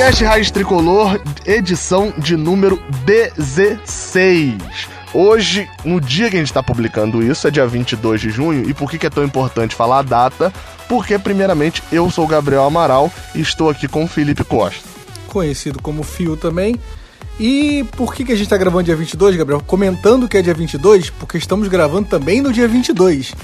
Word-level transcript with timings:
Podcast 0.00 0.24
Raiz 0.24 0.50
Tricolor, 0.50 1.20
edição 1.44 2.10
de 2.16 2.34
número 2.34 2.82
16. 3.04 4.56
Hoje, 5.12 5.68
no 5.84 6.00
dia 6.00 6.30
que 6.30 6.36
a 6.36 6.38
gente 6.38 6.48
está 6.48 6.62
publicando 6.62 7.22
isso, 7.22 7.46
é 7.46 7.50
dia 7.50 7.66
22 7.66 8.18
de 8.18 8.30
junho. 8.30 8.66
E 8.66 8.72
por 8.72 8.90
que, 8.90 8.96
que 8.96 9.06
é 9.06 9.10
tão 9.10 9.22
importante 9.22 9.74
falar 9.74 9.98
a 9.98 10.02
data? 10.02 10.50
Porque, 10.88 11.18
primeiramente, 11.18 11.82
eu 11.92 12.10
sou 12.10 12.24
o 12.24 12.26
Gabriel 12.26 12.64
Amaral 12.64 13.12
e 13.34 13.42
estou 13.42 13.68
aqui 13.68 13.86
com 13.86 14.04
o 14.04 14.08
Felipe 14.08 14.42
Costa. 14.42 14.88
Conhecido 15.26 15.82
como 15.82 16.02
Fio 16.02 16.34
também. 16.34 16.80
E 17.38 17.84
por 17.94 18.14
que, 18.14 18.24
que 18.24 18.32
a 18.32 18.36
gente 18.36 18.46
está 18.46 18.56
gravando 18.56 18.84
dia 18.84 18.96
22, 18.96 19.36
Gabriel? 19.36 19.62
Comentando 19.66 20.26
que 20.26 20.38
é 20.38 20.40
dia 20.40 20.54
22, 20.54 21.10
porque 21.10 21.36
estamos 21.36 21.68
gravando 21.68 22.08
também 22.08 22.40
no 22.40 22.50
dia 22.50 22.66
22. 22.66 23.34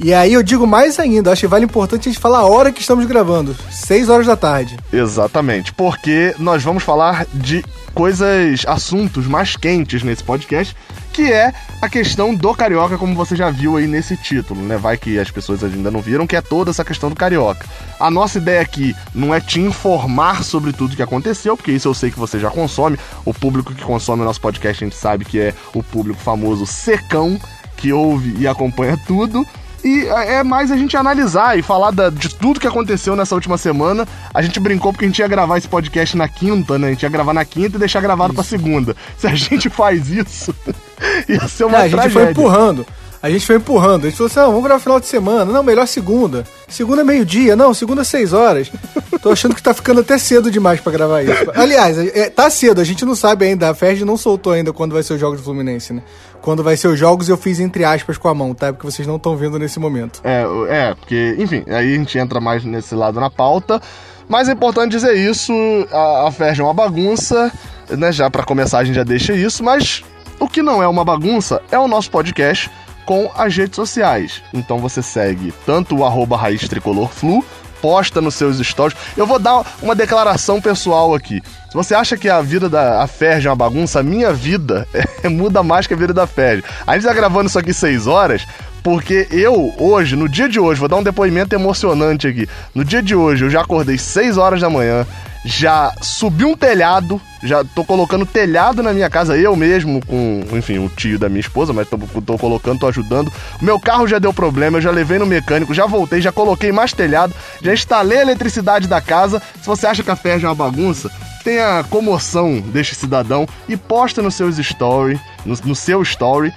E 0.00 0.12
aí 0.12 0.32
eu 0.32 0.42
digo 0.42 0.66
mais 0.66 0.98
ainda, 0.98 1.30
acho 1.32 1.42
que 1.42 1.46
vale 1.46 1.64
importante 1.64 2.08
a 2.08 2.12
gente 2.12 2.20
falar 2.20 2.38
a 2.38 2.46
hora 2.46 2.72
que 2.72 2.80
estamos 2.80 3.06
gravando, 3.06 3.56
6 3.70 4.08
horas 4.08 4.26
da 4.26 4.36
tarde. 4.36 4.76
Exatamente, 4.92 5.72
porque 5.72 6.34
nós 6.38 6.62
vamos 6.62 6.82
falar 6.82 7.26
de 7.32 7.64
coisas, 7.94 8.64
assuntos 8.66 9.26
mais 9.26 9.56
quentes 9.56 10.02
nesse 10.02 10.22
podcast, 10.22 10.76
que 11.12 11.32
é 11.32 11.54
a 11.80 11.88
questão 11.88 12.34
do 12.34 12.52
carioca, 12.52 12.98
como 12.98 13.14
você 13.14 13.36
já 13.36 13.48
viu 13.50 13.76
aí 13.76 13.86
nesse 13.86 14.16
título, 14.16 14.60
né? 14.60 14.76
Vai 14.76 14.96
que 14.96 15.16
as 15.16 15.30
pessoas 15.30 15.62
ainda 15.62 15.92
não 15.92 16.00
viram, 16.00 16.26
que 16.26 16.34
é 16.34 16.40
toda 16.40 16.72
essa 16.72 16.84
questão 16.84 17.08
do 17.08 17.14
carioca. 17.14 17.64
A 18.00 18.10
nossa 18.10 18.38
ideia 18.38 18.60
aqui 18.60 18.96
não 19.14 19.32
é 19.32 19.40
te 19.40 19.60
informar 19.60 20.42
sobre 20.42 20.72
tudo 20.72 20.96
que 20.96 21.02
aconteceu, 21.02 21.56
porque 21.56 21.70
isso 21.70 21.86
eu 21.86 21.94
sei 21.94 22.10
que 22.10 22.18
você 22.18 22.40
já 22.40 22.50
consome. 22.50 22.98
O 23.24 23.32
público 23.32 23.72
que 23.72 23.84
consome 23.84 24.22
o 24.22 24.24
nosso 24.24 24.40
podcast, 24.40 24.82
a 24.82 24.86
gente 24.88 24.98
sabe 24.98 25.24
que 25.24 25.38
é 25.38 25.54
o 25.72 25.84
público 25.84 26.18
famoso 26.18 26.66
secão, 26.66 27.38
que 27.76 27.92
ouve 27.92 28.34
e 28.38 28.48
acompanha 28.48 28.98
tudo. 29.06 29.46
E 29.84 30.06
é 30.06 30.42
mais 30.42 30.70
a 30.70 30.76
gente 30.76 30.96
analisar 30.96 31.58
e 31.58 31.62
falar 31.62 31.90
da, 31.90 32.08
de 32.08 32.34
tudo 32.34 32.58
que 32.58 32.66
aconteceu 32.66 33.14
nessa 33.14 33.34
última 33.34 33.58
semana. 33.58 34.08
A 34.32 34.40
gente 34.40 34.58
brincou 34.58 34.92
porque 34.92 35.04
a 35.04 35.08
gente 35.08 35.18
ia 35.18 35.28
gravar 35.28 35.58
esse 35.58 35.68
podcast 35.68 36.16
na 36.16 36.26
quinta, 36.26 36.78
né? 36.78 36.88
A 36.88 36.90
gente 36.90 37.02
ia 37.02 37.08
gravar 37.10 37.34
na 37.34 37.44
quinta 37.44 37.76
e 37.76 37.78
deixar 37.78 38.00
gravado 38.00 38.32
isso. 38.32 38.42
pra 38.42 38.44
segunda. 38.44 38.96
Se 39.18 39.26
a 39.26 39.34
gente 39.34 39.68
faz 39.68 40.08
isso, 40.08 40.54
ia 41.28 41.46
ser 41.46 41.64
uma 41.64 41.78
é, 41.78 41.82
A 41.82 41.88
gente 41.88 42.10
foi 42.10 42.30
empurrando. 42.30 42.86
A 43.24 43.30
gente 43.30 43.46
foi 43.46 43.56
empurrando. 43.56 44.06
A 44.06 44.08
gente 44.10 44.16
falou 44.18 44.30
assim: 44.30 44.40
não, 44.40 44.48
vamos 44.48 44.64
gravar 44.64 44.80
final 44.80 45.00
de 45.00 45.06
semana. 45.06 45.50
Não, 45.50 45.62
melhor 45.62 45.86
segunda. 45.86 46.44
Segunda 46.68 47.00
é 47.00 47.04
meio-dia. 47.04 47.56
Não, 47.56 47.72
segunda 47.72 48.02
é 48.02 48.04
seis 48.04 48.34
horas. 48.34 48.70
Tô 49.22 49.30
achando 49.30 49.54
que 49.54 49.62
tá 49.62 49.72
ficando 49.72 50.00
até 50.00 50.18
cedo 50.18 50.50
demais 50.50 50.78
para 50.80 50.92
gravar 50.92 51.22
isso. 51.22 51.50
Aliás, 51.54 51.96
é, 51.98 52.28
tá 52.28 52.50
cedo, 52.50 52.82
a 52.82 52.84
gente 52.84 53.02
não 53.06 53.14
sabe 53.14 53.46
ainda. 53.46 53.70
A 53.70 53.74
Ferdi 53.74 54.04
não 54.04 54.18
soltou 54.18 54.52
ainda 54.52 54.74
quando 54.74 54.92
vai 54.92 55.02
ser 55.02 55.14
o 55.14 55.18
jogo 55.18 55.38
do 55.38 55.42
Fluminense, 55.42 55.94
né? 55.94 56.02
Quando 56.44 56.62
vai 56.62 56.76
ser 56.76 56.88
os 56.88 56.98
jogos, 56.98 57.30
eu 57.30 57.38
fiz 57.38 57.58
entre 57.58 57.86
aspas 57.86 58.18
com 58.18 58.28
a 58.28 58.34
mão, 58.34 58.52
tá? 58.52 58.70
Porque 58.70 58.84
vocês 58.84 59.08
não 59.08 59.16
estão 59.16 59.34
vendo 59.34 59.58
nesse 59.58 59.80
momento. 59.80 60.20
É, 60.22 60.44
é, 60.68 60.94
porque, 60.94 61.34
enfim, 61.38 61.64
aí 61.68 61.94
a 61.94 61.96
gente 61.96 62.18
entra 62.18 62.38
mais 62.38 62.62
nesse 62.62 62.94
lado 62.94 63.18
na 63.18 63.30
pauta. 63.30 63.80
Mas 64.28 64.46
é 64.46 64.52
importante 64.52 64.90
dizer 64.90 65.14
isso, 65.14 65.54
a, 65.90 66.28
a 66.28 66.46
é 66.46 66.62
uma 66.62 66.74
bagunça, 66.74 67.50
né? 67.88 68.12
Já 68.12 68.28
para 68.28 68.44
começar 68.44 68.80
a 68.80 68.84
gente 68.84 68.94
já 68.94 69.04
deixa 69.04 69.32
isso, 69.32 69.64
mas 69.64 70.04
o 70.38 70.46
que 70.46 70.60
não 70.60 70.82
é 70.82 70.86
uma 70.86 71.02
bagunça 71.02 71.62
é 71.70 71.78
o 71.78 71.88
nosso 71.88 72.10
podcast 72.10 72.70
com 73.06 73.30
as 73.34 73.56
redes 73.56 73.76
sociais. 73.76 74.42
Então 74.52 74.78
você 74.78 75.02
segue 75.02 75.50
tanto 75.64 75.96
o 75.96 76.04
arroba 76.04 76.36
raiz 76.36 76.68
tricolor 76.68 77.08
flu, 77.08 77.42
posta 77.84 78.18
nos 78.22 78.34
seus 78.34 78.56
stories. 78.66 78.96
Eu 79.14 79.26
vou 79.26 79.38
dar 79.38 79.62
uma 79.82 79.94
declaração 79.94 80.58
pessoal 80.58 81.14
aqui. 81.14 81.42
Se 81.68 81.74
você 81.74 81.94
acha 81.94 82.16
que 82.16 82.30
a 82.30 82.40
vida 82.40 82.66
da 82.66 83.06
Ferge 83.06 83.46
é 83.46 83.50
uma 83.50 83.56
bagunça, 83.56 84.00
a 84.00 84.02
minha 84.02 84.32
vida 84.32 84.88
é, 85.22 85.28
muda 85.28 85.62
mais 85.62 85.86
que 85.86 85.92
a 85.92 85.96
vida 85.96 86.14
da 86.14 86.26
Ferge. 86.26 86.64
A 86.86 86.94
gente 86.94 87.06
tá 87.06 87.12
gravando 87.12 87.50
isso 87.50 87.58
aqui 87.58 87.74
6 87.74 88.06
horas, 88.06 88.46
porque 88.82 89.28
eu, 89.30 89.74
hoje, 89.78 90.16
no 90.16 90.30
dia 90.30 90.48
de 90.48 90.58
hoje, 90.58 90.80
vou 90.80 90.88
dar 90.88 90.96
um 90.96 91.02
depoimento 91.02 91.54
emocionante 91.54 92.26
aqui. 92.26 92.48
No 92.74 92.82
dia 92.82 93.02
de 93.02 93.14
hoje, 93.14 93.44
eu 93.44 93.50
já 93.50 93.60
acordei 93.60 93.98
6 93.98 94.38
horas 94.38 94.62
da 94.62 94.70
manhã, 94.70 95.06
já 95.44 95.92
subi 96.00 96.44
um 96.44 96.56
telhado, 96.56 97.20
já 97.42 97.62
tô 97.62 97.84
colocando 97.84 98.24
telhado 98.24 98.82
na 98.82 98.92
minha 98.92 99.10
casa, 99.10 99.36
eu 99.36 99.54
mesmo, 99.54 100.04
com, 100.06 100.42
enfim, 100.52 100.78
o 100.78 100.88
tio 100.88 101.18
da 101.18 101.28
minha 101.28 101.40
esposa, 101.40 101.72
mas 101.72 101.88
tô, 101.88 101.98
tô 101.98 102.38
colocando, 102.38 102.80
tô 102.80 102.86
ajudando. 102.86 103.30
Meu 103.60 103.78
carro 103.78 104.08
já 104.08 104.18
deu 104.18 104.32
problema, 104.32 104.78
eu 104.78 104.82
já 104.82 104.90
levei 104.90 105.18
no 105.18 105.26
mecânico, 105.26 105.74
já 105.74 105.84
voltei, 105.84 106.20
já 106.20 106.32
coloquei 106.32 106.72
mais 106.72 106.92
telhado, 106.92 107.34
já 107.60 107.74
instalei 107.74 108.18
a 108.18 108.22
eletricidade 108.22 108.88
da 108.88 109.00
casa. 109.00 109.42
Se 109.60 109.66
você 109.66 109.86
acha 109.86 110.02
que 110.02 110.10
a 110.10 110.16
Ferja 110.16 110.46
é 110.46 110.48
uma 110.48 110.54
bagunça, 110.54 111.10
tenha 111.44 111.80
a 111.80 111.84
comoção 111.84 112.60
deste 112.60 112.94
cidadão 112.94 113.46
e 113.68 113.76
posta 113.76 114.22
nos 114.22 114.34
seus 114.34 114.58
story, 114.58 115.20
no, 115.44 115.54
no 115.64 115.74
seu 115.74 116.00
story, 116.02 116.52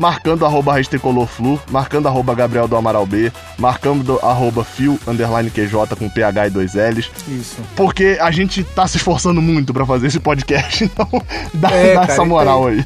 marcando 0.00 0.46
arroba 0.46 0.72
Flu, 1.26 1.60
marcando 1.70 2.08
arroba 2.08 2.34
Gabriel 2.34 2.66
do 2.66 2.74
Amaral 2.74 3.04
B, 3.04 3.30
marcando 3.58 4.18
arroba 4.22 4.64
Fio 4.64 4.98
underline 5.06 5.50
QJ 5.50 5.94
com 5.98 6.08
PH 6.08 6.46
e 6.46 6.50
dois 6.50 6.72
L's. 6.74 7.10
Isso. 7.28 7.58
Porque 7.76 8.16
a 8.18 8.30
gente 8.30 8.64
tá 8.64 8.88
se 8.88 8.96
esforçando 8.96 9.42
muito 9.42 9.74
para 9.74 9.84
fazer 9.84 10.06
esse 10.06 10.18
podcast, 10.18 10.82
então 10.84 11.06
dá, 11.52 11.70
é, 11.70 11.94
dá 11.94 12.00
cara, 12.00 12.12
essa 12.14 12.24
moral 12.24 12.68
aí. 12.68 12.82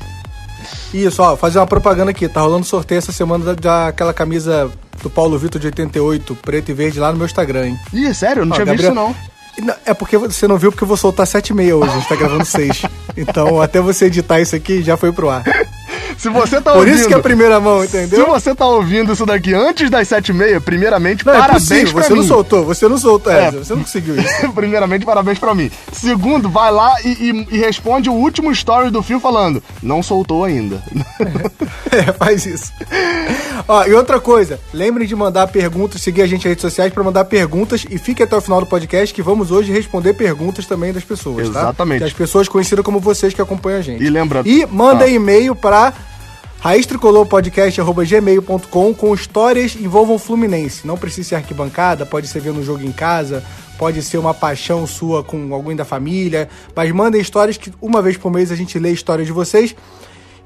Isso, 0.92 1.22
ó, 1.22 1.36
fazer 1.36 1.60
uma 1.60 1.66
propaganda 1.69 2.10
aqui. 2.10 2.28
Tá 2.28 2.41
rolando 2.41 2.66
sorteio 2.66 2.98
essa 2.98 3.12
semana 3.12 3.54
daquela 3.54 4.12
camisa 4.12 4.70
do 5.00 5.08
Paulo 5.08 5.38
Vitor 5.38 5.60
de 5.60 5.69
88, 5.69 6.34
preto 6.36 6.70
e 6.70 6.75
verde, 6.75 6.98
lá 6.98 7.12
no 7.12 7.19
meu 7.19 7.26
Instagram, 7.26 7.69
hein? 7.69 7.78
Ih, 7.92 8.12
sério? 8.12 8.44
Não 8.44 8.52
ó, 8.52 8.54
tinha 8.54 8.64
Gabriel... 8.64 8.92
visto, 8.92 8.94
não. 8.94 9.14
É 9.86 9.94
porque 9.94 10.19
você 10.19 10.48
não 10.48 10.58
viu 10.58 10.72
porque 10.72 10.82
eu 10.82 10.88
vou 10.88 10.96
soltar 10.96 11.28
7 11.28 11.50
e 11.50 11.54
meia 11.54 11.76
hoje, 11.76 11.92
a 11.92 11.94
gente 11.94 12.08
tá 12.08 12.16
gravando 12.16 12.44
6. 12.44 12.82
Então, 13.16 13.62
até 13.62 13.81
você 13.81 14.06
editar 14.06 14.41
isso 14.41 14.56
aqui, 14.56 14.82
já 14.82 14.96
foi 14.96 15.12
pro 15.12 15.31
ar. 15.31 15.44
Se 16.19 16.28
você 16.28 16.60
tá 16.60 16.72
Por 16.72 16.78
ouvindo. 16.78 16.92
Por 16.92 16.98
isso 16.98 17.08
que 17.08 17.14
é 17.14 17.16
a 17.16 17.22
primeira 17.22 17.60
mão, 17.60 17.84
entendeu? 17.84 18.25
Se 18.25 18.30
você 18.30 18.54
tá 18.54 18.66
ouvindo 18.66 19.12
isso 19.12 19.26
daqui 19.26 19.54
antes 19.54 19.91
das 19.91 20.08
sete 20.08 20.30
e 20.30 20.32
meia, 20.32 20.60
primeiramente, 20.60 21.25
não, 21.25 21.34
é 21.34 21.38
parabéns 21.38 21.70
é 21.70 21.75
pra 21.75 21.84
você 21.84 21.84
mim. 21.84 21.92
Você 21.92 22.14
não 22.14 22.22
soltou, 22.25 22.64
você 22.64 22.88
não 22.88 22.98
soltou 22.98 23.32
é. 23.32 23.44
essa, 23.47 23.64
você 23.64 23.75
não 23.75 23.82
conseguiu 23.82 24.16
isso. 24.19 24.52
primeiramente, 24.54 25.04
parabéns 25.04 25.38
pra 25.38 25.54
mim. 25.54 25.70
Segundo, 25.92 26.48
vai 26.48 26.70
lá 26.70 26.94
e, 27.04 27.08
e, 27.08 27.56
e, 27.56 27.58
responde 27.58 28.08
o 28.08 28.12
último 28.12 28.50
story 28.52 28.91
do 28.91 29.02
fio 29.02 29.20
falando, 29.20 29.62
não 29.82 30.02
soltou 30.02 30.44
ainda. 30.44 30.82
é, 31.91 32.12
faz 32.12 32.46
isso. 32.46 32.72
Ó, 33.66 33.84
e 33.84 33.94
outra 33.94 34.20
coisa, 34.20 34.60
lembrem 34.72 35.06
de 35.06 35.16
mandar 35.16 35.48
perguntas, 35.48 36.00
seguir 36.00 36.22
a 36.22 36.26
gente 36.26 36.44
nas 36.44 36.50
redes 36.50 36.62
sociais 36.62 36.92
para 36.92 37.02
mandar 37.02 37.25
perguntas 37.25 37.84
e 37.88 37.98
fique 37.98 38.22
até 38.22 38.36
o 38.36 38.41
final 38.41 38.60
do 38.60 38.66
podcast 38.66 39.14
que 39.14 39.22
vamos 39.22 39.50
hoje 39.50 39.72
responder 39.72 40.14
perguntas 40.14 40.66
também 40.66 40.92
das 40.92 41.04
pessoas, 41.04 41.48
tá? 41.48 41.60
Exatamente. 41.60 42.00
Tá? 42.00 42.06
as 42.06 42.12
pessoas 42.12 42.48
conhecidas 42.48 42.84
como 42.84 43.00
vocês 43.00 43.32
que 43.32 43.41
acompanham 43.41 43.78
a 43.78 43.82
gente. 43.82 44.02
E 44.02 44.10
lembrando... 44.10 44.46
E 44.46 44.66
manda 44.66 45.04
ah. 45.04 45.08
e-mail 45.08 45.54
para 45.54 45.92
raiztricolorpodcast.gmail.com 46.64 48.94
com 48.94 49.14
histórias 49.14 49.76
envolvam 49.76 50.19
Fluminense. 50.19 50.86
Não 50.86 50.97
precisa 50.97 51.28
ser 51.28 51.34
arquibancada, 51.34 52.06
pode 52.06 52.26
ser 52.26 52.41
vendo 52.41 52.60
um 52.60 52.64
jogo 52.64 52.82
em 52.82 52.91
casa, 52.91 53.44
pode 53.76 54.00
ser 54.00 54.16
uma 54.16 54.32
paixão 54.32 54.86
sua 54.86 55.22
com 55.22 55.52
alguém 55.52 55.76
da 55.76 55.84
família, 55.84 56.48
mas 56.75 56.91
mandem 56.91 57.20
histórias 57.20 57.58
que 57.58 57.70
uma 57.82 58.00
vez 58.00 58.16
por 58.16 58.32
mês 58.32 58.50
a 58.50 58.56
gente 58.56 58.78
lê 58.78 58.88
a 58.88 58.92
história 58.92 59.26
de 59.26 59.32
vocês 59.32 59.76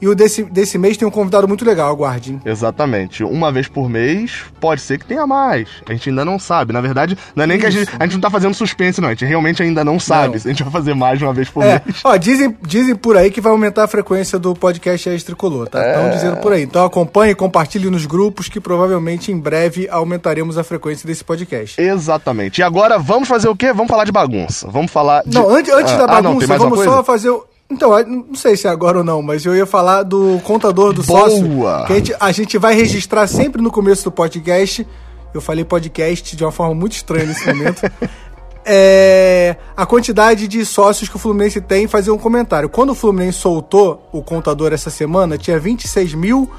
e 0.01 0.09
o 0.09 0.15
desse, 0.15 0.45
desse 0.45 0.79
mês 0.79 0.97
tem 0.97 1.07
um 1.07 1.11
convidado 1.11 1.49
muito 1.49 1.65
legal, 1.65 1.91
aguarde. 1.91 2.39
Exatamente. 2.45 3.25
Uma 3.25 3.51
vez 3.51 3.67
por 3.67 3.89
mês, 3.89 4.45
pode 4.61 4.81
ser 4.81 4.99
que 4.99 5.05
tenha 5.05 5.27
mais. 5.27 5.69
A 5.89 5.93
gente 5.93 6.11
ainda 6.11 6.25
não 6.25 6.39
sabe. 6.39 6.73
Na 6.73 6.81
verdade, 6.81 7.17
não 7.35 7.45
é 7.45 7.47
nem 7.47 7.57
Isso. 7.57 7.63
que 7.63 7.67
a 7.67 7.71
gente, 7.71 7.91
a 7.99 8.05
gente 8.05 8.15
não 8.15 8.21
tá 8.21 8.31
fazendo 8.31 8.55
suspense, 8.55 9.01
não. 9.01 9.09
A 9.09 9.13
gente 9.13 9.25
realmente 9.25 9.63
ainda 9.63 9.85
não 9.85 9.99
sabe 9.99 10.35
não. 10.35 10.41
se 10.41 10.49
a 10.49 10.51
gente 10.51 10.63
vai 10.63 10.73
fazer 10.73 10.95
mais 10.95 11.19
de 11.19 11.25
uma 11.25 11.33
vez 11.33 11.49
por 11.49 11.65
é. 11.65 11.83
mês. 11.85 12.01
Ó, 12.05 12.17
dizem, 12.17 12.57
dizem 12.63 12.95
por 12.95 13.17
aí 13.17 13.31
que 13.31 13.41
vai 13.41 13.51
aumentar 13.51 13.85
a 13.85 13.89
frequência 13.89 14.39
do 14.39 14.55
podcast 14.55 15.09
Extricolor, 15.09 15.69
tá? 15.69 15.85
Estão 15.85 16.07
é. 16.07 16.11
dizendo 16.11 16.37
por 16.37 16.53
aí. 16.53 16.63
Então 16.63 16.85
acompanhe, 16.85 17.35
compartilhe 17.35 17.91
nos 17.91 18.07
grupos 18.07 18.49
que 18.49 18.61
provavelmente 18.61 19.33
em 19.33 19.39
breve 19.39 19.89
aumentaremos 19.89 20.57
a 20.59 20.65
frequência 20.65 21.07
desse 21.07 21.25
podcast. 21.25 21.81
Exatamente. 21.81 22.59
E 22.59 22.63
agora 22.63 22.99
vamos 22.99 23.29
fazer 23.29 23.49
o 23.49 23.57
quê? 23.57 23.73
Vamos 23.73 23.89
falar 23.89 24.05
de 24.05 24.13
bagunça. 24.13 24.69
Vamos 24.71 24.91
falar 24.91 25.23
de... 25.27 25.35
Não, 25.35 25.49
antes, 25.49 25.73
antes 25.73 25.93
ah, 25.93 25.97
da 25.99 26.07
bagunça, 26.07 26.47
ah, 26.47 26.59
não, 26.59 26.71
vamos 26.71 26.85
só 26.85 27.03
fazer 27.03 27.31
o 27.31 27.45
então, 27.71 27.91
não 28.05 28.35
sei 28.35 28.57
se 28.57 28.67
é 28.67 28.71
agora 28.71 28.99
ou 28.99 29.05
não, 29.05 29.21
mas 29.21 29.45
eu 29.45 29.55
ia 29.55 29.67
falar 29.67 30.03
do 30.03 30.41
contador 30.43 30.95
do 30.95 31.03
Boa. 31.03 31.29
sócio. 31.29 31.47
Que 31.87 31.93
a 31.93 31.97
gente, 31.97 32.17
a 32.19 32.33
gente 32.33 32.59
vai 32.59 32.75
registrar 32.75 33.27
sempre 33.27 33.61
no 33.61 33.71
começo 33.71 34.05
do 34.05 34.11
podcast. 34.11 34.87
Eu 35.35 35.41
falei 35.41 35.65
podcast 35.65 36.35
de 36.35 36.43
uma 36.43 36.51
forma 36.51 36.75
muito 36.75 36.93
estranha 36.93 37.27
nesse 37.27 37.47
momento. 37.47 37.83
é, 38.65 39.57
a 39.77 39.85
quantidade 39.85 40.49
de 40.49 40.65
sócios 40.65 41.11
que 41.11 41.17
o 41.17 41.19
Fluminense 41.19 41.61
tem 41.61 41.87
fazer 41.87 42.11
um 42.11 42.19
comentário. 42.19 42.71
Quando 42.71 42.91
o 42.91 42.95
Fluminense 42.95 43.39
soltou 43.39 44.09
o 44.13 44.23
contador 44.23 44.73
essa 44.73 44.89
semana, 44.89 45.37
tinha 45.37 45.59
26 45.59 46.15
mil. 46.15 46.51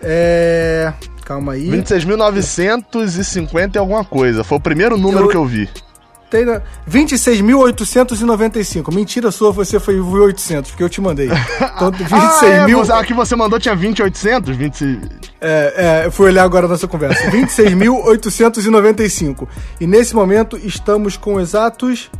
É, 0.00 0.92
calma 1.24 1.52
aí. 1.52 1.70
26.950 1.70 3.74
e 3.74 3.78
alguma 3.78 4.04
coisa. 4.04 4.42
Foi 4.42 4.56
o 4.56 4.60
primeiro 4.60 4.96
número 4.96 5.26
eu, 5.26 5.28
que 5.28 5.36
eu 5.36 5.44
vi. 5.44 5.68
Tem 6.30 6.44
26.895. 6.88 8.94
Mentira 8.94 9.30
sua, 9.30 9.50
você 9.50 9.80
foi 9.80 9.96
1.800, 9.96 10.66
porque 10.66 10.82
eu 10.82 10.88
te 10.88 11.00
mandei. 11.00 11.30
Então, 11.78 11.92
26 11.92 12.12
ah, 12.12 12.40
é, 12.44 12.66
mil. 12.66 12.82
A 12.92 13.04
que 13.04 13.14
você 13.14 13.36
mandou 13.36 13.60
tinha 13.60 13.76
20.800? 13.76 14.52
20... 14.52 15.00
É, 15.40 15.74
é, 15.76 16.06
eu 16.06 16.12
fui 16.12 16.26
olhar 16.26 16.42
agora 16.42 16.66
a 16.66 16.68
nossa 16.68 16.88
conversa. 16.88 17.22
26.895. 17.30 19.46
E 19.80 19.86
nesse 19.86 20.12
momento 20.14 20.56
estamos 20.56 21.16
com 21.16 21.40
exatos 21.40 22.10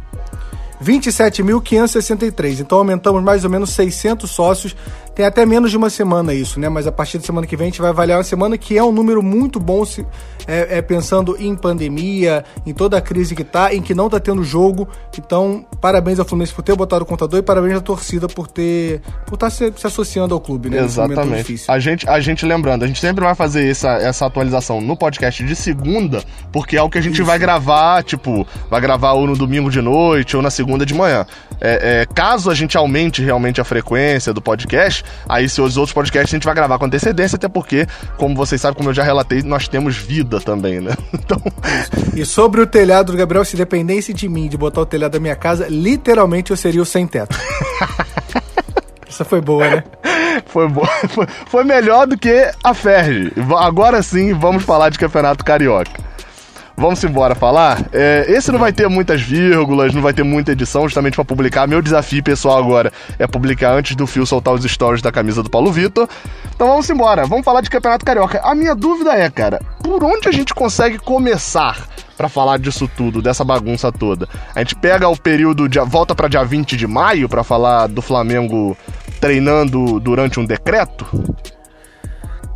27.563. 0.83 2.61
Então 2.61 2.79
aumentamos 2.79 3.23
mais 3.23 3.45
ou 3.45 3.51
menos 3.51 3.71
600 3.71 4.31
sócios. 4.31 4.77
Tem 5.19 5.27
até 5.27 5.45
menos 5.45 5.73
de 5.73 5.77
uma 5.77 5.91
semana 5.91 6.33
isso, 6.33 6.61
né? 6.61 6.69
Mas 6.69 6.87
a 6.87 6.93
partir 6.93 7.19
da 7.19 7.25
semana 7.25 7.45
que 7.45 7.57
vem 7.57 7.65
a 7.65 7.71
gente 7.71 7.81
vai 7.81 7.91
avaliar 7.91 8.19
uma 8.19 8.23
semana 8.23 8.57
que 8.57 8.79
é 8.79 8.85
um 8.85 8.93
número 8.93 9.21
muito 9.21 9.59
bom 9.59 9.85
se, 9.85 10.07
é, 10.47 10.79
é 10.79 10.81
pensando 10.81 11.37
em 11.41 11.57
pandemia, 11.57 12.45
em 12.65 12.73
toda 12.73 12.97
a 12.97 13.01
crise 13.01 13.35
que 13.35 13.43
tá, 13.43 13.75
em 13.75 13.83
que 13.83 13.97
não 13.97 14.09
tá 14.09 14.21
tendo 14.21 14.45
jogo. 14.45 14.87
Então, 15.19 15.67
parabéns 15.81 16.21
ao 16.21 16.25
Fluminense 16.25 16.55
por 16.55 16.63
ter 16.63 16.77
botado 16.77 17.03
o 17.03 17.05
contador 17.05 17.41
e 17.41 17.43
parabéns 17.43 17.79
à 17.79 17.81
torcida 17.81 18.29
por 18.29 18.47
ter 18.47 19.01
por 19.27 19.35
estar 19.35 19.47
tá 19.47 19.51
se, 19.51 19.73
se, 19.77 19.89
associando 19.89 20.35
ao 20.35 20.41
clube, 20.41 20.71
né? 20.71 20.85
Exatamente. 20.85 21.65
A 21.67 21.81
gente, 21.81 22.09
a 22.09 22.21
gente 22.21 22.47
lembrando, 22.47 22.85
a 22.85 22.87
gente 22.87 23.01
sempre 23.01 23.25
vai 23.25 23.35
fazer 23.35 23.69
essa, 23.69 23.95
essa 23.95 24.25
atualização 24.25 24.81
no 24.81 24.97
podcast 24.97 25.43
de 25.43 25.57
segunda, 25.57 26.23
porque 26.53 26.77
é 26.77 26.83
o 26.83 26.89
que 26.89 26.97
a 26.99 27.03
gente 27.03 27.15
Isso. 27.15 27.25
vai 27.25 27.41
gravar, 27.41 28.05
tipo, 28.05 28.47
vai 28.71 28.81
gravar 28.81 29.15
ou 29.15 29.27
no 29.27 29.35
domingo 29.35 29.69
de 29.69 29.83
noite 29.83 30.37
ou 30.37 30.43
na 30.45 30.51
segunda 30.51 30.87
de 30.87 30.95
manhã. 30.95 31.27
É, 31.61 32.03
é, 32.03 32.15
caso 32.15 32.53
a 32.53 32.55
gente 32.55 32.77
aumente 32.77 33.21
realmente 33.21 33.61
a 33.61 33.65
frequência 33.65 34.33
do 34.33 34.41
podcast, 34.41 35.05
aí 35.29 35.49
se 35.49 35.61
os 35.61 35.77
outros 35.77 35.93
podcasts 35.93 36.33
a 36.33 36.37
gente 36.37 36.45
vai 36.45 36.55
gravar 36.55 36.79
com 36.79 36.87
antecedência, 36.87 37.37
até 37.37 37.49
porque, 37.49 37.87
como 38.17 38.35
vocês 38.35 38.61
sabem, 38.61 38.77
como 38.77 38.91
eu 38.91 38.95
já 38.95 39.03
relatei, 39.03 39.43
nós 39.43 39.69
temos 39.69 39.97
vida 39.97 40.41
também, 40.41 40.81
né? 40.81 40.95
Então... 41.13 41.41
E 42.15 42.25
sobre 42.25 42.61
o 42.61 42.67
telhado 42.67 43.13
do 43.13 43.19
Gabriel, 43.19 43.45
se 43.45 43.57
dependesse 43.57 44.15
de 44.15 44.29
mim 44.29 44.49
de 44.49 44.57
botar 44.57 44.81
o 44.81 44.87
telhado 44.87 45.13
da 45.13 45.21
minha 45.21 45.37
casa, 45.37 45.67
literalmente 45.69 46.51
eu 46.51 46.57
seria 46.57 46.81
o 46.81 46.87
sem 46.87 47.07
teto. 47.07 47.37
Essa 49.07 49.25
foi 49.25 49.41
boa, 49.41 49.69
né? 49.69 49.85
foi, 50.47 50.69
boa. 50.69 50.87
Foi, 51.09 51.27
foi 51.47 51.65
melhor 51.65 52.07
do 52.07 52.17
que 52.17 52.51
a 52.63 52.75
Ferge. 52.75 53.33
Agora 53.59 54.03
sim, 54.03 54.33
vamos 54.33 54.65
falar 54.65 54.91
de 54.91 54.99
Campeonato 54.99 55.45
Carioca. 55.45 55.91
Vamos 56.79 57.03
embora 57.03 57.35
falar? 57.35 57.85
É, 57.93 58.25
esse 58.29 58.53
não 58.53 58.59
vai 58.61 58.73
ter 58.73 58.89
muitas 58.89 59.21
vírgulas, 59.21 59.93
não 59.93 60.01
vai 60.01 60.13
ter 60.13 60.23
muita 60.23 60.53
edição, 60.53 60.83
justamente 60.83 61.17
para 61.17 61.25
publicar. 61.25 61.67
Meu 61.67 61.83
desafio 61.83 62.23
pessoal 62.23 62.57
agora 62.57 62.93
é 63.19 63.27
publicar 63.27 63.73
antes 63.73 63.97
do 63.97 64.07
fio 64.07 64.25
soltar 64.25 64.55
os 64.55 64.63
stories 64.65 65.03
da 65.03 65.11
camisa 65.11 65.43
do 65.43 65.51
Paulo 65.51 65.73
Vitor. 65.73 66.09
Então 66.55 66.69
vamos 66.69 66.89
embora, 66.89 67.27
vamos 67.27 67.45
falar 67.45 67.63
de 67.63 67.69
Campeonato 67.69 68.05
Carioca. 68.05 68.41
A 68.45 68.55
minha 68.55 68.77
dúvida 68.77 69.13
é, 69.13 69.29
cara, 69.29 69.61
por 69.83 70.05
onde 70.05 70.29
a 70.29 70.33
gente 70.33 70.55
consegue 70.55 70.99
começar 70.99 71.85
para 72.17 72.29
falar 72.29 72.61
disso 72.61 72.89
tudo, 72.97 73.21
dessa 73.21 73.43
bagunça 73.43 73.91
toda? 73.91 74.29
A 74.55 74.61
gente 74.61 74.77
pega 74.77 75.09
o 75.09 75.17
período 75.17 75.69
de 75.69 75.81
volta 75.81 76.15
para 76.15 76.29
dia 76.29 76.45
20 76.45 76.77
de 76.77 76.87
maio 76.87 77.29
para 77.29 77.43
falar 77.43 77.89
do 77.89 78.01
Flamengo 78.01 78.77
treinando 79.21 79.99
durante 79.99 80.39
um 80.39 80.45
decreto? 80.45 81.05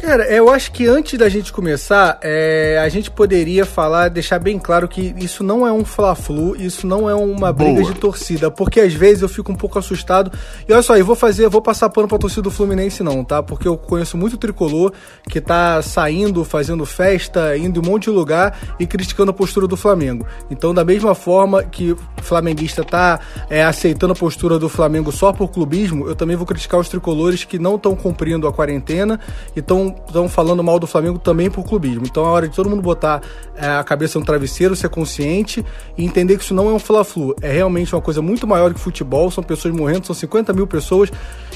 Cara, 0.02 0.25
eu 0.25 0.50
acho 0.50 0.72
que 0.72 0.84
antes 0.84 1.16
da 1.16 1.28
gente 1.28 1.52
começar, 1.52 2.19
é, 2.22 2.76
a 2.82 2.88
gente 2.88 3.08
poderia 3.08 3.64
falar, 3.64 4.08
deixar 4.08 4.40
bem 4.40 4.58
claro 4.58 4.88
que 4.88 5.14
isso 5.16 5.44
não 5.44 5.64
é 5.64 5.72
um 5.72 5.84
fla-flu, 5.84 6.56
isso 6.56 6.88
não 6.88 7.08
é 7.08 7.14
uma 7.14 7.52
briga 7.52 7.82
Boa. 7.82 7.93
de 7.93 8.00
torcida, 8.00 8.50
porque 8.50 8.81
às 8.81 8.93
vezes 8.93 9.22
eu 9.22 9.28
fico 9.28 9.52
um 9.52 9.54
pouco 9.54 9.78
assustado. 9.78 10.32
E 10.69 10.72
olha 10.72 10.82
só, 10.82 10.96
eu 10.96 11.04
vou 11.04 11.14
fazer, 11.14 11.49
vou 11.49 11.62
passar 11.62 11.88
pano 11.88 12.08
pra 12.08 12.19
torcida 12.19 12.43
do 12.43 12.50
Fluminense 12.50 13.00
não, 13.00 13.22
tá? 13.22 13.44
Porque 13.44 13.69
eu 13.69 13.78
conheço 13.78 14.16
muito 14.16 14.37
tricolor 14.37 14.93
que 15.28 15.40
tá 15.40 15.81
saindo, 15.82 16.44
fazendo 16.44 16.84
festa, 16.84 17.56
indo 17.56 17.78
em 17.78 17.87
um 17.87 17.88
monte 17.88 18.04
de 18.04 18.10
lugar 18.10 18.75
e 18.81 18.88
criticando 18.88 19.31
a 19.31 19.34
postura 19.34 19.69
do 19.69 19.76
Flamengo. 19.76 20.26
Então, 20.50 20.75
da 20.75 20.84
mesma 20.84 21.14
forma 21.14 21.62
que 21.62 21.93
o 21.93 21.99
flamenguista 22.20 22.82
tá 22.82 23.20
é, 23.49 23.62
aceitando 23.62 24.14
a 24.14 24.16
postura 24.16 24.58
do 24.58 24.69
Flamengo 24.69 25.12
só 25.12 25.32
por 25.32 25.46
clubismo, 25.46 26.08
eu 26.08 26.16
também 26.16 26.34
vou 26.34 26.44
criticar 26.44 26.81
os 26.81 26.88
tricolores 26.88 27.44
que 27.44 27.56
não 27.56 27.76
estão 27.76 27.94
cumprindo 27.94 28.49
a 28.49 28.52
quarentena 28.52 29.20
e 29.54 29.60
estão 29.60 29.91
estão 30.06 30.28
falando 30.28 30.62
mal 30.62 30.78
do 30.78 30.86
Flamengo 30.86 31.18
também 31.18 31.50
por 31.50 31.64
clubismo. 31.64 32.02
Então 32.04 32.24
é 32.24 32.28
hora 32.28 32.48
de 32.48 32.54
todo 32.54 32.68
mundo 32.68 32.82
botar 32.82 33.22
é, 33.56 33.66
a 33.66 33.84
cabeça 33.84 34.18
no 34.18 34.24
travesseiro, 34.24 34.74
ser 34.74 34.88
consciente 34.88 35.64
e 35.96 36.04
entender 36.04 36.36
que 36.36 36.44
isso 36.44 36.54
não 36.54 36.68
é 36.68 36.72
um 36.72 36.78
fla-flu. 36.78 37.34
É 37.40 37.52
realmente 37.52 37.94
uma 37.94 38.00
coisa 38.00 38.20
muito 38.22 38.46
maior 38.46 38.72
que 38.72 38.80
futebol. 38.80 39.30
São 39.30 39.42
pessoas 39.42 39.74
morrendo, 39.74 40.06
são 40.06 40.14
50 40.14 40.52
mil 40.52 40.66
pessoas 40.66 41.10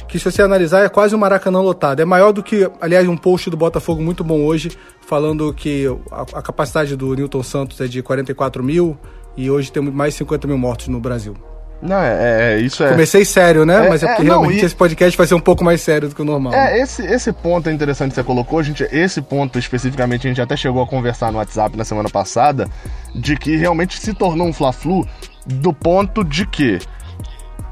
que, 0.08 0.18
se 0.18 0.30
você 0.30 0.42
analisar, 0.42 0.84
é 0.84 0.88
quase 0.88 1.14
um 1.14 1.18
Maracanã 1.18 1.60
lotado. 1.60 2.00
É 2.00 2.04
maior 2.04 2.32
do 2.32 2.42
que, 2.42 2.70
aliás, 2.80 3.08
um 3.08 3.16
post 3.16 3.50
do 3.50 3.56
Botafogo 3.56 4.02
muito 4.02 4.22
bom 4.22 4.44
hoje, 4.44 4.70
falando 5.00 5.52
que 5.52 5.86
a, 6.10 6.22
a 6.38 6.42
capacidade 6.42 6.96
do 6.96 7.14
Newton 7.14 7.42
Santos 7.42 7.80
é 7.80 7.86
de 7.86 8.02
44 8.02 8.62
mil 8.62 8.96
e 9.36 9.50
hoje 9.50 9.70
tem 9.70 9.82
mais 9.82 10.14
de 10.14 10.18
50 10.18 10.46
mil 10.46 10.58
mortos 10.58 10.88
no 10.88 11.00
Brasil. 11.00 11.34
Não, 11.82 11.96
é, 11.96 12.54
é, 12.54 12.60
isso 12.60 12.82
é. 12.82 12.90
Comecei 12.90 13.24
sério, 13.24 13.66
né? 13.66 13.86
É, 13.86 13.88
Mas 13.88 14.02
é 14.02 14.06
porque 14.06 14.22
é, 14.22 14.24
realmente 14.24 14.56
não, 14.56 14.62
e... 14.62 14.64
esse 14.64 14.74
podcast 14.74 15.16
vai 15.16 15.26
ser 15.26 15.34
um 15.34 15.40
pouco 15.40 15.62
mais 15.62 15.80
sério 15.80 16.08
do 16.08 16.14
que 16.14 16.22
o 16.22 16.24
normal. 16.24 16.54
É, 16.54 16.72
né? 16.72 16.80
esse, 16.80 17.02
esse 17.04 17.32
ponto 17.32 17.68
é 17.68 17.72
interessante 17.72 18.10
que 18.10 18.14
você 18.16 18.24
colocou. 18.24 18.58
A 18.58 18.62
gente, 18.62 18.82
esse 18.90 19.20
ponto 19.20 19.58
especificamente 19.58 20.26
a 20.26 20.30
gente 20.30 20.40
até 20.40 20.56
chegou 20.56 20.82
a 20.82 20.86
conversar 20.86 21.30
no 21.30 21.38
WhatsApp 21.38 21.76
na 21.76 21.84
semana 21.84 22.08
passada, 22.08 22.68
de 23.14 23.36
que 23.36 23.56
realmente 23.56 24.00
se 24.00 24.14
tornou 24.14 24.46
um 24.46 24.52
Fla-Flu 24.52 25.06
do 25.46 25.72
ponto 25.72 26.24
de 26.24 26.46
que 26.46 26.78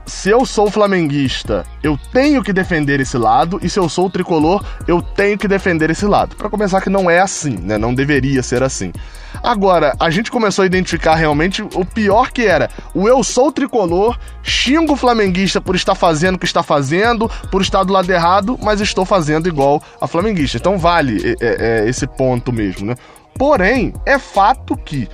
se 0.07 0.31
eu 0.31 0.45
sou 0.45 0.71
flamenguista, 0.71 1.65
eu 1.83 1.99
tenho 2.13 2.43
que 2.43 2.53
defender 2.53 3.01
esse 3.01 3.17
lado, 3.17 3.59
e 3.63 3.69
se 3.69 3.79
eu 3.79 3.89
sou 3.89 4.11
tricolor, 4.11 4.65
eu 4.87 5.01
tenho 5.01 5.39
que 5.39 5.49
defender 5.49 5.91
esse 5.91 6.07
lado. 6.07 6.37
Para 6.37 6.51
começar 6.51 6.81
que 6.81 6.91
não 6.91 7.11
é 7.11 7.21
assim, 7.21 7.57
né? 7.57 7.79
Não 7.79 7.95
deveria 7.95 8.43
ser 8.43 8.63
assim. 8.63 8.93
Agora, 9.43 9.95
a 9.99 10.11
gente 10.11 10.31
começou 10.31 10.63
a 10.63 10.67
identificar 10.67 11.15
realmente 11.15 11.63
o 11.63 11.85
pior 11.85 12.31
que 12.31 12.47
era. 12.47 12.71
O 12.95 13.09
eu 13.09 13.23
sou 13.25 13.51
tricolor, 13.51 14.19
xingo 14.43 14.93
o 14.93 14.97
flamenguista 14.97 15.61
por 15.61 15.75
estar 15.75 15.95
fazendo 15.95 16.37
o 16.37 16.39
que 16.39 16.47
está 16.47 16.63
fazendo, 16.63 17.29
por 17.51 17.63
estar 17.63 17.83
do 17.83 17.93
lado 17.93 18.11
errado, 18.11 18.59
mas 18.63 18.81
estou 18.81 19.05
fazendo 19.05 19.49
igual 19.49 19.83
a 20.01 20.07
flamenguista. 20.07 20.59
Então 20.59 20.79
vale 20.79 21.37
é, 21.41 21.47
é, 21.47 21.81
é 21.85 21.89
esse 21.89 22.07
ponto 22.07 22.53
mesmo, 22.53 22.87
né? 22.87 22.95
Porém, 23.37 23.93
é 24.07 24.19
fato 24.19 24.77
que 24.77 25.09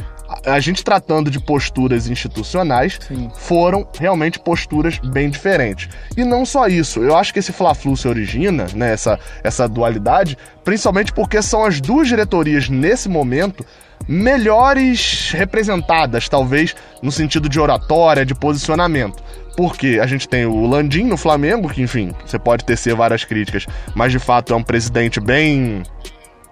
a 0.47 0.61
gente 0.61 0.85
tratando 0.85 1.31
de 1.31 1.41
posturas 1.41 2.09
institucionais, 2.09 2.99
Sim. 3.07 3.31
foram 3.35 3.87
realmente 3.99 4.39
posturas 4.39 4.99
bem 4.99 5.29
diferentes. 5.29 5.89
E 6.17 6.25
não 6.25 6.47
só 6.47 6.69
isso, 6.69 7.01
eu 7.01 7.17
acho 7.17 7.33
que 7.33 7.39
esse 7.39 7.53
Fla-Flu 7.53 7.97
se 7.97 8.07
origina, 8.07 8.67
né, 8.75 8.93
essa, 8.93 9.19
essa 9.43 9.69
dualidade, 9.69 10.39
principalmente 10.65 11.13
porque 11.13 11.43
são 11.43 11.65
as 11.65 11.81
duas 11.81 12.09
diretorias 12.09 12.69
nesse 12.69 13.09
momento 13.09 13.65
melhores 14.09 15.31
representadas, 15.33 16.29
talvez, 16.29 16.75
no 17.03 17.13
sentido 17.13 17.49
de 17.49 17.61
oratória, 17.61 18.25
de 18.25 18.35
posicionamento. 18.35 19.23
Porque 19.57 19.99
a 20.01 20.07
gente 20.07 20.29
tem 20.29 20.47
o 20.47 20.67
Landim 20.67 21.05
no 21.05 21.17
Flamengo, 21.17 21.69
que, 21.69 21.83
enfim, 21.83 22.15
você 22.25 22.39
pode 22.39 22.65
tecer 22.65 22.95
várias 22.95 23.25
críticas, 23.25 23.67
mas 23.95 24.13
de 24.13 24.19
fato 24.19 24.53
é 24.53 24.57
um 24.57 24.63
presidente 24.63 25.21
bem 25.21 25.83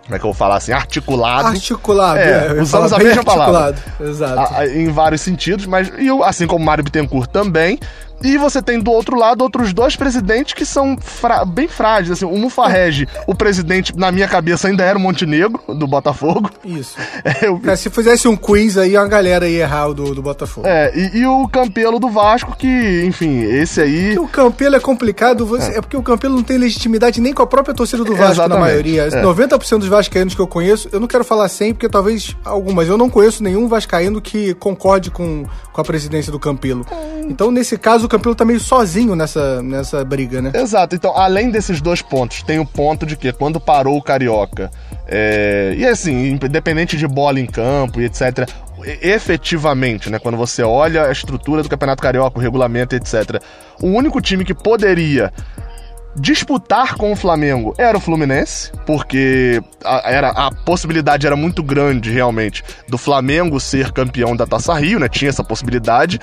como 0.09 0.17
é 0.17 0.19
que 0.19 0.25
eu 0.25 0.31
vou 0.31 0.35
falar 0.35 0.57
assim, 0.57 0.73
articulado. 0.73 1.49
Articulado, 1.49 2.19
é. 2.19 2.47
é 2.57 2.63
usamos 2.63 2.95
a 2.95 2.99
mesma 2.99 3.23
palavra. 3.23 3.77
Exato. 4.01 4.55
A, 4.55 4.67
em 4.67 4.91
vários 4.91 5.21
sentidos, 5.21 5.67
mas 5.67 5.93
e 5.99 6.09
assim 6.25 6.47
como 6.47 6.65
Mário 6.65 6.83
Bittencourt 6.83 7.29
também, 7.29 7.79
e 8.23 8.37
você 8.37 8.61
tem 8.61 8.81
do 8.81 8.91
outro 8.91 9.17
lado 9.17 9.43
outros 9.43 9.73
dois 9.73 9.97
presidentes 9.97 10.55
que 10.55 10.65
são 10.65 10.97
fra 11.01 11.45
bem 11.45 11.69
frágeis. 11.69 12.11
Assim, 12.13 12.25
o 12.25 12.37
Mufarrege, 12.37 13.07
o 13.27 13.35
presidente, 13.35 13.97
na 13.97 14.11
minha 14.11 14.27
cabeça, 14.27 14.69
ainda 14.69 14.85
era 14.85 14.99
o 14.99 15.01
Montenegro, 15.01 15.61
do 15.69 15.87
Botafogo. 15.87 16.51
Isso. 16.65 16.97
É, 17.25 17.47
eu... 17.47 17.61
é, 17.67 17.77
se 17.77 17.91
fizesse 17.91 18.29
um 18.29 18.37
quiz 18.37 18.79
aí, 18.79 18.97
a 18.97 19.05
galera 19.07 19.49
ia 19.49 19.63
errar 19.63 19.89
o 19.89 19.95
do, 19.95 20.15
do 20.15 20.23
Botafogo. 20.23 20.67
É, 20.67 20.93
e, 20.95 21.19
e, 21.19 21.27
o 21.27 21.47
Campelo 21.49 21.99
do 21.99 22.09
Vasco, 22.09 22.57
que, 22.57 23.05
enfim, 23.05 23.43
esse 23.43 23.81
aí. 23.81 24.15
Porque 24.15 24.21
o 24.21 24.29
Campelo 24.29 24.77
é 24.77 24.81
complicado, 24.81 25.45
você... 25.45 25.73
é. 25.73 25.79
é. 25.79 25.81
porque 25.81 25.97
o 25.97 26.03
Campelo 26.03 26.37
não 26.37 26.43
tem 26.43 26.57
legitimidade 26.57 27.21
nem 27.21 27.35
com 27.35 27.43
a 27.43 27.47
própria 27.47 27.75
torcida 27.75 28.05
do 28.05 28.15
Vasco, 28.15 28.35
Exatamente. 28.35 28.59
na 28.59 28.67
maioria. 28.67 29.03
É. 29.03 29.23
90% 29.23 29.79
dos 29.79 29.89
vascaínos 29.89 30.35
que 30.35 30.41
eu 30.41 30.47
conheço, 30.47 30.89
eu 30.93 31.01
não 31.01 31.09
quero 31.09 31.25
falar 31.25 31.49
100, 31.49 31.75
porque 31.75 31.89
talvez 31.89 32.37
algumas, 32.45 32.89
eu 32.89 32.97
não 32.97 33.11
conheço 33.11 33.43
nenhum 33.43 33.67
vascaíno 33.69 34.21
que 34.21 34.55
concorde 34.55 35.11
com, 35.11 35.45
com 35.73 35.81
a 35.81 35.85
presidência 35.85 36.31
do 36.31 36.39
Campelo. 36.39 36.87
Hum. 36.91 37.27
Então, 37.29 37.51
nesse 37.51 37.77
caso, 37.77 38.08
o 38.09 38.11
Campelo 38.11 38.35
tá 38.35 38.45
meio 38.45 38.59
sozinho 38.59 39.15
nessa, 39.15 39.63
nessa 39.63 40.03
briga, 40.05 40.41
né? 40.41 40.51
Exato. 40.55 40.97
Então, 40.97 41.15
além 41.15 41.51
desses 41.51 41.81
dois 41.81 42.01
pontos, 42.01 42.43
tem 42.43 42.59
o 42.59 42.65
ponto 42.65 43.05
de 43.05 43.17
que 43.17 43.31
quando 43.33 43.61
parou 43.61 43.99
o 43.99 44.03
Carioca, 44.03 44.71
é... 45.07 45.75
e 45.77 45.87
assim, 45.87 46.31
independente 46.31 46.97
de 46.97 47.07
bola 47.07 47.39
em 47.39 47.47
campo 47.47 48.01
e 48.01 48.07
etc., 48.07 48.49
efetivamente, 49.03 50.09
né, 50.09 50.19
quando 50.19 50.39
você 50.39 50.63
olha 50.63 51.07
a 51.07 51.13
estrutura 51.13 51.63
do 51.63 51.69
Campeonato 51.69 52.03
Carioca, 52.03 52.39
o 52.39 52.43
regulamento, 52.43 52.95
etc., 52.95 53.43
o 53.83 53.89
único 53.89 54.21
time 54.21 54.45
que 54.45 54.55
poderia 54.55 55.33
disputar 56.17 56.95
com 56.95 57.13
o 57.13 57.17
Flamengo 57.17 57.75
era 57.79 57.97
o 57.97 58.01
Fluminense, 58.01 58.73
porque 58.87 59.63
a, 59.85 60.11
era, 60.11 60.31
a 60.31 60.51
possibilidade 60.51 61.27
era 61.27 61.37
muito 61.37 61.63
grande, 61.63 62.11
realmente, 62.11 62.65
do 62.89 62.99
Flamengo 62.99 63.61
ser 63.61 63.93
campeão 63.93 64.37
da 64.37 64.47
Taça 64.47 64.75
Rio, 64.75 64.99
né? 64.99 65.09
Tinha 65.09 65.29
essa 65.29 65.45
possibilidade. 65.45 66.19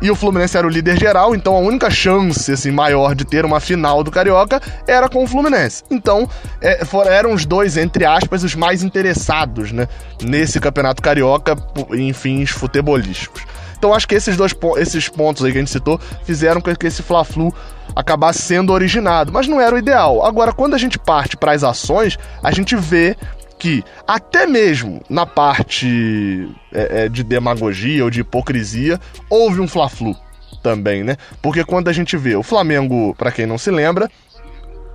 E 0.00 0.10
o 0.10 0.14
Fluminense 0.14 0.56
era 0.56 0.66
o 0.66 0.70
líder 0.70 0.98
geral, 0.98 1.34
então 1.34 1.56
a 1.56 1.58
única 1.58 1.90
chance 1.90 2.52
assim, 2.52 2.70
maior 2.70 3.14
de 3.14 3.24
ter 3.24 3.44
uma 3.44 3.60
final 3.60 4.04
do 4.04 4.10
Carioca 4.10 4.60
era 4.86 5.08
com 5.08 5.24
o 5.24 5.26
Fluminense. 5.26 5.82
Então, 5.90 6.28
é, 6.60 6.80
eram 7.06 7.32
os 7.32 7.44
dois, 7.44 7.76
entre 7.76 8.04
aspas, 8.04 8.44
os 8.44 8.54
mais 8.54 8.82
interessados 8.82 9.72
né, 9.72 9.88
nesse 10.22 10.60
Campeonato 10.60 11.02
Carioca 11.02 11.56
em 11.92 12.12
fins 12.12 12.50
futebolísticos. 12.50 13.42
Então 13.78 13.94
acho 13.94 14.08
que 14.08 14.14
esses 14.16 14.36
dois 14.36 14.52
esses 14.78 15.08
pontos 15.08 15.44
aí 15.44 15.52
que 15.52 15.58
a 15.58 15.60
gente 15.60 15.70
citou 15.70 16.00
fizeram 16.24 16.60
com 16.60 16.74
que 16.74 16.86
esse 16.86 17.02
Fla-Flu 17.02 17.54
acabasse 17.94 18.42
sendo 18.42 18.72
originado, 18.72 19.32
mas 19.32 19.46
não 19.46 19.60
era 19.60 19.74
o 19.74 19.78
ideal. 19.78 20.24
Agora, 20.24 20.52
quando 20.52 20.74
a 20.74 20.78
gente 20.78 20.98
parte 20.98 21.36
para 21.36 21.52
as 21.52 21.62
ações, 21.62 22.18
a 22.42 22.50
gente 22.50 22.74
vê 22.76 23.16
que 23.58 23.82
até 24.06 24.46
mesmo 24.46 25.02
na 25.08 25.26
parte 25.26 26.48
é, 26.72 27.04
é, 27.04 27.08
de 27.08 27.22
demagogia 27.22 28.04
ou 28.04 28.10
de 28.10 28.20
hipocrisia 28.20 29.00
houve 29.28 29.60
um 29.60 29.68
Fla-Flu 29.68 30.16
também, 30.62 31.02
né? 31.02 31.16
Porque 31.42 31.64
quando 31.64 31.88
a 31.88 31.92
gente 31.92 32.16
vê 32.16 32.36
o 32.36 32.42
Flamengo, 32.42 33.14
para 33.16 33.32
quem 33.32 33.46
não 33.46 33.58
se 33.58 33.70
lembra, 33.70 34.10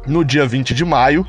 no 0.05 0.23
dia 0.23 0.45
20 0.45 0.73
de 0.73 0.85
maio, 0.85 1.25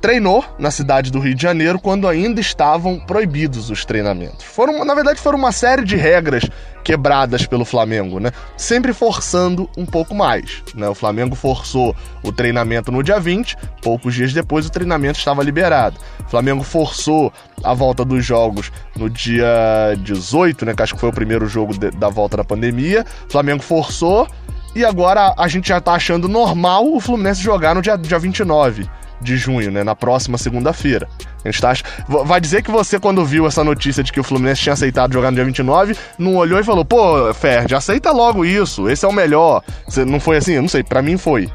treinou 0.00 0.44
na 0.58 0.70
cidade 0.70 1.10
do 1.10 1.20
Rio 1.20 1.34
de 1.34 1.42
Janeiro 1.42 1.78
quando 1.78 2.08
ainda 2.08 2.40
estavam 2.40 2.98
proibidos 2.98 3.70
os 3.70 3.84
treinamentos. 3.84 4.44
Foram, 4.44 4.84
na 4.84 4.94
verdade, 4.94 5.20
foram 5.20 5.38
uma 5.38 5.52
série 5.52 5.84
de 5.84 5.94
regras 5.94 6.44
quebradas 6.82 7.44
pelo 7.46 7.64
Flamengo, 7.64 8.18
né? 8.18 8.32
Sempre 8.56 8.94
forçando 8.94 9.68
um 9.76 9.84
pouco 9.84 10.14
mais, 10.14 10.62
né? 10.74 10.88
O 10.88 10.94
Flamengo 10.94 11.36
forçou 11.36 11.94
o 12.22 12.32
treinamento 12.32 12.90
no 12.90 13.02
dia 13.02 13.20
20, 13.20 13.56
poucos 13.82 14.14
dias 14.14 14.32
depois 14.32 14.66
o 14.66 14.70
treinamento 14.70 15.18
estava 15.18 15.42
liberado. 15.42 15.98
O 16.26 16.30
Flamengo 16.30 16.62
forçou 16.62 17.30
a 17.62 17.74
volta 17.74 18.04
dos 18.04 18.24
jogos 18.24 18.72
no 18.96 19.10
dia 19.10 19.94
18, 19.98 20.64
né, 20.64 20.74
que 20.74 20.82
acho 20.82 20.94
que 20.94 21.00
foi 21.00 21.10
o 21.10 21.12
primeiro 21.12 21.46
jogo 21.46 21.78
de, 21.78 21.90
da 21.90 22.08
volta 22.08 22.38
da 22.38 22.44
pandemia. 22.44 23.04
O 23.28 23.32
Flamengo 23.32 23.62
forçou 23.62 24.26
e 24.74 24.82
agora 24.82 25.34
a 25.36 25.48
gente 25.48 25.68
já 25.68 25.80
tá 25.80 25.92
achando 25.92 26.28
normal 26.28 26.90
o 26.90 27.00
Fluminense 27.00 27.42
jogar 27.42 27.74
no 27.74 27.82
dia, 27.82 27.98
dia 27.98 28.18
29 28.18 28.88
de 29.20 29.36
junho, 29.36 29.70
né? 29.70 29.84
Na 29.84 29.94
próxima 29.94 30.38
segunda-feira. 30.38 31.08
A 31.44 31.48
gente 31.48 31.60
tá. 31.60 31.72
Vai 32.06 32.40
dizer 32.40 32.62
que 32.62 32.70
você, 32.70 32.98
quando 32.98 33.24
viu 33.24 33.46
essa 33.46 33.62
notícia 33.64 34.02
de 34.02 34.12
que 34.12 34.20
o 34.20 34.24
Fluminense 34.24 34.62
tinha 34.62 34.72
aceitado 34.72 35.12
jogar 35.12 35.30
no 35.30 35.36
dia 35.36 35.44
29, 35.44 35.96
não 36.18 36.36
olhou 36.36 36.58
e 36.58 36.64
falou: 36.64 36.84
pô, 36.84 37.32
Ferdi, 37.34 37.74
aceita 37.74 38.12
logo 38.12 38.44
isso, 38.44 38.88
esse 38.88 39.04
é 39.04 39.08
o 39.08 39.12
melhor. 39.12 39.62
Você 39.86 40.04
não 40.04 40.20
foi 40.20 40.36
assim? 40.36 40.52
Eu 40.52 40.62
não 40.62 40.68
sei, 40.68 40.82
para 40.82 41.02
mim 41.02 41.16
foi. 41.16 41.50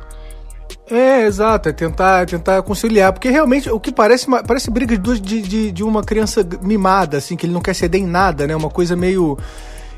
É, 0.90 1.26
exato, 1.26 1.70
é 1.70 1.74
tentar, 1.74 2.28
tentar 2.28 2.62
conciliar, 2.62 3.12
porque 3.12 3.30
realmente 3.30 3.70
o 3.70 3.80
que 3.80 3.92
parece 3.92 4.28
parece 4.46 4.70
briga 4.70 4.96
de, 4.96 5.42
de, 5.42 5.72
de 5.72 5.84
uma 5.84 6.04
criança 6.04 6.48
mimada, 6.62 7.18
assim, 7.18 7.36
que 7.36 7.46
ele 7.46 7.54
não 7.54 7.62
quer 7.62 7.74
ceder 7.74 8.00
em 8.00 8.06
nada, 8.06 8.46
né? 8.46 8.56
Uma 8.56 8.70
coisa 8.70 8.96
meio. 8.96 9.38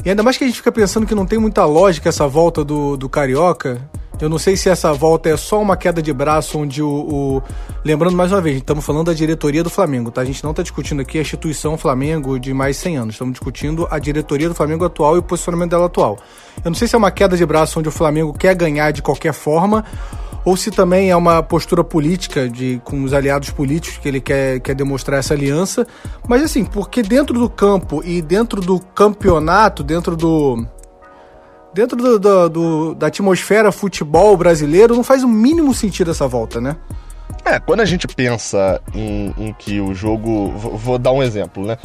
E 0.05 0.09
ainda 0.09 0.23
mais 0.23 0.37
que 0.37 0.45
a 0.45 0.47
gente 0.47 0.57
fica 0.57 0.71
pensando 0.71 1.05
que 1.05 1.15
não 1.15 1.25
tem 1.25 1.39
muita 1.39 1.65
lógica 1.65 2.07
essa 2.07 2.27
volta 2.27 2.63
do, 2.63 2.95
do 2.95 3.09
Carioca. 3.09 3.81
Eu 4.19 4.29
não 4.29 4.39
sei 4.39 4.57
se 4.57 4.67
essa 4.67 4.91
volta 4.91 5.29
é 5.29 5.37
só 5.37 5.61
uma 5.61 5.77
queda 5.77 6.01
de 6.01 6.11
braço 6.11 6.57
onde 6.57 6.81
o, 6.81 6.89
o... 6.89 7.43
Lembrando 7.85 8.15
mais 8.15 8.31
uma 8.31 8.41
vez, 8.41 8.57
estamos 8.57 8.83
falando 8.83 9.05
da 9.05 9.13
diretoria 9.13 9.63
do 9.63 9.69
Flamengo, 9.69 10.09
tá? 10.09 10.21
A 10.21 10.25
gente 10.25 10.43
não 10.43 10.51
está 10.51 10.63
discutindo 10.63 11.01
aqui 11.01 11.19
a 11.19 11.21
instituição 11.21 11.77
Flamengo 11.77 12.39
de 12.39 12.51
mais 12.51 12.77
100 12.77 12.97
anos. 12.97 13.15
Estamos 13.15 13.33
discutindo 13.33 13.87
a 13.91 13.99
diretoria 13.99 14.49
do 14.49 14.55
Flamengo 14.55 14.85
atual 14.85 15.15
e 15.15 15.19
o 15.19 15.23
posicionamento 15.23 15.69
dela 15.69 15.85
atual. 15.85 16.17
Eu 16.65 16.71
não 16.71 16.75
sei 16.75 16.87
se 16.87 16.95
é 16.95 16.97
uma 16.97 17.11
queda 17.11 17.37
de 17.37 17.45
braço 17.45 17.79
onde 17.79 17.89
o 17.89 17.91
Flamengo 17.91 18.33
quer 18.33 18.55
ganhar 18.55 18.91
de 18.91 19.03
qualquer 19.03 19.33
forma 19.33 19.85
ou 20.47 20.55
se 20.55 20.71
também 20.71 21.11
é 21.11 21.15
uma 21.15 21.43
postura 21.43 21.83
política 21.83 22.47
de 22.47 22.81
com 22.83 23.03
os 23.03 23.13
aliados 23.13 23.49
políticos 23.49 23.97
que 23.97 24.07
ele 24.07 24.21
quer, 24.21 24.61
quer 24.61 24.73
demonstrar 24.73 25.19
essa 25.19 25.33
aliança. 25.33 25.85
Mas 26.25 26.41
assim, 26.41 26.63
porque 26.63 27.03
dentro 27.03 27.37
do 27.37 27.49
campo 27.49 28.01
e 28.03 28.21
dentro 28.21 28.61
do 28.61 28.79
campeonato, 28.79 29.83
dentro 29.83 30.15
do 30.15 30.65
dentro 31.77 31.95
do, 31.95 32.19
do, 32.19 32.49
do, 32.49 32.95
da 32.95 33.05
atmosfera 33.05 33.71
futebol 33.71 34.35
brasileiro, 34.35 34.95
não 34.95 35.03
faz 35.03 35.23
o 35.23 35.27
mínimo 35.27 35.75
sentido 35.75 36.09
essa 36.09 36.27
volta, 36.27 36.59
né? 36.59 36.75
É, 37.45 37.59
quando 37.59 37.81
a 37.81 37.85
gente 37.85 38.07
pensa 38.07 38.81
em, 38.95 39.33
em 39.37 39.53
que 39.53 39.79
o 39.79 39.93
jogo. 39.93 40.49
Vou, 40.49 40.97
dar 40.97 41.11
um 41.11 41.21
exemplo, 41.21 41.65
né? 41.65 41.77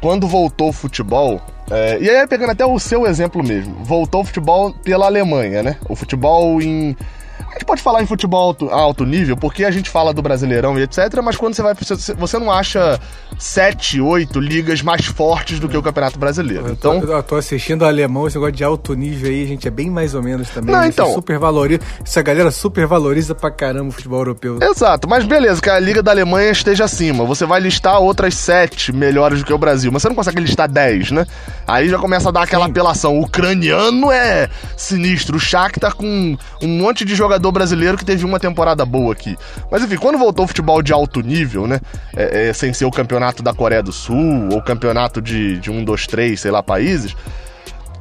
Quando 0.00 0.28
voltou 0.28 0.68
o 0.68 0.72
futebol. 0.72 1.40
É, 1.70 1.98
e 1.98 2.10
aí, 2.10 2.26
pegando 2.26 2.50
até 2.50 2.66
o 2.66 2.78
seu 2.78 3.06
exemplo 3.06 3.42
mesmo, 3.42 3.74
voltou 3.82 4.20
o 4.20 4.24
futebol 4.24 4.74
pela 4.84 5.06
Alemanha, 5.06 5.62
né? 5.62 5.78
O 5.88 5.96
futebol 5.96 6.60
em 6.60 6.94
a 7.40 7.52
gente 7.54 7.64
pode 7.64 7.82
falar 7.82 8.02
em 8.02 8.06
futebol 8.06 8.40
alto, 8.40 8.68
alto 8.70 9.04
nível, 9.04 9.36
porque 9.36 9.64
a 9.64 9.70
gente 9.70 9.88
fala 9.88 10.12
do 10.12 10.20
Brasileirão 10.20 10.78
e 10.78 10.82
etc, 10.82 11.20
mas 11.22 11.36
quando 11.36 11.54
você 11.54 11.62
vai. 11.62 11.74
Você 12.18 12.38
não 12.38 12.50
acha 12.50 12.98
sete, 13.38 14.00
oito 14.00 14.40
ligas 14.40 14.82
mais 14.82 15.06
fortes 15.06 15.60
do 15.60 15.68
que 15.68 15.76
o 15.76 15.82
Campeonato 15.82 16.18
Brasileiro. 16.18 16.66
Eu 16.68 16.76
tô, 16.76 16.94
então. 16.94 17.10
Eu 17.10 17.22
tô 17.22 17.36
assistindo 17.36 17.82
o 17.82 17.84
alemão, 17.84 18.26
esse 18.26 18.36
negócio 18.36 18.54
de 18.54 18.64
alto 18.64 18.94
nível 18.94 19.30
aí, 19.30 19.46
gente, 19.46 19.68
é 19.68 19.70
bem 19.70 19.90
mais 19.90 20.14
ou 20.14 20.22
menos 20.22 20.50
também. 20.50 20.74
Não, 20.74 20.84
então. 20.84 21.12
Super 21.14 21.38
valoriza, 21.38 21.80
essa 22.04 22.22
galera 22.22 22.50
super 22.50 22.86
valoriza 22.86 23.34
pra 23.34 23.50
caramba 23.50 23.88
o 23.88 23.92
futebol 23.92 24.20
europeu. 24.20 24.58
Exato, 24.60 25.08
mas 25.08 25.24
beleza, 25.24 25.60
que 25.60 25.70
a 25.70 25.78
Liga 25.78 26.02
da 26.02 26.10
Alemanha 26.10 26.50
esteja 26.50 26.84
acima. 26.84 27.24
Você 27.24 27.46
vai 27.46 27.60
listar 27.60 28.00
outras 28.00 28.34
sete 28.34 28.92
melhores 28.92 29.40
do 29.40 29.44
que 29.44 29.52
o 29.52 29.58
Brasil, 29.58 29.92
mas 29.92 30.02
você 30.02 30.08
não 30.08 30.16
consegue 30.16 30.40
listar 30.40 30.68
dez, 30.68 31.10
né? 31.10 31.26
Aí 31.66 31.88
já 31.88 31.98
começa 31.98 32.28
a 32.28 32.32
dar 32.32 32.42
aquela 32.42 32.64
Sim. 32.64 32.70
apelação. 32.70 33.18
O 33.18 33.22
ucraniano 33.22 34.10
é 34.10 34.48
sinistro. 34.76 35.36
O 35.36 35.40
Shakhtar 35.40 35.94
com 35.94 36.36
um 36.62 36.68
monte 36.68 37.04
de 37.04 37.14
jogador 37.24 37.52
brasileiro 37.52 37.96
que 37.96 38.04
teve 38.04 38.24
uma 38.24 38.38
temporada 38.38 38.84
boa 38.84 39.12
aqui. 39.12 39.36
Mas 39.70 39.82
enfim, 39.82 39.96
quando 39.96 40.18
voltou 40.18 40.44
o 40.44 40.48
futebol 40.48 40.82
de 40.82 40.92
alto 40.92 41.20
nível, 41.20 41.66
né? 41.66 41.80
É, 42.16 42.48
é, 42.48 42.52
sem 42.52 42.72
ser 42.72 42.84
o 42.84 42.90
campeonato 42.90 43.42
da 43.42 43.52
Coreia 43.52 43.82
do 43.82 43.92
Sul 43.92 44.48
ou 44.52 44.62
campeonato 44.62 45.20
de, 45.20 45.58
de 45.58 45.70
um, 45.70 45.84
dois, 45.84 46.06
três, 46.06 46.40
sei 46.40 46.50
lá, 46.50 46.62
países 46.62 47.14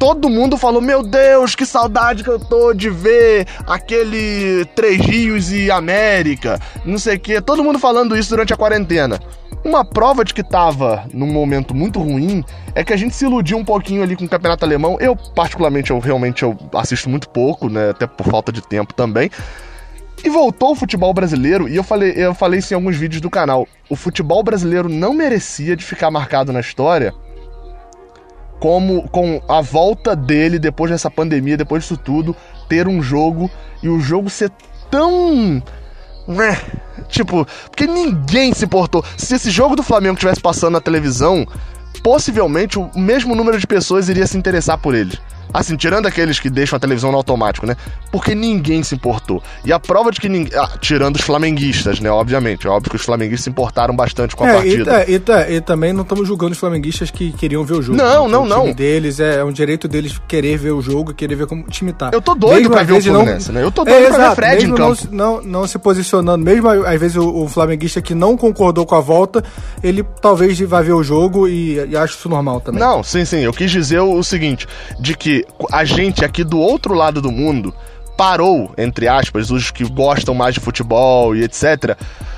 todo 0.03 0.29
mundo 0.29 0.57
falou: 0.57 0.81
Meu 0.81 1.01
Deus, 1.01 1.55
que 1.55 1.65
saudade 1.65 2.25
que 2.25 2.29
eu 2.29 2.38
tô 2.38 2.74
de 2.74 2.89
ver 2.89 3.48
aquele 3.65 4.65
Três 4.75 5.00
Rios 5.00 5.50
e 5.53 5.72
América, 5.72 6.60
não 6.83 6.98
sei 6.98 7.15
o 7.15 7.19
que. 7.19 7.39
Todo 7.39 7.63
mundo 7.63 7.79
falando 7.79 8.17
isso 8.17 8.29
durante 8.29 8.53
a 8.53 8.57
quarentena. 8.57 9.17
Uma 9.63 9.86
prova 9.86 10.25
de 10.25 10.33
que 10.33 10.43
tava 10.43 11.05
num 11.13 11.31
momento 11.31 11.74
muito 11.74 12.01
ruim 12.01 12.43
é 12.75 12.83
que 12.83 12.91
a 12.91 12.98
gente 12.98 13.15
se 13.15 13.24
iludiu 13.24 13.57
um 13.57 13.63
pouquinho 13.63 14.03
ali 14.03 14.17
com 14.17 14.25
o 14.25 14.29
campeonato 14.29 14.65
alemão. 14.65 14.98
Eu, 15.00 15.15
particularmente, 15.15 15.91
eu 15.91 16.00
realmente 16.00 16.43
eu 16.43 16.57
assisto 16.74 17.10
muito 17.10 17.29
pouco, 17.29 17.69
né? 17.69 17.91
Até 17.91 18.05
por 18.05 18.27
falta 18.27 18.51
de 18.51 18.62
tempo 18.62 18.93
também. 18.93 19.31
E 20.22 20.29
voltou 20.29 20.72
o 20.72 20.75
futebol 20.75 21.13
brasileiro, 21.13 21.67
e 21.69 21.77
eu 21.77 21.83
falei, 21.83 22.13
eu 22.17 22.33
falei 22.33 22.60
isso 22.60 22.74
em 22.74 22.75
alguns 22.75 22.98
vídeos 22.98 23.22
do 23.22 23.29
canal. 23.29 23.65
O 23.89 23.95
futebol 23.95 24.43
brasileiro 24.43 24.89
não 24.89 25.13
merecia 25.13 25.77
de 25.77 25.86
ficar 25.86 26.12
marcado 26.12 26.51
na 26.51 26.60
história 26.60 27.13
como 28.63 29.10
com 29.10 29.41
a 29.50 29.60
volta 29.60 30.15
dele 30.15 30.58
depois 30.58 30.89
dessa 30.89 31.12
pandemia, 31.12 31.58
depois 31.58 31.84
disso 31.84 31.98
tudo, 31.98 32.34
ter 32.70 32.88
um 32.88 33.01
jogo 33.01 33.51
e 33.84 33.89
o 33.89 34.00
jogo 34.00 34.29
ser 34.29 34.50
tão 34.89 35.62
né? 36.25 36.58
Tipo, 37.10 37.46
porque 37.65 37.86
ninguém 37.86 38.53
se 38.53 38.63
importou. 38.63 39.03
Se 39.17 39.36
esse 39.36 39.51
jogo 39.51 39.75
do 39.75 39.84
Flamengo 39.84 40.13
estivesse 40.13 40.39
passando 40.39 40.72
na 40.72 40.79
televisão, 40.79 41.46
possivelmente 42.01 42.79
o 42.79 42.89
mesmo 42.96 43.36
número 43.36 43.60
de 43.60 43.67
pessoas 43.67 44.08
iria 44.08 44.25
se 44.25 44.38
interessar 44.38 44.77
por 44.77 44.96
ele. 44.96 45.20
Assim, 45.53 45.75
tirando 45.75 46.07
aqueles 46.07 46.39
que 46.39 46.50
deixam 46.50 46.77
a 46.77 46.79
televisão 46.79 47.12
no 47.12 47.17
automático, 47.17 47.65
né? 47.65 47.75
Porque 48.12 48.33
ninguém 48.33 48.81
se 48.83 48.95
importou. 48.95 49.41
E 49.63 49.72
a 49.72 49.79
prova 49.79 50.12
de 50.12 50.19
que 50.19 50.27
ninguém. 50.27 50.57
Ah, 50.57 50.69
tirando 50.79 51.15
os 51.15 51.22
flamenguistas, 51.22 52.00
né? 52.00 52.10
Obviamente. 52.10 52.67
É 52.67 52.69
óbvio 52.69 52.89
que 52.89 52.95
os 52.95 53.03
flamenguistas 53.03 53.43
se 53.43 53.50
importaram 53.50 53.95
bastante 53.95 54.36
com 54.36 54.43
a 54.43 54.50
é, 54.50 54.53
partida. 54.53 55.05
E, 55.07 55.13
e, 55.13 55.55
e, 55.55 55.62
também 55.62 55.93
não 55.93 56.03
estamos 56.03 56.27
julgando 56.27 56.53
os 56.53 56.57
flamenguistas 56.57 57.12
que 57.12 57.31
queriam 57.33 57.63
ver 57.63 57.75
o 57.75 57.81
jogo. 57.81 57.98
Não, 57.98 58.27
não, 58.27 58.45
não. 58.45 58.72
O 58.72 58.74
deles 58.74 59.19
é, 59.19 59.38
é, 59.38 59.43
um 59.43 59.51
direito 59.51 59.88
deles 59.88 60.19
querer 60.27 60.57
ver 60.57 60.72
o 60.72 60.81
jogo, 60.81 61.13
querer 61.13 61.36
ver 61.36 61.48
como 61.48 61.63
o 61.63 61.69
time 61.69 61.93
tá. 61.93 62.10
Eu 62.13 62.22
tô 62.22 62.33
doido 62.33 62.55
mesmo 62.55 62.72
pra 62.72 62.83
ver 62.83 62.93
o 62.93 63.01
Fluminense, 63.01 63.48
não... 63.51 63.55
né? 63.55 63.65
Eu 63.65 63.72
tô 63.72 63.83
doido 63.83 64.05
é, 64.05 64.07
pra 64.07 64.17
exato, 64.17 64.29
ver 64.29 64.36
Fred 64.36 64.65
em 64.65 64.75
campo. 64.75 65.07
Não, 65.12 65.33
não, 65.36 65.43
não, 65.43 65.67
se 65.67 65.77
posicionando, 65.77 66.43
mesmo 66.43 66.69
às 66.69 67.00
vezes 67.00 67.17
o, 67.17 67.43
o, 67.43 67.48
flamenguista 67.48 68.01
que 68.01 68.15
não 68.15 68.36
concordou 68.36 68.86
com 68.86 68.95
a 68.95 69.01
volta, 69.01 69.43
ele 69.83 70.03
talvez 70.22 70.60
vá 70.62 70.81
ver 70.81 70.93
o 70.93 71.03
jogo 71.03 71.48
e, 71.48 71.75
e 71.89 71.98
acho 71.98 72.17
isso 72.17 72.29
normal 72.29 72.62
também. 72.62 72.79
Não, 72.79 73.03
sim, 73.03 73.25
sim. 73.25 73.39
Eu 73.39 73.53
quis 73.53 73.69
dizer 73.69 74.00
o, 74.00 74.17
o 74.17 74.24
seguinte, 74.24 74.67
de 75.00 75.15
que 75.15 75.43
a 75.72 75.84
gente 75.86 76.24
aqui 76.24 76.44
do 76.44 76.60
outro 76.60 76.94
lado 76.94 77.22
do 77.22 77.32
mundo 77.32 77.74
parou, 78.17 78.72
entre 78.77 79.08
aspas, 79.08 79.51
os 79.51 79.72
que 79.72 79.84
gostam 79.84 80.34
mais 80.34 80.53
de 80.53 80.60
futebol 80.60 81.36
e 81.36 81.43
etc. 81.43 81.98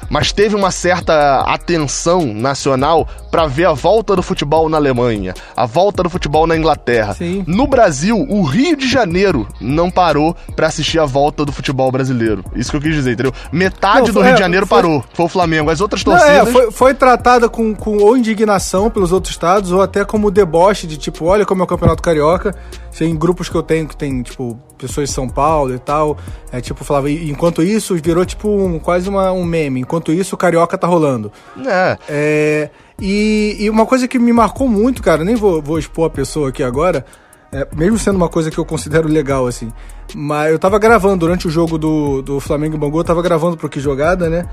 Mas 0.09 0.31
teve 0.31 0.55
uma 0.55 0.71
certa 0.71 1.41
atenção 1.41 2.33
nacional 2.33 3.07
para 3.31 3.47
ver 3.47 3.65
a 3.65 3.73
volta 3.73 4.15
do 4.15 4.21
futebol 4.21 4.69
na 4.69 4.77
Alemanha, 4.77 5.33
a 5.55 5.65
volta 5.65 6.03
do 6.03 6.09
futebol 6.09 6.45
na 6.47 6.55
Inglaterra. 6.55 7.13
Sim. 7.13 7.43
No 7.47 7.67
Brasil, 7.67 8.15
o 8.29 8.43
Rio 8.43 8.75
de 8.75 8.87
Janeiro 8.87 9.47
não 9.59 9.89
parou 9.89 10.35
para 10.55 10.67
assistir 10.67 10.99
a 10.99 11.05
volta 11.05 11.43
do 11.43 11.51
futebol 11.51 11.91
brasileiro. 11.91 12.43
Isso 12.55 12.71
que 12.71 12.77
eu 12.77 12.81
quis 12.81 12.93
dizer, 12.93 13.13
entendeu? 13.13 13.33
Metade 13.51 14.07
não, 14.07 14.13
do 14.13 14.21
Rio 14.21 14.33
de 14.33 14.39
Janeiro 14.39 14.65
foi, 14.65 14.77
parou, 14.77 15.03
foi 15.13 15.25
o 15.25 15.29
Flamengo. 15.29 15.69
As 15.69 15.81
outras 15.81 16.03
torcidas. 16.03 16.29
Não, 16.29 16.41
é, 16.41 16.45
foi, 16.45 16.71
foi, 16.71 16.93
tratada 16.93 17.49
com, 17.49 17.73
com 17.73 17.97
ou 17.97 18.15
indignação 18.15 18.89
pelos 18.89 19.11
outros 19.11 19.33
estados, 19.33 19.71
ou 19.71 19.81
até 19.81 20.05
como 20.05 20.29
deboche 20.29 20.87
de 20.87 20.97
tipo, 20.97 21.25
olha 21.25 21.45
como 21.45 21.61
é 21.61 21.63
o 21.65 21.67
Campeonato 21.67 22.01
Carioca. 22.01 22.55
Tem 22.97 23.13
grupos 23.15 23.49
que 23.49 23.55
eu 23.55 23.63
tenho 23.63 23.87
que 23.87 23.97
tem, 23.97 24.21
tipo, 24.21 24.57
pessoas 24.87 25.09
de 25.09 25.15
São 25.15 25.27
Paulo 25.27 25.73
e 25.73 25.79
tal. 25.79 26.17
É 26.51 26.61
tipo, 26.61 26.83
falava, 26.83 27.09
enquanto 27.09 27.61
isso, 27.61 27.95
virou 27.95 28.25
tipo 28.25 28.49
um, 28.49 28.79
quase 28.79 29.09
uma, 29.09 29.31
um 29.31 29.43
meme. 29.43 29.81
Enquanto 29.81 30.11
isso, 30.11 30.35
o 30.35 30.37
Carioca 30.37 30.77
tá 30.77 30.87
rolando. 30.87 31.31
É. 31.65 31.97
é 32.07 32.69
e, 32.99 33.57
e, 33.59 33.69
uma 33.69 33.85
coisa 33.85 34.07
que 34.07 34.17
me 34.17 34.31
marcou 34.31 34.69
muito, 34.69 35.03
cara, 35.03 35.23
nem 35.23 35.35
vou, 35.35 35.61
vou 35.61 35.77
expor 35.77 36.07
a 36.07 36.09
pessoa 36.09 36.49
aqui 36.49 36.63
agora, 36.63 37.05
é, 37.51 37.67
mesmo 37.75 37.97
sendo 37.97 38.15
uma 38.15 38.29
coisa 38.29 38.49
que 38.49 38.57
eu 38.57 38.65
considero 38.65 39.07
legal, 39.07 39.47
assim. 39.47 39.69
Mas 40.13 40.51
eu 40.51 40.59
tava 40.59 40.79
gravando 40.79 41.17
durante 41.17 41.47
o 41.47 41.49
jogo 41.49 41.77
do, 41.77 42.21
do 42.21 42.39
Flamengo 42.39 42.75
e 42.75 42.79
Bangu, 42.79 42.99
eu 42.99 43.03
tava 43.03 43.21
gravando 43.21 43.57
pro 43.57 43.67
Que 43.67 43.79
Jogada, 43.79 44.29
né? 44.29 44.47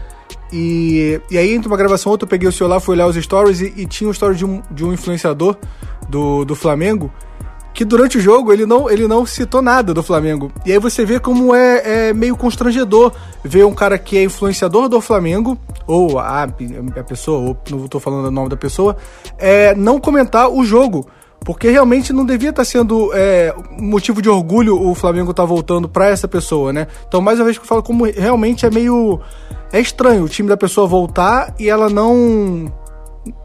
E, 0.53 1.21
e 1.31 1.39
aí, 1.39 1.55
entre 1.55 1.69
uma 1.69 1.77
gravação 1.77 2.11
e 2.11 2.13
outra, 2.13 2.27
eu 2.27 2.31
peguei 2.31 2.49
o 2.49 2.53
celular, 2.53 2.81
fui 2.81 2.95
olhar 2.95 3.07
os 3.07 3.17
stories 3.17 3.61
e, 3.61 3.73
e 3.77 3.87
tinha 3.87 4.09
um 4.09 4.13
story 4.13 4.37
de 4.37 4.45
um, 4.45 4.63
de 4.71 4.85
um 4.85 4.93
influenciador 4.93 5.57
do, 6.09 6.45
do 6.45 6.55
Flamengo 6.57 7.13
que 7.75 7.85
durante 7.85 8.19
o 8.19 8.21
jogo 8.21 8.53
ele 8.53 8.67
não, 8.67 8.91
ele 8.91 9.09
não 9.09 9.25
citou 9.25 9.63
nada 9.63 9.95
do 9.95 10.03
Flamengo. 10.03 10.53
E 10.65 10.73
aí 10.73 10.79
você 10.79 11.05
vê 11.05 11.19
como 11.19 11.55
é, 11.55 12.09
é 12.09 12.13
meio 12.13 12.37
constrangedor 12.37 13.13
ver 13.43 13.65
um 13.65 13.75
cara 13.75 13.99
que 13.99 14.17
é 14.17 14.25
influenciador 14.25 14.89
do 14.89 15.01
Flamengo, 15.01 15.59
ou 15.87 16.19
a, 16.19 16.43
a 16.45 17.05
pessoa, 17.05 17.39
ou 17.39 17.57
não 17.71 17.85
estou 17.85 18.01
falando 18.01 18.27
o 18.27 18.31
nome 18.31 18.49
da 18.49 18.57
pessoa, 18.57 18.97
é, 19.39 19.75
não 19.75 19.99
comentar 19.99 20.51
o 20.51 20.65
jogo. 20.65 21.07
Porque 21.45 21.69
realmente 21.69 22.13
não 22.13 22.25
devia 22.25 22.51
estar 22.51 22.65
sendo 22.65 23.11
é, 23.13 23.53
motivo 23.77 24.23
de 24.23 24.29
orgulho 24.29 24.81
o 24.81 24.95
Flamengo 24.95 25.33
estar 25.33 25.43
tá 25.43 25.47
voltando 25.47 25.89
para 25.89 26.09
essa 26.09 26.29
pessoa, 26.29 26.73
né? 26.73 26.87
Então, 27.09 27.21
mais 27.21 27.39
uma 27.41 27.47
vez 27.47 27.59
que 27.59 27.65
eu 27.65 27.69
falo, 27.69 27.83
como 27.83 28.05
realmente 28.05 28.65
é 28.65 28.71
meio. 28.71 29.21
É 29.73 29.81
estranho 29.81 30.23
o 30.23 30.29
time 30.29 30.49
da 30.49 30.57
pessoa 30.57 30.87
voltar 30.87 31.55
e 31.59 31.69
ela 31.69 31.89
não 31.89 32.71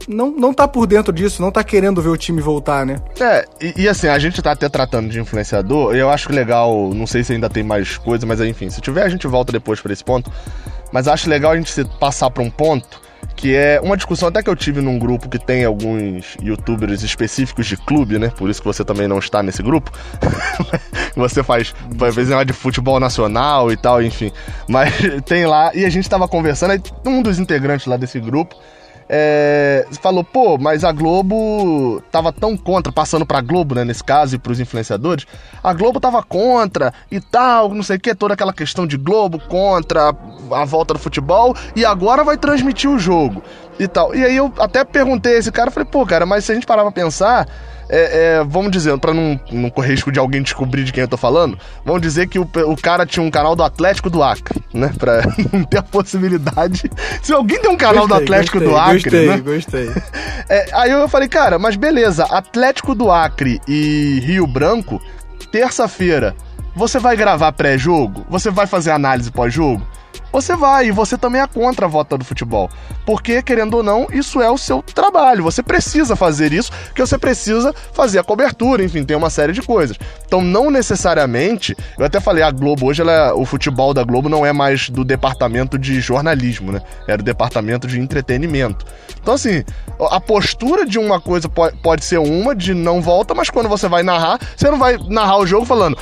não, 0.07 0.31
não 0.31 0.53
tá 0.53 0.67
por 0.67 0.87
dentro 0.87 1.13
disso, 1.13 1.41
não 1.41 1.51
tá 1.51 1.63
querendo 1.63 2.01
ver 2.01 2.09
o 2.09 2.17
time 2.17 2.41
voltar, 2.41 2.85
né? 2.85 2.97
É, 3.19 3.45
e, 3.61 3.83
e, 3.83 3.89
assim, 3.89 4.07
a 4.07 4.17
gente 4.17 4.41
tá 4.41 4.51
até 4.51 4.67
tratando 4.67 5.09
de 5.09 5.19
influenciador, 5.19 5.95
eu 5.95 6.09
acho 6.09 6.31
legal, 6.31 6.91
não 6.93 7.05
sei 7.05 7.23
se 7.23 7.33
ainda 7.33 7.49
tem 7.49 7.63
mais 7.63 7.97
coisa, 7.97 8.25
mas 8.25 8.41
enfim, 8.41 8.69
se 8.69 8.81
tiver 8.81 9.03
a 9.03 9.09
gente 9.09 9.27
volta 9.27 9.51
depois 9.51 9.79
para 9.79 9.93
esse 9.93 10.03
ponto. 10.03 10.31
Mas 10.91 11.07
acho 11.07 11.29
legal 11.29 11.51
a 11.51 11.57
gente 11.57 11.85
passar 11.99 12.29
para 12.29 12.41
um 12.41 12.49
ponto 12.49 13.01
que 13.35 13.55
é 13.55 13.79
uma 13.81 13.95
discussão 13.95 14.29
até 14.29 14.41
que 14.41 14.49
eu 14.49 14.55
tive 14.55 14.81
num 14.81 14.97
grupo 14.97 15.29
que 15.29 15.37
tem 15.37 15.63
alguns 15.63 16.35
youtubers 16.41 17.03
específicos 17.03 17.67
de 17.67 17.77
clube, 17.77 18.17
né? 18.17 18.29
Por 18.29 18.49
isso 18.49 18.59
que 18.59 18.67
você 18.67 18.83
também 18.83 19.07
não 19.07 19.19
está 19.19 19.43
nesse 19.43 19.61
grupo. 19.61 19.91
você 21.15 21.43
faz, 21.43 21.73
às 22.01 22.15
vezes, 22.15 22.33
de 22.45 22.53
futebol 22.53 22.99
nacional 22.99 23.71
e 23.71 23.77
tal, 23.77 24.01
enfim. 24.01 24.31
Mas 24.67 24.91
tem 25.25 25.45
lá, 25.45 25.71
e 25.75 25.85
a 25.85 25.89
gente 25.89 26.09
tava 26.09 26.27
conversando, 26.27 26.81
um 27.05 27.21
dos 27.21 27.37
integrantes 27.37 27.85
lá 27.85 27.95
desse 27.95 28.19
grupo 28.19 28.55
é, 29.09 29.87
falou, 30.01 30.23
pô, 30.23 30.57
mas 30.57 30.83
a 30.83 30.91
Globo 30.91 32.01
tava 32.11 32.31
tão 32.33 32.57
contra, 32.57 32.91
passando 32.91 33.25
pra 33.25 33.41
Globo, 33.41 33.75
né, 33.75 33.83
nesse 33.83 34.03
caso, 34.03 34.35
e 34.35 34.39
pros 34.39 34.59
influenciadores, 34.59 35.25
a 35.63 35.73
Globo 35.73 35.99
tava 35.99 36.21
contra 36.21 36.93
e 37.11 37.19
tal, 37.19 37.73
não 37.73 37.83
sei 37.83 37.97
o 37.97 37.99
que, 37.99 38.13
toda 38.13 38.33
aquela 38.33 38.53
questão 38.53 38.85
de 38.85 38.97
Globo 38.97 39.39
contra 39.39 40.15
a 40.51 40.65
volta 40.65 40.93
do 40.93 40.99
futebol, 40.99 41.55
e 41.75 41.85
agora 41.85 42.23
vai 42.23 42.37
transmitir 42.37 42.89
o 42.89 42.99
jogo 42.99 43.41
e 43.79 43.87
tal. 43.87 44.13
E 44.15 44.23
aí 44.23 44.35
eu 44.35 44.51
até 44.59 44.83
perguntei 44.83 45.35
a 45.35 45.39
esse 45.39 45.51
cara, 45.51 45.71
falei, 45.71 45.87
pô, 45.89 46.05
cara, 46.05 46.25
mas 46.25 46.45
se 46.45 46.51
a 46.51 46.55
gente 46.55 46.67
parar 46.67 46.83
pra 46.83 46.91
pensar, 46.91 47.47
é, 47.89 48.39
é, 48.39 48.43
vamos 48.43 48.71
dizer, 48.71 48.97
para 48.97 49.13
não, 49.13 49.39
não 49.51 49.69
correr 49.69 49.91
risco 49.91 50.11
de 50.11 50.19
alguém 50.19 50.41
descobrir 50.41 50.83
de 50.83 50.91
quem 50.91 51.01
eu 51.01 51.07
tô 51.07 51.17
falando, 51.17 51.57
vamos 51.85 52.01
dizer 52.01 52.27
que 52.27 52.37
o, 52.37 52.47
o 52.65 52.75
cara 52.75 53.05
tinha 53.05 53.23
um 53.23 53.31
canal 53.31 53.55
do 53.55 53.63
Atlético 53.63 54.09
do 54.09 54.21
Acre, 54.21 54.61
né? 54.73 54.91
Pra 54.97 55.21
não 55.51 55.63
ter 55.63 55.77
a 55.77 55.83
possibilidade. 55.83 56.89
Se 57.21 57.33
alguém 57.33 57.59
tem 57.61 57.71
um 57.71 57.77
canal 57.77 58.07
gostei, 58.07 58.17
do 58.17 58.23
Atlético 58.23 58.59
gostei, 58.59 58.73
do 58.73 58.77
Acre. 58.77 59.03
Gostei, 59.03 59.27
né? 59.27 59.37
gostei. 59.37 59.91
É, 60.49 60.69
aí 60.71 60.91
eu 60.91 61.09
falei, 61.09 61.27
cara, 61.27 61.59
mas 61.59 61.75
beleza, 61.75 62.23
Atlético 62.23 62.95
do 62.95 63.11
Acre 63.11 63.59
e 63.67 64.21
Rio 64.23 64.47
Branco, 64.47 65.01
terça-feira, 65.51 66.33
você 66.73 66.99
vai 66.99 67.17
gravar 67.17 67.51
pré-jogo? 67.51 68.25
Você 68.29 68.49
vai 68.49 68.65
fazer 68.65 68.91
análise 68.91 69.29
pós-jogo? 69.29 69.85
Você 70.31 70.55
vai. 70.55 70.87
E 70.87 70.91
você 70.91 71.17
também 71.17 71.41
é 71.41 71.47
contra 71.47 71.85
a 71.85 71.89
volta 71.89 72.17
do 72.17 72.25
futebol. 72.25 72.69
Porque, 73.05 73.41
querendo 73.41 73.77
ou 73.77 73.83
não, 73.83 74.07
isso 74.11 74.41
é 74.41 74.49
o 74.49 74.57
seu 74.57 74.81
trabalho. 74.81 75.43
Você 75.43 75.63
precisa 75.63 76.15
fazer 76.15 76.53
isso, 76.53 76.71
porque 76.87 77.01
você 77.01 77.17
precisa 77.17 77.73
fazer 77.93 78.19
a 78.19 78.23
cobertura, 78.23 78.83
enfim, 78.83 79.03
tem 79.03 79.15
uma 79.15 79.29
série 79.29 79.53
de 79.53 79.61
coisas. 79.61 79.97
Então, 80.25 80.41
não 80.41 80.69
necessariamente. 80.69 81.75
Eu 81.97 82.05
até 82.05 82.19
falei, 82.19 82.43
a 82.43 82.51
Globo 82.51 82.87
hoje, 82.87 83.01
ela, 83.01 83.33
o 83.33 83.45
futebol 83.45 83.93
da 83.93 84.03
Globo 84.03 84.29
não 84.29 84.45
é 84.45 84.53
mais 84.53 84.89
do 84.89 85.03
departamento 85.03 85.77
de 85.77 85.99
jornalismo, 86.01 86.71
né? 86.71 86.81
É 87.07 87.15
do 87.15 87.23
departamento 87.23 87.87
de 87.87 87.99
entretenimento. 87.99 88.85
Então, 89.21 89.33
assim, 89.33 89.63
a 90.11 90.19
postura 90.19 90.85
de 90.85 90.99
uma 90.99 91.19
coisa 91.19 91.49
pode 91.49 92.05
ser 92.05 92.17
uma, 92.17 92.55
de 92.55 92.73
não 92.73 93.01
volta, 93.01 93.33
mas 93.33 93.49
quando 93.49 93.69
você 93.69 93.87
vai 93.87 94.03
narrar, 94.03 94.39
você 94.55 94.69
não 94.69 94.77
vai 94.77 94.97
narrar 95.09 95.37
o 95.37 95.45
jogo 95.45 95.65
falando. 95.65 95.97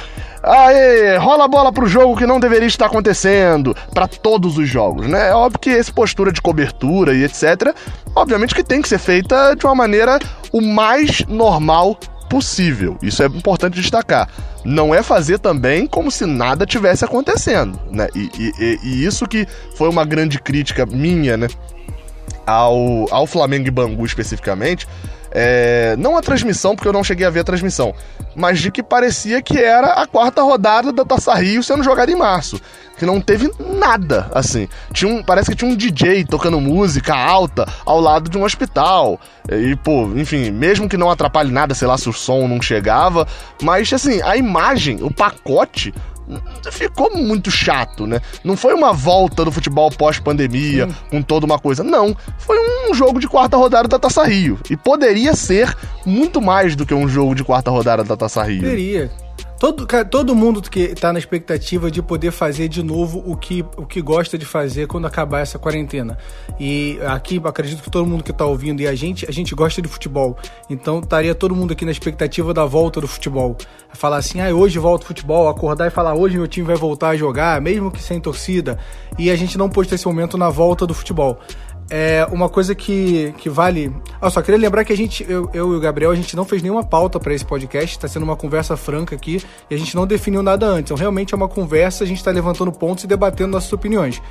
Aê, 0.47 1.17
rola 1.17 1.45
a 1.45 1.47
bola 1.47 1.73
pro 1.73 1.87
jogo 1.87 2.15
que 2.15 2.27
não 2.27 2.39
deveria 2.39 2.67
estar 2.67 2.85
acontecendo, 2.85 3.75
para 3.93 4.07
todos 4.07 4.59
os 4.59 4.69
jogos, 4.69 5.07
né? 5.07 5.29
É 5.29 5.33
óbvio 5.33 5.59
que 5.59 5.71
essa 5.71 5.91
postura 5.91 6.31
de 6.31 6.39
cobertura 6.39 7.15
e 7.15 7.23
etc, 7.23 7.75
obviamente 8.15 8.53
que 8.53 8.63
tem 8.63 8.79
que 8.79 8.87
ser 8.87 8.99
feita 8.99 9.55
de 9.55 9.65
uma 9.65 9.73
maneira 9.73 10.19
o 10.51 10.61
mais 10.61 11.25
normal 11.27 11.97
possível. 12.29 12.95
Isso 13.01 13.23
é 13.23 13.25
importante 13.25 13.81
destacar. 13.81 14.29
Não 14.63 14.93
é 14.93 15.01
fazer 15.01 15.39
também 15.39 15.87
como 15.87 16.11
se 16.11 16.27
nada 16.27 16.63
tivesse 16.65 17.03
acontecendo, 17.03 17.79
né? 17.89 18.07
E, 18.13 18.29
e, 18.37 18.79
e 18.83 19.05
isso 19.05 19.27
que 19.27 19.47
foi 19.75 19.89
uma 19.89 20.05
grande 20.05 20.39
crítica 20.39 20.85
minha, 20.85 21.37
né? 21.37 21.47
Ao, 22.45 23.11
ao 23.11 23.25
Flamengo 23.25 23.67
e 23.67 23.71
Bangu 23.71 24.05
especificamente, 24.05 24.87
é, 25.31 25.95
não 25.97 26.15
a 26.15 26.21
transmissão, 26.21 26.75
porque 26.75 26.87
eu 26.87 26.93
não 26.93 27.03
cheguei 27.03 27.25
a 27.25 27.29
ver 27.31 27.39
a 27.39 27.43
transmissão, 27.43 27.95
mas 28.35 28.59
de 28.59 28.71
que 28.71 28.83
parecia 28.83 29.41
que 29.41 29.57
era 29.57 29.93
a 29.93 30.05
quarta 30.05 30.41
rodada 30.41 30.91
da 30.91 31.05
Taça 31.05 31.33
Rio 31.35 31.63
sendo 31.63 31.83
jogada 31.83 32.11
em 32.11 32.15
março. 32.15 32.59
Que 32.97 33.05
não 33.05 33.19
teve 33.19 33.51
nada, 33.59 34.29
assim. 34.33 34.69
Tinha 34.93 35.11
um, 35.11 35.21
parece 35.21 35.49
que 35.49 35.55
tinha 35.55 35.69
um 35.69 35.75
DJ 35.75 36.23
tocando 36.23 36.61
música 36.61 37.13
alta 37.13 37.67
ao 37.85 37.99
lado 37.99 38.29
de 38.29 38.37
um 38.37 38.43
hospital. 38.43 39.19
E, 39.51 39.75
pô, 39.75 40.09
enfim, 40.15 40.49
mesmo 40.51 40.87
que 40.87 40.95
não 40.95 41.11
atrapalhe 41.11 41.51
nada, 41.51 41.75
sei 41.75 41.87
lá, 41.87 41.97
se 41.97 42.07
o 42.07 42.13
som 42.13 42.47
não 42.47 42.61
chegava. 42.61 43.27
Mas, 43.61 43.91
assim, 43.91 44.21
a 44.21 44.37
imagem, 44.37 45.03
o 45.03 45.13
pacote 45.13 45.93
ficou 46.71 47.15
muito 47.15 47.51
chato, 47.51 48.07
né? 48.07 48.19
Não 48.43 48.57
foi 48.57 48.73
uma 48.73 48.91
volta 48.91 49.45
do 49.45 49.51
futebol 49.51 49.89
pós-pandemia, 49.91 50.87
com 51.09 51.21
toda 51.21 51.45
uma 51.45 51.59
coisa. 51.59 51.83
Não. 51.83 52.15
Foi 52.37 52.57
um 52.57 52.74
jogo 52.93 53.19
de 53.19 53.27
quarta 53.27 53.57
rodada 53.57 53.87
da 53.87 53.99
Taça 53.99 54.23
Rio. 54.23 54.59
E 54.69 54.77
poderia 54.77 55.35
ser 55.35 55.75
muito 56.05 56.41
mais 56.41 56.75
do 56.75 56.85
que 56.85 56.93
um 56.93 57.07
jogo 57.07 57.35
de 57.35 57.43
quarta 57.43 57.71
rodada 57.71 58.03
da 58.03 58.15
Taça 58.15 58.43
Rio. 58.43 58.61
Poderia. 58.61 59.11
Todo, 59.57 59.87
todo 60.09 60.35
mundo 60.35 60.61
que 60.61 60.89
tá 60.89 61.13
na 61.13 61.19
expectativa 61.19 61.89
de 61.89 62.01
poder 62.01 62.31
fazer 62.31 62.67
de 62.67 62.83
novo 62.83 63.23
o 63.25 63.37
que, 63.37 63.63
o 63.77 63.85
que 63.85 64.01
gosta 64.01 64.37
de 64.37 64.45
fazer 64.45 64.85
quando 64.85 65.07
acabar 65.07 65.39
essa 65.39 65.57
quarentena. 65.57 66.17
E 66.59 66.99
aqui, 67.07 67.41
acredito 67.43 67.81
que 67.81 67.89
todo 67.89 68.05
mundo 68.05 68.23
que 68.23 68.33
tá 68.33 68.45
ouvindo 68.45 68.81
e 68.81 68.87
a 68.87 68.93
gente, 68.93 69.25
a 69.27 69.31
gente 69.31 69.55
gosta 69.55 69.81
de 69.81 69.87
futebol. 69.87 70.37
Então 70.69 70.99
estaria 70.99 71.33
todo 71.33 71.55
mundo 71.55 71.71
aqui 71.71 71.85
na 71.85 71.91
expectativa 71.91 72.53
da 72.53 72.65
volta 72.65 72.99
do 72.99 73.07
futebol. 73.07 73.55
Falar 73.93 74.17
assim, 74.17 74.41
ah, 74.41 74.53
hoje 74.53 74.77
volta 74.77 75.05
o 75.05 75.07
futebol, 75.07 75.47
acordar 75.47 75.87
e 75.87 75.89
falar, 75.89 76.15
hoje 76.15 76.37
meu 76.37 76.47
time 76.47 76.67
vai 76.67 76.75
voltar 76.75 77.09
a 77.09 77.17
jogar, 77.17 77.61
mesmo 77.61 77.89
que 77.89 78.03
sem 78.03 78.19
torcida. 78.19 78.77
E 79.17 79.31
a 79.31 79.35
gente 79.37 79.57
não 79.57 79.69
pôde 79.69 79.87
ter 79.87 79.95
esse 79.95 80.05
momento 80.05 80.37
na 80.37 80.49
volta 80.49 80.85
do 80.85 80.93
futebol 80.93 81.39
é 81.89 82.27
uma 82.31 82.49
coisa 82.49 82.73
que, 82.73 83.33
que 83.37 83.49
vale. 83.49 83.95
Ah, 84.19 84.29
só 84.29 84.41
queria 84.41 84.59
lembrar 84.59 84.83
que 84.83 84.91
a 84.91 84.97
gente, 84.97 85.25
eu, 85.29 85.49
eu 85.53 85.73
e 85.73 85.77
o 85.77 85.79
Gabriel, 85.79 86.11
a 86.11 86.15
gente 86.15 86.35
não 86.35 86.45
fez 86.45 86.61
nenhuma 86.61 86.83
pauta 86.83 87.19
para 87.19 87.33
esse 87.33 87.45
podcast, 87.45 87.95
está 87.95 88.07
sendo 88.07 88.23
uma 88.23 88.35
conversa 88.35 88.75
franca 88.75 89.15
aqui 89.15 89.41
e 89.69 89.75
a 89.75 89.77
gente 89.77 89.95
não 89.95 90.07
definiu 90.07 90.41
nada 90.41 90.65
antes. 90.65 90.85
Então, 90.85 90.97
realmente 90.97 91.33
é 91.33 91.37
uma 91.37 91.47
conversa, 91.47 92.03
a 92.03 92.07
gente 92.07 92.17
está 92.17 92.31
levantando 92.31 92.71
pontos 92.71 93.03
e 93.03 93.07
debatendo 93.07 93.51
nossas 93.51 93.71
opiniões. 93.71 94.21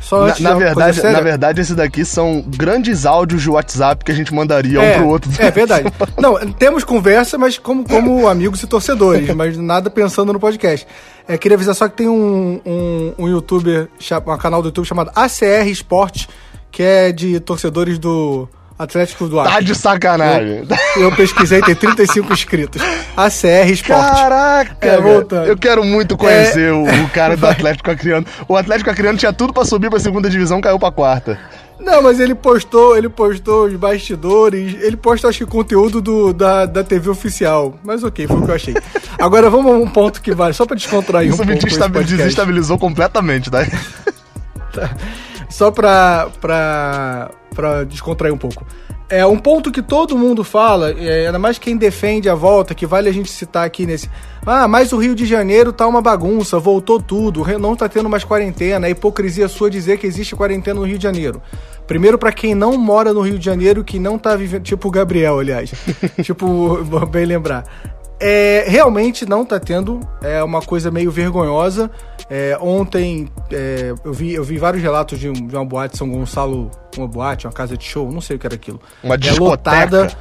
Só 0.00 0.26
na, 0.26 0.38
na 0.38 0.54
verdade, 0.54 1.02
na 1.02 1.20
verdade, 1.20 1.60
esses 1.60 1.74
daqui 1.74 2.04
são 2.04 2.44
grandes 2.46 3.04
áudios 3.04 3.42
de 3.42 3.50
WhatsApp 3.50 4.04
que 4.04 4.12
a 4.12 4.14
gente 4.14 4.32
mandaria 4.32 4.80
é, 4.80 4.96
um 4.96 4.98
pro 5.00 5.08
outro. 5.08 5.30
É 5.38 5.50
verdade. 5.50 5.92
não, 6.16 6.38
temos 6.52 6.84
conversa, 6.84 7.36
mas 7.36 7.58
como, 7.58 7.84
como 7.84 8.28
amigos 8.28 8.62
e 8.62 8.68
torcedores, 8.68 9.34
mas 9.34 9.56
nada 9.56 9.90
pensando 9.90 10.32
no 10.32 10.38
podcast. 10.38 10.86
É, 11.26 11.36
queria 11.36 11.56
avisar 11.56 11.74
só 11.74 11.88
que 11.88 11.96
tem 11.96 12.08
um, 12.08 12.60
um, 12.64 13.14
um 13.18 13.28
youtuber, 13.28 13.88
um 14.26 14.38
canal 14.38 14.62
do 14.62 14.68
YouTube 14.68 14.86
chamado 14.86 15.10
ACR 15.14 15.68
Esportes 15.68 16.28
que 16.70 16.82
é 16.82 17.12
de 17.12 17.40
torcedores 17.40 17.98
do 17.98 18.48
Atlético 18.80 19.28
do 19.28 19.38
Acre. 19.38 19.52
Tá 19.52 19.60
de 19.60 19.74
sacanagem. 19.74 20.66
Eu, 20.96 21.02
eu 21.02 21.12
pesquisei, 21.14 21.60
tem 21.60 21.74
35 21.74 22.32
inscritos. 22.32 22.80
ACR 23.14 23.70
Esporte. 23.70 24.10
Caraca! 24.10 24.86
É, 24.86 24.98
voltando. 24.98 25.46
Eu 25.46 25.58
quero 25.58 25.84
muito 25.84 26.16
conhecer 26.16 26.70
é... 26.70 26.72
o, 26.72 26.84
o, 26.84 27.08
cara 27.10 27.36
do 27.36 27.44
Atlético 27.46 27.90
Acreano. 27.90 28.26
O 28.48 28.56
Atlético 28.56 28.88
Acreano 28.88 29.18
tinha 29.18 29.34
tudo 29.34 29.52
para 29.52 29.66
subir 29.66 29.90
pra 29.90 30.00
segunda 30.00 30.30
divisão, 30.30 30.62
caiu 30.62 30.78
pra 30.78 30.90
quarta. 30.90 31.38
Não, 31.78 32.02
mas 32.02 32.20
ele 32.20 32.34
postou, 32.34 32.96
ele 32.96 33.08
postou 33.08 33.66
os 33.66 33.74
bastidores, 33.74 34.76
ele 34.82 34.96
posta, 34.96 35.28
acho 35.28 35.38
que, 35.38 35.46
conteúdo 35.46 36.00
do, 36.00 36.32
da, 36.32 36.66
da 36.66 36.84
TV 36.84 37.10
oficial. 37.10 37.78
Mas 37.82 38.02
ok, 38.02 38.26
foi 38.26 38.36
o 38.36 38.42
que 38.42 38.50
eu 38.50 38.54
achei. 38.54 38.74
Agora 39.18 39.50
vamos 39.50 39.72
a 39.72 39.74
um 39.76 39.88
ponto 39.88 40.20
que 40.22 40.34
vale, 40.34 40.54
só 40.54 40.64
pra 40.64 40.76
descontrair 40.76 41.28
Isso 41.28 41.42
um 41.42 41.46
pouco. 41.46 41.66
Isso 41.66 41.88
me 41.90 42.04
desestabilizou 42.04 42.78
completamente, 42.78 43.50
né? 43.50 43.66
Tá. 44.72 44.90
Só 45.50 45.70
pra, 45.70 46.28
pra, 46.40 47.30
pra 47.54 47.84
descontrair 47.84 48.32
um 48.32 48.38
pouco. 48.38 48.64
É 49.08 49.26
um 49.26 49.36
ponto 49.36 49.72
que 49.72 49.82
todo 49.82 50.16
mundo 50.16 50.44
fala, 50.44 50.92
é, 50.92 51.26
ainda 51.26 51.38
mais 51.38 51.58
quem 51.58 51.76
defende 51.76 52.28
a 52.28 52.34
volta, 52.34 52.76
que 52.76 52.86
vale 52.86 53.08
a 53.08 53.12
gente 53.12 53.28
citar 53.28 53.66
aqui 53.66 53.84
nesse. 53.84 54.08
Ah, 54.46 54.68
mas 54.68 54.92
o 54.92 54.98
Rio 54.98 55.16
de 55.16 55.26
Janeiro 55.26 55.72
tá 55.72 55.84
uma 55.84 56.00
bagunça, 56.00 56.60
voltou 56.60 57.02
tudo, 57.02 57.44
não 57.58 57.74
tá 57.74 57.88
tendo 57.88 58.08
mais 58.08 58.22
quarentena, 58.22 58.86
é 58.86 58.90
hipocrisia 58.90 59.48
sua 59.48 59.68
dizer 59.68 59.98
que 59.98 60.06
existe 60.06 60.36
quarentena 60.36 60.78
no 60.78 60.86
Rio 60.86 60.96
de 60.96 61.02
Janeiro. 61.02 61.42
Primeiro, 61.88 62.16
para 62.16 62.30
quem 62.30 62.54
não 62.54 62.78
mora 62.78 63.12
no 63.12 63.20
Rio 63.20 63.36
de 63.36 63.44
Janeiro, 63.44 63.82
que 63.82 63.98
não 63.98 64.16
tá 64.16 64.36
vivendo. 64.36 64.62
Tipo 64.62 64.86
o 64.86 64.90
Gabriel, 64.92 65.40
aliás. 65.40 65.72
tipo, 66.22 66.78
bem 67.10 67.24
lembrar. 67.24 67.64
É, 68.20 68.64
realmente 68.68 69.26
não 69.26 69.44
tá 69.44 69.58
tendo. 69.58 69.98
É 70.22 70.40
uma 70.44 70.62
coisa 70.62 70.88
meio 70.88 71.10
vergonhosa. 71.10 71.90
É, 72.30 72.56
ontem 72.60 73.28
é, 73.50 73.92
eu, 74.04 74.12
vi, 74.12 74.32
eu 74.32 74.44
vi 74.44 74.56
vários 74.56 74.80
relatos 74.80 75.18
de, 75.18 75.28
um, 75.28 75.32
de 75.32 75.56
uma 75.56 75.64
boate 75.64 75.98
São 75.98 76.08
Gonçalo, 76.08 76.70
uma 76.96 77.08
boate, 77.08 77.48
uma 77.48 77.52
casa 77.52 77.76
de 77.76 77.82
show, 77.84 78.10
não 78.12 78.20
sei 78.20 78.36
o 78.36 78.38
que 78.38 78.46
era 78.46 78.54
aquilo. 78.54 78.80
Uma 79.02 79.16
é 79.16 79.18
discoteca. 79.18 79.50
lotada. 79.50 80.16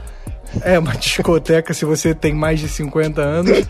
É, 0.62 0.80
uma 0.80 0.94
discoteca 0.98 1.72
se 1.72 1.86
você 1.86 2.16
tem 2.16 2.34
mais 2.34 2.60
de 2.60 2.68
50 2.68 3.22
anos. 3.22 3.68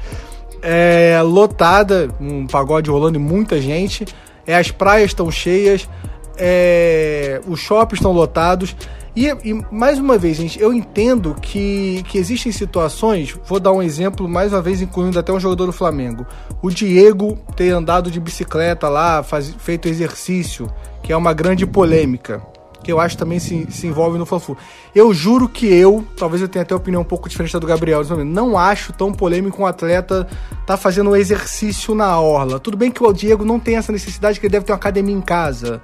É 0.62 1.22
lotada, 1.22 2.10
um 2.20 2.48
pagode 2.48 2.90
rolando 2.90 3.18
e 3.18 3.22
muita 3.22 3.60
gente. 3.62 4.06
É, 4.48 4.56
as 4.56 4.72
praias 4.72 5.12
estão 5.12 5.30
cheias. 5.30 5.90
É, 6.38 7.42
os 7.46 7.60
shoppings 7.60 8.00
estão 8.00 8.14
lotados. 8.14 8.74
E, 9.16 9.28
e, 9.28 9.66
mais 9.72 9.98
uma 10.00 10.18
vez, 10.18 10.38
gente, 10.38 10.60
eu 10.60 10.74
entendo 10.74 11.36
que, 11.42 12.04
que 12.08 12.18
existem 12.18 12.52
situações, 12.52 13.38
vou 13.46 13.60
dar 13.60 13.72
um 13.72 13.82
exemplo, 13.82 14.28
mais 14.28 14.54
uma 14.54 14.62
vez 14.62 14.82
incluindo 14.82 15.18
até 15.18 15.32
um 15.32 15.40
jogador 15.40 15.66
do 15.66 15.74
Flamengo. 15.74 16.26
O 16.62 16.70
Diego 16.70 17.38
ter 17.56 17.72
andado 17.72 18.12
de 18.12 18.20
bicicleta 18.20 18.88
lá, 18.88 19.24
faz, 19.24 19.54
feito 19.58 19.88
exercício, 19.88 20.72
que 21.02 21.12
é 21.12 21.18
uma 21.18 21.34
grande 21.34 21.66
polêmica 21.66 22.42
que 22.84 22.92
eu 22.92 23.00
acho 23.00 23.18
também 23.18 23.40
se, 23.40 23.68
se 23.70 23.88
envolve 23.88 24.18
no 24.18 24.26
Fla-Flu. 24.26 24.58
Eu 24.96 25.14
juro 25.14 25.50
que 25.50 25.68
eu, 25.68 26.06
talvez 26.18 26.42
eu 26.42 26.48
tenha 26.48 26.64
até 26.64 26.74
opinião 26.74 27.02
um 27.02 27.06
pouco 27.06 27.28
diferente 27.28 27.54
da 27.54 27.60
do 27.60 27.68
Gabriel, 27.68 28.04
não 28.26 28.58
acho 28.58 28.94
tão 28.94 29.12
polêmico 29.12 29.62
um 29.62 29.66
atleta 29.66 30.28
tá 30.66 30.78
fazendo 30.78 31.10
um 31.10 31.16
exercício 31.16 31.94
na 31.94 32.20
orla. 32.20 32.60
Tudo 32.60 32.78
bem 32.78 32.90
que 32.90 33.04
o 33.04 33.12
Diego 33.12 33.44
não 33.44 33.60
tem 33.60 33.76
essa 33.76 33.92
necessidade, 33.92 34.40
que 34.40 34.46
ele 34.46 34.52
deve 34.52 34.66
ter 34.66 34.72
uma 34.72 34.78
academia 34.78 35.16
em 35.16 35.22
casa. 35.22 35.82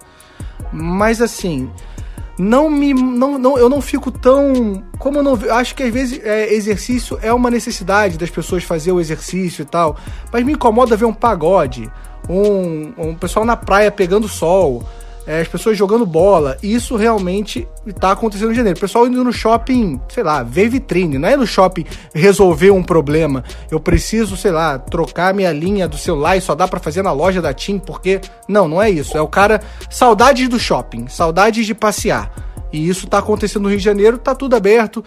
Mas 0.72 1.22
assim, 1.22 1.70
não 2.38 2.70
me. 2.70 2.94
Não, 2.94 3.38
não, 3.38 3.58
eu 3.58 3.70
não 3.70 3.82
fico 3.82 4.12
tão. 4.12 4.84
Como 4.98 5.20
eu 5.20 5.24
não. 5.24 5.40
Acho 5.52 5.76
que 5.76 5.84
às 5.84 5.94
vezes 5.94 6.20
é, 6.24 6.54
exercício 6.54 7.18
é 7.22 7.32
uma 7.34 7.50
necessidade 7.50 8.18
das 8.18 8.30
pessoas 8.30 8.64
fazer 8.64 8.92
o 8.92 9.00
exercício 9.00 9.64
e 9.64 9.66
tal. 9.66 9.98
Mas 10.32 10.44
me 10.44 10.54
incomoda 10.54 10.98
ver 10.98 11.06
um 11.06 11.14
pagode, 11.14 11.90
um, 12.30 12.94
um 12.98 13.16
pessoal 13.16 13.46
na 13.46 13.56
praia 13.56 13.92
pegando 13.92 14.28
sol 14.28 14.84
é, 15.28 15.42
as 15.42 15.48
pessoas 15.48 15.78
jogando 15.78 16.06
bola. 16.06 16.58
Isso 16.62 16.96
realmente 16.96 17.68
está 17.86 18.12
acontecendo 18.12 18.52
em 18.52 18.56
janeiro. 18.56 18.78
O 18.78 18.82
pessoal 18.82 19.08
indo 19.08 19.24
no 19.24 19.34
shopping, 19.34 20.00
sei 20.10 20.24
lá, 20.24 20.44
ver 20.44 20.70
vitrine. 20.70 21.18
Não 21.18 21.28
é 21.28 21.36
no 21.36 21.48
shopping 21.48 21.86
resolver 22.14 22.72
um 22.72 22.84
problema. 22.84 23.44
Eu 23.72 23.80
preciso, 23.80 24.38
sei 24.38 24.52
lá, 24.52 24.78
trocar 24.78 25.34
minha 25.34 25.52
linha 25.52 25.88
do 25.88 25.98
celular 25.98 26.38
e 26.38 26.42
só 26.42 26.54
dá 26.54 26.68
para 26.68 26.80
fazer 26.80 27.02
na 27.02 27.12
loja 27.12 27.42
da 27.42 27.54
TIM, 27.54 27.80
porque. 27.80 28.22
Não, 28.48 28.68
não 28.68 28.82
é 28.82 28.90
isso. 28.90 29.18
É 29.18 29.22
o 29.22 29.28
cara. 29.28 29.62
Saudades 29.90 30.48
do 30.48 30.60
shopping, 30.60 31.08
saudades 31.08 31.66
de 31.66 31.74
passear. 31.74 32.32
E 32.72 32.90
isso 32.90 33.08
tá 33.08 33.20
acontecendo 33.20 33.64
no 33.64 33.70
Rio 33.70 33.78
de 33.78 33.84
Janeiro, 33.84 34.18
tá 34.18 34.36
tudo 34.36 34.56
aberto. 34.56 35.04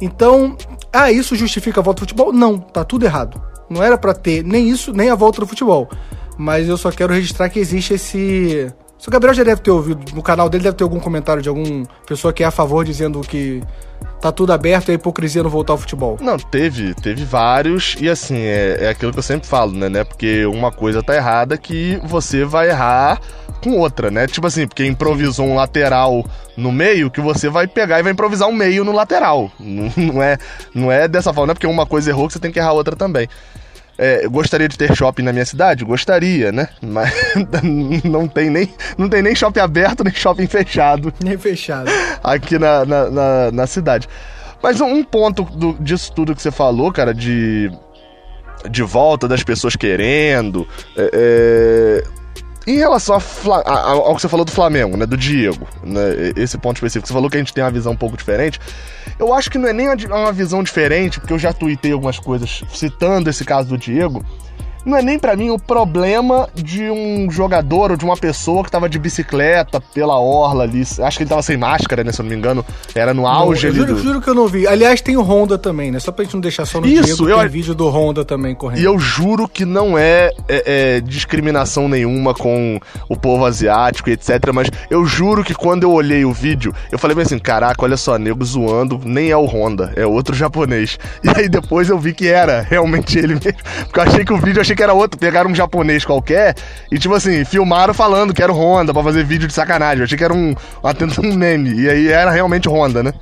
Então, 0.00 0.56
ah, 0.92 1.12
isso 1.12 1.36
justifica 1.36 1.80
a 1.80 1.82
volta 1.82 2.00
do 2.00 2.08
futebol? 2.08 2.32
Não, 2.32 2.58
tá 2.58 2.84
tudo 2.84 3.04
errado. 3.04 3.40
Não 3.70 3.82
era 3.82 3.96
para 3.96 4.12
ter 4.12 4.44
nem 4.44 4.68
isso, 4.68 4.92
nem 4.92 5.08
a 5.08 5.14
volta 5.14 5.40
do 5.40 5.46
futebol. 5.46 5.88
Mas 6.36 6.68
eu 6.68 6.76
só 6.76 6.90
quero 6.90 7.12
registrar 7.12 7.48
que 7.48 7.58
existe 7.58 7.94
esse 7.94 8.72
o 9.08 9.10
Gabriel 9.10 9.34
já 9.34 9.42
deve 9.42 9.60
ter 9.60 9.70
ouvido, 9.70 10.14
no 10.14 10.22
canal 10.22 10.48
dele 10.48 10.64
deve 10.64 10.76
ter 10.76 10.84
algum 10.84 11.00
comentário 11.00 11.42
de 11.42 11.48
alguma 11.48 11.84
pessoa 12.06 12.32
que 12.32 12.42
é 12.42 12.46
a 12.46 12.50
favor 12.50 12.84
dizendo 12.84 13.20
que 13.20 13.62
tá 14.20 14.30
tudo 14.30 14.52
aberto 14.52 14.88
e 14.88 14.92
a 14.92 14.94
hipocrisia 14.94 15.42
não 15.42 15.50
voltar 15.50 15.72
ao 15.72 15.78
futebol. 15.78 16.16
Não, 16.20 16.38
teve, 16.38 16.94
teve 16.94 17.24
vários, 17.24 17.96
e 18.00 18.08
assim, 18.08 18.38
é, 18.38 18.84
é 18.84 18.88
aquilo 18.88 19.12
que 19.12 19.18
eu 19.18 19.22
sempre 19.22 19.48
falo, 19.48 19.72
né, 19.72 19.88
né? 19.88 20.04
Porque 20.04 20.46
uma 20.46 20.70
coisa 20.70 21.02
tá 21.02 21.16
errada 21.16 21.58
que 21.58 22.00
você 22.04 22.44
vai 22.44 22.68
errar 22.70 23.20
com 23.62 23.78
outra, 23.78 24.10
né? 24.10 24.26
Tipo 24.28 24.46
assim, 24.46 24.66
porque 24.66 24.86
improvisou 24.86 25.46
um 25.46 25.56
lateral 25.56 26.24
no 26.56 26.70
meio, 26.70 27.10
que 27.10 27.20
você 27.20 27.48
vai 27.48 27.66
pegar 27.66 27.98
e 27.98 28.02
vai 28.02 28.12
improvisar 28.12 28.48
um 28.48 28.52
meio 28.54 28.84
no 28.84 28.92
lateral. 28.92 29.50
Não, 29.58 29.92
não 29.96 30.22
é, 30.22 30.38
não 30.72 30.92
é 30.92 31.08
dessa 31.08 31.32
forma, 31.32 31.48
não 31.48 31.52
é 31.52 31.54
porque 31.54 31.66
uma 31.66 31.86
coisa 31.86 32.10
errou 32.10 32.28
que 32.28 32.34
você 32.34 32.38
tem 32.38 32.52
que 32.52 32.60
errar 32.60 32.72
outra 32.72 32.94
também. 32.94 33.28
É, 33.98 34.26
gostaria 34.26 34.68
de 34.68 34.76
ter 34.76 34.96
shopping 34.96 35.22
na 35.22 35.32
minha 35.32 35.44
cidade? 35.44 35.84
Gostaria, 35.84 36.50
né? 36.50 36.68
Mas 36.80 37.12
não 38.04 38.26
tem 38.26 38.50
nem, 38.50 38.72
não 38.96 39.08
tem 39.08 39.22
nem 39.22 39.34
shopping 39.34 39.60
aberto, 39.60 40.02
nem 40.02 40.14
shopping 40.14 40.46
fechado. 40.46 41.12
Nem 41.22 41.36
fechado. 41.36 41.90
Aqui 42.22 42.58
na, 42.58 42.84
na, 42.84 43.10
na, 43.10 43.50
na 43.52 43.66
cidade. 43.66 44.08
Mas 44.62 44.80
um 44.80 45.02
ponto 45.02 45.44
do, 45.44 45.74
disso 45.74 46.12
tudo 46.12 46.34
que 46.34 46.42
você 46.42 46.50
falou, 46.50 46.92
cara, 46.92 47.12
de, 47.12 47.70
de 48.70 48.82
volta 48.82 49.28
das 49.28 49.42
pessoas 49.42 49.76
querendo. 49.76 50.66
É, 50.96 52.04
é 52.08 52.21
em 52.66 52.76
relação 52.76 53.16
a, 53.16 53.70
a, 53.70 53.90
ao 53.90 54.14
que 54.14 54.22
você 54.22 54.28
falou 54.28 54.44
do 54.44 54.52
Flamengo, 54.52 54.96
né, 54.96 55.06
do 55.06 55.16
Diego, 55.16 55.66
né, 55.82 56.32
esse 56.36 56.56
ponto 56.58 56.76
específico, 56.76 57.06
você 57.06 57.12
falou 57.12 57.28
que 57.28 57.36
a 57.36 57.40
gente 57.40 57.52
tem 57.52 57.62
uma 57.64 57.70
visão 57.70 57.92
um 57.92 57.96
pouco 57.96 58.16
diferente. 58.16 58.60
Eu 59.18 59.32
acho 59.34 59.50
que 59.50 59.58
não 59.58 59.68
é 59.68 59.72
nem 59.72 59.88
uma 59.88 60.32
visão 60.32 60.62
diferente, 60.62 61.18
porque 61.18 61.32
eu 61.32 61.38
já 61.38 61.52
tuitei 61.52 61.92
algumas 61.92 62.18
coisas 62.18 62.62
citando 62.72 63.28
esse 63.28 63.44
caso 63.44 63.68
do 63.68 63.78
Diego 63.78 64.24
não 64.84 64.96
é 64.96 65.02
nem 65.02 65.18
para 65.18 65.36
mim 65.36 65.50
o 65.50 65.58
problema 65.58 66.48
de 66.54 66.90
um 66.90 67.30
jogador 67.30 67.92
ou 67.92 67.96
de 67.96 68.04
uma 68.04 68.16
pessoa 68.16 68.64
que 68.64 68.70
tava 68.70 68.88
de 68.88 68.98
bicicleta 68.98 69.80
pela 69.80 70.18
orla 70.18 70.64
ali. 70.64 70.82
Acho 70.82 71.16
que 71.16 71.22
ele 71.22 71.30
tava 71.30 71.42
sem 71.42 71.56
máscara, 71.56 72.02
né? 72.02 72.12
Se 72.12 72.20
eu 72.20 72.24
não 72.24 72.30
me 72.30 72.36
engano. 72.36 72.64
Era 72.94 73.14
no 73.14 73.26
auge 73.26 73.66
não, 73.66 73.70
eu 73.70 73.74
juro, 73.74 73.94
do... 73.94 74.02
juro, 74.02 74.20
que 74.20 74.28
eu 74.28 74.34
não 74.34 74.46
vi. 74.46 74.66
Aliás, 74.66 75.00
tem 75.00 75.16
o 75.16 75.22
Honda 75.22 75.56
também, 75.56 75.90
né? 75.90 76.00
Só 76.00 76.10
pra 76.12 76.24
gente 76.24 76.34
não 76.34 76.40
deixar 76.40 76.66
só 76.66 76.80
no 76.80 76.86
Isso, 76.86 77.24
Diego, 77.24 77.28
eu... 77.28 77.38
tem 77.38 77.48
vídeo 77.48 77.74
do 77.74 77.88
Honda 77.88 78.24
também 78.24 78.54
correndo. 78.54 78.80
E 78.80 78.84
eu 78.84 78.98
juro 78.98 79.48
que 79.48 79.64
não 79.64 79.96
é, 79.96 80.30
é, 80.48 80.96
é, 80.96 81.00
discriminação 81.00 81.88
nenhuma 81.88 82.34
com 82.34 82.80
o 83.08 83.16
povo 83.16 83.44
asiático 83.44 84.10
e 84.10 84.12
etc. 84.12 84.52
Mas 84.52 84.68
eu 84.90 85.04
juro 85.04 85.44
que 85.44 85.54
quando 85.54 85.84
eu 85.84 85.92
olhei 85.92 86.24
o 86.24 86.32
vídeo, 86.32 86.74
eu 86.90 86.98
falei 86.98 87.14
bem 87.14 87.24
assim: 87.24 87.38
caraca, 87.38 87.84
olha 87.84 87.96
só, 87.96 88.18
nego 88.18 88.44
zoando, 88.44 89.00
nem 89.04 89.30
é 89.30 89.36
o 89.36 89.44
Honda, 89.44 89.92
é 89.96 90.06
outro 90.06 90.34
japonês. 90.34 90.98
E 91.22 91.28
aí 91.40 91.48
depois 91.48 91.88
eu 91.88 91.98
vi 91.98 92.12
que 92.12 92.26
era 92.26 92.62
realmente 92.62 93.16
ele 93.16 93.34
mesmo. 93.34 93.54
Porque 93.84 94.00
eu 94.00 94.02
achei 94.02 94.24
que 94.24 94.32
o 94.32 94.38
vídeo, 94.38 94.60
achei 94.72 94.76
que 94.76 94.82
era 94.82 94.92
outro. 94.92 95.18
Pegaram 95.18 95.50
um 95.50 95.54
japonês 95.54 96.04
qualquer 96.04 96.54
e, 96.90 96.98
tipo 96.98 97.14
assim, 97.14 97.44
filmaram 97.44 97.94
falando 97.94 98.34
que 98.34 98.42
era 98.42 98.52
o 98.52 98.56
Honda 98.56 98.92
pra 98.92 99.02
fazer 99.02 99.24
vídeo 99.24 99.46
de 99.46 99.54
sacanagem. 99.54 99.98
Eu 99.98 100.04
achei 100.04 100.18
que 100.18 100.24
era 100.24 100.34
um, 100.34 100.50
um, 100.50 101.28
um 101.28 101.34
meme. 101.34 101.72
E 101.74 101.88
aí 101.88 102.08
era 102.08 102.30
realmente 102.30 102.68
Honda, 102.68 103.02
né? 103.02 103.12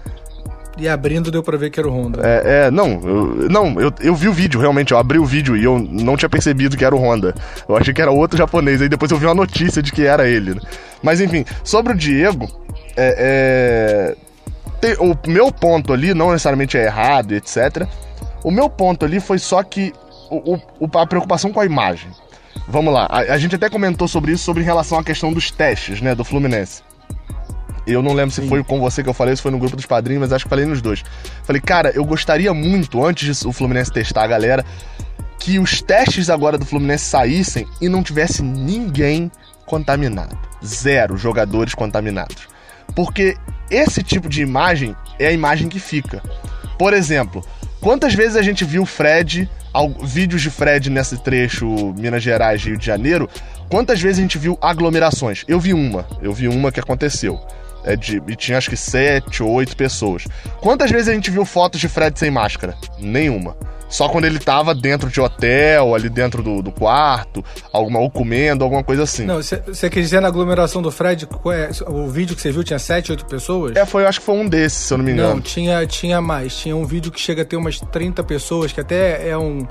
E 0.78 0.88
abrindo 0.88 1.30
deu 1.30 1.42
pra 1.42 1.58
ver 1.58 1.68
que 1.68 1.78
era 1.78 1.88
o 1.88 1.92
Honda. 1.92 2.20
É, 2.22 2.66
é 2.66 2.70
não, 2.70 2.88
eu, 3.04 3.50
não, 3.50 3.80
eu, 3.80 3.92
eu 4.00 4.14
vi 4.14 4.28
o 4.28 4.32
vídeo, 4.32 4.58
realmente, 4.58 4.92
eu 4.92 4.98
abri 4.98 5.18
o 5.18 5.26
vídeo 5.26 5.54
e 5.54 5.62
eu 5.62 5.78
não 5.78 6.16
tinha 6.16 6.28
percebido 6.28 6.76
que 6.76 6.84
era 6.84 6.94
o 6.94 6.98
Honda. 6.98 7.34
Eu 7.68 7.76
achei 7.76 7.92
que 7.92 8.00
era 8.00 8.10
outro 8.10 8.38
japonês, 8.38 8.80
aí 8.80 8.88
depois 8.88 9.10
eu 9.10 9.18
vi 9.18 9.26
uma 9.26 9.34
notícia 9.34 9.82
de 9.82 9.92
que 9.92 10.06
era 10.06 10.26
ele. 10.26 10.54
Né? 10.54 10.60
Mas 11.02 11.20
enfim, 11.20 11.44
sobre 11.62 11.92
o 11.92 11.96
Diego, 11.96 12.48
é, 12.96 14.14
é, 14.16 14.16
tem, 14.80 14.94
o 14.98 15.14
meu 15.28 15.52
ponto 15.52 15.92
ali 15.92 16.14
não 16.14 16.30
necessariamente 16.30 16.78
é 16.78 16.84
errado, 16.84 17.32
etc. 17.32 17.86
O 18.42 18.50
meu 18.50 18.70
ponto 18.70 19.04
ali 19.04 19.20
foi 19.20 19.38
só 19.38 19.62
que 19.62 19.92
o, 20.30 20.60
o, 20.78 20.98
a 20.98 21.06
preocupação 21.06 21.52
com 21.52 21.60
a 21.60 21.66
imagem. 21.66 22.10
Vamos 22.68 22.94
lá, 22.94 23.06
a, 23.10 23.18
a, 23.18 23.38
gente 23.38 23.56
até 23.56 23.68
comentou 23.68 24.06
sobre 24.06 24.32
isso, 24.32 24.44
sobre 24.44 24.62
em 24.62 24.66
relação 24.66 24.98
à 24.98 25.04
questão 25.04 25.32
dos 25.32 25.50
testes, 25.50 26.00
né, 26.00 26.14
do 26.14 26.24
Fluminense. 26.24 26.82
Eu 27.86 28.02
não 28.02 28.12
lembro 28.12 28.30
se 28.30 28.42
Sim. 28.42 28.48
foi 28.48 28.62
com 28.62 28.78
você 28.78 29.02
que 29.02 29.08
eu 29.08 29.14
falei, 29.14 29.34
se 29.34 29.42
foi 29.42 29.50
no 29.50 29.58
grupo 29.58 29.74
dos 29.74 29.86
padrinhos, 29.86 30.20
mas 30.20 30.32
acho 30.32 30.44
que 30.44 30.50
falei 30.50 30.66
nos 30.66 30.80
dois. 30.80 31.02
Falei, 31.42 31.60
cara, 31.60 31.90
eu 31.90 32.04
gostaria 32.04 32.52
muito, 32.54 33.04
antes 33.04 33.42
do 33.42 33.52
Fluminense 33.52 33.90
testar 33.90 34.24
a 34.24 34.26
galera, 34.26 34.64
que 35.38 35.58
os 35.58 35.80
testes 35.80 36.28
agora 36.28 36.58
do 36.58 36.66
Fluminense 36.66 37.04
saíssem 37.04 37.66
e 37.80 37.88
não 37.88 38.02
tivesse 38.02 38.42
ninguém 38.42 39.32
contaminado. 39.64 40.38
Zero 40.64 41.16
jogadores 41.16 41.74
contaminados. 41.74 42.48
Porque 42.94 43.36
esse 43.70 44.02
tipo 44.02 44.28
de 44.28 44.42
imagem 44.42 44.94
é 45.18 45.28
a 45.28 45.32
imagem 45.32 45.68
que 45.68 45.78
fica. 45.78 46.22
Por 46.78 46.92
exemplo, 46.92 47.44
quantas 47.80 48.14
vezes 48.14 48.36
a 48.36 48.42
gente 48.42 48.64
viu 48.64 48.84
Fred 48.86 49.48
vídeos 50.02 50.42
de 50.42 50.50
Fred 50.50 50.90
nesse 50.90 51.16
trecho 51.18 51.94
Minas 51.96 52.22
Gerais, 52.22 52.62
Rio 52.64 52.76
de 52.76 52.84
Janeiro, 52.84 53.28
quantas 53.68 54.00
vezes 54.00 54.18
a 54.18 54.22
gente 54.22 54.38
viu 54.38 54.58
aglomerações? 54.60 55.44
Eu 55.46 55.60
vi 55.60 55.72
uma, 55.72 56.06
eu 56.20 56.32
vi 56.32 56.48
uma 56.48 56.72
que 56.72 56.80
aconteceu. 56.80 57.40
É 57.82 57.96
de, 57.96 58.22
e 58.26 58.36
tinha 58.36 58.58
acho 58.58 58.68
que 58.68 58.76
sete 58.76 59.42
ou 59.42 59.50
oito 59.52 59.74
pessoas. 59.76 60.26
Quantas 60.60 60.90
vezes 60.90 61.08
a 61.08 61.14
gente 61.14 61.30
viu 61.30 61.44
fotos 61.46 61.80
de 61.80 61.88
Fred 61.88 62.18
sem 62.18 62.30
máscara? 62.30 62.76
Nenhuma. 62.98 63.56
Só 63.90 64.08
quando 64.08 64.24
ele 64.24 64.38
tava 64.38 64.74
dentro 64.74 65.10
de 65.10 65.20
hotel, 65.20 65.94
ali 65.94 66.08
dentro 66.08 66.42
do, 66.42 66.62
do 66.62 66.70
quarto, 66.70 67.44
alguma, 67.72 67.98
ou 67.98 68.10
comendo, 68.10 68.62
alguma 68.64 68.84
coisa 68.84 69.02
assim. 69.02 69.26
Não, 69.26 69.36
você 69.36 69.90
quer 69.90 70.00
dizer 70.00 70.20
na 70.20 70.28
aglomeração 70.28 70.80
do 70.80 70.90
Fred, 70.90 71.28
é, 71.52 71.70
o 71.90 72.08
vídeo 72.08 72.36
que 72.36 72.40
você 72.40 72.52
viu 72.52 72.62
tinha 72.62 72.78
7, 72.78 73.10
8 73.10 73.26
pessoas? 73.26 73.76
É, 73.76 73.84
foi, 73.84 74.06
acho 74.06 74.20
que 74.20 74.26
foi 74.26 74.36
um 74.36 74.48
desses, 74.48 74.78
se 74.78 74.94
eu 74.94 74.98
não 74.98 75.04
me 75.04 75.12
engano. 75.12 75.34
Não, 75.34 75.40
tinha, 75.40 75.84
tinha 75.86 76.20
mais. 76.20 76.56
Tinha 76.56 76.76
um 76.76 76.86
vídeo 76.86 77.10
que 77.10 77.20
chega 77.20 77.42
a 77.42 77.44
ter 77.44 77.56
umas 77.56 77.80
30 77.80 78.22
pessoas, 78.22 78.72
que 78.72 78.80
até 78.80 79.28
é 79.28 79.36
um 79.36 79.66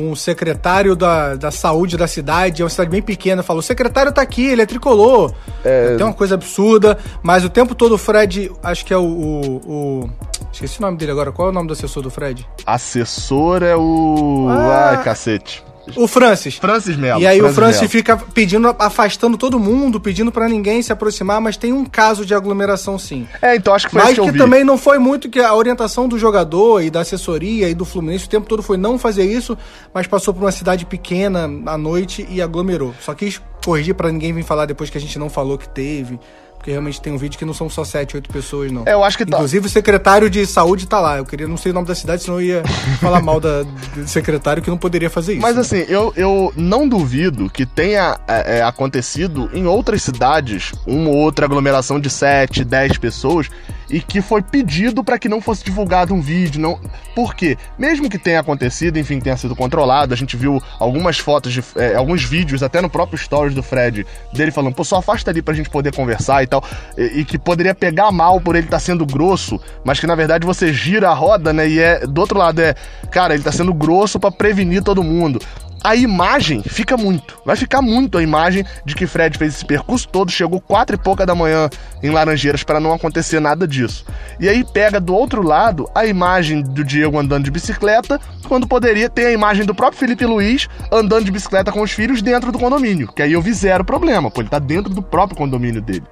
um 0.00 0.14
secretário 0.14 0.94
da, 0.94 1.34
da 1.34 1.50
saúde 1.50 1.96
da 1.96 2.06
cidade, 2.06 2.62
é 2.62 2.64
uma 2.64 2.70
cidade 2.70 2.90
bem 2.90 3.02
pequena, 3.02 3.42
falou: 3.42 3.60
o 3.60 3.62
secretário 3.62 4.12
tá 4.12 4.22
aqui, 4.22 4.46
ele 4.46 4.62
é 4.62 4.66
tricolor. 4.66 5.32
É... 5.64 5.96
Tem 5.96 6.06
uma 6.06 6.12
coisa 6.12 6.34
absurda, 6.34 6.98
mas 7.22 7.44
o 7.44 7.50
tempo 7.50 7.74
todo 7.74 7.92
o 7.92 7.98
Fred, 7.98 8.50
acho 8.62 8.84
que 8.84 8.92
é 8.92 8.98
o, 8.98 9.04
o, 9.04 9.56
o. 9.66 10.10
Esqueci 10.52 10.78
o 10.78 10.82
nome 10.82 10.96
dele 10.96 11.12
agora. 11.12 11.32
Qual 11.32 11.48
é 11.48 11.50
o 11.50 11.54
nome 11.54 11.68
do 11.68 11.72
assessor 11.72 12.02
do 12.02 12.10
Fred? 12.10 12.46
Assessor 12.64 13.62
é 13.62 13.76
o. 13.76 14.46
Ah, 14.48 14.90
Ai, 14.90 15.04
cacete. 15.04 15.64
O 15.94 16.08
Francis. 16.08 16.56
Francis 16.56 16.96
Melo. 16.96 17.20
E 17.20 17.26
aí 17.26 17.38
Francis 17.38 17.52
o 17.52 17.60
Francis 17.60 17.80
Mello. 17.82 17.90
fica 17.90 18.16
pedindo, 18.16 18.74
afastando 18.78 19.36
todo 19.36 19.58
mundo, 19.58 20.00
pedindo 20.00 20.32
para 20.32 20.48
ninguém 20.48 20.82
se 20.82 20.92
aproximar, 20.92 21.40
mas 21.40 21.56
tem 21.56 21.72
um 21.72 21.84
caso 21.84 22.24
de 22.24 22.34
aglomeração 22.34 22.98
sim. 22.98 23.26
É, 23.40 23.56
então 23.56 23.74
acho 23.74 23.86
que 23.86 23.92
foi 23.92 24.02
Mas 24.02 24.18
que, 24.18 24.32
que 24.32 24.38
também 24.38 24.64
não 24.64 24.76
foi 24.76 24.98
muito 24.98 25.28
que 25.28 25.40
a 25.40 25.54
orientação 25.54 26.08
do 26.08 26.18
jogador 26.18 26.82
e 26.82 26.90
da 26.90 27.00
assessoria 27.00 27.68
e 27.68 27.74
do 27.74 27.84
Fluminense 27.84 28.26
o 28.26 28.28
tempo 28.28 28.48
todo 28.48 28.62
foi 28.62 28.76
não 28.76 28.98
fazer 28.98 29.24
isso, 29.24 29.56
mas 29.92 30.06
passou 30.06 30.32
por 30.34 30.42
uma 30.42 30.52
cidade 30.52 30.84
pequena 30.84 31.44
à 31.66 31.78
noite 31.78 32.26
e 32.30 32.42
aglomerou. 32.42 32.94
Só 33.00 33.14
quis 33.14 33.40
corrigir 33.64 33.94
para 33.94 34.10
ninguém 34.10 34.32
vir 34.32 34.44
falar 34.44 34.66
depois 34.66 34.90
que 34.90 34.98
a 34.98 35.00
gente 35.00 35.18
não 35.18 35.28
falou 35.28 35.58
que 35.58 35.68
teve. 35.68 36.18
Porque 36.66 36.72
realmente 36.72 37.00
tem 37.00 37.12
um 37.12 37.16
vídeo 37.16 37.38
que 37.38 37.44
não 37.44 37.54
são 37.54 37.70
só 37.70 37.84
7, 37.84 38.16
8 38.16 38.28
pessoas, 38.28 38.72
não. 38.72 38.82
É, 38.86 38.92
eu 38.92 39.04
acho 39.04 39.16
que 39.16 39.24
tá. 39.24 39.36
Inclusive 39.36 39.66
o 39.68 39.70
secretário 39.70 40.28
de 40.28 40.44
saúde 40.44 40.84
tá 40.88 40.98
lá. 40.98 41.18
Eu 41.18 41.24
queria, 41.24 41.46
não 41.46 41.56
sei 41.56 41.70
o 41.70 41.74
nome 41.76 41.86
da 41.86 41.94
cidade, 41.94 42.24
senão 42.24 42.40
eu 42.40 42.44
ia 42.44 42.62
falar 43.00 43.22
mal 43.22 43.38
da, 43.38 43.62
do 43.62 44.08
secretário 44.08 44.60
que 44.60 44.68
não 44.68 44.76
poderia 44.76 45.08
fazer 45.08 45.34
isso. 45.34 45.42
Mas 45.42 45.54
né? 45.54 45.60
assim, 45.60 45.84
eu, 45.88 46.12
eu 46.16 46.52
não 46.56 46.88
duvido 46.88 47.48
que 47.48 47.64
tenha 47.64 48.18
é, 48.26 48.58
é, 48.58 48.62
acontecido 48.64 49.48
em 49.54 49.64
outras 49.64 50.02
cidades 50.02 50.72
uma 50.84 51.08
ou 51.08 51.14
outra 51.18 51.46
aglomeração 51.46 52.00
de 52.00 52.10
7, 52.10 52.64
10 52.64 52.98
pessoas 52.98 53.48
e 53.88 54.00
que 54.00 54.20
foi 54.20 54.42
pedido 54.42 55.04
para 55.04 55.18
que 55.18 55.28
não 55.28 55.40
fosse 55.40 55.64
divulgado 55.64 56.12
um 56.12 56.20
vídeo, 56.20 56.60
não. 56.60 56.80
Por 57.14 57.34
quê? 57.34 57.56
Mesmo 57.78 58.10
que 58.10 58.18
tenha 58.18 58.40
acontecido, 58.40 58.98
enfim, 58.98 59.20
tenha 59.20 59.36
sido 59.36 59.54
controlado, 59.54 60.12
a 60.12 60.16
gente 60.16 60.36
viu 60.36 60.62
algumas 60.78 61.18
fotos 61.18 61.52
de 61.52 61.62
é, 61.76 61.94
alguns 61.94 62.24
vídeos 62.24 62.62
até 62.62 62.80
no 62.80 62.90
próprio 62.90 63.18
stories 63.18 63.54
do 63.54 63.62
Fred 63.62 64.06
dele 64.32 64.50
falando, 64.50 64.74
pô, 64.74 64.84
só 64.84 64.96
afasta 64.96 65.30
ali 65.30 65.40
pra 65.40 65.54
gente 65.54 65.70
poder 65.70 65.94
conversar 65.94 66.42
e 66.42 66.46
tal, 66.46 66.55
e, 66.96 67.20
e 67.20 67.24
que 67.24 67.38
poderia 67.38 67.74
pegar 67.74 68.10
mal 68.12 68.40
por 68.40 68.56
ele 68.56 68.66
estar 68.66 68.76
tá 68.76 68.80
sendo 68.80 69.06
grosso, 69.06 69.60
mas 69.84 69.98
que 70.00 70.06
na 70.06 70.14
verdade 70.14 70.46
você 70.46 70.72
gira 70.72 71.10
a 71.10 71.14
roda, 71.14 71.52
né? 71.52 71.68
E 71.68 71.78
é 71.78 72.06
do 72.06 72.20
outro 72.20 72.38
lado 72.38 72.60
é, 72.60 72.74
cara, 73.10 73.34
ele 73.34 73.42
tá 73.42 73.52
sendo 73.52 73.72
grosso 73.72 74.18
para 74.18 74.30
prevenir 74.30 74.82
todo 74.82 75.02
mundo 75.02 75.40
a 75.86 75.94
imagem 75.94 76.62
fica 76.64 76.96
muito. 76.96 77.38
Vai 77.44 77.54
ficar 77.54 77.80
muito 77.80 78.18
a 78.18 78.22
imagem 78.22 78.64
de 78.84 78.92
que 78.92 79.06
Fred 79.06 79.38
fez 79.38 79.54
esse 79.54 79.64
percurso 79.64 80.08
todo, 80.08 80.32
chegou 80.32 80.60
quatro 80.60 80.96
e 80.96 80.98
pouca 80.98 81.24
da 81.24 81.32
manhã 81.32 81.70
em 82.02 82.10
Laranjeiras 82.10 82.64
para 82.64 82.80
não 82.80 82.92
acontecer 82.92 83.38
nada 83.38 83.68
disso. 83.68 84.04
E 84.40 84.48
aí 84.48 84.64
pega 84.64 84.98
do 84.98 85.14
outro 85.14 85.42
lado 85.42 85.88
a 85.94 86.04
imagem 86.04 86.60
do 86.60 86.82
Diego 86.82 87.16
andando 87.16 87.44
de 87.44 87.52
bicicleta, 87.52 88.20
quando 88.48 88.66
poderia 88.66 89.08
ter 89.08 89.26
a 89.26 89.32
imagem 89.32 89.64
do 89.64 89.76
próprio 89.76 90.00
Felipe 90.00 90.26
Luiz 90.26 90.68
andando 90.90 91.24
de 91.24 91.30
bicicleta 91.30 91.70
com 91.70 91.82
os 91.82 91.92
filhos 91.92 92.20
dentro 92.20 92.50
do 92.50 92.58
condomínio. 92.58 93.06
Que 93.12 93.22
aí 93.22 93.32
eu 93.32 93.40
vi 93.40 93.52
zero 93.52 93.84
problema, 93.84 94.28
pô, 94.28 94.40
ele 94.40 94.48
tá 94.48 94.58
dentro 94.58 94.92
do 94.92 95.02
próprio 95.02 95.36
condomínio 95.36 95.80
dele. 95.80 96.04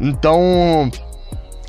Então, 0.00 0.90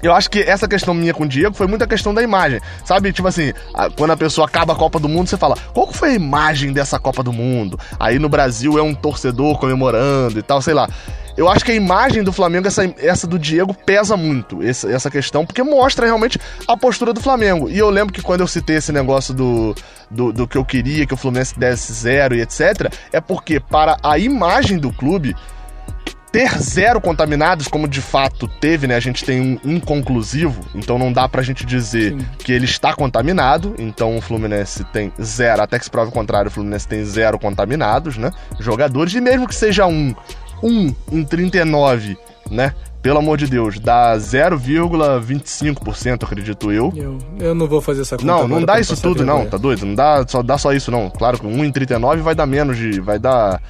eu 0.01 0.13
acho 0.13 0.29
que 0.29 0.39
essa 0.39 0.67
questão 0.67 0.93
minha 0.93 1.13
com 1.13 1.23
o 1.23 1.27
Diego 1.27 1.53
foi 1.53 1.67
muita 1.67 1.85
questão 1.85 2.13
da 2.13 2.23
imagem. 2.23 2.59
Sabe, 2.85 3.11
tipo 3.11 3.27
assim, 3.27 3.53
quando 3.97 4.11
a 4.11 4.17
pessoa 4.17 4.47
acaba 4.47 4.73
a 4.73 4.75
Copa 4.75 4.99
do 4.99 5.09
Mundo, 5.09 5.27
você 5.27 5.37
fala, 5.37 5.55
qual 5.73 5.91
foi 5.91 6.11
a 6.11 6.15
imagem 6.15 6.71
dessa 6.71 6.97
Copa 6.97 7.21
do 7.21 7.33
Mundo? 7.33 7.77
Aí 7.99 8.17
no 8.17 8.29
Brasil 8.29 8.77
é 8.77 8.81
um 8.81 8.93
torcedor 8.93 9.59
comemorando 9.59 10.39
e 10.39 10.41
tal, 10.41 10.61
sei 10.61 10.73
lá. 10.73 10.87
Eu 11.35 11.47
acho 11.47 11.63
que 11.63 11.71
a 11.71 11.75
imagem 11.75 12.21
do 12.21 12.33
Flamengo, 12.33 12.67
essa, 12.67 12.83
essa 12.97 13.25
do 13.25 13.39
Diego, 13.39 13.73
pesa 13.73 14.17
muito, 14.17 14.61
essa, 14.61 14.91
essa 14.91 15.09
questão, 15.09 15.45
porque 15.45 15.63
mostra 15.63 16.05
realmente 16.05 16.37
a 16.67 16.75
postura 16.75 17.13
do 17.13 17.21
Flamengo. 17.21 17.69
E 17.69 17.77
eu 17.77 17.89
lembro 17.89 18.13
que 18.13 18.21
quando 18.21 18.41
eu 18.41 18.47
citei 18.47 18.75
esse 18.75 18.91
negócio 18.91 19.33
do, 19.33 19.73
do, 20.11 20.33
do 20.33 20.47
que 20.47 20.57
eu 20.57 20.65
queria, 20.65 21.05
que 21.05 21.13
o 21.13 21.17
Fluminense 21.17 21.57
desse 21.57 21.93
zero 21.93 22.35
e 22.35 22.41
etc., 22.41 22.91
é 23.13 23.21
porque 23.21 23.59
para 23.59 23.97
a 24.03 24.17
imagem 24.17 24.77
do 24.77 24.91
clube 24.91 25.33
ter 26.31 26.49
zero 26.59 27.01
contaminados, 27.01 27.67
como 27.67 27.87
de 27.87 28.01
fato 28.01 28.47
teve, 28.47 28.87
né? 28.87 28.95
A 28.95 28.99
gente 28.99 29.25
tem 29.25 29.41
um 29.41 29.59
inconclusivo, 29.63 30.61
então 30.75 30.99
não 30.99 31.11
dá 31.11 31.27
pra 31.27 31.41
gente 31.41 31.65
dizer 31.65 32.13
Sim. 32.13 32.25
que 32.39 32.51
ele 32.51 32.65
está 32.65 32.93
contaminado. 32.93 33.73
Então 33.77 34.17
o 34.17 34.21
Fluminense 34.21 34.83
tem 34.85 35.11
zero, 35.21 35.61
até 35.61 35.79
que 35.79 35.85
se 35.85 35.91
prove 35.91 36.09
o 36.09 36.13
contrário, 36.13 36.49
o 36.49 36.51
Fluminense 36.51 36.87
tem 36.87 37.03
zero 37.03 37.39
contaminados, 37.39 38.17
né? 38.17 38.31
Jogadores, 38.59 39.13
e 39.13 39.21
mesmo 39.21 39.47
que 39.47 39.55
seja 39.55 39.85
um, 39.85 40.13
um 40.61 40.93
em 41.11 41.23
39, 41.23 42.17
né? 42.49 42.73
Pelo 43.01 43.19
amor 43.19 43.37
de 43.37 43.47
Deus, 43.47 43.79
dá 43.79 44.13
0,25%, 44.17 46.23
acredito 46.23 46.69
eu. 46.69 46.91
eu. 46.93 47.17
Eu 47.39 47.55
não 47.55 47.65
vou 47.65 47.81
fazer 47.81 48.01
essa 48.01 48.17
conta. 48.17 48.27
Não, 48.27 48.45
não 48.45 48.65
dá 48.65 48.77
isso 48.77 49.01
tudo, 49.01 49.25
não, 49.25 49.45
tá 49.45 49.57
doido? 49.57 49.85
Não 49.85 49.95
dá 49.95 50.25
só, 50.27 50.43
dá 50.43 50.57
só 50.57 50.73
isso, 50.73 50.91
não. 50.91 51.09
Claro 51.09 51.39
que 51.39 51.47
1 51.47 51.63
em 51.63 51.71
39 51.71 52.21
vai 52.21 52.35
dar 52.35 52.45
menos 52.45 52.77
de. 52.77 52.99
Vai 52.99 53.17
dar 53.17 53.61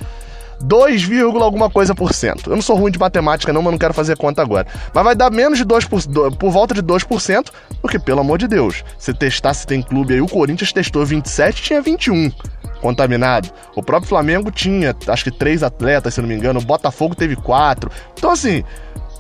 2, 0.62 1.10
alguma 1.42 1.70
coisa 1.70 1.96
por 1.96 2.14
cento. 2.14 2.50
Eu 2.50 2.56
não 2.56 2.62
sou 2.62 2.76
ruim 2.76 2.92
de 2.92 3.00
matemática 3.00 3.54
não, 3.54 3.62
mas 3.62 3.72
não 3.72 3.80
quero 3.80 3.94
fazer 3.94 4.18
conta 4.18 4.42
agora. 4.42 4.68
Mas 4.94 5.04
vai 5.04 5.16
dar 5.16 5.32
menos 5.32 5.58
de 5.58 5.66
2%, 5.66 5.88
por, 5.88 6.36
por 6.36 6.52
volta 6.52 6.74
de 6.74 6.84
2%, 6.84 7.50
porque, 7.82 7.98
pelo 7.98 8.20
amor 8.20 8.38
de 8.38 8.48
Deus, 8.48 8.84
se 8.98 9.14
testar 9.14 9.54
se 9.54 9.66
tem 9.66 9.82
clube 9.82 10.14
aí, 10.14 10.22
o 10.22 10.28
Corinthians 10.28 10.74
testou 10.74 11.06
27 11.06 11.62
tinha 11.62 11.82
21 11.82 12.32
contaminado. 12.82 13.50
O 13.76 13.84
próprio 13.84 14.10
Flamengo 14.10 14.52
tinha, 14.52 14.96
acho 15.08 15.24
que 15.26 15.32
três 15.32 15.64
atletas, 15.64 16.14
se 16.14 16.22
não 16.22 16.28
me 16.28 16.36
engano. 16.36 16.60
O 16.60 16.64
Botafogo 16.64 17.16
teve 17.16 17.36
quatro. 17.36 17.92
Então, 18.18 18.32
assim, 18.32 18.64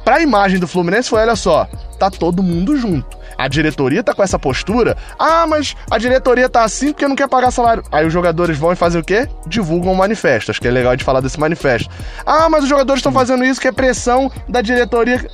pra 0.03 0.21
imagem 0.21 0.59
do 0.59 0.67
Fluminense 0.67 1.09
foi, 1.09 1.21
olha 1.21 1.35
só, 1.35 1.67
tá 1.97 2.09
todo 2.09 2.41
mundo 2.41 2.77
junto. 2.77 3.19
A 3.37 3.47
diretoria 3.47 4.03
tá 4.03 4.13
com 4.13 4.21
essa 4.21 4.37
postura. 4.37 4.97
Ah, 5.17 5.47
mas 5.47 5.73
a 5.89 5.97
diretoria 5.97 6.49
tá 6.49 6.63
assim 6.63 6.91
porque 6.91 7.07
não 7.07 7.15
quer 7.15 7.29
pagar 7.29 7.51
salário. 7.51 7.83
Aí 7.89 8.05
os 8.05 8.11
jogadores 8.11 8.57
vão 8.57 8.73
e 8.73 8.75
fazem 8.75 8.99
o 8.99 9.03
quê? 9.03 9.29
Divulgam 9.47 9.93
um 9.93 9.95
manifesto. 9.95 10.51
Acho 10.51 10.59
que 10.59 10.67
é 10.67 10.71
legal 10.71 10.95
de 10.97 11.05
falar 11.05 11.21
desse 11.21 11.39
manifesto. 11.39 11.89
Ah, 12.25 12.49
mas 12.49 12.63
os 12.63 12.69
jogadores 12.69 12.99
estão 12.99 13.13
fazendo 13.13 13.45
isso 13.45 13.61
que 13.61 13.67
é 13.69 13.71
pressão 13.71 14.29
da 14.47 14.61
diretoria. 14.61 15.25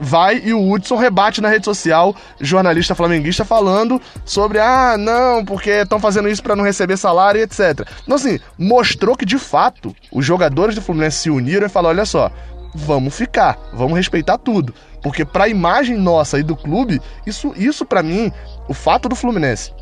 Vai 0.00 0.42
e 0.44 0.52
o 0.52 0.70
Hudson 0.70 0.96
rebate 0.96 1.40
na 1.40 1.48
rede 1.48 1.64
social, 1.64 2.14
jornalista 2.40 2.94
flamenguista 2.94 3.44
falando 3.44 4.00
sobre 4.24 4.58
ah, 4.58 4.96
não, 4.98 5.44
porque 5.44 5.70
estão 5.70 5.98
fazendo 5.98 6.28
isso 6.28 6.42
para 6.42 6.54
não 6.54 6.64
receber 6.64 6.96
salário 6.96 7.40
e 7.40 7.42
etc. 7.42 7.86
Então 8.04 8.16
assim, 8.16 8.38
mostrou 8.56 9.16
que 9.16 9.24
de 9.24 9.38
fato 9.38 9.94
os 10.12 10.24
jogadores 10.24 10.76
do 10.76 10.82
Fluminense 10.82 11.18
se 11.18 11.30
uniram 11.30 11.66
e 11.66 11.68
falaram, 11.68 11.96
olha 11.96 12.06
só, 12.06 12.30
vamos 12.76 13.16
ficar, 13.16 13.58
vamos 13.72 13.96
respeitar 13.96 14.38
tudo. 14.38 14.74
Porque 15.02 15.24
pra 15.24 15.48
imagem 15.48 15.96
nossa 15.96 16.38
e 16.38 16.42
do 16.42 16.56
clube, 16.56 17.00
isso, 17.26 17.52
isso 17.56 17.84
para 17.84 18.02
mim, 18.02 18.32
o 18.68 18.74
fato 18.74 19.08
do 19.08 19.16
Fluminense 19.16 19.72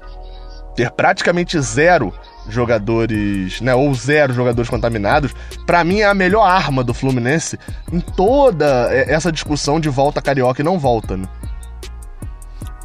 ter 0.74 0.90
praticamente 0.90 1.60
zero 1.60 2.12
jogadores, 2.48 3.60
né, 3.60 3.74
ou 3.74 3.94
zero 3.94 4.34
jogadores 4.34 4.68
contaminados, 4.68 5.34
para 5.64 5.82
mim 5.84 6.00
é 6.00 6.04
a 6.04 6.14
melhor 6.14 6.44
arma 6.44 6.84
do 6.84 6.92
Fluminense 6.92 7.58
em 7.92 8.00
toda 8.00 8.92
essa 8.92 9.32
discussão 9.32 9.80
de 9.80 9.88
volta 9.88 10.20
carioca 10.20 10.60
e 10.60 10.64
não 10.64 10.78
volta, 10.78 11.16
né? 11.16 11.26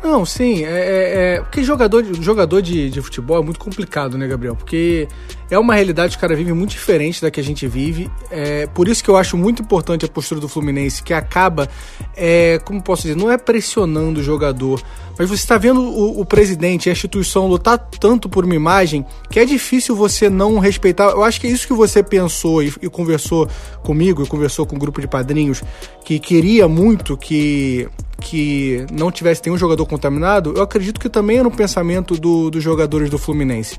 Não, 0.02 0.26
sim, 0.26 0.64
é, 0.64 0.70
é, 0.70 1.36
é, 1.36 1.42
porque 1.42 1.62
jogador, 1.62 2.06
jogador 2.22 2.62
de, 2.62 2.90
de 2.90 3.02
futebol 3.02 3.42
é 3.42 3.44
muito 3.44 3.60
complicado, 3.60 4.18
né, 4.18 4.28
Gabriel? 4.28 4.56
Porque 4.56 5.10
é 5.50 5.58
uma 5.58 5.74
realidade 5.74 6.12
que 6.12 6.18
o 6.18 6.22
cara 6.22 6.36
vive 6.36 6.54
muito 6.54 6.72
diferente 6.72 7.22
da 7.22 7.32
que 7.32 7.40
a 7.40 7.44
gente 7.44 7.68
vive. 7.68 8.10
É, 8.30 8.68
por 8.68 8.88
isso 8.88 9.04
que 9.04 9.10
eu 9.10 9.18
acho 9.18 9.36
muito 9.36 9.62
importante 9.62 10.06
a 10.06 10.08
postura 10.08 10.40
do 10.40 10.48
Fluminense, 10.48 11.02
que 11.02 11.14
acaba, 11.14 11.68
é, 12.16 12.60
como 12.64 12.82
posso 12.82 13.04
dizer, 13.04 13.16
não 13.16 13.32
é 13.32 13.38
pressionando 13.38 14.20
o 14.20 14.24
jogador, 14.24 14.82
mas 15.18 15.30
você 15.30 15.42
está 15.42 15.58
vendo 15.58 15.82
o, 15.82 16.22
o 16.22 16.26
presidente 16.26 16.86
e 16.86 16.90
a 16.90 16.94
instituição 16.94 17.48
lutar 17.48 17.78
tanto 17.78 18.30
por 18.30 18.46
uma 18.46 18.56
imagem 18.56 19.06
que 19.30 19.40
é 19.40 19.46
difícil 19.46 19.96
você 19.96 20.30
não 20.30 20.60
respeitar. 20.60 21.10
Eu 21.10 21.24
acho 21.24 21.42
que 21.42 21.48
é 21.48 21.50
isso 21.50 21.68
que 21.68 21.74
você 21.74 22.04
pensou 22.04 22.62
e, 22.62 22.74
e 22.82 22.90
conversou 22.90 23.48
comigo, 23.82 24.24
e 24.24 24.28
conversou 24.28 24.66
com 24.66 24.74
o 24.74 24.76
um 24.76 24.80
grupo 24.80 25.02
de 25.02 25.08
padrinhos, 25.08 25.64
que 26.06 26.20
queria 26.20 26.68
muito 26.68 27.18
que 27.18 27.88
que 28.20 28.86
não 28.92 29.12
tivesse 29.12 29.42
nenhum 29.46 29.58
jogador 29.58 29.86
contaminado, 29.86 30.54
eu 30.56 30.62
acredito 30.62 31.00
que 31.00 31.10
também 31.10 31.38
era 31.38 31.48
um 31.48 31.52
pensamento 31.52 32.16
do, 32.16 32.50
dos 32.50 32.62
jogadores 32.62 33.10
do 33.10 33.18
Fluminense. 33.18 33.78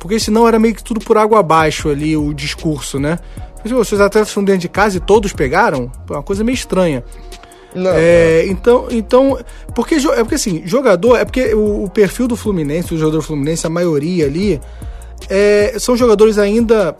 Porque 0.00 0.18
senão 0.18 0.48
era 0.48 0.58
meio 0.58 0.74
que 0.74 0.82
tudo 0.82 0.98
por 0.98 1.16
água 1.16 1.38
abaixo 1.38 1.90
ali 1.90 2.16
o 2.16 2.32
discurso, 2.32 2.98
né? 2.98 3.18
Se 3.64 3.72
os 3.74 4.00
atletas 4.00 4.28
estão 4.28 4.42
dentro 4.42 4.62
de 4.62 4.68
casa 4.68 4.96
e 4.96 5.00
todos 5.00 5.32
pegaram, 5.32 5.92
é 6.08 6.12
uma 6.14 6.22
coisa 6.22 6.42
meio 6.42 6.54
estranha. 6.54 7.04
Não, 7.74 7.90
é, 7.94 8.44
não. 8.44 8.52
Então, 8.52 8.88
então 8.90 9.38
porque, 9.74 9.96
é 9.96 10.16
porque 10.16 10.34
assim, 10.34 10.62
jogador, 10.64 11.16
é 11.18 11.24
porque 11.24 11.54
o, 11.54 11.84
o 11.84 11.90
perfil 11.90 12.26
do 12.26 12.34
Fluminense, 12.34 12.94
o 12.94 12.98
jogador 12.98 13.18
do 13.18 13.22
Fluminense, 13.22 13.66
a 13.66 13.70
maioria 13.70 14.24
ali, 14.24 14.58
é, 15.28 15.74
são 15.78 15.94
jogadores 15.94 16.38
ainda 16.38 16.96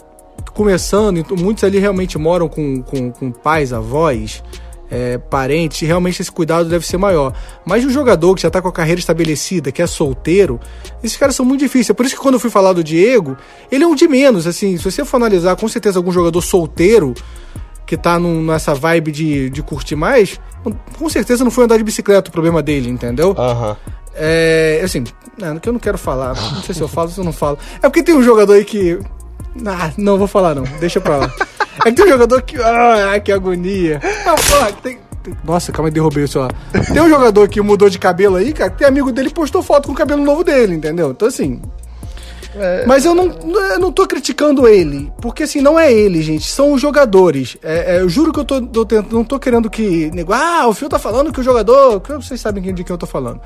começando, 0.52 1.18
então 1.18 1.36
muitos 1.36 1.64
ali 1.64 1.78
realmente 1.78 2.18
moram 2.18 2.48
com, 2.48 2.82
com, 2.82 3.10
com 3.10 3.32
pais, 3.32 3.72
avós, 3.72 4.42
é, 4.90 5.18
parentes, 5.18 5.86
realmente 5.86 6.20
esse 6.20 6.32
cuidado 6.32 6.68
deve 6.68 6.86
ser 6.86 6.96
maior. 6.96 7.32
Mas 7.64 7.84
o 7.84 7.90
jogador 7.90 8.34
que 8.34 8.42
já 8.42 8.48
está 8.48 8.60
com 8.60 8.68
a 8.68 8.72
carreira 8.72 8.98
estabelecida, 8.98 9.70
que 9.70 9.80
é 9.80 9.86
solteiro, 9.86 10.58
esses 11.02 11.16
caras 11.16 11.36
são 11.36 11.46
muito 11.46 11.60
difíceis. 11.60 11.90
É 11.90 11.94
por 11.94 12.04
isso 12.04 12.16
que 12.16 12.20
quando 12.20 12.34
eu 12.34 12.40
fui 12.40 12.50
falar 12.50 12.72
do 12.72 12.82
Diego, 12.82 13.36
ele 13.70 13.84
é 13.84 13.86
um 13.86 13.94
de 13.94 14.08
menos. 14.08 14.46
Assim, 14.46 14.76
se 14.76 14.84
você 14.84 15.04
for 15.04 15.16
analisar, 15.16 15.54
com 15.56 15.68
certeza 15.68 15.98
algum 15.98 16.10
jogador 16.10 16.42
solteiro 16.42 17.14
que 17.86 17.96
tá 17.96 18.18
num, 18.18 18.44
nessa 18.44 18.74
vibe 18.74 19.10
de, 19.10 19.50
de 19.50 19.62
curtir 19.62 19.96
mais, 19.96 20.40
com 20.96 21.08
certeza 21.08 21.42
não 21.42 21.50
foi 21.50 21.64
andar 21.64 21.76
de 21.76 21.84
bicicleta 21.84 22.28
o 22.28 22.32
problema 22.32 22.62
dele, 22.62 22.88
entendeu? 22.88 23.34
Aham. 23.36 23.70
Uhum. 23.70 23.76
É, 24.14 24.80
assim, 24.84 25.04
não, 25.38 25.58
que 25.58 25.68
eu 25.68 25.72
não 25.72 25.80
quero 25.80 25.96
falar. 25.96 26.34
Não 26.34 26.62
sei 26.62 26.74
se 26.74 26.80
eu 26.80 26.88
falo, 26.88 27.08
se 27.10 27.18
eu 27.18 27.24
não 27.24 27.32
falo. 27.32 27.58
É 27.76 27.88
porque 27.88 28.02
tem 28.02 28.14
um 28.14 28.22
jogador 28.22 28.54
aí 28.54 28.64
que. 28.64 28.98
Ah, 29.66 29.90
não 29.96 30.18
vou 30.18 30.26
falar 30.26 30.54
não, 30.54 30.64
deixa 30.78 31.00
pra 31.00 31.16
lá. 31.16 31.32
É 31.84 31.90
que 31.90 31.92
tem 31.92 32.04
um 32.04 32.08
jogador 32.08 32.42
que. 32.42 32.56
Ah, 32.60 33.18
que 33.20 33.32
agonia. 33.32 34.00
Ah, 34.26 34.34
porra, 34.34 34.72
tem. 34.82 34.98
Nossa, 35.44 35.70
calma 35.70 35.88
aí, 35.88 35.92
derrubei 35.92 36.24
o 36.24 36.28
celular. 36.28 36.52
Tem 36.92 37.02
um 37.02 37.08
jogador 37.08 37.48
que 37.48 37.60
mudou 37.60 37.90
de 37.90 37.98
cabelo 37.98 38.36
aí, 38.36 38.52
cara, 38.52 38.70
tem 38.70 38.86
amigo 38.86 39.12
dele 39.12 39.30
postou 39.30 39.62
foto 39.62 39.86
com 39.86 39.92
o 39.92 39.96
cabelo 39.96 40.24
novo 40.24 40.42
dele, 40.42 40.74
entendeu? 40.74 41.10
Então 41.10 41.28
assim. 41.28 41.60
É... 42.54 42.84
Mas 42.84 43.04
eu 43.04 43.14
não, 43.14 43.26
eu 43.26 43.78
não 43.78 43.92
tô 43.92 44.06
criticando 44.08 44.66
ele, 44.66 45.12
porque 45.20 45.44
assim, 45.44 45.60
não 45.60 45.78
é 45.78 45.92
ele, 45.92 46.20
gente, 46.20 46.48
são 46.48 46.72
os 46.72 46.80
jogadores. 46.80 47.56
É, 47.62 47.96
é, 47.96 48.00
eu 48.00 48.08
juro 48.08 48.32
que 48.32 48.40
eu 48.40 48.44
tô, 48.44 48.60
tô 48.62 48.84
tentando, 48.84 49.12
não 49.12 49.24
tô 49.24 49.38
querendo 49.38 49.70
que. 49.70 50.10
Ah, 50.30 50.66
o 50.66 50.72
Fio 50.72 50.88
tá 50.88 50.98
falando 50.98 51.32
que 51.32 51.40
o 51.40 51.44
jogador. 51.44 52.02
Vocês 52.08 52.40
sabem 52.40 52.62
de 52.74 52.82
quem 52.82 52.94
eu 52.94 52.98
tô 52.98 53.06
falando. 53.06 53.40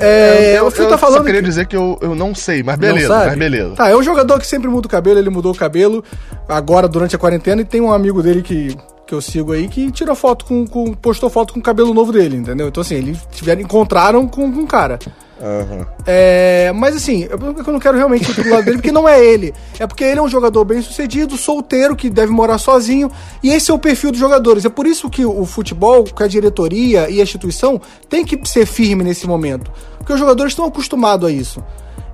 É, 0.00 0.58
eu, 0.58 0.66
o 0.66 0.70
Fio 0.70 0.88
tá 0.88 0.98
falando. 0.98 1.18
Eu 1.18 1.24
queria 1.24 1.40
que... 1.40 1.46
dizer 1.46 1.66
que 1.66 1.76
eu, 1.76 1.98
eu 2.00 2.14
não 2.14 2.34
sei, 2.34 2.62
mas 2.62 2.76
beleza, 2.76 3.26
mas 3.26 3.38
beleza. 3.38 3.74
Tá, 3.74 3.88
é 3.88 3.96
um 3.96 4.02
jogador 4.02 4.38
que 4.38 4.46
sempre 4.46 4.68
muda 4.68 4.86
o 4.86 4.90
cabelo, 4.90 5.18
ele 5.18 5.30
mudou 5.30 5.52
o 5.52 5.56
cabelo 5.56 6.02
agora 6.48 6.88
durante 6.88 7.14
a 7.14 7.18
quarentena 7.18 7.62
e 7.62 7.64
tem 7.64 7.80
um 7.80 7.92
amigo 7.92 8.22
dele 8.22 8.42
que 8.42 8.76
que 9.06 9.14
eu 9.14 9.20
sigo 9.20 9.52
aí 9.52 9.68
que 9.68 9.90
tirou 9.92 10.14
foto 10.14 10.46
com, 10.46 10.66
com 10.66 10.94
postou 10.94 11.28
foto 11.28 11.52
com 11.52 11.60
o 11.60 11.62
cabelo 11.62 11.92
novo 11.92 12.10
dele, 12.10 12.36
entendeu? 12.36 12.68
Então 12.68 12.80
assim, 12.80 12.94
eles 12.94 13.18
tiveram 13.30 13.60
encontraram 13.60 14.26
com, 14.26 14.50
com 14.50 14.60
um 14.60 14.66
cara. 14.66 14.98
Uhum. 15.40 15.84
É, 16.06 16.72
mas 16.74 16.96
assim, 16.96 17.24
eu, 17.24 17.38
eu 17.38 17.72
não 17.72 17.80
quero 17.80 17.96
realmente 17.96 18.30
ir 18.30 18.34
pro 18.34 18.50
lado 18.50 18.64
dele, 18.64 18.76
porque 18.78 18.92
não 18.92 19.08
é 19.08 19.24
ele. 19.24 19.52
É 19.78 19.86
porque 19.86 20.04
ele 20.04 20.20
é 20.20 20.22
um 20.22 20.28
jogador 20.28 20.64
bem 20.64 20.80
sucedido, 20.80 21.36
solteiro, 21.36 21.96
que 21.96 22.08
deve 22.08 22.32
morar 22.32 22.58
sozinho. 22.58 23.10
E 23.42 23.50
esse 23.50 23.70
é 23.70 23.74
o 23.74 23.78
perfil 23.78 24.10
dos 24.10 24.20
jogadores. 24.20 24.64
É 24.64 24.68
por 24.68 24.86
isso 24.86 25.10
que 25.10 25.24
o 25.24 25.44
futebol, 25.44 26.04
que 26.04 26.22
a 26.22 26.28
diretoria 26.28 27.10
e 27.10 27.20
a 27.20 27.22
instituição 27.22 27.80
tem 28.08 28.24
que 28.24 28.38
ser 28.48 28.66
firme 28.66 29.02
nesse 29.02 29.26
momento. 29.26 29.70
Porque 29.98 30.12
os 30.12 30.18
jogadores 30.18 30.52
estão 30.52 30.66
acostumados 30.66 31.28
a 31.28 31.32
isso. 31.32 31.62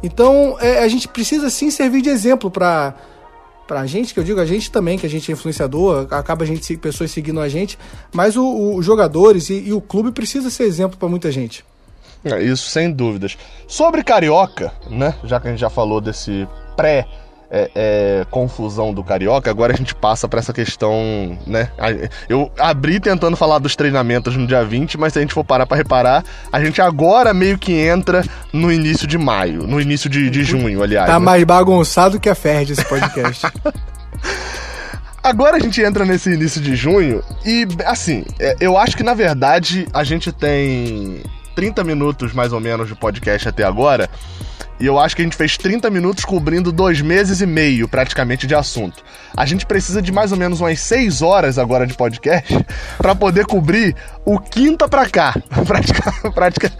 Então, 0.02 0.56
é, 0.61 0.83
a 0.83 0.88
gente 0.88 1.06
precisa 1.09 1.50
sim 1.50 1.70
servir 1.70 2.02
de 2.02 2.09
exemplo 2.09 2.50
para 2.50 2.94
pra 3.70 3.87
gente, 3.87 4.12
que 4.12 4.18
eu 4.18 4.24
digo 4.24 4.40
a 4.40 4.44
gente 4.44 4.68
também, 4.68 4.98
que 4.98 5.06
a 5.06 5.09
gente 5.09 5.30
é 5.30 5.33
influenciador, 5.33 6.09
acaba 6.11 6.42
a 6.42 6.46
gente 6.46 6.76
pessoas 6.76 7.12
seguindo 7.12 7.38
a 7.38 7.48
gente, 7.48 7.78
mas 8.12 8.35
os 8.37 8.85
jogadores 8.85 9.48
e, 9.48 9.68
e, 9.68 9.72
o 9.72 9.80
clube 9.80 10.11
precisa 10.11 10.50
ser 10.50 10.64
exemplo 10.64 10.98
para 10.98 11.09
muita 11.09 11.30
gente. 11.30 11.64
É, 12.24 12.42
isso 12.42 12.68
sem 12.68 12.90
dúvidas. 12.90 13.37
Sobre 13.66 14.02
Carioca, 14.02 14.72
né? 14.88 15.14
Já 15.24 15.40
que 15.40 15.48
a 15.48 15.50
gente 15.50 15.61
já 15.61 15.70
falou 15.70 16.00
desse 16.00 16.46
pré 16.76 17.06
é, 17.50 17.70
é, 17.74 18.26
confusão 18.30 18.94
do 18.94 19.02
Carioca, 19.02 19.50
agora 19.50 19.72
a 19.72 19.76
gente 19.76 19.94
passa 19.94 20.28
para 20.28 20.38
essa 20.38 20.52
questão, 20.52 21.37
né? 21.46 21.70
Eu 22.28 22.50
abri 22.59 23.00
tentando 23.00 23.37
falar 23.37 23.59
dos 23.59 23.74
treinamentos 23.74 24.37
no 24.37 24.46
dia 24.46 24.64
20, 24.64 24.96
mas 24.96 25.12
se 25.12 25.18
a 25.18 25.22
gente 25.22 25.35
for 25.35 25.44
parar 25.44 25.66
para 25.66 25.76
reparar, 25.76 26.24
a 26.52 26.62
gente 26.62 26.80
agora 26.80 27.35
meio 27.35 27.59
que 27.59 27.72
entra 27.72 28.22
no 28.52 28.70
início 28.70 29.06
de 29.06 29.18
maio, 29.18 29.66
no 29.66 29.80
início 29.80 30.09
de, 30.09 30.30
de 30.30 30.44
junho, 30.44 30.83
aliás. 30.83 31.06
Tá 31.06 31.18
né? 31.18 31.24
mais 31.24 31.42
bagunçado 31.42 32.20
que 32.20 32.28
a 32.28 32.35
Ferd 32.35 32.72
esse 32.72 32.85
podcast. 32.85 33.46
Agora 35.22 35.59
a 35.59 35.61
gente 35.61 35.83
entra 35.83 36.02
nesse 36.06 36.33
início 36.33 36.62
de 36.62 36.74
junho 36.74 37.22
e, 37.44 37.68
assim, 37.85 38.24
é, 38.38 38.56
eu 38.59 38.78
acho 38.78 38.96
que 38.96 39.02
na 39.02 39.12
verdade 39.12 39.87
a 39.92 40.02
gente 40.02 40.33
tem 40.33 41.22
30 41.61 41.85
minutos 41.85 42.33
mais 42.33 42.55
ou 42.55 42.59
menos 42.59 42.88
de 42.88 42.94
podcast 42.94 43.46
até 43.46 43.64
agora. 43.64 44.09
E 44.81 44.87
eu 44.87 44.99
acho 44.99 45.14
que 45.14 45.20
a 45.20 45.25
gente 45.27 45.37
fez 45.37 45.59
30 45.59 45.90
minutos 45.90 46.25
cobrindo 46.25 46.73
dois 46.73 47.03
meses 47.03 47.42
e 47.42 47.46
meio, 47.46 47.87
praticamente, 47.87 48.46
de 48.46 48.55
assunto. 48.55 49.05
A 49.37 49.44
gente 49.44 49.66
precisa 49.66 50.01
de 50.01 50.11
mais 50.11 50.33
ou 50.33 50.38
menos 50.38 50.59
umas 50.59 50.81
6 50.81 51.20
horas 51.20 51.59
agora 51.59 51.87
de 51.87 51.92
podcast 51.92 52.64
para 52.96 53.14
poder 53.14 53.44
cobrir 53.44 53.94
o 54.25 54.38
quinta 54.38 54.88
pra 54.88 55.07
cá. 55.07 55.35
Prática, 55.66 56.31
prática. 56.33 56.73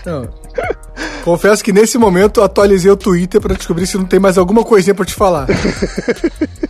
Confesso 1.25 1.63
que 1.63 1.75
nesse 1.75 1.99
momento 1.99 2.41
atualizei 2.41 2.91
o 2.91 2.97
Twitter 2.97 3.39
para 3.39 3.55
descobrir 3.55 3.87
se 3.87 3.99
não 3.99 4.07
tem 4.07 4.19
mais 4.19 4.39
alguma 4.39 4.65
coisinha 4.65 4.95
para 4.95 5.05
te 5.05 5.13
falar. 5.13 5.47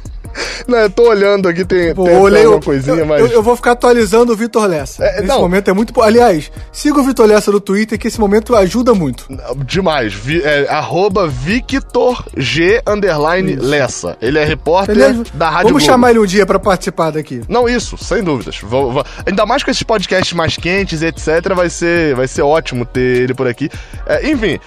Não, 0.67 0.79
eu 0.79 0.91
tô 0.91 1.09
olhando 1.09 1.49
aqui, 1.49 1.65
tem, 1.65 1.95
Pô, 1.95 2.05
tem 2.05 2.17
olhei, 2.17 2.45
alguma 2.45 2.63
coisinha, 2.63 2.97
eu, 2.97 3.07
mas. 3.07 3.21
Eu, 3.21 3.29
eu, 3.29 3.43
vou 3.43 3.57
ficar 3.57 3.73
atualizando 3.73 4.33
o 4.33 4.37
Vitor 4.37 4.67
Lessa. 4.67 5.05
É, 5.05 5.17
Nesse 5.17 5.27
não. 5.27 5.41
momento 5.41 5.69
é 5.69 5.73
muito. 5.73 6.01
Aliás, 6.01 6.51
siga 6.73 7.01
o 7.01 7.05
Vitor 7.05 7.27
Lessa 7.27 7.51
no 7.51 7.61
Twitter, 7.61 7.99
que 7.99 8.09
esse 8.09 8.21
momento 8.21 8.55
ajuda 8.55 8.95
muito. 8.95 9.27
Demais. 9.65 10.15
Vi, 10.15 10.43
é, 10.43 10.69
arroba 10.69 11.27
Victor 11.27 12.25
G 12.37 12.83
underline 12.87 13.57
Lessa. 13.57 14.17
Ele 14.21 14.39
é 14.39 14.45
repórter 14.45 14.95
Aliás, 14.95 15.31
da 15.35 15.49
Rádio 15.49 15.69
Vamos 15.69 15.83
Globo. 15.83 15.93
chamar 15.93 16.11
ele 16.11 16.19
um 16.19 16.27
dia 16.27 16.47
para 16.47 16.59
participar 16.59 17.11
daqui. 17.11 17.43
Não, 17.49 17.69
isso, 17.69 17.97
sem 17.99 18.23
dúvidas. 18.23 18.59
Vou, 18.63 18.93
vou, 18.93 19.05
ainda 19.27 19.45
mais 19.47 19.63
com 19.63 19.71
esses 19.71 19.83
podcasts 19.83 20.33
mais 20.33 20.57
quentes, 20.57 21.03
etc., 21.03 21.55
vai 21.55 21.69
ser, 21.69 22.15
vai 22.15 22.29
ser 22.29 22.43
ótimo 22.43 22.85
ter 22.85 23.23
ele 23.23 23.35
por 23.35 23.47
aqui. 23.47 23.71
É, 24.07 24.31
enfim, 24.31 24.59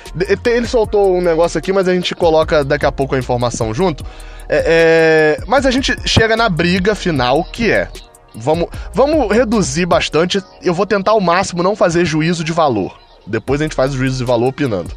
ele 0.46 0.68
soltou 0.68 1.16
um 1.16 1.22
negócio 1.22 1.58
aqui, 1.58 1.72
mas 1.72 1.88
a 1.88 1.94
gente 1.94 2.14
coloca 2.16 2.64
daqui 2.64 2.86
a 2.86 2.92
pouco 2.92 3.16
a 3.16 3.18
informação 3.18 3.74
junto. 3.74 4.04
É, 4.50 5.38
é, 5.40 5.44
mas 5.48 5.66
a 5.66 5.72
gente 5.72 5.96
chega 6.06 6.36
na 6.36 6.50
briga 6.50 6.96
final, 6.96 7.44
que 7.44 7.72
é. 7.72 7.90
Vamos, 8.36 8.68
vamos 8.94 9.32
reduzir 9.32 9.86
bastante. 9.86 10.42
Eu 10.62 10.74
vou 10.74 10.86
tentar 10.86 11.12
ao 11.12 11.22
máximo 11.22 11.62
não 11.62 11.76
fazer 11.76 12.06
juízo 12.06 12.44
de 12.44 12.52
valor. 12.52 13.00
Depois 13.26 13.62
a 13.62 13.64
gente 13.64 13.76
faz 13.76 13.94
o 13.94 13.98
juízo 13.98 14.18
de 14.18 14.24
valor 14.24 14.48
opinando. 14.48 14.92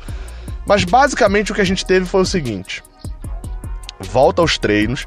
Mas 0.67 0.85
basicamente 0.85 1.53
o 1.53 1.55
que 1.55 1.61
a 1.61 1.67
gente 1.67 1.85
teve 1.85 2.07
foi 2.07 2.23
o 2.23 2.27
seguinte: 2.27 2.83
volta 4.01 4.43
aos 4.43 4.59
treinos. 4.59 5.07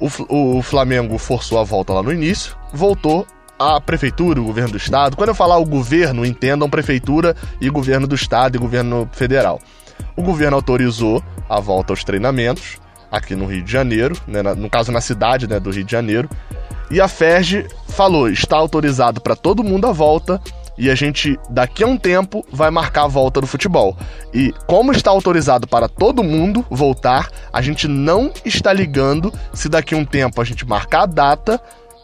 O, 0.00 0.58
o 0.58 0.62
Flamengo 0.62 1.18
forçou 1.18 1.58
a 1.58 1.64
volta 1.64 1.92
lá 1.92 2.02
no 2.02 2.12
início, 2.12 2.56
voltou 2.72 3.26
a 3.58 3.80
prefeitura, 3.80 4.40
o 4.40 4.44
governo 4.44 4.72
do 4.72 4.76
estado. 4.76 5.16
Quando 5.16 5.30
eu 5.30 5.34
falar 5.34 5.58
o 5.58 5.64
governo, 5.64 6.24
entendam 6.24 6.70
prefeitura 6.70 7.34
e 7.60 7.68
governo 7.68 8.06
do 8.06 8.14
estado 8.14 8.54
e 8.54 8.58
governo 8.58 9.08
federal. 9.12 9.60
O 10.14 10.22
governo 10.22 10.56
autorizou 10.56 11.22
a 11.48 11.58
volta 11.58 11.92
aos 11.92 12.04
treinamentos 12.04 12.78
aqui 13.10 13.34
no 13.34 13.46
Rio 13.46 13.62
de 13.62 13.72
Janeiro, 13.72 14.16
né, 14.26 14.42
no 14.42 14.68
caso 14.68 14.92
na 14.92 15.00
cidade 15.00 15.46
né, 15.46 15.58
do 15.58 15.70
Rio 15.70 15.84
de 15.84 15.92
Janeiro. 15.92 16.28
E 16.90 17.00
a 17.00 17.08
FERJ 17.08 17.66
falou: 17.88 18.28
está 18.28 18.56
autorizado 18.56 19.20
para 19.20 19.36
todo 19.36 19.64
mundo 19.64 19.86
a 19.86 19.92
volta 19.92 20.40
e 20.78 20.88
a 20.88 20.94
gente, 20.94 21.38
daqui 21.50 21.82
a 21.82 21.86
um 21.86 21.96
tempo, 21.96 22.46
vai 22.52 22.70
marcar 22.70 23.04
a 23.04 23.08
volta 23.08 23.40
do 23.40 23.46
futebol. 23.46 23.96
E 24.32 24.54
como 24.66 24.92
está 24.92 25.10
autorizado 25.10 25.66
para 25.66 25.88
todo 25.88 26.22
mundo 26.22 26.64
voltar, 26.70 27.28
a 27.52 27.60
gente 27.60 27.88
não 27.88 28.32
está 28.44 28.72
ligando 28.72 29.32
se 29.52 29.68
daqui 29.68 29.94
a 29.94 29.98
um 29.98 30.04
tempo 30.04 30.40
a 30.40 30.44
gente 30.44 30.64
marcar 30.64 31.02
a 31.02 31.06
data 31.06 31.60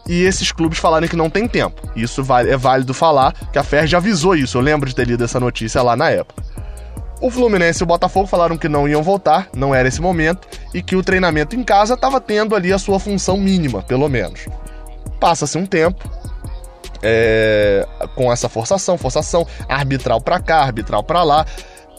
e 0.08 0.22
esses 0.22 0.50
clubes 0.52 0.78
falarem 0.78 1.08
que 1.08 1.16
não 1.16 1.30
tem 1.30 1.46
tempo. 1.46 1.80
Isso 1.94 2.20
é 2.46 2.56
válido 2.56 2.92
falar, 2.92 3.32
que 3.52 3.58
a 3.58 3.62
FERJ 3.62 3.96
avisou 3.96 4.34
isso. 4.34 4.58
Eu 4.58 4.62
lembro 4.62 4.88
de 4.88 4.94
ter 4.94 5.06
lido 5.06 5.22
essa 5.24 5.38
notícia 5.38 5.80
lá 5.80 5.96
na 5.96 6.10
época. 6.10 6.42
O 7.20 7.30
Fluminense 7.30 7.82
e 7.82 7.84
o 7.84 7.86
Botafogo 7.86 8.26
falaram 8.26 8.56
que 8.56 8.68
não 8.68 8.88
iam 8.88 9.02
voltar, 9.02 9.48
não 9.54 9.74
era 9.74 9.88
esse 9.88 10.00
momento, 10.00 10.46
e 10.72 10.82
que 10.82 10.96
o 10.96 11.02
treinamento 11.02 11.56
em 11.56 11.62
casa 11.62 11.94
estava 11.94 12.20
tendo 12.20 12.54
ali 12.54 12.72
a 12.72 12.78
sua 12.78 12.98
função 12.98 13.36
mínima, 13.36 13.82
pelo 13.82 14.08
menos. 14.08 14.46
Passa-se 15.20 15.56
um 15.56 15.64
tempo, 15.64 16.08
é, 17.02 17.86
com 18.14 18.32
essa 18.32 18.48
forçação, 18.48 18.98
forçação, 18.98 19.46
arbitral 19.68 20.20
para 20.20 20.40
cá, 20.40 20.62
arbitral 20.62 21.02
para 21.02 21.22
lá. 21.22 21.46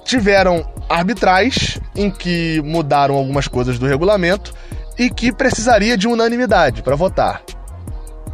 Tiveram 0.04 0.68
arbitrais 0.88 1.80
em 1.96 2.12
que 2.12 2.62
mudaram 2.64 3.16
algumas 3.16 3.48
coisas 3.48 3.80
do 3.80 3.88
regulamento 3.88 4.54
e 4.98 5.10
que 5.10 5.32
precisaria 5.32 5.98
de 5.98 6.08
unanimidade 6.08 6.84
para 6.84 6.96
votar 6.96 7.42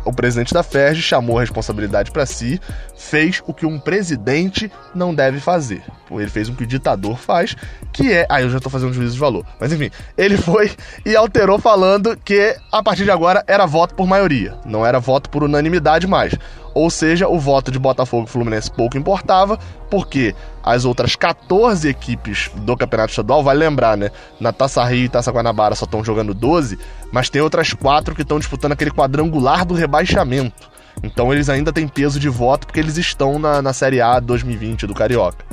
o 0.03 0.13
presidente 0.13 0.53
da 0.53 0.63
FERJ 0.63 1.01
chamou 1.01 1.37
a 1.37 1.41
responsabilidade 1.41 2.11
para 2.11 2.25
si, 2.25 2.59
fez 2.95 3.41
o 3.45 3.53
que 3.53 3.65
um 3.65 3.79
presidente 3.79 4.71
não 4.93 5.13
deve 5.13 5.39
fazer. 5.39 5.83
Ele 6.09 6.29
fez 6.29 6.49
o 6.49 6.53
que 6.53 6.63
o 6.63 6.67
ditador 6.67 7.17
faz, 7.17 7.55
que 7.91 8.11
é. 8.11 8.25
Ah, 8.29 8.41
eu 8.41 8.49
já 8.49 8.59
tô 8.59 8.69
fazendo 8.69 8.89
um 8.89 8.93
juízo 8.93 9.13
de 9.13 9.19
valor. 9.19 9.45
Mas 9.59 9.71
enfim, 9.71 9.89
ele 10.17 10.37
foi 10.37 10.71
e 11.05 11.15
alterou 11.15 11.59
falando 11.59 12.17
que 12.17 12.55
a 12.71 12.83
partir 12.83 13.03
de 13.03 13.11
agora 13.11 13.43
era 13.47 13.65
voto 13.65 13.95
por 13.95 14.07
maioria, 14.07 14.55
não 14.65 14.85
era 14.85 14.99
voto 14.99 15.29
por 15.29 15.43
unanimidade 15.43 16.07
mais. 16.07 16.35
Ou 16.73 16.89
seja, 16.89 17.27
o 17.27 17.39
voto 17.39 17.71
de 17.71 17.77
Botafogo 17.77 18.25
e 18.27 18.29
Fluminense 18.29 18.71
pouco 18.71 18.97
importava, 18.97 19.59
porque 19.89 20.33
as 20.63 20.85
outras 20.85 21.15
14 21.15 21.87
equipes 21.87 22.49
do 22.55 22.77
Campeonato 22.77 23.11
Estadual, 23.11 23.43
vai 23.43 23.55
lembrar, 23.55 23.97
né? 23.97 24.09
Na 24.39 24.53
Taça 24.53 24.83
Rio 24.85 25.05
e 25.05 25.09
Taça 25.09 25.31
Guanabara 25.31 25.75
só 25.75 25.85
estão 25.85 26.03
jogando 26.03 26.33
12, 26.33 26.79
mas 27.11 27.29
tem 27.29 27.41
outras 27.41 27.73
quatro 27.73 28.15
que 28.15 28.21
estão 28.21 28.39
disputando 28.39 28.71
aquele 28.71 28.91
quadrangular 28.91 29.65
do 29.65 29.73
rebaixamento. 29.73 30.69
Então 31.03 31.33
eles 31.33 31.49
ainda 31.49 31.73
têm 31.73 31.87
peso 31.87 32.19
de 32.19 32.29
voto 32.29 32.67
porque 32.67 32.79
eles 32.79 32.97
estão 32.97 33.39
na, 33.39 33.61
na 33.61 33.73
Série 33.73 34.01
A 34.01 34.19
2020 34.19 34.87
do 34.87 34.93
Carioca. 34.93 35.45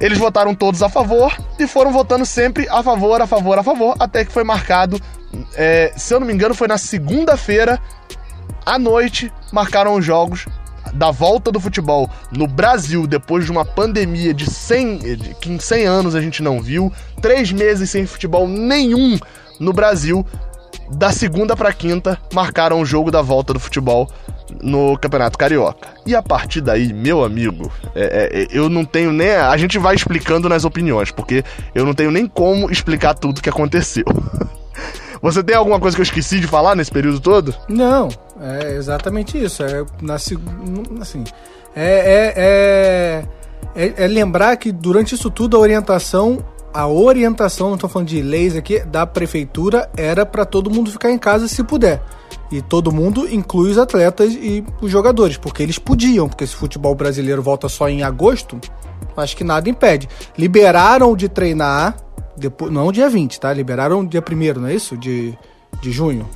Eles 0.00 0.18
votaram 0.18 0.54
todos 0.54 0.82
a 0.82 0.88
favor 0.88 1.32
e 1.58 1.66
foram 1.66 1.92
votando 1.92 2.26
sempre 2.26 2.68
a 2.68 2.82
favor, 2.82 3.20
a 3.20 3.26
favor, 3.26 3.58
a 3.58 3.62
favor, 3.62 3.94
até 4.00 4.24
que 4.24 4.32
foi 4.32 4.42
marcado, 4.42 5.00
é, 5.54 5.92
se 5.96 6.12
eu 6.12 6.20
não 6.20 6.26
me 6.26 6.32
engano, 6.32 6.54
foi 6.54 6.68
na 6.68 6.76
segunda-feira 6.76 7.80
à 8.64 8.78
noite, 8.78 9.32
marcaram 9.52 9.94
os 9.94 10.04
jogos 10.04 10.46
da 10.92 11.10
volta 11.10 11.50
do 11.50 11.60
futebol 11.60 12.10
no 12.30 12.46
Brasil 12.46 13.06
depois 13.06 13.44
de 13.44 13.50
uma 13.50 13.64
pandemia 13.64 14.34
de 14.34 14.50
100, 14.50 14.98
de, 14.98 15.34
que 15.34 15.50
em 15.50 15.58
100 15.58 15.86
anos 15.86 16.14
a 16.14 16.20
gente 16.20 16.42
não 16.42 16.60
viu, 16.60 16.92
três 17.20 17.52
meses 17.52 17.90
sem 17.90 18.06
futebol 18.06 18.46
nenhum 18.46 19.18
no 19.58 19.72
Brasil. 19.72 20.26
Da 20.90 21.10
segunda 21.10 21.56
para 21.56 21.72
quinta, 21.72 22.18
marcaram 22.34 22.80
o 22.80 22.84
jogo 22.84 23.10
da 23.10 23.22
volta 23.22 23.54
do 23.54 23.60
futebol 23.60 24.10
no 24.60 24.98
Campeonato 24.98 25.38
Carioca. 25.38 25.88
E 26.04 26.14
a 26.14 26.22
partir 26.22 26.60
daí, 26.60 26.92
meu 26.92 27.24
amigo, 27.24 27.72
é, 27.94 28.28
é, 28.42 28.48
eu 28.50 28.68
não 28.68 28.84
tenho 28.84 29.12
nem. 29.12 29.30
A 29.30 29.56
gente 29.56 29.78
vai 29.78 29.94
explicando 29.94 30.48
nas 30.48 30.64
opiniões, 30.64 31.10
porque 31.10 31.44
eu 31.74 31.86
não 31.86 31.94
tenho 31.94 32.10
nem 32.10 32.26
como 32.26 32.70
explicar 32.70 33.14
tudo 33.14 33.40
que 33.40 33.48
aconteceu. 33.48 34.04
Você 35.22 35.40
tem 35.40 35.54
alguma 35.54 35.78
coisa 35.78 35.96
que 35.96 36.00
eu 36.00 36.04
esqueci 36.04 36.40
de 36.40 36.48
falar 36.48 36.74
nesse 36.74 36.90
período 36.90 37.20
todo? 37.20 37.54
Não, 37.68 38.08
é 38.40 38.74
exatamente 38.74 39.42
isso. 39.42 39.62
É, 39.62 39.84
na, 40.02 40.14
assim, 40.14 41.24
é, 41.76 43.24
é, 43.76 43.84
é, 43.84 44.04
é, 44.04 44.06
lembrar 44.08 44.56
que 44.56 44.72
durante 44.72 45.14
isso 45.14 45.30
tudo 45.30 45.56
a 45.56 45.60
orientação, 45.60 46.44
a 46.74 46.88
orientação, 46.88 47.68
não 47.68 47.76
estou 47.76 47.88
falando 47.88 48.08
de 48.08 48.20
leis 48.20 48.56
aqui, 48.56 48.80
da 48.80 49.06
prefeitura 49.06 49.88
era 49.96 50.26
para 50.26 50.44
todo 50.44 50.68
mundo 50.68 50.90
ficar 50.90 51.12
em 51.12 51.18
casa 51.18 51.46
se 51.46 51.62
puder. 51.62 52.02
E 52.50 52.60
todo 52.60 52.90
mundo 52.90 53.32
inclui 53.32 53.70
os 53.70 53.78
atletas 53.78 54.32
e 54.34 54.64
os 54.80 54.90
jogadores, 54.90 55.36
porque 55.36 55.62
eles 55.62 55.78
podiam, 55.78 56.28
porque 56.28 56.46
se 56.46 56.54
o 56.54 56.58
futebol 56.58 56.96
brasileiro 56.96 57.42
volta 57.42 57.68
só 57.68 57.88
em 57.88 58.02
agosto, 58.02 58.60
acho 59.16 59.36
que 59.36 59.44
nada 59.44 59.70
impede. 59.70 60.08
Liberaram 60.36 61.14
de 61.14 61.28
treinar 61.28 61.96
depois, 62.36 62.72
não 62.72 62.90
dia 62.92 63.08
20, 63.08 63.40
tá? 63.40 63.52
Liberaram 63.52 64.04
dia 64.04 64.22
1 64.22 64.60
não 64.60 64.68
é 64.68 64.74
isso? 64.74 64.96
De, 64.96 65.36
de 65.80 65.90
junho. 65.90 66.28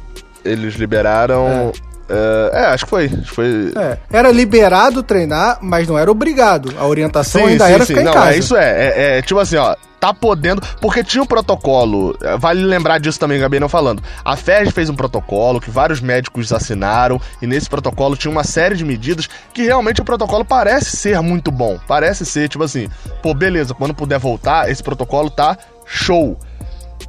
Eles 0.44 0.74
liberaram. 0.74 1.72
É, 2.08 2.50
é, 2.52 2.66
acho 2.66 2.84
que 2.84 2.90
foi. 2.90 3.06
Acho 3.06 3.16
que 3.16 3.34
foi... 3.34 3.72
É, 3.76 3.98
era 4.10 4.30
liberado 4.30 5.02
treinar, 5.02 5.58
mas 5.60 5.88
não 5.88 5.98
era 5.98 6.10
obrigado. 6.10 6.72
A 6.78 6.86
orientação 6.86 7.46
ainda 7.46 7.68
era 7.68 7.84
ficar 7.84 8.02
em 8.02 8.04
não, 8.04 8.12
casa. 8.12 8.34
É, 8.34 8.38
isso 8.38 8.56
é, 8.56 8.64
é, 8.64 9.18
é. 9.18 9.22
Tipo 9.22 9.40
assim, 9.40 9.56
ó. 9.56 9.74
Tá 9.98 10.12
podendo. 10.12 10.60
Porque 10.80 11.02
tinha 11.02 11.22
um 11.22 11.26
protocolo. 11.26 12.16
é, 12.22 12.36
Vale 12.36 12.62
lembrar 12.62 12.98
disso 12.98 13.18
também, 13.18 13.40
Gabi 13.40 13.58
não 13.58 13.68
falando. 13.68 14.02
A 14.24 14.36
FED 14.36 14.70
fez 14.70 14.90
um 14.90 14.94
protocolo 14.94 15.58
que 15.58 15.70
vários 15.70 16.00
médicos 16.00 16.52
assinaram. 16.52 17.20
E 17.40 17.46
nesse 17.46 17.68
protocolo 17.68 18.14
tinha 18.14 18.30
uma 18.30 18.44
série 18.44 18.76
de 18.76 18.84
medidas 18.84 19.26
que 19.52 19.62
realmente 19.62 20.00
o 20.00 20.04
protocolo 20.04 20.44
parece 20.44 20.96
ser 20.96 21.20
muito 21.22 21.50
bom. 21.50 21.78
Parece 21.88 22.26
ser, 22.26 22.48
tipo 22.48 22.62
assim, 22.62 22.88
pô, 23.22 23.32
beleza, 23.34 23.74
quando 23.74 23.94
puder 23.94 24.18
voltar, 24.18 24.70
esse 24.70 24.82
protocolo 24.82 25.30
tá 25.30 25.56
show. 25.86 26.36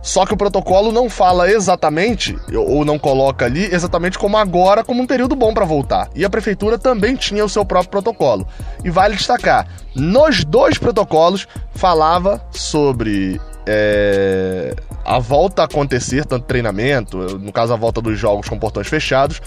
Só 0.02 0.26
que 0.26 0.34
o 0.34 0.38
protocolo 0.38 0.92
não 0.92 1.10
fala 1.10 1.52
exatamente, 1.52 2.38
ou 2.56 2.86
não 2.86 2.98
coloca 2.98 3.46
ali, 3.46 3.66
exatamente 3.66 4.18
como 4.18 4.38
agora, 4.38 4.84
como 4.84 5.02
um 5.02 5.08
período 5.08 5.36
bom 5.36 5.54
para 5.54 5.66
voltar. 5.66 6.10
E 6.16 6.24
a 6.24 6.30
prefeitura 6.30 6.78
também 6.78 7.16
tinha 7.16 7.44
o 7.44 7.50
seu 7.50 7.66
próprio 7.66 7.92
protocolo. 7.92 8.48
E 8.86 8.90
vale 8.90 9.16
destacar, 9.16 9.68
nos 9.94 10.46
dois 10.46 10.78
protocolos 10.78 11.48
falava 11.74 12.42
sobre 12.52 13.42
é, 13.66 14.74
a 15.04 15.20
volta 15.20 15.64
a 15.64 15.66
acontecer, 15.66 16.26
tanto 16.26 16.46
treinamento, 16.46 17.18
no 17.38 17.52
caso 17.52 17.74
a 17.74 17.76
volta 17.76 18.02
dos 18.02 18.18
jogos 18.18 18.48
com 18.48 18.58
portões 18.58 18.88
fechados, 18.88 19.42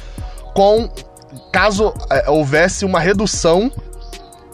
com 0.55 0.91
caso 1.53 1.95
é, 2.11 2.29
houvesse 2.29 2.85
uma 2.85 3.01
redução 3.01 3.73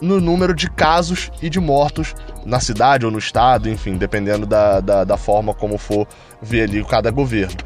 no 0.01 0.19
número 0.19 0.53
de 0.53 0.69
casos 0.69 1.31
e 1.41 1.49
de 1.49 1.59
mortos 1.59 2.13
na 2.45 2.59
cidade 2.59 3.05
ou 3.05 3.11
no 3.11 3.19
estado, 3.19 3.69
enfim, 3.69 3.97
dependendo 3.97 4.45
da, 4.45 4.79
da, 4.79 5.03
da 5.03 5.17
forma 5.17 5.53
como 5.53 5.77
for 5.77 6.07
ver 6.41 6.63
ali 6.63 6.83
cada 6.83 7.11
governo. 7.11 7.57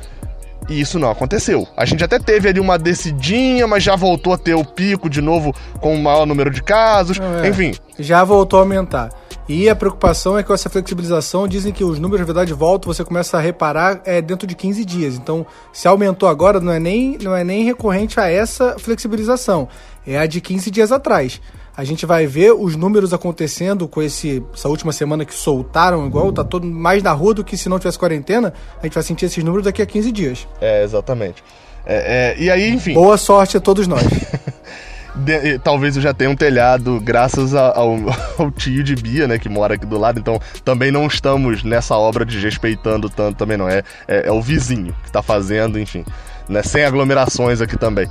E 0.70 0.80
isso 0.80 1.00
não 1.00 1.10
aconteceu. 1.10 1.68
A 1.76 1.86
gente 1.86 2.04
até 2.04 2.20
teve 2.20 2.48
ali 2.48 2.60
uma 2.60 2.78
descidinha, 2.78 3.68
mas 3.68 3.84
já 3.84 3.96
voltou 3.96 4.34
a 4.34 4.38
ter 4.38 4.54
o 4.54 4.64
pico 4.64 5.10
de 5.10 5.20
novo 5.22 5.54
com 5.80 5.96
o 5.96 6.00
maior 6.02 6.26
número 6.26 6.52
de 6.52 6.62
casos. 6.62 7.20
É. 7.44 7.48
Enfim, 7.48 7.74
Já 8.00 8.24
voltou 8.24 8.60
a 8.60 8.62
aumentar. 8.62 9.10
E 9.50 9.68
a 9.70 9.76
preocupação 9.76 10.38
é 10.38 10.44
que 10.44 10.48
com 10.48 10.54
essa 10.54 10.70
flexibilização 10.70 11.48
dizem 11.48 11.74
que 11.74 11.84
os 11.84 12.00
números, 12.00 12.22
na 12.22 12.26
verdade, 12.26 12.54
voltam, 12.54 12.94
você 12.94 13.04
começa 13.04 13.38
a 13.38 13.42
reparar 13.42 14.02
é, 14.06 14.22
dentro 14.22 14.48
de 14.48 14.56
15 14.56 14.86
dias. 14.86 15.16
Então, 15.16 15.46
se 15.74 15.88
aumentou 15.88 16.30
agora, 16.30 16.60
não 16.60 16.72
é, 16.72 16.80
nem, 16.80 17.18
não 17.22 17.36
é 17.36 17.44
nem 17.44 17.66
recorrente 17.66 18.20
a 18.20 18.30
essa 18.30 18.78
flexibilização. 18.80 19.68
É 20.06 20.18
a 20.18 20.26
de 20.26 20.40
15 20.40 20.72
dias 20.72 20.92
atrás. 20.92 21.42
A 21.76 21.84
gente 21.84 22.06
vai 22.06 22.28
ver 22.28 22.52
os 22.54 22.76
números 22.76 23.14
acontecendo 23.14 23.88
com 23.88 24.02
esse, 24.02 24.44
essa 24.54 24.68
última 24.68 24.92
semana 24.92 25.24
que 25.26 25.34
soltaram 25.34 26.06
igual, 26.06 26.32
tá 26.32 26.44
todo 26.44 26.68
mais 26.68 27.02
na 27.02 27.12
rua 27.12 27.34
do 27.34 27.44
que 27.44 27.56
se 27.58 27.70
não 27.70 27.80
tivesse 27.80 27.98
quarentena. 27.98 28.54
A 28.82 28.86
gente 28.86 28.94
vai 28.94 29.04
sentir 29.04 29.26
esses 29.26 29.44
números 29.44 29.64
daqui 29.66 29.82
a 29.82 29.86
15 29.86 30.12
dias. 30.12 30.48
é, 30.60 30.84
exatamente. 30.84 31.44
É, 31.86 32.36
é, 32.38 32.44
e 32.44 32.50
aí, 32.52 32.70
enfim. 32.70 32.94
Boa 32.94 33.18
sorte 33.18 33.58
a 33.58 33.60
todos 33.60 33.88
nós. 33.88 34.04
De- 35.16 35.60
talvez 35.60 35.96
eu 35.98 36.02
já 36.02 36.14
tenha 36.14 36.30
um 36.30 36.36
telhado 36.36 37.00
graças 37.02 37.54
a- 37.54 37.76
ao, 37.78 37.98
ao 38.40 38.50
tio 38.52 38.82
de 38.84 38.96
Bia, 38.96 39.28
né, 39.28 39.38
que 39.38 39.50
mora 39.50 39.74
aqui 39.74 39.86
do 39.86 39.98
lado, 39.98 40.20
então 40.20 40.40
também 40.64 40.90
não 40.92 41.06
estamos 41.06 41.64
nessa 41.64 41.96
obra 41.98 42.24
desrespeitando 42.24 43.10
tanto 43.10 43.36
também 43.38 43.58
não, 43.58 43.68
é, 43.68 43.84
é, 44.08 44.28
é 44.28 44.32
o 44.32 44.42
vizinho 44.42 44.96
que 45.04 45.12
tá 45.12 45.22
fazendo, 45.22 45.78
enfim, 45.78 46.06
né, 46.48 46.64
sem 46.64 46.86
aglomerações 46.86 47.60
aqui 47.60 47.78
também. 47.78 48.08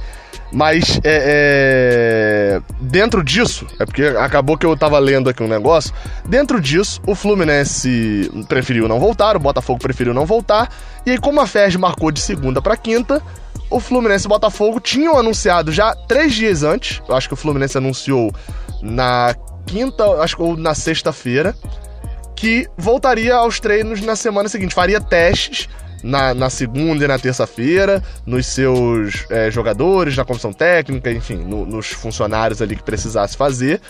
Mas 0.52 1.00
é, 1.04 2.58
é, 2.58 2.60
dentro 2.80 3.22
disso, 3.22 3.66
é 3.78 3.86
porque 3.86 4.02
acabou 4.02 4.58
que 4.58 4.66
eu 4.66 4.76
tava 4.76 4.98
lendo 4.98 5.30
aqui 5.30 5.42
um 5.42 5.48
negócio, 5.48 5.94
dentro 6.26 6.60
disso 6.60 7.00
o 7.06 7.14
Fluminense 7.14 8.30
preferiu 8.48 8.88
não 8.88 8.98
voltar, 8.98 9.36
o 9.36 9.40
Botafogo 9.40 9.78
preferiu 9.78 10.12
não 10.12 10.26
voltar, 10.26 10.68
e 11.06 11.10
aí 11.10 11.18
como 11.18 11.40
a 11.40 11.46
FERJ 11.46 11.78
marcou 11.78 12.10
de 12.10 12.20
segunda 12.20 12.60
pra 12.60 12.76
quinta, 12.76 13.22
o 13.70 13.78
Fluminense 13.78 14.24
e 14.24 14.26
o 14.26 14.30
Botafogo 14.30 14.80
tinham 14.80 15.16
anunciado 15.16 15.70
já 15.70 15.94
três 15.94 16.34
dias 16.34 16.64
antes. 16.64 17.00
Eu 17.08 17.14
acho 17.14 17.28
que 17.28 17.34
o 17.34 17.36
Fluminense 17.36 17.78
anunciou 17.78 18.34
na 18.82 19.34
quinta, 19.64 20.04
acho 20.20 20.36
que 20.36 20.42
ou 20.42 20.56
na 20.56 20.74
sexta-feira, 20.74 21.54
que 22.34 22.66
voltaria 22.76 23.36
aos 23.36 23.60
treinos 23.60 24.00
na 24.00 24.16
semana 24.16 24.48
seguinte. 24.48 24.74
Faria 24.74 25.00
testes 25.00 25.68
na, 26.02 26.34
na 26.34 26.48
segunda 26.50 27.04
e 27.04 27.08
na 27.08 27.18
terça-feira, 27.18 28.02
nos 28.26 28.46
seus 28.46 29.26
é, 29.30 29.50
jogadores, 29.50 30.16
na 30.16 30.24
comissão 30.24 30.52
técnica, 30.52 31.10
enfim, 31.10 31.36
no- 31.36 31.66
nos 31.66 31.88
funcionários 31.88 32.60
ali 32.62 32.76
que 32.76 32.82
precisasse 32.82 33.36
fazer. 33.36 33.80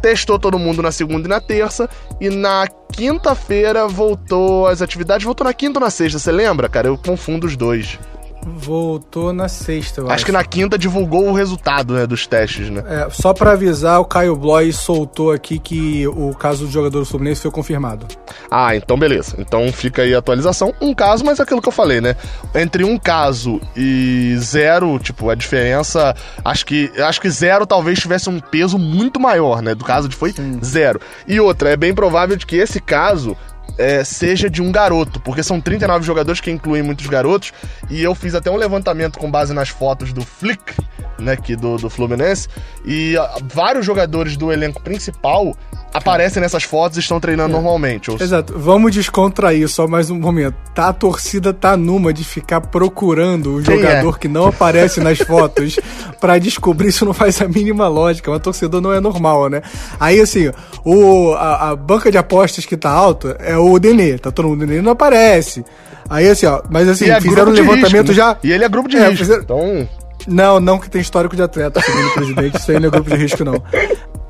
Testou 0.00 0.38
todo 0.38 0.58
mundo 0.58 0.82
na 0.82 0.92
segunda 0.92 1.26
e 1.26 1.30
na 1.30 1.40
terça, 1.40 1.88
e 2.20 2.28
na 2.28 2.66
quinta-feira 2.92 3.86
voltou 3.88 4.66
as 4.66 4.82
atividades. 4.82 5.24
Voltou 5.24 5.44
na 5.46 5.54
quinta 5.54 5.78
ou 5.78 5.84
na 5.84 5.90
sexta, 5.90 6.18
você 6.18 6.30
lembra, 6.32 6.68
cara? 6.68 6.88
Eu 6.88 6.98
confundo 6.98 7.46
os 7.46 7.56
dois. 7.56 7.98
Voltou 8.46 9.32
na 9.32 9.48
sexta, 9.48 10.00
eu 10.00 10.04
acho. 10.06 10.14
Acho 10.14 10.26
que 10.26 10.32
na 10.32 10.44
quinta 10.44 10.78
divulgou 10.78 11.28
o 11.28 11.32
resultado, 11.32 11.94
né, 11.94 12.06
dos 12.06 12.26
testes, 12.28 12.70
né? 12.70 12.82
É, 12.86 13.08
só 13.10 13.34
pra 13.34 13.52
avisar, 13.52 14.00
o 14.00 14.04
Caio 14.04 14.36
Bloy 14.36 14.72
soltou 14.72 15.32
aqui 15.32 15.58
que 15.58 16.06
o 16.06 16.32
caso 16.34 16.66
do 16.66 16.70
jogador 16.70 17.00
do 17.00 17.04
Fluminense 17.04 17.42
foi 17.42 17.50
confirmado. 17.50 18.06
Ah, 18.48 18.76
então 18.76 18.96
beleza. 18.96 19.34
Então 19.38 19.70
fica 19.72 20.02
aí 20.02 20.14
a 20.14 20.18
atualização. 20.18 20.72
Um 20.80 20.94
caso, 20.94 21.24
mas 21.24 21.40
é 21.40 21.42
aquilo 21.42 21.60
que 21.60 21.68
eu 21.68 21.72
falei, 21.72 22.00
né? 22.00 22.14
Entre 22.54 22.84
um 22.84 22.96
caso 22.96 23.60
e 23.76 24.36
zero, 24.38 24.96
tipo, 25.00 25.28
a 25.28 25.34
diferença. 25.34 26.14
Acho 26.44 26.64
que 26.64 26.92
acho 26.98 27.20
que 27.20 27.28
zero 27.28 27.66
talvez 27.66 27.98
tivesse 27.98 28.30
um 28.30 28.38
peso 28.38 28.78
muito 28.78 29.18
maior, 29.18 29.60
né? 29.60 29.74
Do 29.74 29.84
caso 29.84 30.08
de 30.08 30.14
foi 30.14 30.32
zero. 30.64 31.00
E 31.26 31.40
outra, 31.40 31.70
é 31.70 31.76
bem 31.76 31.92
provável 31.92 32.36
de 32.36 32.46
que 32.46 32.56
esse 32.56 32.80
caso. 32.80 33.36
É, 33.78 34.02
seja 34.04 34.48
de 34.48 34.62
um 34.62 34.72
garoto, 34.72 35.20
porque 35.20 35.42
são 35.42 35.60
39 35.60 36.04
jogadores 36.04 36.40
que 36.40 36.50
incluem 36.50 36.82
muitos 36.82 37.06
garotos, 37.06 37.52
e 37.90 38.02
eu 38.02 38.14
fiz 38.14 38.34
até 38.34 38.50
um 38.50 38.56
levantamento 38.56 39.18
com 39.18 39.30
base 39.30 39.52
nas 39.52 39.68
fotos 39.68 40.12
do 40.12 40.24
Flick, 40.24 40.74
né, 41.18 41.32
aqui 41.32 41.56
do, 41.56 41.76
do 41.76 41.88
Fluminense, 41.90 42.48
e 42.84 43.16
ah, 43.16 43.36
vários 43.52 43.84
jogadores 43.86 44.36
do 44.36 44.52
elenco 44.52 44.80
principal 44.82 45.54
aparecem 45.94 46.42
nessas 46.42 46.62
fotos 46.62 46.98
e 46.98 47.00
estão 47.00 47.18
treinando 47.18 47.54
normalmente. 47.54 48.10
Ou 48.10 48.18
Exato. 48.20 48.52
Vamos 48.58 48.92
descontrair 48.92 49.66
só 49.68 49.88
mais 49.88 50.10
um 50.10 50.18
momento. 50.18 50.54
Tá, 50.74 50.88
a 50.88 50.92
torcida 50.92 51.54
tá 51.54 51.74
numa 51.74 52.12
de 52.12 52.22
ficar 52.22 52.60
procurando 52.60 53.56
o 53.56 53.62
Quem 53.62 53.76
jogador 53.76 54.14
é? 54.16 54.18
que 54.18 54.28
não 54.28 54.46
aparece 54.46 55.00
nas 55.00 55.16
fotos 55.18 55.76
pra 56.20 56.36
descobrir 56.38 56.88
isso 56.88 57.06
não 57.06 57.14
faz 57.14 57.40
a 57.40 57.48
mínima 57.48 57.88
lógica. 57.88 58.30
Uma 58.30 58.38
torcedor 58.38 58.82
não 58.82 58.92
é 58.92 59.00
normal, 59.00 59.48
né? 59.48 59.62
Aí, 59.98 60.20
assim, 60.20 60.50
o, 60.84 61.32
a, 61.32 61.70
a 61.70 61.76
banca 61.76 62.10
de 62.10 62.18
apostas 62.18 62.66
que 62.66 62.76
tá 62.76 62.90
alta 62.90 63.36
é 63.40 63.56
o 63.56 63.78
Denê. 63.78 64.18
Tá 64.18 64.30
todo 64.30 64.48
mundo, 64.48 64.64
o 64.64 64.66
Denê 64.66 64.82
não 64.82 64.92
aparece. 64.92 65.64
Aí, 66.10 66.28
assim, 66.28 66.44
ó, 66.46 66.60
mas 66.70 66.88
assim, 66.88 67.06
E 67.06 67.10
é 67.10 67.20
fizeram 67.22 67.50
um 67.50 67.54
levantamento 67.54 68.08
risco, 68.08 68.08
né? 68.08 68.14
já. 68.14 68.36
E 68.44 68.52
ele 68.52 68.64
é 68.64 68.68
grupo 68.68 68.88
de 68.88 68.96
É, 68.98 69.04
risco. 69.08 69.16
fizeram- 69.24 69.42
Então, 69.42 69.88
Não, 70.26 70.58
não 70.60 70.78
que 70.78 70.90
tem 70.90 71.00
histórico 71.00 71.36
de 71.36 71.42
atleta, 71.42 71.80
segundo 71.80 72.08
o 72.08 72.14
presidente, 72.14 72.58
isso 72.58 72.70
aí 72.70 72.80
não 72.80 72.88
é 72.88 72.90
grupo 72.90 73.10
de 73.10 73.16
risco, 73.16 73.44
não. 73.44 73.62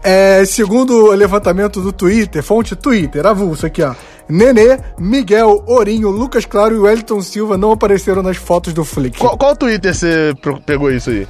É, 0.03 0.45
segundo 0.45 1.07
o 1.07 1.12
levantamento 1.12 1.80
do 1.80 1.93
Twitter, 1.93 2.43
fonte 2.43 2.76
Twitter, 2.76 3.26
avulso 3.26 3.66
aqui, 3.66 3.82
ó. 3.82 3.95
Nenê, 4.28 4.78
Miguel, 4.99 5.62
Ourinho, 5.66 6.11
Lucas 6.11 6.45
Claro 6.45 6.74
e 6.74 6.78
Wellington 6.78 7.20
Silva 7.22 7.57
não 7.57 7.72
apareceram 7.72 8.22
nas 8.22 8.37
fotos 8.37 8.72
do 8.72 8.84
Flick. 8.84 9.18
qual, 9.18 9.37
qual 9.37 9.57
Twitter 9.57 9.95
você 9.95 10.34
pegou 10.64 10.91
isso 10.91 11.11
aí? 11.11 11.26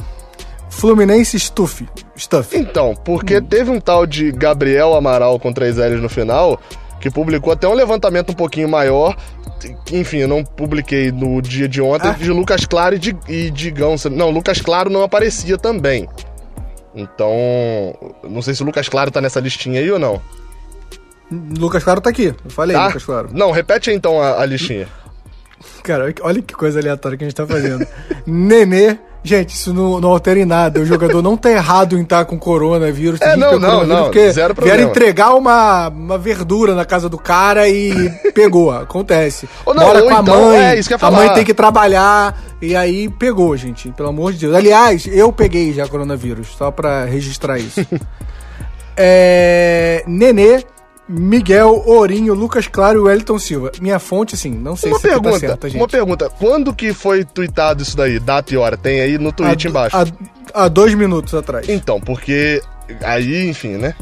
Fluminense 0.69 1.39
Stuff. 1.39 1.87
Stuff. 2.17 2.57
Então, 2.57 2.95
porque 3.05 3.41
teve 3.41 3.71
um 3.71 3.81
tal 3.81 4.07
de 4.07 4.31
Gabriel 4.31 4.95
Amaral 4.95 5.39
com 5.39 5.53
três 5.53 5.77
L's 5.77 6.03
no 6.03 6.09
final, 6.09 6.61
que 7.01 7.11
publicou 7.11 7.53
até 7.53 7.67
um 7.67 7.73
levantamento 7.73 8.31
um 8.31 8.35
pouquinho 8.35 8.69
maior. 8.69 9.17
Enfim, 9.93 10.19
eu 10.19 10.29
não 10.29 10.45
publiquei 10.45 11.11
no 11.11 11.41
dia 11.41 11.69
de 11.69 11.81
ontem, 11.81 12.09
Ah. 12.09 12.13
de 12.13 12.31
Lucas 12.31 12.65
Claro 12.67 12.95
e, 12.95 12.99
de, 12.99 13.17
e 13.29 13.51
Digão. 13.51 13.95
Não, 14.11 14.31
Lucas 14.31 14.61
Claro 14.61 14.91
não 14.91 15.03
aparecia 15.03 15.57
também. 15.59 16.09
Então, 16.95 17.31
não 18.25 18.41
sei 18.41 18.55
se 18.55 18.63
o 18.63 18.67
Lucas 18.67 18.89
Claro 18.89 19.11
tá 19.11 19.21
nessa 19.21 19.41
listinha 19.41 19.81
aí 19.81 19.91
ou 19.91 19.99
não. 19.99 20.21
Lucas 21.59 21.83
Claro 21.85 22.01
tá 22.01 22.11
aqui. 22.11 22.35
Eu 22.45 22.51
falei, 22.51 22.77
Tá? 22.77 22.87
Lucas 22.87 23.05
Claro. 23.05 23.29
Não, 23.33 23.51
repete 23.51 23.91
aí 23.91 23.97
então 23.97 24.21
a, 24.21 24.41
a 24.41 24.47
listinha. 24.47 24.89
Cara, 25.83 26.13
olha 26.23 26.43
que 26.43 26.55
coisa 26.55 26.79
aleatória 26.81 27.17
que 27.19 27.25
a 27.25 27.27
gente 27.29 27.37
tá 27.37 27.47
fazendo. 27.47 27.87
Nenê. 28.27 28.99
Gente, 29.27 29.55
isso 29.57 29.75
não, 29.75 30.01
não 30.01 30.11
altera 30.11 30.39
em 30.39 30.45
nada. 30.45 30.79
O 30.79 30.87
jogador 30.87 31.21
não 31.21 31.37
tá 31.37 31.51
errado 31.51 31.99
em 31.99 32.03
estar 32.03 32.25
com 32.27 32.39
coronavírus. 32.39 33.21
É, 33.21 33.35
não, 33.35 33.59
não, 33.59 33.85
não, 33.85 34.05
porque 34.05 34.31
zero 34.31 34.55
Vieram 34.55 34.55
problema. 34.55 34.83
entregar 34.91 35.35
uma, 35.35 35.89
uma 35.89 36.17
verdura 36.17 36.77
na 36.77 36.85
casa 36.85 37.09
do 37.09 37.19
cara 37.19 37.69
e 37.69 38.09
pegou. 38.33 38.71
Acontece. 38.71 39.49
Ou 39.65 39.75
não, 39.75 39.85
Mora 39.85 40.03
ou 40.05 40.09
com 40.09 40.17
a 40.17 40.21
então, 40.21 40.47
mãe. 40.47 40.57
é, 40.59 40.79
isso 40.79 40.89
que 40.89 40.95
eu 40.95 40.99
ia 41.01 41.09
a 41.09 41.11
mãe 41.11 41.23
falar. 41.23 41.35
tem 41.35 41.45
que 41.45 41.55
trabalhar. 41.55 42.41
E 42.63 42.77
aí 42.77 43.09
pegou, 43.09 43.57
gente. 43.57 43.91
Pelo 43.91 44.11
amor 44.11 44.33
de 44.33 44.39
Deus. 44.39 44.55
Aliás, 44.55 45.09
eu 45.09 45.33
peguei 45.33 45.73
já 45.73 45.89
coronavírus. 45.89 46.55
Só 46.57 46.71
pra 46.71 47.05
registrar 47.05 47.59
isso. 47.59 47.85
é, 48.97 50.05
Nenê. 50.07 50.63
Miguel, 51.09 51.83
Ourinho, 51.87 52.35
Lucas 52.35 52.67
Claro 52.67 52.99
e 52.99 53.03
Wellington 53.03 53.39
Silva. 53.39 53.71
Minha 53.81 53.99
fonte, 53.99 54.35
assim, 54.35 54.51
não 54.51 54.75
sei 54.77 54.91
Uma 54.91 54.99
se 54.99 55.07
tá 55.07 55.09
pergunta, 55.15 55.39
certa, 55.39 55.69
gente. 55.69 55.81
uma 55.81 55.89
pergunta. 55.89 56.29
Quando 56.31 56.75
que 56.75 56.93
foi 56.93 57.25
tweetado 57.25 57.83
isso 57.83 57.97
daí? 57.97 58.19
Data 58.19 58.53
e 58.53 58.57
hora? 58.57 58.77
Tem 58.77 59.01
aí 59.01 59.17
no 59.19 59.31
tweet 59.33 59.67
Há- 59.67 59.71
embaixo. 59.71 59.97
Há, 59.97 60.65
há 60.65 60.69
dois 60.69 60.95
minutos 60.95 61.33
atrás. 61.35 61.69
Então, 61.69 62.01
porque 62.01 62.61
aí, 63.03 63.49
enfim, 63.49 63.77
né? 63.77 63.95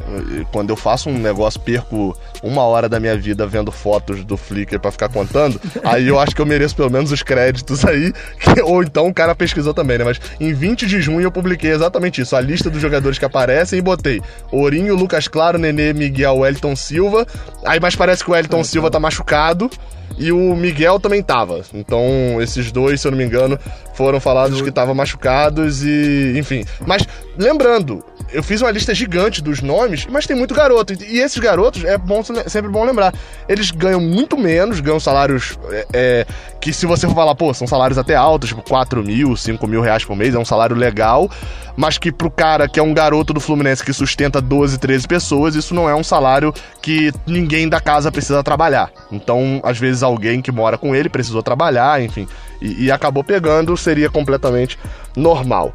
Quando 0.53 0.71
eu 0.71 0.77
faço 0.77 1.09
um 1.09 1.19
negócio, 1.19 1.61
perco 1.61 2.17
uma 2.43 2.63
hora 2.63 2.89
da 2.89 3.01
minha 3.01 3.17
vida 3.17 3.47
vendo 3.47 3.73
fotos 3.73 4.25
do 4.25 4.37
Flickr 4.37 4.79
para 4.79 4.91
ficar 4.91 5.09
contando, 5.09 5.61
aí 5.85 6.09
eu 6.09 6.19
acho 6.19 6.35
que 6.35 6.41
eu 6.41 6.47
mereço 6.47 6.77
pelo 6.77 6.91
menos 6.91 7.11
os 7.11 7.23
créditos 7.23 7.85
aí, 7.85 8.13
que, 8.39 8.63
ou 8.63 8.83
então 8.83 9.09
o 9.09 9.15
cara 9.15 9.35
pesquisou 9.35 9.75
também, 9.75 9.99
né? 9.99 10.05
Mas 10.05 10.21
em 10.39 10.53
20 10.53 10.87
de 10.87 11.01
junho 11.01 11.23
eu 11.23 11.33
publiquei 11.33 11.71
exatamente 11.71 12.21
isso, 12.21 12.37
a 12.37 12.41
lista 12.41 12.71
dos 12.71 12.81
jogadores 12.81 13.19
que 13.19 13.25
aparecem 13.25 13.79
e 13.79 13.83
botei 13.83 14.21
Ourinho, 14.51 14.95
Lucas 14.95 15.29
Claro, 15.29 15.59
Nenê, 15.59 15.93
Miguel, 15.93 16.39
Wellington 16.39 16.77
Silva. 16.77 17.27
Aí, 17.65 17.81
mas 17.81 17.97
parece 17.97 18.23
que 18.23 18.31
o 18.31 18.35
Wellington 18.35 18.63
Silva 18.65 18.91
tá 18.91 19.01
machucado. 19.01 19.71
E 20.17 20.31
o 20.31 20.55
Miguel 20.55 21.01
também 21.01 21.23
tava. 21.23 21.63
Então, 21.73 22.41
esses 22.41 22.71
dois, 22.71 23.01
se 23.01 23.07
eu 23.09 23.11
não 23.11 23.19
me 23.19 23.25
engano, 23.25 23.59
foram 23.95 24.21
falados 24.21 24.63
que 24.63 24.69
estavam 24.69 24.95
machucados 24.95 25.83
e. 25.83 26.35
Enfim. 26.37 26.65
Mas, 26.87 27.05
lembrando, 27.37 28.05
eu 28.35 28.43
fiz 28.43 28.61
uma 28.61 28.71
lista 28.71 28.93
gigante 28.93 29.41
dos 29.41 29.63
nomes, 29.63 30.07
mas 30.11 30.27
tem 30.27 30.37
muito 30.37 30.55
garoto. 30.55 30.93
E 30.93 31.21
esses 31.21 31.39
garotos, 31.39 31.85
é 31.85 31.97
bom, 31.97 32.23
sempre 32.23 32.69
bom 32.69 32.85
lembrar, 32.85 33.15
eles 33.49 33.71
ganham 33.71 34.01
muito 34.01 34.37
menos, 34.37 34.81
ganham 34.81 34.99
salários 34.99 35.57
é, 35.71 35.87
é, 35.93 36.27
que 36.61 36.73
se 36.73 36.85
você 36.85 37.07
for 37.07 37.15
falar, 37.15 37.35
pô, 37.37 37.55
são 37.55 37.67
salários 37.67 37.97
até 37.97 38.17
altos, 38.17 38.49
tipo 38.49 38.63
4 38.63 39.03
mil, 39.05 39.37
5 39.37 39.67
mil 39.69 39.81
reais 39.81 40.05
por 40.05 40.17
mês, 40.17 40.35
é 40.35 40.39
um 40.39 40.45
salário 40.45 40.75
legal, 40.75 41.31
mas 41.77 41.97
que 41.97 42.11
pro 42.11 42.31
cara 42.31 42.69
que 42.69 42.81
é 42.81 42.83
um 42.83 42.93
garoto 42.93 43.33
do 43.33 43.41
Fluminense 43.41 43.85
que 43.85 43.93
sustenta 43.93 44.41
12, 44.41 44.79
13 44.79 45.07
pessoas, 45.07 45.55
isso 45.55 45.73
não 45.73 45.89
é 45.89 45.95
um 45.95 46.05
salário 46.05 46.53
que 46.83 47.13
ninguém 47.27 47.69
da 47.69 47.81
casa 47.81 48.11
precisa 48.11 48.43
trabalhar. 48.43 48.91
Então, 49.13 49.61
às 49.63 49.79
vezes, 49.79 50.03
alguém 50.03 50.43
que 50.43 50.51
mora 50.51 50.77
com 50.77 50.95
ele 50.95 51.09
precisou 51.09 51.43
trabalhar, 51.43 52.03
enfim, 52.03 52.27
e, 52.61 52.87
e 52.87 52.91
acabou 52.91 53.23
pegando, 53.23 53.77
seria 53.77 54.11
completamente 54.11 54.77
normal. 55.17 55.73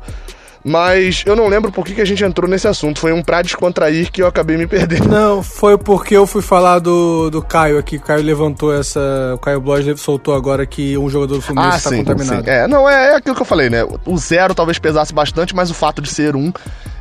Mas 0.64 1.24
eu 1.26 1.36
não 1.36 1.48
lembro 1.48 1.72
por 1.72 1.86
que, 1.86 1.96
que 1.96 2.02
a 2.02 2.06
gente 2.06 2.24
entrou 2.24 2.50
nesse 2.50 2.68
assunto. 2.68 3.00
Foi 3.00 3.14
um 3.14 3.22
pra 3.22 3.42
descontrair 3.42 4.12
que 4.12 4.22
eu 4.22 4.28
acabei 4.28 4.58
me 4.58 4.68
perdendo. 4.68 5.08
Não, 5.10 5.42
foi 5.42 5.78
porque 5.78 6.16
eu 6.16 6.28
fui 6.28 6.42
falar 6.42 6.80
do, 6.80 7.30
do 7.30 7.42
Caio 7.42 7.78
aqui. 7.78 7.98
O 7.98 8.02
Caio 8.02 8.24
levantou 8.24 8.74
essa. 8.74 9.00
O 9.36 9.38
Caio 9.38 9.62
Bloch 9.62 9.98
soltou 9.98 10.34
agora 10.34 10.66
que 10.66 10.98
um 10.98 11.10
jogador 11.10 11.36
do 11.36 11.42
Fluminense 11.42 11.78
está 11.78 11.90
ah, 11.90 11.98
contaminado. 11.98 12.44
Sim. 12.44 12.50
É, 12.50 12.68
não, 12.68 12.90
é, 12.90 13.12
é 13.12 13.16
aquilo 13.16 13.36
que 13.36 13.42
eu 13.42 13.46
falei, 13.46 13.70
né? 13.70 13.86
O 14.06 14.18
zero 14.18 14.54
talvez 14.54 14.78
pesasse 14.78 15.14
bastante, 15.14 15.56
mas 15.56 15.70
o 15.70 15.74
fato 15.74 16.02
de 16.02 16.10
ser 16.10 16.36
um 16.36 16.52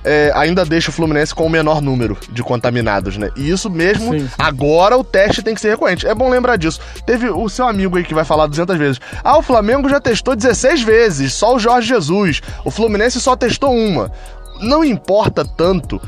é, 0.04 0.32
ainda 0.34 0.64
deixa 0.64 0.90
o 0.90 0.92
Fluminense 0.92 1.34
com 1.34 1.46
o 1.46 1.50
menor 1.50 1.80
número 1.80 2.16
de 2.30 2.42
contaminados, 2.42 3.16
né? 3.16 3.30
E 3.36 3.50
isso 3.50 3.68
mesmo, 3.68 4.12
sim, 4.12 4.20
sim. 4.20 4.28
agora 4.38 4.96
o 4.96 5.04
teste 5.04 5.42
tem 5.42 5.54
que 5.54 5.60
ser 5.60 5.70
recorrente. 5.70 6.06
É 6.06 6.14
bom 6.14 6.28
lembrar 6.28 6.56
disso. 6.56 6.80
Teve 7.04 7.28
o 7.30 7.48
seu 7.48 7.66
amigo 7.66 7.96
aí 7.96 8.04
que 8.04 8.14
vai 8.14 8.24
falar 8.24 8.46
200 8.46 8.76
vezes. 8.76 9.00
Ah, 9.22 9.38
o 9.38 9.42
Flamengo 9.42 9.88
já 9.88 10.00
testou 10.00 10.34
16 10.34 10.82
vezes, 10.82 11.32
só 11.32 11.54
o 11.54 11.58
Jorge 11.58 11.88
Jesus. 11.88 12.40
O 12.64 12.70
Fluminense 12.70 13.20
só 13.20 13.36
testou 13.36 13.74
uma. 13.74 14.10
Não 14.60 14.84
importa 14.84 15.44
tanto 15.44 16.00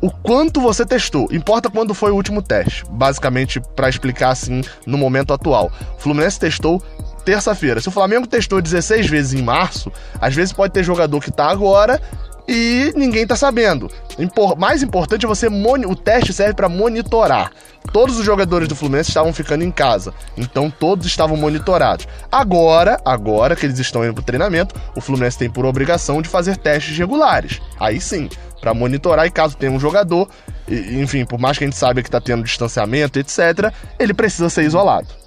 o 0.00 0.10
quanto 0.10 0.60
você 0.60 0.84
testou. 0.84 1.28
Importa 1.32 1.70
quando 1.70 1.94
foi 1.94 2.10
o 2.10 2.14
último 2.14 2.42
teste. 2.42 2.84
Basicamente, 2.90 3.60
para 3.74 3.88
explicar 3.88 4.30
assim 4.30 4.62
no 4.86 4.98
momento 4.98 5.32
atual. 5.32 5.72
O 5.96 6.00
Fluminense 6.00 6.38
testou 6.38 6.82
terça-feira. 7.24 7.80
Se 7.80 7.88
o 7.88 7.92
Flamengo 7.92 8.26
testou 8.26 8.60
16 8.60 9.06
vezes 9.08 9.32
em 9.32 9.42
março, 9.42 9.90
às 10.20 10.34
vezes 10.34 10.52
pode 10.52 10.72
ter 10.72 10.84
jogador 10.84 11.20
que 11.20 11.30
tá 11.30 11.46
agora 11.46 12.00
e 12.46 12.92
ninguém 12.96 13.26
tá 13.26 13.36
sabendo. 13.36 13.90
Impor 14.18 14.56
mais 14.56 14.82
importante 14.82 15.24
é 15.24 15.28
você 15.28 15.48
o 15.48 15.96
teste 15.96 16.32
serve 16.32 16.54
para 16.54 16.68
monitorar. 16.68 17.50
Todos 17.92 18.18
os 18.18 18.24
jogadores 18.24 18.66
do 18.66 18.74
Fluminense 18.74 19.10
estavam 19.10 19.32
ficando 19.32 19.62
em 19.62 19.70
casa, 19.70 20.14
então 20.36 20.70
todos 20.70 21.06
estavam 21.06 21.36
monitorados. 21.36 22.08
Agora, 22.32 23.00
agora 23.04 23.54
que 23.54 23.66
eles 23.66 23.78
estão 23.78 24.04
indo 24.04 24.14
pro 24.14 24.22
treinamento, 24.22 24.74
o 24.96 25.00
Fluminense 25.00 25.38
tem 25.38 25.50
por 25.50 25.66
obrigação 25.66 26.22
de 26.22 26.28
fazer 26.28 26.56
testes 26.56 26.96
regulares. 26.96 27.60
Aí 27.78 28.00
sim, 28.00 28.28
para 28.60 28.72
monitorar 28.72 29.26
e 29.26 29.30
caso 29.30 29.56
tenha 29.56 29.72
um 29.72 29.78
jogador, 29.78 30.28
enfim, 30.68 31.24
por 31.26 31.38
mais 31.38 31.58
que 31.58 31.64
a 31.64 31.66
gente 31.66 31.76
saiba 31.76 32.02
que 32.02 32.10
tá 32.10 32.20
tendo 32.20 32.42
distanciamento, 32.42 33.18
etc, 33.18 33.72
ele 33.98 34.14
precisa 34.14 34.48
ser 34.48 34.64
isolado. 34.64 35.23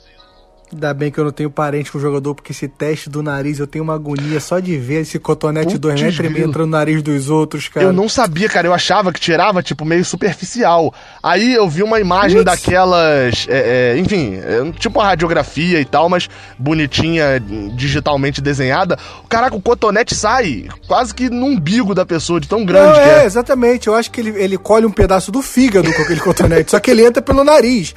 Ainda 0.72 0.94
bem 0.94 1.10
que 1.10 1.18
eu 1.18 1.24
não 1.24 1.32
tenho 1.32 1.50
parente 1.50 1.90
com 1.90 1.98
o 1.98 2.02
jogador, 2.02 2.36
porque 2.36 2.52
esse 2.52 2.68
teste 2.68 3.10
do 3.10 3.24
nariz 3.24 3.58
eu 3.58 3.66
tenho 3.66 3.86
uma 3.86 3.96
agonia 3.96 4.38
só 4.42 4.60
de 4.60 4.78
ver 4.78 5.02
esse 5.02 5.18
cotonete 5.18 5.78
dois 5.78 6.02
metros 6.02 6.20
e 6.20 6.30
meio 6.30 6.50
entrando 6.50 6.66
no 6.66 6.78
nariz 6.78 7.02
dos 7.02 7.30
outros, 7.30 7.70
cara. 7.70 7.86
Eu 7.86 7.94
não 7.94 8.10
sabia, 8.10 8.50
cara. 8.50 8.68
Eu 8.68 8.74
achava 8.74 9.14
que 9.14 9.20
tirava, 9.20 9.64
tipo, 9.64 9.86
meio 9.86 10.04
superficial. 10.04 10.94
Aí 11.24 11.54
eu 11.54 11.70
vi 11.70 11.84
uma 11.84 12.02
imagem 12.02 12.44
Putz. 12.44 12.46
daquelas. 12.46 13.48
É, 13.50 13.94
é, 13.94 13.98
enfim, 13.98 14.36
é, 14.36 14.72
tipo 14.78 15.00
uma 15.00 15.06
radiografia 15.06 15.80
e 15.80 15.86
tal, 15.86 16.10
mas 16.10 16.30
bonitinha, 16.60 17.40
digitalmente 17.74 18.42
desenhada. 18.42 19.00
Caraca, 19.30 19.56
o 19.56 19.62
cotonete 19.62 20.16
sai 20.16 20.68
quase 20.86 21.16
que 21.16 21.30
no 21.30 21.46
umbigo 21.46 21.96
da 21.96 22.06
pessoa, 22.06 22.42
de 22.42 22.48
tão 22.50 22.66
grande 22.66 22.88
não, 22.88 22.94
que 22.94 23.10
é. 23.10 23.24
É, 23.24 23.26
exatamente. 23.26 23.88
Eu 23.88 23.96
acho 23.96 24.12
que 24.12 24.20
ele, 24.20 24.32
ele 24.32 24.58
colhe 24.58 24.86
um 24.86 24.92
pedaço 24.92 25.32
do 25.32 25.42
fígado 25.42 25.94
com 25.94 26.02
aquele 26.02 26.20
cotonete, 26.20 26.72
só 26.72 26.80
que 26.80 26.92
ele 26.92 27.06
entra 27.06 27.22
pelo 27.22 27.46
nariz. 27.46 27.94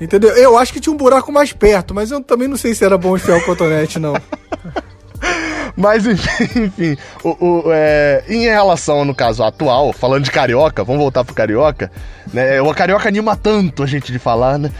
Entendeu? 0.00 0.30
Eu 0.30 0.56
acho 0.56 0.72
que 0.72 0.80
tinha 0.80 0.92
um 0.92 0.96
buraco 0.96 1.32
mais 1.32 1.52
perto, 1.52 1.94
mas 1.94 2.10
eu 2.10 2.20
também 2.22 2.46
não 2.46 2.56
sei 2.56 2.74
se 2.74 2.84
era 2.84 2.96
bom 2.96 3.16
enfiar 3.16 3.36
o 3.38 3.44
cotonete, 3.44 3.98
não. 3.98 4.14
Mas 5.76 6.04
enfim, 6.06 6.60
enfim 6.64 6.96
o, 7.22 7.28
o, 7.44 7.64
é, 7.72 8.24
em 8.28 8.42
relação 8.42 9.04
no 9.04 9.14
caso 9.14 9.44
atual, 9.44 9.92
falando 9.92 10.24
de 10.24 10.30
carioca, 10.30 10.82
vamos 10.82 11.00
voltar 11.00 11.22
pro 11.22 11.32
carioca, 11.32 11.88
né? 12.34 12.60
O 12.60 12.74
carioca 12.74 13.08
anima 13.08 13.36
tanto 13.36 13.84
a 13.84 13.86
gente 13.86 14.10
de 14.10 14.18
falar, 14.18 14.58
né? 14.58 14.72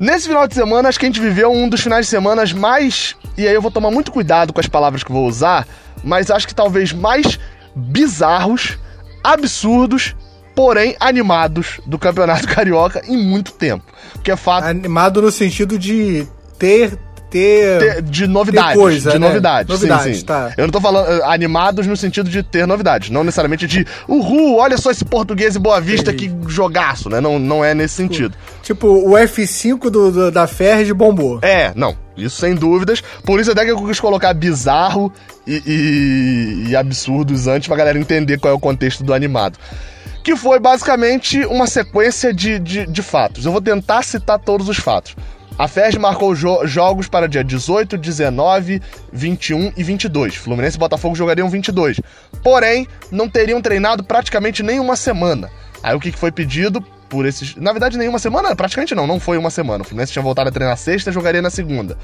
Nesse 0.00 0.26
final 0.26 0.48
de 0.48 0.54
semana, 0.54 0.88
acho 0.88 0.98
que 0.98 1.04
a 1.04 1.08
gente 1.08 1.20
viveu 1.20 1.52
um 1.52 1.68
dos 1.68 1.82
finais 1.82 2.06
de 2.06 2.10
semana 2.10 2.42
mais. 2.56 3.14
E 3.36 3.46
aí 3.46 3.54
eu 3.54 3.60
vou 3.60 3.70
tomar 3.70 3.90
muito 3.90 4.10
cuidado 4.10 4.50
com 4.50 4.60
as 4.60 4.66
palavras 4.66 5.04
que 5.04 5.12
vou 5.12 5.26
usar, 5.26 5.66
mas 6.02 6.30
acho 6.30 6.48
que 6.48 6.54
talvez 6.54 6.90
mais 6.90 7.38
bizarros, 7.76 8.78
absurdos 9.22 10.16
porém 10.54 10.96
animados 11.00 11.80
do 11.86 11.98
Campeonato 11.98 12.46
Carioca 12.48 13.02
em 13.06 13.16
muito 13.16 13.52
tempo. 13.52 13.84
Que 14.22 14.30
é 14.30 14.36
fato. 14.36 14.64
Animado 14.64 15.20
no 15.20 15.30
sentido 15.30 15.78
de 15.78 16.26
ter 16.58 16.98
ter, 17.34 17.78
ter, 17.80 18.02
de 18.02 18.28
novidades. 18.28 18.80
Coisa, 18.80 19.10
de 19.10 19.18
né? 19.18 19.26
novidades. 19.26 19.68
Novidades, 19.68 20.04
sim, 20.04 20.14
sim. 20.20 20.24
tá. 20.24 20.52
Eu 20.56 20.64
não 20.64 20.70
tô 20.70 20.80
falando 20.80 21.08
uh, 21.08 21.24
animados 21.24 21.84
no 21.84 21.96
sentido 21.96 22.30
de 22.30 22.44
ter 22.44 22.64
novidades. 22.64 23.10
Não 23.10 23.24
necessariamente 23.24 23.66
de 23.66 23.84
uhul, 24.06 24.58
olha 24.58 24.78
só 24.78 24.92
esse 24.92 25.04
português 25.04 25.56
e 25.56 25.58
Boa 25.58 25.80
Vista 25.80 26.12
que 26.14 26.32
jogaço, 26.46 27.10
né? 27.10 27.20
Não, 27.20 27.40
não 27.40 27.64
é 27.64 27.74
nesse 27.74 27.94
sentido. 27.94 28.36
Tipo, 28.62 28.86
o 28.86 29.14
F5 29.14 29.90
do, 29.90 30.12
do 30.12 30.30
da 30.30 30.46
Ferg 30.46 30.92
bombou. 30.92 31.40
É, 31.42 31.72
não. 31.74 31.96
Isso 32.16 32.36
sem 32.40 32.54
dúvidas. 32.54 33.02
Por 33.24 33.40
isso 33.40 33.50
até 33.50 33.64
que 33.64 33.72
eu 33.72 33.84
quis 33.84 33.98
colocar 33.98 34.32
bizarro 34.32 35.12
e, 35.44 35.60
e, 35.66 36.70
e 36.70 36.76
absurdos 36.76 37.48
antes 37.48 37.66
pra 37.66 37.76
galera 37.76 37.98
entender 37.98 38.38
qual 38.38 38.52
é 38.52 38.56
o 38.56 38.60
contexto 38.60 39.02
do 39.02 39.12
animado 39.12 39.58
que 40.24 40.34
foi 40.34 40.58
basicamente 40.58 41.44
uma 41.44 41.66
sequência 41.66 42.32
de, 42.32 42.58
de, 42.58 42.86
de, 42.86 43.02
fatos. 43.02 43.44
Eu 43.44 43.52
vou 43.52 43.60
tentar 43.60 44.02
citar 44.02 44.38
todos 44.38 44.70
os 44.70 44.78
fatos. 44.78 45.14
A 45.58 45.68
FERJ 45.68 45.98
marcou 45.98 46.34
jo 46.34 46.66
jogos 46.66 47.06
para 47.06 47.28
dia 47.28 47.44
18, 47.44 47.98
19, 47.98 48.80
21 49.12 49.72
e 49.76 49.84
22. 49.84 50.34
Fluminense 50.34 50.76
e 50.76 50.80
Botafogo 50.80 51.14
jogariam 51.14 51.48
22. 51.48 52.00
Porém, 52.42 52.88
não 53.10 53.28
teriam 53.28 53.60
treinado 53.60 54.02
praticamente 54.02 54.62
nenhuma 54.62 54.96
semana. 54.96 55.50
Aí 55.82 55.94
o 55.94 56.00
que 56.00 56.10
foi 56.10 56.32
pedido 56.32 56.80
por 57.10 57.26
esses. 57.26 57.54
Na 57.56 57.72
verdade, 57.72 57.98
nenhuma 57.98 58.18
semana? 58.18 58.56
Praticamente 58.56 58.94
não, 58.94 59.06
não 59.06 59.20
foi 59.20 59.36
uma 59.36 59.50
semana. 59.50 59.82
O 59.82 59.86
Fluminense 59.86 60.12
tinha 60.12 60.22
voltado 60.22 60.48
a 60.48 60.52
treinar 60.52 60.76
sexta 60.78 61.12
jogaria 61.12 61.42
na 61.42 61.50
segunda. 61.50 61.98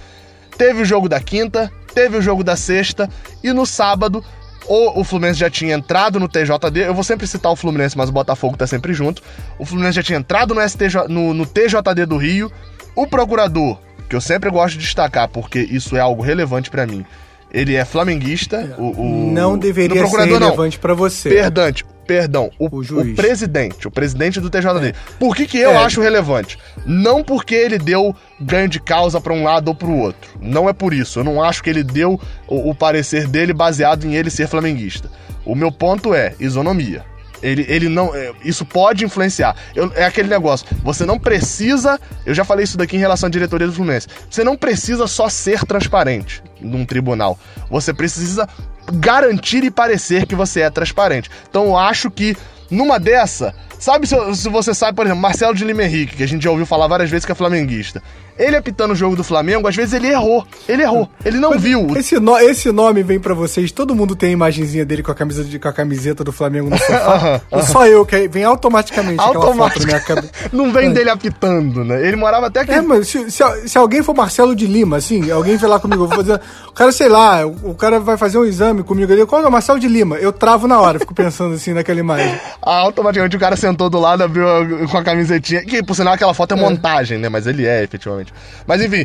Teve 0.58 0.82
o 0.82 0.84
jogo 0.84 1.08
da 1.08 1.20
quinta, 1.20 1.72
teve 1.94 2.18
o 2.18 2.22
jogo 2.22 2.44
da 2.44 2.54
sexta 2.54 3.08
e 3.42 3.50
no 3.50 3.64
sábado 3.64 4.22
ou 4.66 4.98
o 4.98 5.04
Fluminense 5.04 5.40
já 5.40 5.50
tinha 5.50 5.74
entrado 5.74 6.20
no 6.20 6.28
TJD, 6.28 6.86
eu 6.86 6.94
vou 6.94 7.04
sempre 7.04 7.26
citar 7.26 7.50
o 7.50 7.56
Fluminense, 7.56 7.96
mas 7.96 8.08
o 8.08 8.12
Botafogo 8.12 8.56
tá 8.56 8.66
sempre 8.66 8.92
junto. 8.92 9.22
O 9.58 9.64
Fluminense 9.64 9.96
já 9.96 10.02
tinha 10.02 10.18
entrado 10.18 10.54
no, 10.54 10.68
STJ, 10.68 11.08
no, 11.08 11.34
no 11.34 11.46
TJD 11.46 12.06
do 12.06 12.16
Rio. 12.16 12.52
O 12.94 13.06
procurador, 13.06 13.78
que 14.08 14.16
eu 14.16 14.20
sempre 14.20 14.50
gosto 14.50 14.74
de 14.74 14.84
destacar, 14.84 15.28
porque 15.28 15.60
isso 15.60 15.96
é 15.96 16.00
algo 16.00 16.22
relevante 16.22 16.70
para 16.70 16.86
mim, 16.86 17.04
ele 17.52 17.74
é 17.74 17.84
flamenguista. 17.84 18.74
O, 18.78 19.00
o... 19.00 19.32
Não 19.32 19.58
deveria 19.58 20.06
ser 20.06 20.16
relevante 20.16 20.78
para 20.78 20.94
você. 20.94 21.28
Perdante, 21.28 21.84
perdão, 22.06 22.50
o, 22.58 22.66
o, 22.66 22.80
o, 22.80 23.14
presidente, 23.14 23.86
o 23.86 23.90
presidente 23.90 24.40
do 24.40 24.50
TJD. 24.50 24.88
É. 24.88 24.94
Por 25.18 25.36
que, 25.36 25.46
que 25.46 25.58
eu 25.58 25.70
é. 25.70 25.76
acho 25.76 26.00
relevante? 26.00 26.58
Não 26.84 27.22
porque 27.22 27.54
ele 27.54 27.78
deu 27.78 28.14
ganho 28.40 28.68
de 28.68 28.80
causa 28.80 29.20
para 29.20 29.32
um 29.32 29.44
lado 29.44 29.68
ou 29.68 29.74
para 29.74 29.88
o 29.88 29.98
outro. 29.98 30.30
Não 30.40 30.68
é 30.68 30.72
por 30.72 30.92
isso. 30.92 31.20
Eu 31.20 31.24
não 31.24 31.42
acho 31.42 31.62
que 31.62 31.70
ele 31.70 31.82
deu 31.82 32.20
o, 32.48 32.70
o 32.70 32.74
parecer 32.74 33.26
dele 33.26 33.52
baseado 33.52 34.04
em 34.04 34.14
ele 34.14 34.30
ser 34.30 34.48
flamenguista. 34.48 35.10
O 35.44 35.54
meu 35.54 35.70
ponto 35.72 36.14
é 36.14 36.34
isonomia. 36.38 37.04
Ele, 37.42 37.64
ele 37.68 37.88
não. 37.88 38.14
É, 38.14 38.32
isso 38.44 38.64
pode 38.64 39.04
influenciar. 39.04 39.56
Eu, 39.74 39.92
é 39.94 40.04
aquele 40.04 40.28
negócio. 40.28 40.66
Você 40.82 41.04
não 41.06 41.18
precisa. 41.18 41.98
Eu 42.24 42.34
já 42.34 42.44
falei 42.44 42.64
isso 42.64 42.76
daqui 42.76 42.96
em 42.96 43.00
relação 43.00 43.26
à 43.26 43.30
diretoria 43.30 43.66
do 43.66 43.72
Fluminense. 43.72 44.08
Você 44.28 44.44
não 44.44 44.56
precisa 44.56 45.06
só 45.06 45.28
ser 45.28 45.64
transparente 45.64 46.42
num 46.60 46.84
tribunal. 46.84 47.38
Você 47.70 47.94
precisa 47.94 48.48
garantir 48.92 49.64
e 49.64 49.70
parecer 49.70 50.26
que 50.26 50.34
você 50.34 50.60
é 50.60 50.70
transparente. 50.70 51.30
Então 51.48 51.64
eu 51.66 51.76
acho 51.76 52.10
que 52.10 52.36
numa 52.70 52.98
dessa. 52.98 53.54
Sabe 53.78 54.06
se, 54.06 54.14
se 54.34 54.48
você 54.48 54.74
sabe, 54.74 54.94
por 54.94 55.06
exemplo, 55.06 55.22
Marcelo 55.22 55.54
de 55.54 55.64
Lima 55.64 55.82
Henrique, 55.82 56.16
que 56.16 56.22
a 56.22 56.28
gente 56.28 56.44
já 56.44 56.50
ouviu 56.50 56.66
falar 56.66 56.86
várias 56.86 57.08
vezes 57.08 57.24
que 57.24 57.32
é 57.32 57.34
flamenguista. 57.34 58.02
Ele 58.40 58.56
apitando 58.56 58.92
o 58.92 58.94
jogo 58.94 59.14
do 59.16 59.22
Flamengo, 59.24 59.68
às 59.68 59.76
vezes 59.76 59.92
ele 59.94 60.08
errou. 60.08 60.46
Ele 60.68 60.82
errou. 60.82 61.08
Ele 61.24 61.38
não 61.38 61.50
Mas 61.50 61.62
viu. 61.62 61.88
Esse, 61.96 62.18
no- 62.18 62.38
esse 62.38 62.72
nome 62.72 63.02
vem 63.02 63.20
pra 63.20 63.34
vocês, 63.34 63.70
todo 63.70 63.94
mundo 63.94 64.16
tem 64.16 64.30
a 64.30 64.32
imagenzinha 64.32 64.84
dele 64.84 65.02
com 65.02 65.10
a, 65.12 65.14
camisa 65.14 65.44
de, 65.44 65.58
com 65.58 65.68
a 65.68 65.72
camiseta 65.72 66.24
do 66.24 66.32
Flamengo 66.32 66.70
no 66.70 66.78
sofá. 66.78 67.40
Só 67.70 67.86
eu, 67.86 68.04
que 68.06 68.28
vem 68.28 68.44
automaticamente 68.44 69.20
aquela 69.20 69.54
foto 69.54 69.86
cabeça. 70.04 70.30
Não 70.52 70.72
vem 70.72 70.92
dele 70.92 71.10
apitando, 71.10 71.84
né? 71.84 72.06
Ele 72.06 72.16
morava 72.16 72.46
até 72.46 72.60
aqui. 72.60 72.72
É, 72.72 72.80
mas 72.80 73.08
se, 73.08 73.30
se, 73.30 73.42
se 73.66 73.78
alguém 73.78 74.02
for 74.02 74.14
Marcelo 74.14 74.54
de 74.54 74.66
Lima, 74.66 74.96
assim, 74.96 75.30
alguém 75.30 75.56
vai 75.56 75.70
lá 75.70 75.78
comigo, 75.78 76.04
eu 76.04 76.08
vou 76.08 76.16
fazer. 76.16 76.40
O 76.68 76.72
cara, 76.72 76.92
sei 76.92 77.08
lá, 77.08 77.46
o, 77.46 77.70
o 77.70 77.74
cara 77.74 78.00
vai 78.00 78.16
fazer 78.16 78.38
um 78.38 78.44
exame 78.44 78.82
comigo 78.82 79.12
ali. 79.12 79.24
Qual 79.26 79.42
é 79.42 79.46
o 79.46 79.52
Marcelo 79.52 79.78
de 79.78 79.88
Lima? 79.88 80.16
Eu 80.16 80.32
travo 80.32 80.66
na 80.66 80.80
hora, 80.80 80.98
fico 80.98 81.14
pensando 81.14 81.54
assim 81.54 81.72
naquela 81.72 82.00
imagem. 82.00 82.38
Automaticamente 82.62 83.36
o 83.36 83.40
cara 83.40 83.56
sentou 83.56 83.90
do 83.90 83.98
lado, 83.98 84.22
abriu 84.22 84.44
com 84.90 84.98
a 84.98 85.02
camisetinha. 85.04 85.62
Que, 85.62 85.82
por 85.82 85.94
sinal, 85.94 86.14
aquela 86.14 86.34
foto 86.34 86.54
é, 86.54 86.56
montagem, 86.56 87.18
né? 87.18 87.28
Mas 87.28 87.46
ele 87.46 87.66
é, 87.66 87.82
efetivamente. 87.82 88.29
Mas 88.66 88.82
enfim. 88.82 89.04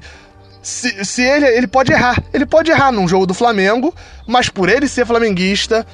Se, 0.61 1.05
se 1.05 1.21
ele, 1.21 1.45
ele 1.45 1.67
pode 1.67 1.91
errar. 1.91 2.21
Ele 2.33 2.45
pode 2.45 2.71
errar 2.71 2.91
num 2.91 3.07
jogo 3.07 3.25
do 3.27 3.33
Flamengo, 3.35 3.93
mas 4.27 4.49
por 4.49 4.67
ele 4.67 4.87
ser 4.87 5.05
flamenguista, 5.05 5.85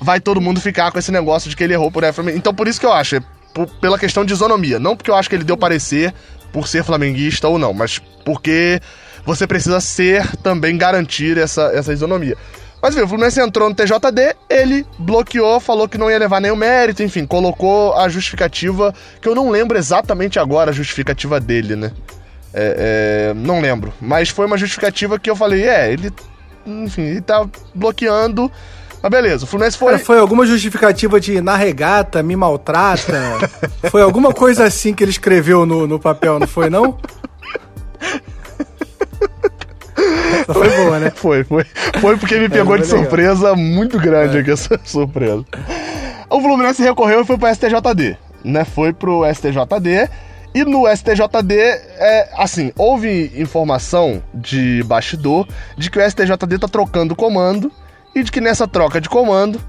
vai 0.00 0.20
todo 0.20 0.40
mundo 0.40 0.60
ficar 0.60 0.92
com 0.92 0.98
esse 1.00 1.10
negócio 1.10 1.50
de 1.50 1.56
que 1.56 1.64
ele 1.64 1.72
errou 1.74 1.90
por 1.90 2.04
ele. 2.04 2.12
Flamengo. 2.12 2.38
Então 2.38 2.54
por 2.54 2.68
isso 2.68 2.78
que 2.78 2.86
eu 2.86 2.92
acho, 2.92 3.16
é 3.16 3.20
por- 3.52 3.66
pela 3.80 3.98
questão 3.98 4.24
de 4.24 4.32
isonomia. 4.32 4.78
Não 4.78 4.96
porque 4.96 5.10
eu 5.10 5.16
acho 5.16 5.28
que 5.28 5.34
ele 5.34 5.42
deu 5.44 5.56
parecer 5.56 6.14
por 6.52 6.68
ser 6.68 6.84
flamenguista 6.84 7.48
ou 7.48 7.58
não, 7.58 7.72
mas 7.72 7.98
porque 8.24 8.80
você 9.24 9.46
precisa 9.46 9.80
ser 9.80 10.26
também 10.38 10.78
garantir 10.78 11.36
essa, 11.36 11.62
essa 11.74 11.92
isonomia. 11.92 12.36
Mas 12.82 12.94
viu, 12.94 13.04
o 13.04 13.08
Fluminense 13.08 13.40
entrou 13.40 13.68
no 13.68 13.74
TJD, 13.74 14.36
ele 14.48 14.86
bloqueou, 14.98 15.60
falou 15.60 15.86
que 15.88 15.98
não 15.98 16.10
ia 16.10 16.18
levar 16.18 16.40
nenhum 16.40 16.56
mérito, 16.56 17.02
enfim, 17.02 17.26
colocou 17.26 17.94
a 17.94 18.08
justificativa, 18.08 18.94
que 19.20 19.28
eu 19.28 19.34
não 19.34 19.50
lembro 19.50 19.76
exatamente 19.76 20.38
agora 20.38 20.70
a 20.70 20.72
justificativa 20.74 21.38
dele, 21.38 21.76
né? 21.76 21.92
É, 22.52 23.30
é, 23.30 23.34
não 23.34 23.60
lembro. 23.60 23.92
Mas 24.00 24.28
foi 24.28 24.46
uma 24.46 24.58
justificativa 24.58 25.18
que 25.18 25.30
eu 25.30 25.36
falei, 25.36 25.68
é, 25.68 25.92
ele. 25.92 26.12
Enfim, 26.66 27.02
ele 27.02 27.20
tá 27.20 27.46
bloqueando. 27.74 28.50
Mas 29.02 29.10
beleza, 29.10 29.44
o 29.44 29.46
Fluminense 29.46 29.78
foi. 29.78 29.92
Cara, 29.92 30.04
foi 30.04 30.18
alguma 30.18 30.44
justificativa 30.44 31.18
de 31.18 31.40
na 31.40 31.56
regata, 31.56 32.22
me 32.22 32.36
maltrata? 32.36 33.48
foi 33.90 34.02
alguma 34.02 34.32
coisa 34.32 34.64
assim 34.64 34.92
que 34.92 35.02
ele 35.02 35.10
escreveu 35.10 35.64
no, 35.64 35.86
no 35.86 35.98
papel, 35.98 36.38
não 36.38 36.46
foi, 36.46 36.68
não? 36.68 36.98
Essa 40.40 40.54
foi 40.54 40.68
boa, 40.76 40.98
né? 40.98 41.12
Foi, 41.14 41.44
foi. 41.44 41.64
Foi 42.00 42.16
porque 42.16 42.38
me 42.38 42.48
pegou 42.48 42.76
foi 42.76 42.80
de 42.80 42.84
legal. 42.84 43.00
surpresa 43.00 43.54
muito 43.54 43.98
grande 43.98 44.38
aqui 44.38 44.50
essa 44.50 44.78
surpresa. 44.84 45.44
O 46.28 46.40
Fluminense 46.40 46.82
recorreu 46.82 47.22
e 47.22 47.24
foi 47.24 47.38
pro 47.38 47.52
STJD, 47.54 48.16
né? 48.44 48.64
Foi 48.64 48.92
pro 48.92 49.22
STJD. 49.32 50.10
E 50.54 50.64
no 50.64 50.84
STJD, 50.88 51.54
é, 51.54 52.28
assim, 52.36 52.72
houve 52.76 53.32
informação 53.36 54.22
de 54.34 54.82
bastidor 54.82 55.46
de 55.76 55.90
que 55.90 55.98
o 55.98 56.10
STJD 56.10 56.58
tá 56.58 56.68
trocando 56.68 57.14
comando 57.14 57.70
e 58.14 58.22
de 58.22 58.32
que 58.32 58.40
nessa 58.40 58.66
troca 58.66 59.00
de 59.00 59.08
comando 59.08 59.60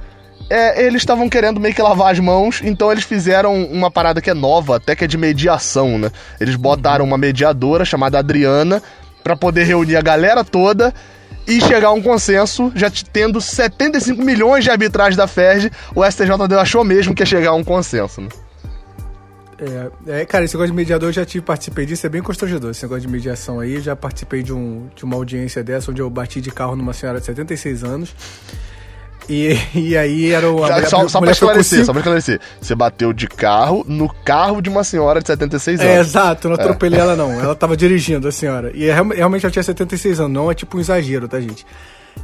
é, 0.50 0.84
eles 0.84 1.02
estavam 1.04 1.30
querendo 1.30 1.60
meio 1.60 1.74
que 1.74 1.82
lavar 1.82 2.12
as 2.12 2.20
mãos, 2.20 2.62
então 2.64 2.92
eles 2.92 3.04
fizeram 3.04 3.64
uma 3.66 3.90
parada 3.92 4.20
que 4.20 4.30
é 4.30 4.34
nova, 4.34 4.78
até 4.78 4.96
que 4.96 5.06
é 5.06 5.08
de 5.08 5.18
mediação, 5.18 5.98
né? 5.98 6.12
Eles 6.40 6.56
botaram 6.56 7.06
uma 7.06 7.18
mediadora 7.18 7.86
chamada 7.86 8.20
Adriana 8.20 8.82
pra 9.24 9.36
poder 9.36 9.64
reunir 9.64 9.96
a 9.96 10.02
galera 10.02 10.44
toda 10.44 10.94
e 11.48 11.62
chegar 11.62 11.88
a 11.88 11.94
um 11.94 12.02
consenso, 12.02 12.72
já 12.76 12.92
tendo 13.14 13.40
75 13.40 14.22
milhões 14.22 14.64
de 14.64 14.70
arbitragem 14.70 15.16
da 15.16 15.28
FERJ, 15.28 15.72
o 15.96 16.04
STJD 16.04 16.56
achou 16.60 16.84
mesmo 16.84 17.16
que 17.16 17.22
ia 17.22 17.26
chegar 17.26 17.52
a 17.52 17.56
um 17.56 17.64
consenso, 17.64 18.22
né? 18.22 18.30
É, 19.64 20.22
é, 20.22 20.26
cara, 20.26 20.44
esse 20.44 20.56
negócio 20.56 20.72
de 20.72 20.76
mediador 20.76 21.10
eu 21.10 21.14
já 21.14 21.24
tive, 21.24 21.46
participei 21.46 21.86
disso, 21.86 22.04
é 22.06 22.10
bem 22.10 22.22
constrangedor 22.22 22.72
esse 22.72 22.82
negócio 22.84 23.02
de 23.04 23.08
mediação 23.08 23.60
aí. 23.60 23.76
Eu 23.76 23.82
já 23.82 23.96
participei 23.96 24.42
de, 24.42 24.52
um, 24.52 24.88
de 24.96 25.04
uma 25.06 25.16
audiência 25.16 25.64
dessa, 25.64 25.92
onde 25.92 26.02
eu 26.02 26.10
bati 26.10 26.42
de 26.42 26.50
carro 26.50 26.76
numa 26.76 26.94
senhora 26.94 27.20
de 27.20 27.26
76 27.28 27.84
anos. 27.84 28.16
E, 29.30 29.56
e 29.76 29.96
aí 29.96 30.32
era 30.32 30.50
o. 30.52 30.56
mulher- 30.62 30.88
só 30.90 31.08
só 31.08 31.20
pra 31.20 31.32
esclarecer, 31.32 31.78
cinco- 31.78 31.86
só 31.86 31.92
pra 31.94 32.00
esclarecer. 32.02 32.40
Você 32.60 32.74
bateu 32.74 33.14
de 33.14 33.28
carro 33.28 33.86
no 33.88 34.10
carro 34.26 34.62
de 34.62 34.70
uma 34.70 34.84
senhora 34.84 35.22
de 35.22 35.28
76 35.28 35.80
anos. 35.80 35.92
É, 35.92 36.00
exato, 36.00 36.48
não 36.50 36.56
atropelei 36.56 37.00
ela 37.00 37.16
não. 37.16 37.32
Ela 37.40 37.56
tava 37.56 37.78
dirigindo, 37.78 38.28
a 38.28 38.32
senhora. 38.32 38.72
E 38.74 38.86
real- 38.86 39.10
realmente 39.10 39.46
ela 39.46 39.52
tinha 39.52 39.62
76 39.64 40.20
anos, 40.20 40.32
não 40.34 40.50
é 40.50 40.56
tipo 40.56 40.76
um 40.76 40.80
exagero, 40.80 41.28
tá, 41.28 41.40
gente? 41.40 41.66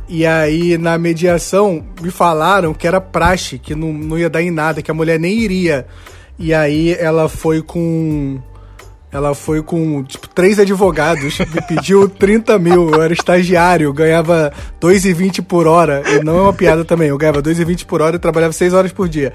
E 0.10 0.26
aí, 0.26 0.78
na 0.78 0.98
mediação, 0.98 1.86
me 2.02 2.10
falaram 2.12 2.74
que 2.74 2.88
era 2.88 3.00
praxe, 3.00 3.58
que 3.60 3.74
não, 3.76 3.94
não 3.94 4.18
ia 4.18 4.30
dar 4.30 4.42
em 4.42 4.50
nada, 4.52 4.82
que 4.82 4.90
a 4.90 4.94
mulher 4.94 5.20
nem 5.20 5.40
iria. 5.40 5.86
E 6.40 6.54
aí 6.54 6.94
ela 6.94 7.28
foi 7.28 7.62
com. 7.62 8.40
Ela 9.10 9.34
foi 9.34 9.64
com, 9.64 10.04
tipo, 10.04 10.28
três 10.28 10.60
advogados, 10.60 11.40
me 11.54 11.62
pediu 11.66 12.10
30 12.10 12.60
mil, 12.60 12.90
eu 12.92 13.02
era 13.02 13.14
estagiário, 13.14 13.92
ganhava 13.94 14.52
2,20 14.82 15.42
por 15.42 15.66
hora, 15.66 16.04
e 16.06 16.22
não 16.24 16.38
é 16.38 16.42
uma 16.42 16.54
piada 16.54 16.84
também, 16.84 17.08
eu 17.08 17.18
ganhava 17.18 17.42
2,20 17.42 17.86
por 17.86 18.02
hora 18.02 18.18
e 18.18 18.20
trabalhava 18.20 18.52
6 18.52 18.74
horas 18.74 18.92
por 18.92 19.08
dia. 19.08 19.34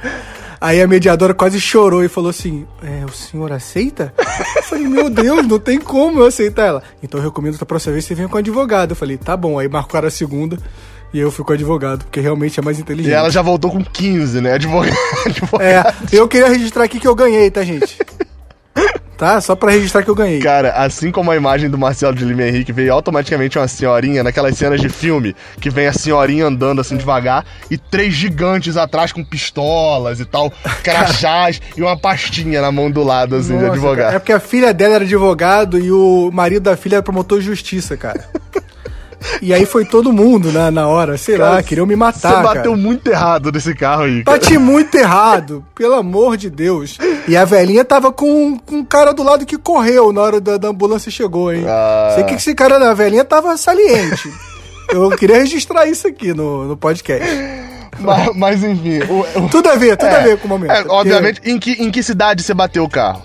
Aí 0.63 0.81
a 0.81 0.87
mediadora 0.87 1.35
quase 1.35 1.61
chorou 1.61 2.05
e 2.05 2.09
falou 2.09 2.31
assim: 2.31 2.65
é, 2.85 3.05
o 3.05 3.13
senhor 3.13 3.51
aceita? 3.51 4.15
Eu 4.57 4.63
falei, 4.63 4.87
meu 4.87 5.11
Deus, 5.11 5.45
não 5.49 5.59
tem 5.59 5.81
como 5.81 6.21
eu 6.21 6.27
aceitar 6.27 6.67
ela. 6.67 6.83
Então 7.03 7.19
eu 7.19 7.25
recomendo 7.25 7.59
da 7.59 7.67
próxima 7.67 7.95
vez 7.95 8.05
você 8.05 8.15
venha 8.15 8.29
com 8.29 8.39
advogado. 8.39 8.93
Eu 8.93 8.97
falei, 8.97 9.17
tá 9.17 9.37
bom. 9.37 9.59
Aí 9.59 9.69
marcaram 9.69 10.07
a 10.07 10.11
segunda 10.11 10.57
e 11.13 11.19
eu 11.21 11.31
fui 11.31 11.45
com 11.45 11.53
advogado, 11.53 12.05
porque 12.05 12.21
realmente 12.21 12.59
é 12.59 12.63
mais 12.63 12.79
E 12.79 12.83
inteligente. 12.83 13.13
ela 13.15 13.31
já 13.31 13.43
voltou 13.43 13.71
com 13.71 13.85
15, 13.85 14.41
né? 14.41 14.55
Advogado. 14.55 14.97
advogado. 15.27 15.63
É, 15.69 15.83
eu 16.13 16.27
queria 16.29 16.49
registrar 16.49 16.85
aqui 16.85 16.99
que 17.01 17.07
eu 17.09 17.15
ganhei, 17.15 17.51
tá, 17.51 17.63
gente? 17.65 17.99
Tá? 19.19 19.41
Só 19.41 19.55
pra 19.55 19.71
registrar 19.71 20.03
que 20.03 20.11
eu 20.11 20.17
ganhei. 20.17 20.41
Cara, 20.41 20.73
assim 20.73 21.13
como 21.13 21.31
a 21.31 21.37
imagem 21.37 21.71
do 21.71 21.79
Marcelo 21.79 22.13
de 22.17 22.25
Lima 22.25 22.43
Henrique 22.43 22.73
veio 22.73 22.93
automaticamente 22.93 23.57
uma 23.57 23.69
senhorinha, 23.69 24.25
naquelas 24.25 24.57
cenas 24.59 24.81
de 24.81 24.89
filme, 24.89 25.37
que 25.61 25.71
vem 25.71 25.87
a 25.87 25.93
senhorinha 25.93 26.47
andando 26.47 26.81
assim 26.81 26.97
devagar 26.97 27.45
e 27.71 27.79
três 27.79 28.15
gigantes 28.15 28.77
atrás 28.77 29.13
com 29.13 29.23
pistolas 29.23 30.19
e 30.19 30.25
tal, 30.25 30.53
crachás 30.83 31.61
e 31.77 31.83
uma 31.83 31.97
pastinha 31.97 32.61
na 32.61 32.73
mão 32.73 32.91
do 32.91 33.05
lado, 33.05 33.37
assim, 33.37 33.49
de 33.57 33.63
Nossa, 33.63 33.67
advogado. 33.75 34.07
cara, 34.07 34.17
é 34.17 34.19
porque 34.19 34.33
a 34.33 34.41
filha 34.41 34.75
dela 34.75 34.95
era 34.97 35.05
advogado 35.05 35.79
e 35.79 35.93
o 35.93 36.31
marido 36.33 36.65
da 36.65 36.77
filha 36.77 36.97
era 36.97 37.03
promotor 37.03 37.39
de 37.39 37.45
justiça, 37.47 37.97
cara. 37.97 38.25
E 39.41 39.53
aí 39.53 39.65
foi 39.67 39.85
todo 39.85 40.13
mundo 40.13 40.51
na, 40.53 40.71
na 40.71 40.87
hora, 40.89 41.17
sei 41.17 41.37
lá, 41.37 41.51
Cara, 41.51 41.63
queriam 41.63 41.87
me 41.87 41.97
matar. 41.97 42.37
Você 42.37 42.43
bateu 42.43 42.63
cara. 42.73 42.77
muito 42.77 43.07
errado 43.11 43.51
nesse 43.53 43.75
carro 43.75 44.03
aí, 44.03 44.23
cara. 44.25 44.39
Bati 44.39 44.59
muito 44.59 44.95
errado, 44.97 45.65
pelo 45.75 45.95
amor 45.95 46.37
de 46.37 46.49
Deus. 46.51 46.99
E 47.29 47.37
a 47.37 47.45
velhinha 47.45 47.85
tava 47.85 48.11
com, 48.13 48.59
com 48.59 48.77
um 48.77 48.85
cara 48.85 49.13
do 49.13 49.23
lado 49.23 49.47
que 49.47 49.57
correu 49.57 50.13
na 50.13 50.21
hora 50.21 50.41
da, 50.41 50.57
da 50.57 50.69
ambulância 50.69 51.11
chegou, 51.11 51.53
hein? 51.53 51.65
Ah. 51.67 52.13
Sei 52.15 52.25
que 52.25 52.35
esse 52.35 52.55
cara 52.55 52.79
da 52.79 52.93
velhinha 52.95 53.25
tava 53.25 53.57
saliente. 53.57 54.31
Eu 54.91 55.09
queria 55.11 55.37
registrar 55.39 55.87
isso 55.87 56.07
aqui 56.07 56.35
no, 56.35 56.65
no 56.69 56.77
podcast. 56.77 57.27
Mas, 57.99 58.31
mas, 58.35 58.65
enfim, 58.65 59.01
o- 59.09 59.45
o- 59.45 59.49
Tudo 59.49 59.69
a 59.69 59.77
ver, 59.77 59.97
tudo 59.97 60.09
É, 60.11 60.17
a 60.17 60.21
ver 60.21 60.39
com 60.39 60.47
o 60.47 60.49
momento. 60.49 60.71
é, 60.73 60.77
Porque 60.77 60.91
obviamente, 60.95 61.41
em 61.45 61.59
que, 61.59 61.73
em 61.73 61.91
que 61.91 62.03
cidade 62.03 62.43
você 62.43 62.53
bateu 62.55 62.83
o 62.85 62.89
carro? 62.89 63.23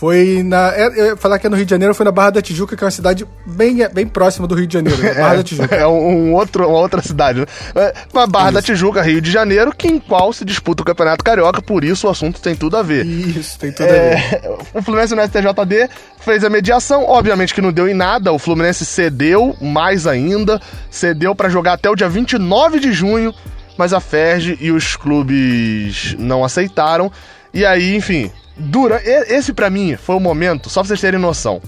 Foi 0.00 0.42
na. 0.42 0.72
é, 0.74 1.14
falar 1.14 1.38
que 1.38 1.46
é 1.46 1.50
no 1.50 1.56
Rio 1.56 1.66
de 1.66 1.70
Janeiro, 1.70 1.94
foi 1.94 2.06
na 2.06 2.10
Barra 2.10 2.30
da 2.30 2.40
Tijuca, 2.40 2.74
que 2.74 2.82
é 2.82 2.86
uma 2.86 2.90
cidade 2.90 3.26
bem, 3.44 3.86
bem 3.92 4.06
próxima 4.06 4.46
do 4.46 4.54
Rio 4.54 4.66
de 4.66 4.72
Janeiro, 4.72 4.96
né? 4.96 5.12
Barra 5.20 5.36
da 5.36 5.42
Tijuca. 5.42 5.76
É 5.76 5.86
um, 5.86 6.30
um 6.30 6.32
outro, 6.32 6.66
uma 6.66 6.78
outra 6.78 7.02
cidade, 7.02 7.40
né? 7.40 7.46
É, 7.74 7.92
uma 8.10 8.26
Barra 8.26 8.52
da 8.52 8.62
Tijuca, 8.62 9.02
Rio 9.02 9.20
de 9.20 9.30
Janeiro, 9.30 9.74
que 9.76 9.88
em 9.88 9.98
qual 9.98 10.32
se 10.32 10.42
disputa 10.42 10.80
o 10.80 10.86
Campeonato 10.86 11.22
Carioca, 11.22 11.60
por 11.60 11.84
isso 11.84 12.06
o 12.06 12.10
assunto 12.10 12.40
tem 12.40 12.56
tudo 12.56 12.78
a 12.78 12.82
ver. 12.82 13.04
Isso, 13.04 13.58
tem 13.58 13.72
tudo 13.72 13.90
a 13.90 13.92
ver. 13.92 14.40
É, 14.42 14.58
o 14.72 14.80
Fluminense 14.80 15.14
no 15.14 15.22
STJD 15.22 15.90
fez 16.20 16.44
a 16.44 16.48
mediação, 16.48 17.04
obviamente 17.04 17.52
que 17.52 17.60
não 17.60 17.70
deu 17.70 17.86
em 17.86 17.92
nada, 17.92 18.32
o 18.32 18.38
Fluminense 18.38 18.86
cedeu 18.86 19.54
mais 19.60 20.06
ainda, 20.06 20.58
cedeu 20.90 21.34
pra 21.34 21.50
jogar 21.50 21.74
até 21.74 21.90
o 21.90 21.94
dia 21.94 22.08
29 22.08 22.80
de 22.80 22.90
junho, 22.90 23.34
mas 23.76 23.92
a 23.92 24.00
FERJ 24.00 24.56
e 24.62 24.72
os 24.72 24.96
clubes 24.96 26.16
não 26.18 26.42
aceitaram. 26.42 27.12
E 27.52 27.66
aí, 27.66 27.94
enfim, 27.94 28.30
dura, 28.56 29.00
esse 29.04 29.52
pra 29.52 29.70
mim 29.70 29.96
foi 29.96 30.16
o 30.16 30.20
momento, 30.20 30.68
só 30.68 30.80
pra 30.80 30.88
vocês 30.88 31.00
terem 31.00 31.20
noção. 31.20 31.60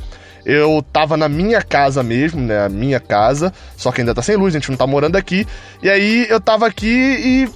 Eu 0.44 0.84
tava 0.92 1.16
na 1.16 1.28
minha 1.28 1.62
casa 1.62 2.02
mesmo, 2.02 2.40
né? 2.40 2.64
A 2.64 2.68
minha 2.68 2.98
casa, 2.98 3.52
só 3.76 3.92
que 3.92 4.00
ainda 4.00 4.14
tá 4.14 4.22
sem 4.22 4.36
luz, 4.36 4.54
a 4.54 4.58
gente 4.58 4.70
não 4.70 4.76
tá 4.76 4.86
morando 4.86 5.16
aqui. 5.16 5.46
E 5.82 5.88
aí 5.88 6.26
eu 6.28 6.40
tava 6.40 6.66
aqui 6.66 6.88
e 6.88 7.48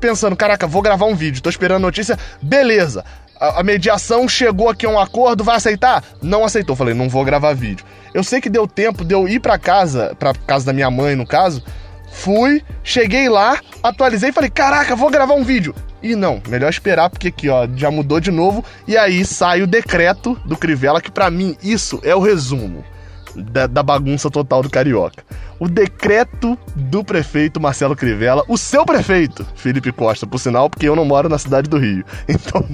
pensando, 0.00 0.34
caraca, 0.34 0.66
vou 0.66 0.80
gravar 0.80 1.06
um 1.06 1.14
vídeo, 1.14 1.42
tô 1.42 1.50
esperando 1.50 1.82
notícia, 1.82 2.18
beleza. 2.40 3.04
A, 3.38 3.60
a 3.60 3.62
mediação 3.62 4.28
chegou 4.28 4.68
aqui 4.68 4.86
a 4.86 4.88
um 4.88 4.98
acordo, 4.98 5.44
vai 5.44 5.56
aceitar? 5.56 6.02
Não 6.22 6.44
aceitou. 6.44 6.74
Falei, 6.74 6.94
não 6.94 7.08
vou 7.08 7.24
gravar 7.24 7.54
vídeo. 7.54 7.84
Eu 8.12 8.24
sei 8.24 8.40
que 8.40 8.50
deu 8.50 8.66
tempo 8.66 9.04
de 9.04 9.14
eu 9.14 9.28
ir 9.28 9.40
pra 9.40 9.58
casa, 9.58 10.14
pra 10.18 10.32
casa 10.34 10.66
da 10.66 10.72
minha 10.72 10.90
mãe, 10.90 11.14
no 11.14 11.26
caso. 11.26 11.62
Fui, 12.10 12.64
cheguei 12.82 13.28
lá, 13.28 13.60
atualizei 13.82 14.30
e 14.30 14.32
falei, 14.32 14.50
caraca, 14.50 14.96
vou 14.96 15.10
gravar 15.10 15.34
um 15.34 15.44
vídeo. 15.44 15.74
E 16.02 16.14
não, 16.14 16.40
melhor 16.48 16.70
esperar, 16.70 17.10
porque 17.10 17.28
aqui, 17.28 17.48
ó, 17.48 17.66
já 17.74 17.90
mudou 17.90 18.20
de 18.20 18.30
novo. 18.30 18.64
E 18.86 18.96
aí 18.96 19.24
sai 19.24 19.62
o 19.62 19.66
decreto 19.66 20.38
do 20.44 20.56
Crivella, 20.56 21.00
que 21.00 21.10
pra 21.10 21.30
mim 21.30 21.56
isso 21.62 22.00
é 22.02 22.14
o 22.14 22.20
resumo. 22.20 22.84
da, 23.34 23.66
da 23.66 23.82
bagunça 23.82 24.30
total 24.30 24.62
do 24.62 24.70
Carioca. 24.70 25.22
O 25.58 25.68
decreto 25.68 26.58
do 26.74 27.02
prefeito 27.04 27.60
Marcelo 27.60 27.96
Crivella, 27.96 28.44
o 28.48 28.56
seu 28.56 28.84
prefeito, 28.84 29.46
Felipe 29.54 29.92
Costa, 29.92 30.26
por 30.26 30.38
sinal, 30.38 30.70
porque 30.70 30.88
eu 30.88 30.94
não 30.96 31.04
moro 31.04 31.28
na 31.28 31.38
cidade 31.38 31.68
do 31.68 31.78
Rio. 31.78 32.04
Então. 32.28 32.64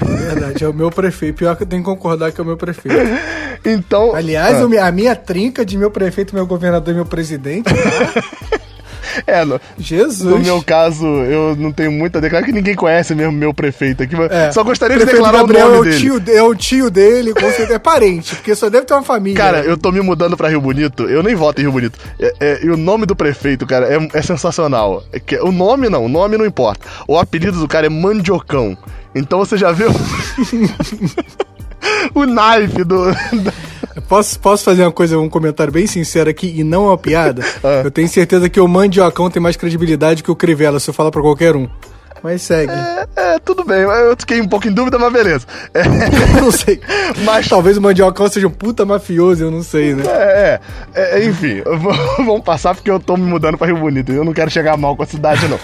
É 0.00 0.04
verdade, 0.04 0.64
é 0.64 0.68
o 0.68 0.72
meu 0.72 0.90
prefeito. 0.90 1.36
Pior 1.36 1.56
que 1.56 1.62
eu 1.64 1.66
tenho 1.66 1.82
que 1.82 1.88
concordar 1.88 2.32
que 2.32 2.40
é 2.40 2.44
o 2.44 2.46
meu 2.46 2.56
prefeito. 2.56 2.98
então. 3.64 4.14
Aliás, 4.14 4.56
ah. 4.56 4.86
a 4.86 4.92
minha 4.92 5.14
trinca 5.14 5.64
de 5.64 5.76
meu 5.76 5.90
prefeito, 5.90 6.34
meu 6.34 6.46
governador 6.46 6.92
e 6.92 6.96
meu 6.96 7.06
presidente. 7.06 7.64
Tá? 7.72 8.62
É, 9.26 9.44
no, 9.44 9.60
Jesus. 9.78 10.22
No 10.22 10.38
meu 10.38 10.62
caso, 10.62 11.06
eu 11.06 11.56
não 11.56 11.72
tenho 11.72 11.92
muito 11.92 12.18
a 12.18 12.20
declarar, 12.20 12.44
que 12.44 12.52
ninguém 12.52 12.74
conhece 12.74 13.14
mesmo 13.14 13.32
meu 13.32 13.52
prefeito 13.52 14.02
aqui, 14.02 14.14
é. 14.30 14.50
só 14.52 14.62
gostaria 14.62 14.98
de 14.98 15.04
declarar 15.04 15.38
Gabriel 15.38 15.68
o 15.68 15.74
nome 15.76 15.90
é 15.90 15.94
o 15.94 15.98
tio, 15.98 16.20
dele. 16.20 16.38
É 16.38 16.42
o 16.42 16.54
tio 16.54 16.90
dele, 16.90 17.34
com 17.34 17.40
certeza, 17.40 17.74
é 17.74 17.78
parente, 17.78 18.34
porque 18.34 18.54
só 18.54 18.68
deve 18.68 18.86
ter 18.86 18.94
uma 18.94 19.02
família. 19.02 19.38
Cara, 19.38 19.60
eu 19.60 19.76
tô 19.76 19.92
me 19.92 20.00
mudando 20.00 20.36
pra 20.36 20.48
Rio 20.48 20.60
Bonito, 20.60 21.08
eu 21.08 21.22
nem 21.22 21.34
voto 21.34 21.60
em 21.60 21.62
Rio 21.62 21.72
Bonito. 21.72 21.98
É, 22.18 22.34
é, 22.40 22.64
e 22.64 22.70
o 22.70 22.76
nome 22.76 23.06
do 23.06 23.16
prefeito, 23.16 23.66
cara, 23.66 23.86
é, 23.86 24.08
é 24.12 24.22
sensacional. 24.22 25.04
É 25.12 25.20
que, 25.20 25.38
o 25.38 25.52
nome 25.52 25.88
não, 25.88 26.04
o 26.04 26.08
nome 26.08 26.36
não 26.36 26.46
importa. 26.46 26.86
O 27.06 27.18
apelido 27.18 27.58
do 27.58 27.68
cara 27.68 27.86
é 27.86 27.90
Mandiocão. 27.90 28.76
Então 29.14 29.38
você 29.38 29.56
já 29.56 29.72
viu 29.72 29.88
o 32.14 32.24
naipe 32.24 32.84
do... 32.84 33.04
Posso, 34.08 34.38
posso 34.40 34.64
fazer 34.64 34.82
uma 34.82 34.92
coisa, 34.92 35.18
um 35.18 35.28
comentário 35.28 35.72
bem 35.72 35.86
sincero 35.86 36.30
aqui 36.30 36.54
e 36.56 36.64
não 36.64 36.84
é 36.84 36.88
uma 36.88 36.98
piada? 36.98 37.42
Ah. 37.62 37.82
Eu 37.84 37.90
tenho 37.90 38.08
certeza 38.08 38.48
que 38.48 38.58
o 38.58 38.66
Mandiocão 38.66 39.30
tem 39.30 39.40
mais 39.40 39.56
credibilidade 39.56 40.22
que 40.22 40.30
o 40.30 40.36
Crivella, 40.36 40.80
se 40.80 40.90
eu 40.90 40.94
falar 40.94 41.10
pra 41.10 41.22
qualquer 41.22 41.54
um. 41.54 41.68
Mas 42.22 42.42
segue. 42.42 42.72
É, 42.72 43.06
é, 43.16 43.38
tudo 43.38 43.64
bem. 43.64 43.80
Eu 43.80 44.16
fiquei 44.18 44.40
um 44.40 44.48
pouco 44.48 44.66
em 44.66 44.72
dúvida, 44.72 44.98
mas 44.98 45.12
beleza. 45.12 45.46
É. 45.74 45.82
não 46.40 46.50
sei. 46.50 46.80
Mas 47.24 47.48
talvez 47.48 47.76
o 47.76 47.82
Mandiocão 47.82 48.28
seja 48.28 48.46
um 48.46 48.50
puta 48.50 48.84
mafioso, 48.84 49.44
eu 49.44 49.50
não 49.50 49.62
sei, 49.62 49.94
né? 49.94 50.04
É, 50.06 50.60
é. 50.94 51.20
é 51.20 51.24
enfim, 51.24 51.62
vamos 52.18 52.42
passar 52.42 52.74
porque 52.74 52.90
eu 52.90 53.00
tô 53.00 53.16
me 53.16 53.24
mudando 53.24 53.58
pra 53.58 53.66
Rio 53.66 53.78
Bonito. 53.78 54.12
Eu 54.12 54.24
não 54.24 54.32
quero 54.32 54.50
chegar 54.50 54.76
mal 54.76 54.96
com 54.96 55.02
a 55.02 55.06
cidade, 55.06 55.46
não. 55.48 55.58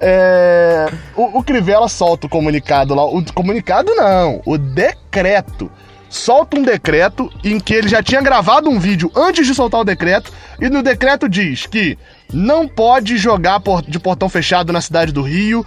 É, 0.00 0.88
o, 1.14 1.38
o 1.38 1.42
Crivella 1.42 1.88
solta 1.88 2.26
o 2.26 2.30
comunicado 2.30 2.94
lá. 2.94 3.04
O 3.04 3.22
comunicado 3.32 3.94
não, 3.94 4.40
o 4.44 4.56
decreto 4.56 5.70
solta 6.10 6.58
um 6.58 6.62
decreto 6.62 7.32
em 7.42 7.60
que 7.60 7.72
ele 7.72 7.88
já 7.88 8.02
tinha 8.02 8.20
gravado 8.20 8.68
um 8.68 8.78
vídeo 8.78 9.10
antes 9.16 9.46
de 9.46 9.54
soltar 9.54 9.80
o 9.80 9.84
decreto, 9.84 10.32
e 10.60 10.68
no 10.68 10.82
decreto 10.82 11.28
diz 11.28 11.64
que 11.64 11.96
não 12.32 12.68
pode 12.68 13.16
jogar 13.16 13.62
de 13.86 13.98
portão 13.98 14.28
fechado 14.28 14.72
na 14.72 14.80
cidade 14.80 15.12
do 15.12 15.22
Rio. 15.22 15.64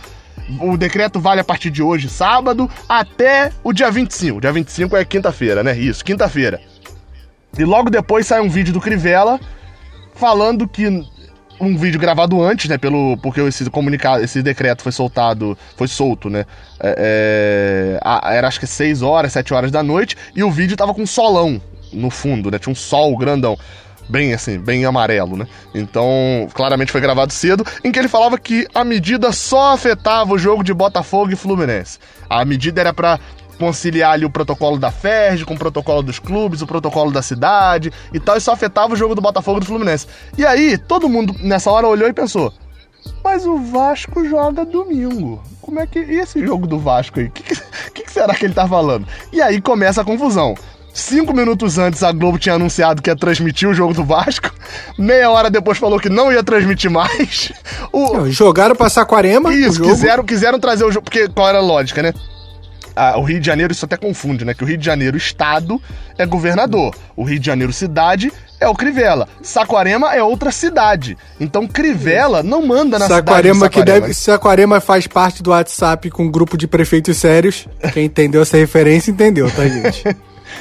O 0.59 0.75
decreto 0.77 1.19
vale 1.19 1.39
a 1.39 1.43
partir 1.43 1.69
de 1.69 1.81
hoje, 1.81 2.09
sábado, 2.09 2.69
até 2.87 3.51
o 3.63 3.71
dia 3.71 3.89
25. 3.89 4.41
Dia 4.41 4.51
25 4.51 4.97
é 4.97 5.05
quinta-feira, 5.05 5.63
né? 5.63 5.77
Isso, 5.77 6.03
quinta-feira. 6.03 6.59
E 7.57 7.63
logo 7.63 7.89
depois 7.89 8.27
sai 8.27 8.41
um 8.41 8.49
vídeo 8.49 8.73
do 8.73 8.81
Crivella 8.81 9.39
falando 10.15 10.67
que 10.67 11.05
um 11.63 11.77
vídeo 11.77 11.99
gravado 11.99 12.41
antes, 12.41 12.69
né? 12.69 12.77
Pelo, 12.77 13.17
porque 13.17 13.41
esse 13.41 13.69
comunicado, 13.69 14.23
esse 14.23 14.41
decreto 14.41 14.83
foi 14.83 14.91
soltado, 14.91 15.57
foi 15.75 15.87
solto, 15.87 16.29
né? 16.29 16.45
É, 16.79 17.99
é, 18.03 18.37
era 18.37 18.47
acho 18.47 18.59
que 18.59 18.67
6 18.67 19.01
horas, 19.01 19.33
7 19.33 19.53
horas 19.53 19.71
da 19.71 19.83
noite, 19.83 20.15
e 20.35 20.43
o 20.43 20.51
vídeo 20.51 20.77
tava 20.77 20.93
com 20.93 21.01
um 21.03 21.07
solão 21.07 21.61
no 21.91 22.09
fundo, 22.09 22.49
né? 22.51 22.59
Tinha 22.59 22.71
um 22.71 22.75
sol 22.75 23.15
grandão. 23.17 23.57
Bem 24.09 24.33
assim, 24.33 24.59
bem 24.59 24.83
amarelo, 24.83 25.37
né? 25.37 25.47
Então, 25.73 26.47
claramente 26.53 26.91
foi 26.91 26.99
gravado 26.99 27.31
cedo, 27.31 27.65
em 27.83 27.91
que 27.91 27.97
ele 27.97 28.09
falava 28.09 28.37
que 28.37 28.67
a 28.73 28.83
medida 28.83 29.31
só 29.31 29.73
afetava 29.73 30.33
o 30.33 30.37
jogo 30.37 30.61
de 30.61 30.73
Botafogo 30.73 31.31
e 31.31 31.35
Fluminense. 31.37 31.99
A 32.29 32.43
medida 32.43 32.81
era 32.81 32.93
para 32.93 33.17
conciliar 33.57 34.13
ali 34.13 34.25
o 34.25 34.29
protocolo 34.29 34.77
da 34.77 34.91
FERJ 34.91 35.45
com 35.45 35.53
o 35.53 35.59
protocolo 35.59 36.01
dos 36.01 36.19
clubes, 36.19 36.61
o 36.61 36.67
protocolo 36.67 37.11
da 37.11 37.21
cidade 37.21 37.91
e 38.13 38.19
tal, 38.19 38.37
e 38.37 38.41
só 38.41 38.53
afetava 38.53 38.93
o 38.93 38.97
jogo 38.97 39.15
do 39.15 39.21
Botafogo 39.21 39.57
e 39.57 39.59
do 39.61 39.65
Fluminense. 39.65 40.07
E 40.37 40.45
aí, 40.45 40.77
todo 40.77 41.09
mundo 41.09 41.35
nessa 41.39 41.71
hora 41.71 41.87
olhou 41.87 42.09
e 42.09 42.13
pensou: 42.13 42.53
mas 43.23 43.45
o 43.45 43.57
Vasco 43.57 44.25
joga 44.25 44.65
domingo. 44.65 45.41
Como 45.61 45.79
é 45.79 45.87
que. 45.87 45.99
E 45.99 46.19
esse 46.19 46.45
jogo 46.45 46.67
do 46.67 46.77
Vasco 46.79 47.19
aí? 47.19 47.27
O 47.27 47.31
que, 47.31 47.43
que, 47.93 48.03
que, 48.03 48.11
será 48.11 48.33
que 48.35 48.45
ele 48.45 48.53
tá 48.53 48.67
falando? 48.67 49.07
E 49.31 49.41
aí 49.41 49.61
começa 49.61 50.01
a 50.01 50.05
confusão. 50.05 50.55
Cinco 50.93 51.33
minutos 51.33 51.79
antes 51.79 52.03
a 52.03 52.11
Globo 52.11 52.37
tinha 52.37 52.53
anunciado 52.53 53.01
que 53.01 53.09
ia 53.09 53.15
transmitir 53.15 53.67
o 53.67 53.73
jogo 53.73 53.95
do 53.95 54.03
Vasco. 54.03 54.51
Meia 54.97 55.29
hora 55.31 55.49
depois 55.49 55.79
falou 55.79 55.99
que 55.99 56.07
não 56.07 56.31
ia 56.31 56.43
transmitir 56.43 56.91
mais. 56.91 57.51
O... 57.91 58.27
Jogaram 58.31 58.75
pra 58.75 58.89
Saquarema. 58.89 59.53
Isso, 59.53 59.79
quiseram, 59.79 60.23
quiseram 60.23 60.59
trazer 60.59 60.83
o 60.83 60.91
jogo. 60.91 61.03
Porque 61.03 61.27
qual 61.29 61.47
era 61.47 61.59
a 61.59 61.61
lógica, 61.61 62.01
né? 62.01 62.11
O 63.17 63.23
Rio 63.23 63.39
de 63.39 63.45
Janeiro, 63.45 63.73
isso 63.73 63.85
até 63.85 63.97
confunde, 63.97 64.45
né? 64.45 64.53
Que 64.53 64.63
o 64.63 64.67
Rio 64.67 64.77
de 64.77 64.85
Janeiro, 64.85 65.17
estado, 65.17 65.81
é 66.17 66.25
governador. 66.25 66.95
O 67.15 67.23
Rio 67.23 67.39
de 67.39 67.45
Janeiro, 67.45 67.73
cidade, 67.73 68.31
é 68.59 68.67
o 68.67 68.75
Crivella. 68.75 69.27
Saquarema 69.41 70.13
é 70.13 70.23
outra 70.23 70.51
cidade. 70.51 71.17
Então 71.39 71.67
Crivella 71.67 72.41
não 72.41 72.65
manda 72.65 72.97
na 72.97 73.07
Saquarema, 73.07 73.55
cidade. 73.55 73.59
Saquarema 73.59 73.69
que 73.69 73.83
deve. 73.83 74.13
Saquarema 74.13 74.81
faz 74.81 75.07
parte 75.07 75.43
do 75.43 75.51
WhatsApp 75.51 76.09
com 76.09 76.23
um 76.23 76.31
grupo 76.31 76.57
de 76.57 76.67
prefeitos 76.67 77.17
sérios. 77.17 77.67
Quem 77.93 78.05
entendeu 78.05 78.41
essa 78.41 78.57
referência 78.57 79.11
entendeu, 79.11 79.49
tá, 79.51 79.67
gente? 79.67 80.03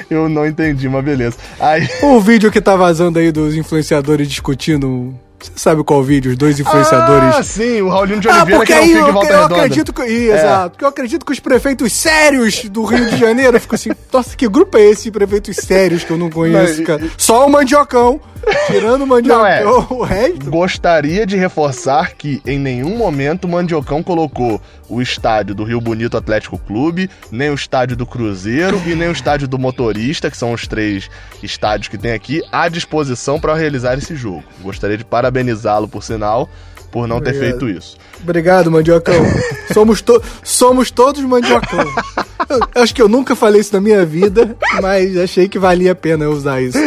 Eu 0.08 0.28
não 0.28 0.46
entendi, 0.46 0.88
mas 0.88 1.04
beleza. 1.04 1.36
Aí... 1.60 1.86
O 2.02 2.18
vídeo 2.18 2.50
que 2.50 2.60
tá 2.60 2.74
vazando 2.76 3.18
aí 3.18 3.30
dos 3.30 3.54
influenciadores 3.54 4.26
discutindo 4.26 5.14
você 5.46 5.52
sabe 5.56 5.82
qual 5.84 6.02
vídeo? 6.02 6.30
Os 6.30 6.36
dois 6.36 6.58
influenciadores. 6.58 7.36
Ah, 7.36 7.42
sim, 7.42 7.80
o 7.82 7.88
Raulinho 7.88 8.20
de 8.20 8.28
Oliveira 8.28 8.56
ah, 8.56 8.58
porque 8.58 8.74
que 8.74 8.94
não 8.94 9.06
fica 9.06 9.12
volta 9.12 9.32
eu 9.32 9.44
acredito 9.44 9.92
que, 9.92 10.02
é. 10.02 10.38
Exato. 10.38 10.70
Porque 10.70 10.84
eu 10.84 10.88
acredito 10.88 11.26
que 11.26 11.32
os 11.32 11.40
prefeitos 11.40 11.92
sérios 11.92 12.64
do 12.64 12.84
Rio 12.84 13.10
de 13.10 13.16
Janeiro 13.16 13.58
ficam 13.60 13.74
assim, 13.74 13.90
nossa, 14.12 14.36
que 14.36 14.48
grupo 14.48 14.76
é 14.78 14.82
esse 14.82 15.10
prefeitos 15.10 15.56
sérios 15.56 16.04
que 16.04 16.10
eu 16.10 16.18
não 16.18 16.30
conheço, 16.30 16.78
não, 16.78 16.84
cara? 16.84 17.10
Só 17.16 17.46
o 17.46 17.50
Mandiocão. 17.50 18.20
Tirando 18.66 19.02
o 19.02 19.06
Mandiocão, 19.06 19.46
é. 19.46 19.64
o 19.64 20.02
resto. 20.02 20.50
Gostaria 20.50 21.24
de 21.24 21.36
reforçar 21.36 22.14
que 22.14 22.42
em 22.44 22.58
nenhum 22.58 22.96
momento 22.96 23.44
o 23.44 23.48
Mandiocão 23.48 24.02
colocou 24.02 24.60
o 24.88 25.00
estádio 25.00 25.54
do 25.54 25.64
Rio 25.64 25.80
Bonito 25.80 26.16
Atlético 26.16 26.58
Clube, 26.58 27.08
nem 27.30 27.50
o 27.50 27.54
estádio 27.54 27.96
do 27.96 28.04
Cruzeiro 28.04 28.80
e 28.84 28.94
nem 28.94 29.08
o 29.08 29.12
estádio 29.12 29.46
do 29.46 29.58
Motorista, 29.58 30.30
que 30.30 30.36
são 30.36 30.52
os 30.52 30.66
três 30.66 31.08
estádios 31.42 31.88
que 31.88 31.96
tem 31.96 32.12
aqui, 32.12 32.42
à 32.50 32.68
disposição 32.68 33.40
para 33.40 33.54
realizar 33.54 33.96
esse 33.96 34.14
jogo. 34.16 34.44
Gostaria 34.60 34.98
de 34.98 35.04
parabenizá-lo, 35.32 35.88
por 35.88 36.04
sinal, 36.04 36.48
por 36.90 37.08
não 37.08 37.16
Obrigado. 37.16 37.40
ter 37.40 37.50
feito 37.50 37.68
isso. 37.68 37.96
Obrigado, 38.22 38.70
Mandiocão. 38.70 39.14
somos, 39.72 40.02
to 40.02 40.22
somos 40.44 40.90
todos 40.90 41.22
Mandiocão. 41.22 41.86
Eu, 42.74 42.82
acho 42.82 42.94
que 42.94 43.00
eu 43.00 43.08
nunca 43.08 43.34
falei 43.34 43.60
isso 43.60 43.72
na 43.72 43.80
minha 43.80 44.04
vida, 44.04 44.54
mas 44.80 45.16
achei 45.16 45.48
que 45.48 45.58
valia 45.58 45.92
a 45.92 45.94
pena 45.94 46.24
eu 46.24 46.32
usar 46.32 46.60
isso. 46.60 46.78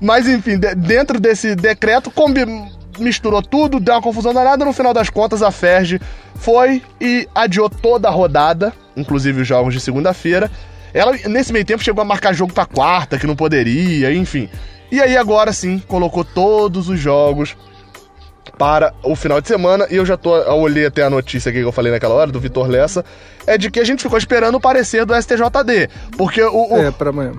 Mas 0.00 0.28
enfim, 0.28 0.58
de 0.58 0.74
dentro 0.74 1.20
desse 1.20 1.54
decreto, 1.54 2.12
misturou 2.98 3.40
tudo, 3.40 3.78
deu 3.78 3.94
uma 3.94 4.02
confusão 4.02 4.34
danada. 4.34 4.64
No 4.64 4.72
final 4.72 4.92
das 4.92 5.08
contas, 5.08 5.42
a 5.42 5.50
Ferge 5.50 6.00
foi 6.34 6.82
e 7.00 7.28
adiou 7.34 7.70
toda 7.70 8.08
a 8.08 8.10
rodada, 8.10 8.72
inclusive 8.96 9.42
os 9.42 9.48
jogos 9.48 9.72
de 9.72 9.80
segunda-feira. 9.80 10.50
Ela, 10.92 11.12
nesse 11.28 11.52
meio 11.52 11.64
tempo, 11.64 11.84
chegou 11.84 12.02
a 12.02 12.04
marcar 12.04 12.32
jogo 12.32 12.52
pra 12.52 12.64
quarta, 12.64 13.18
que 13.18 13.26
não 13.26 13.36
poderia, 13.36 14.12
enfim. 14.12 14.48
E 14.90 15.00
aí, 15.00 15.16
agora 15.16 15.52
sim, 15.52 15.82
colocou 15.86 16.24
todos 16.24 16.88
os 16.88 16.98
jogos 16.98 17.56
para 18.58 18.94
o 19.02 19.14
final 19.14 19.40
de 19.40 19.48
semana. 19.48 19.86
E 19.90 19.96
eu 19.96 20.06
já 20.06 20.16
tô. 20.16 20.36
Eu 20.36 20.56
olhei 20.56 20.86
até 20.86 21.02
a 21.02 21.10
notícia 21.10 21.50
aqui 21.50 21.60
que 21.60 21.64
eu 21.64 21.72
falei 21.72 21.92
naquela 21.92 22.14
hora, 22.14 22.30
do 22.30 22.40
Vitor 22.40 22.68
Lessa. 22.68 23.04
É 23.46 23.56
de 23.56 23.70
que 23.70 23.78
a 23.78 23.84
gente 23.84 24.02
ficou 24.02 24.18
esperando 24.18 24.56
o 24.56 24.60
parecer 24.60 25.04
do 25.04 25.14
STJD. 25.14 25.88
Porque 26.16 26.42
o, 26.42 26.72
o, 26.72 26.76
é, 26.78 26.88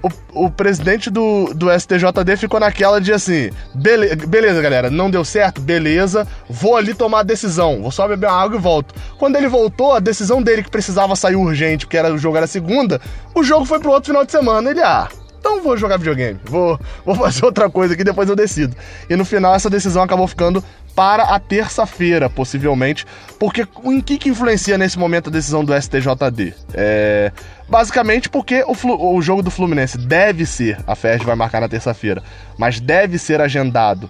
o, 0.01 0.45
o 0.45 0.51
presidente 0.51 1.10
do, 1.10 1.53
do 1.53 1.68
STJD 1.70 2.38
ficou 2.38 2.60
naquela 2.60 3.01
de 3.01 3.12
assim: 3.12 3.49
bele, 3.74 4.16
beleza, 4.16 4.62
galera, 4.62 4.89
não 4.89 5.10
deu 5.10 5.26
certo? 5.26 5.60
Beleza, 5.60 6.28
vou 6.49 6.78
ali 6.78 6.93
tomar 6.93 7.20
a 7.20 7.24
decisão. 7.24 7.82
Vou 7.82 7.91
só 7.91 8.08
beber 8.08 8.28
uma 8.28 8.41
água 8.41 8.58
e 8.58 8.62
volto. 8.62 8.95
Quando 9.18 9.36
ele 9.36 9.47
voltou, 9.47 9.93
a 9.93 9.99
decisão 9.99 10.41
dele 10.41 10.64
que 10.64 10.72
precisava 10.72 11.16
sair 11.16 11.36
urgente, 11.36 11.86
porque 11.86 11.97
era, 11.97 12.14
o 12.14 12.18
jogo 12.18 12.38
era 12.38 12.47
segunda, 12.47 13.01
o 13.36 13.43
jogo 13.43 13.66
foi 13.66 13.80
pro 13.80 13.91
outro 13.91 14.08
final 14.08 14.26
de 14.26 14.32
semana. 14.32 14.70
Ele, 14.70 14.82
ah 14.82 15.10
então 15.47 15.63
vou 15.63 15.77
jogar 15.77 15.95
videogame, 15.95 16.37
vou, 16.43 16.77
vou 17.05 17.15
fazer 17.15 17.45
outra 17.45 17.69
coisa 17.69 17.93
aqui, 17.93 18.03
depois 18.03 18.27
eu 18.27 18.35
decido. 18.35 18.75
E 19.09 19.15
no 19.15 19.23
final 19.23 19.55
essa 19.55 19.69
decisão 19.69 20.03
acabou 20.03 20.27
ficando 20.27 20.61
para 20.93 21.23
a 21.23 21.39
terça-feira, 21.39 22.29
possivelmente, 22.29 23.05
porque 23.39 23.65
em 23.85 24.01
que, 24.01 24.17
que 24.17 24.29
influencia 24.29 24.77
nesse 24.77 24.99
momento 24.99 25.29
a 25.29 25.31
decisão 25.31 25.63
do 25.63 25.73
STJD? 25.73 26.53
É, 26.73 27.31
basicamente 27.69 28.29
porque 28.29 28.63
o, 28.67 29.15
o 29.15 29.21
jogo 29.21 29.41
do 29.41 29.49
Fluminense 29.49 29.97
deve 29.97 30.45
ser, 30.45 30.79
a 30.85 30.95
FED 30.95 31.23
vai 31.23 31.35
marcar 31.35 31.61
na 31.61 31.69
terça-feira, 31.69 32.21
mas 32.57 32.81
deve 32.81 33.17
ser 33.17 33.39
agendado 33.39 34.09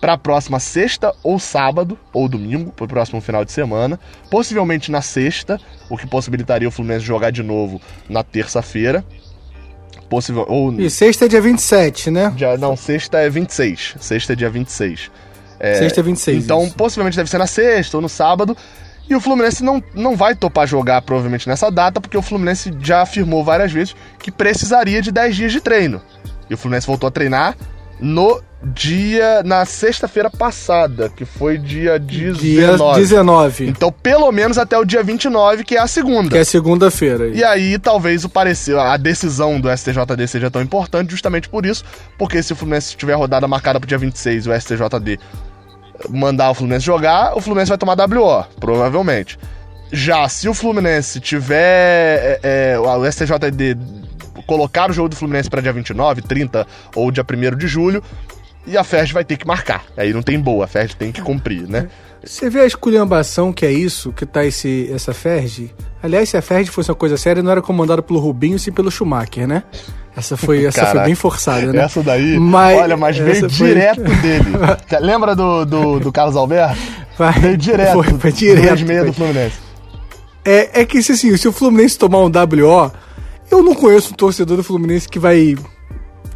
para 0.00 0.12
a 0.12 0.18
próxima 0.18 0.60
sexta 0.60 1.12
ou 1.22 1.38
sábado, 1.38 1.98
ou 2.12 2.28
domingo, 2.28 2.70
para 2.70 2.84
o 2.84 2.88
próximo 2.88 3.20
final 3.20 3.44
de 3.44 3.50
semana. 3.50 3.98
Possivelmente 4.30 4.90
na 4.90 5.00
sexta, 5.00 5.58
o 5.88 5.96
que 5.96 6.06
possibilitaria 6.06 6.68
o 6.68 6.70
Fluminense 6.70 7.04
jogar 7.04 7.30
de 7.30 7.42
novo 7.42 7.80
na 8.08 8.22
terça-feira. 8.22 9.04
Possível, 10.08 10.44
ou... 10.48 10.72
E 10.72 10.88
sexta 10.88 11.24
é 11.24 11.28
dia 11.28 11.40
27, 11.40 12.10
né? 12.10 12.32
Dia, 12.36 12.56
não, 12.56 12.76
sexta 12.76 13.18
é 13.18 13.28
26. 13.28 13.96
Sexta 13.98 14.32
é 14.32 14.36
dia 14.36 14.50
26. 14.50 15.10
É, 15.58 15.74
sexta 15.74 16.00
é 16.00 16.02
26. 16.02 16.44
Então, 16.44 16.64
isso. 16.64 16.74
possivelmente 16.74 17.16
deve 17.16 17.28
ser 17.28 17.38
na 17.38 17.46
sexta 17.46 17.96
ou 17.96 18.00
no 18.00 18.08
sábado. 18.08 18.56
E 19.08 19.14
o 19.14 19.20
Fluminense 19.20 19.62
não, 19.62 19.82
não 19.94 20.16
vai 20.16 20.34
topar 20.34 20.66
jogar 20.66 21.00
provavelmente 21.02 21.48
nessa 21.48 21.70
data, 21.70 22.00
porque 22.00 22.16
o 22.16 22.22
Fluminense 22.22 22.72
já 22.80 23.02
afirmou 23.02 23.44
várias 23.44 23.70
vezes 23.70 23.94
que 24.18 24.32
precisaria 24.32 25.00
de 25.00 25.12
10 25.12 25.36
dias 25.36 25.52
de 25.52 25.60
treino. 25.60 26.02
E 26.50 26.54
o 26.54 26.56
Fluminense 26.56 26.86
voltou 26.86 27.06
a 27.06 27.10
treinar 27.10 27.56
no 28.00 28.40
dia. 28.62 29.42
na 29.44 29.64
sexta-feira 29.64 30.30
passada, 30.30 31.08
que 31.08 31.24
foi 31.24 31.58
dia 31.58 31.98
19. 31.98 32.38
Dia 32.38 32.76
19. 32.94 33.68
Então, 33.68 33.92
pelo 33.92 34.30
menos 34.32 34.58
até 34.58 34.78
o 34.78 34.84
dia 34.84 35.02
29, 35.02 35.64
que 35.64 35.76
é 35.76 35.80
a 35.80 35.86
segunda. 35.86 36.30
Que 36.30 36.38
é 36.38 36.44
segunda-feira. 36.44 37.28
E 37.28 37.44
aí, 37.44 37.78
talvez 37.78 38.24
o 38.24 38.28
parecer, 38.28 38.76
a 38.76 38.96
decisão 38.96 39.60
do 39.60 39.74
STJD 39.74 40.26
seja 40.26 40.50
tão 40.50 40.62
importante 40.62 41.10
justamente 41.10 41.48
por 41.48 41.64
isso, 41.64 41.84
porque 42.18 42.42
se 42.42 42.52
o 42.52 42.56
Fluminense 42.56 42.96
tiver 42.96 43.14
rodada 43.14 43.46
marcada 43.46 43.78
pro 43.78 43.88
dia 43.88 43.98
26 43.98 44.46
e 44.46 44.50
o 44.50 44.60
STJD 44.60 45.18
mandar 46.10 46.50
o 46.50 46.54
Fluminense 46.54 46.84
jogar, 46.84 47.36
o 47.36 47.40
Fluminense 47.40 47.68
vai 47.68 47.78
tomar 47.78 47.96
WO, 47.96 48.44
provavelmente. 48.60 49.38
Já 49.92 50.28
se 50.28 50.48
o 50.48 50.54
Fluminense 50.54 51.20
tiver 51.20 52.40
é, 52.42 52.72
é, 52.74 52.78
o 52.78 53.10
STJD 53.10 53.76
colocar 54.46 54.90
o 54.90 54.92
jogo 54.92 55.08
do 55.08 55.16
Fluminense 55.16 55.50
para 55.50 55.60
dia 55.60 55.72
29, 55.72 56.22
30 56.22 56.66
ou 56.94 57.10
dia 57.10 57.24
1 57.24 57.56
de 57.56 57.66
julho, 57.66 58.02
e 58.66 58.76
a 58.76 58.82
FERJ 58.82 59.12
vai 59.12 59.24
ter 59.24 59.36
que 59.36 59.46
marcar. 59.46 59.84
Aí 59.96 60.12
não 60.12 60.22
tem 60.22 60.38
boa, 60.38 60.64
a 60.64 60.68
FERJ 60.68 60.96
tem 60.96 61.12
que 61.12 61.22
cumprir, 61.22 61.68
né? 61.68 61.88
Você 62.24 62.50
vê 62.50 62.60
a 62.60 62.66
esculhambação 62.66 63.52
que 63.52 63.64
é 63.64 63.70
isso, 63.70 64.12
que 64.12 64.26
tá 64.26 64.44
esse, 64.44 64.90
essa 64.92 65.14
FERJ? 65.14 65.72
Aliás, 66.02 66.28
se 66.28 66.36
a 66.36 66.42
FERJ 66.42 66.70
fosse 66.70 66.90
uma 66.90 66.96
coisa 66.96 67.16
séria, 67.16 67.42
não 67.42 67.52
era 67.52 67.62
comandada 67.62 68.02
pelo 68.02 68.18
Rubinho, 68.18 68.58
sim 68.58 68.72
pelo 68.72 68.90
Schumacher, 68.90 69.46
né? 69.46 69.62
Essa 70.16 70.36
foi, 70.36 70.64
essa 70.64 70.86
foi 70.86 71.00
bem 71.04 71.14
forçada, 71.14 71.72
né? 71.72 71.84
Essa 71.84 72.02
daí, 72.02 72.38
mas, 72.38 72.78
olha, 72.78 72.96
mas 72.96 73.16
veio 73.16 73.46
direto 73.46 74.04
foi... 74.04 74.16
dele. 74.16 74.46
Lembra 75.00 75.36
do, 75.36 75.64
do, 75.64 76.00
do 76.00 76.10
Carlos 76.10 76.34
Alberto? 76.36 76.80
Vai, 77.16 77.32
veio 77.34 77.56
direto. 77.56 78.02
Foi, 78.02 78.18
foi 78.18 78.32
direto. 78.32 78.84
meia 78.84 79.04
do 79.04 79.12
Fluminense. 79.12 79.58
É, 80.44 80.80
é 80.80 80.84
que 80.84 81.02
se, 81.02 81.12
assim, 81.12 81.36
se 81.36 81.46
o 81.46 81.52
Fluminense 81.52 81.98
tomar 81.98 82.18
um 82.20 82.30
WO, 82.30 82.90
eu 83.50 83.62
não 83.62 83.74
conheço 83.74 84.12
um 84.12 84.16
torcedor 84.16 84.56
do 84.56 84.64
Fluminense 84.64 85.08
que 85.08 85.18
vai 85.18 85.56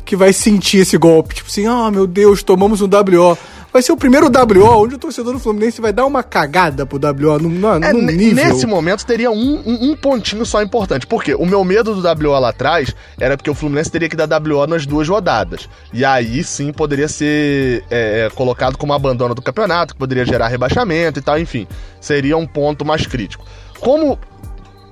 que 0.04 0.16
vai 0.16 0.32
sentir 0.32 0.78
esse 0.78 0.98
golpe. 0.98 1.36
Tipo 1.36 1.48
assim, 1.48 1.66
ah, 1.66 1.86
oh, 1.86 1.90
meu 1.90 2.04
Deus, 2.04 2.42
tomamos 2.42 2.80
um 2.80 2.86
WO. 2.86 3.38
Vai 3.72 3.80
ser 3.80 3.92
o 3.92 3.96
primeiro 3.96 4.26
WO 4.26 4.82
onde 4.82 4.96
o 4.96 4.98
torcedor 4.98 5.32
do 5.32 5.38
Fluminense 5.38 5.80
vai 5.80 5.92
dar 5.92 6.04
uma 6.04 6.24
cagada 6.24 6.84
pro 6.84 6.98
WO 6.98 7.38
no, 7.38 7.48
no, 7.48 7.84
é, 7.84 7.92
no 7.92 8.00
nível. 8.00 8.44
Nesse 8.44 8.66
momento 8.66 9.06
teria 9.06 9.30
um, 9.30 9.62
um, 9.64 9.90
um, 9.90 9.96
pontinho 9.96 10.44
só 10.44 10.60
importante. 10.60 11.06
Porque 11.06 11.32
o 11.36 11.46
meu 11.46 11.64
medo 11.64 11.94
do 11.94 12.00
WO 12.00 12.40
lá 12.40 12.48
atrás 12.48 12.92
era 13.20 13.36
porque 13.36 13.48
o 13.48 13.54
Fluminense 13.54 13.88
teria 13.92 14.08
que 14.08 14.16
dar 14.16 14.28
WO 14.28 14.66
nas 14.66 14.84
duas 14.84 15.08
rodadas. 15.08 15.68
E 15.92 16.04
aí 16.04 16.42
sim 16.42 16.72
poderia 16.72 17.06
ser 17.06 17.84
é, 17.88 18.26
é, 18.26 18.30
colocado 18.30 18.76
como 18.76 18.92
abandono 18.92 19.32
do 19.32 19.42
campeonato, 19.42 19.94
que 19.94 20.00
poderia 20.00 20.24
gerar 20.24 20.48
rebaixamento 20.48 21.20
e 21.20 21.22
tal, 21.22 21.38
enfim. 21.38 21.68
Seria 22.00 22.36
um 22.36 22.48
ponto 22.48 22.84
mais 22.84 23.06
crítico. 23.06 23.44
Como 23.78 24.18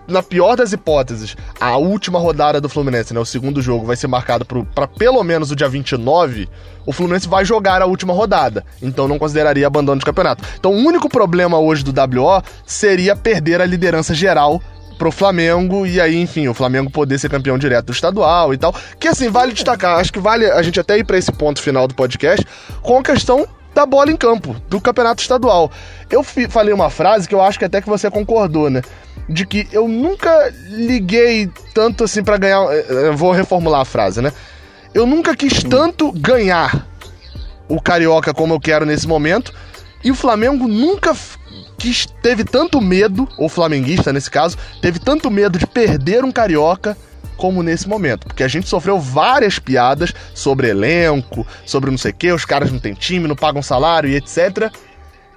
na 0.09 0.23
pior 0.23 0.57
das 0.57 0.73
hipóteses, 0.73 1.37
a 1.61 1.77
última 1.77 2.19
rodada 2.19 2.61
do 2.61 2.69
Fluminense, 2.69 3.13
né, 3.13 3.21
o 3.21 3.27
segundo 3.27 3.61
jogo, 3.61 3.87
vai 3.87 3.95
ser 3.95 4.07
marcado 4.07 4.45
para 4.45 4.87
pelo 4.87 5.23
menos 5.23 5.51
o 5.51 5.57
dia 5.57 5.69
29, 5.69 6.49
o 6.87 6.93
Fluminense 6.93 7.29
vai 7.29 7.45
jogar 7.45 7.83
a 7.83 7.87
última 7.87 8.15
rodada. 8.15 8.65
Então 8.83 9.07
não 9.07 9.19
consideraria 9.19 9.67
abandono 9.67 9.99
de 9.99 10.07
campeonato. 10.07 10.43
Então 10.59 10.73
o 10.73 10.79
único 10.79 11.09
problema 11.09 11.59
hoje 11.59 11.85
do 11.85 11.93
WO 11.93 12.43
seria 12.67 13.15
perder 13.15 13.61
a 13.61 13.67
liderança 13.67 14.15
geral 14.15 14.61
pro 14.99 15.13
Flamengo 15.13 15.87
e 15.87 16.01
aí, 16.01 16.21
enfim, 16.21 16.49
o 16.49 16.55
Flamengo 16.55 16.91
poder 16.91 17.19
ser 17.19 17.29
campeão 17.29 17.57
direto 17.57 17.87
do 17.87 17.93
estadual 17.93 18.53
e 18.53 18.59
tal. 18.59 18.75
Que 18.99 19.09
assim, 19.09 19.29
vale 19.29 19.53
destacar, 19.53 19.99
acho 19.99 20.13
que 20.13 20.19
vale 20.19 20.51
a 20.51 20.63
gente 20.63 20.81
até 20.81 20.99
ir 20.99 21.05
para 21.05 21.19
esse 21.19 21.31
ponto 21.31 21.63
final 21.63 21.87
do 21.87 21.95
podcast 21.95 22.45
com 22.83 22.99
a 22.99 23.03
questão 23.03 23.47
da 23.79 23.87
bola 23.87 24.11
em 24.11 24.17
campo, 24.17 24.57
do 24.69 24.81
campeonato 24.81 25.23
estadual. 25.23 25.71
Eu 26.11 26.25
falei 26.25 26.75
uma 26.75 26.91
frase 26.91 27.29
que 27.29 27.35
eu 27.35 27.41
acho 27.41 27.61
que 27.61 27.65
até 27.65 27.81
que 27.81 27.89
você 27.89 28.11
concordou, 28.11 28.69
né? 28.69 28.83
De 29.29 29.47
que 29.47 29.69
eu 29.71 29.87
nunca 29.87 30.53
liguei 30.69 31.49
tanto 31.73 32.03
assim 32.03 32.25
para 32.25 32.37
ganhar. 32.39 32.61
Eh, 32.73 32.87
eu 32.89 33.17
vou 33.17 33.31
reformular 33.31 33.83
a 33.83 33.85
frase, 33.85 34.21
né? 34.21 34.33
Eu 34.93 35.07
nunca 35.07 35.37
quis 35.37 35.63
tanto 35.63 36.11
ganhar 36.11 36.89
o 37.69 37.81
Carioca 37.81 38.35
como 38.35 38.53
eu 38.53 38.59
quero 38.59 38.85
nesse 38.85 39.07
momento. 39.07 39.55
E 40.03 40.11
o 40.11 40.15
Flamengo 40.15 40.67
nunca 40.67 41.15
quis, 41.77 42.05
teve 42.21 42.43
tanto 42.43 42.81
medo, 42.81 43.29
ou 43.39 43.49
flamenguista 43.49 44.13
nesse 44.13 44.31
caso, 44.31 44.57
teve 44.83 44.99
tanto 44.99 45.31
medo 45.31 45.57
de 45.57 45.69
perder 45.69 46.25
um 46.25 46.33
Carioca 46.33 46.97
como 47.39 47.63
nesse 47.63 47.89
momento. 47.89 48.27
Porque 48.27 48.43
a 48.43 48.49
gente 48.49 48.69
sofreu 48.69 48.99
várias 49.01 49.59
piadas 49.59 50.13
sobre 50.35 50.69
elenco, 50.69 51.47
sobre 51.65 51.91
não 51.91 51.97
sei 51.97 52.11
o 52.11 52.15
que, 52.15 52.33
os 52.33 52.45
caras 52.45 52.71
não 52.71 52.79
têm 52.79 52.93
time, 52.93 53.27
não 53.27 53.37
pagam 53.37 53.63
salário 53.63 54.11
e 54.11 54.17
etc. 54.17 54.71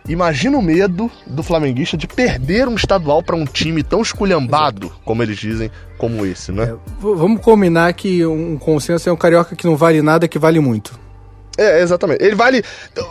Imagina 0.09 0.57
o 0.57 0.61
medo 0.61 1.11
do 1.27 1.43
flamenguista 1.43 1.95
de 1.95 2.07
perder 2.07 2.67
um 2.67 2.75
estadual 2.75 3.21
para 3.21 3.35
um 3.35 3.45
time 3.45 3.83
tão 3.83 4.01
esculhambado, 4.01 4.91
como 5.05 5.21
eles 5.21 5.37
dizem, 5.37 5.69
como 5.97 6.25
esse, 6.25 6.51
né? 6.51 6.63
É, 6.63 6.75
vamos 6.99 7.39
combinar 7.39 7.93
que 7.93 8.25
um 8.25 8.57
consenso 8.57 9.07
é 9.07 9.13
um 9.13 9.17
carioca 9.17 9.55
que 9.55 9.65
não 9.65 9.77
vale 9.77 10.01
nada, 10.01 10.27
que 10.27 10.39
vale 10.39 10.59
muito. 10.59 10.99
É, 11.61 11.81
exatamente. 11.81 12.23
Ele 12.23 12.35
vale. 12.35 12.63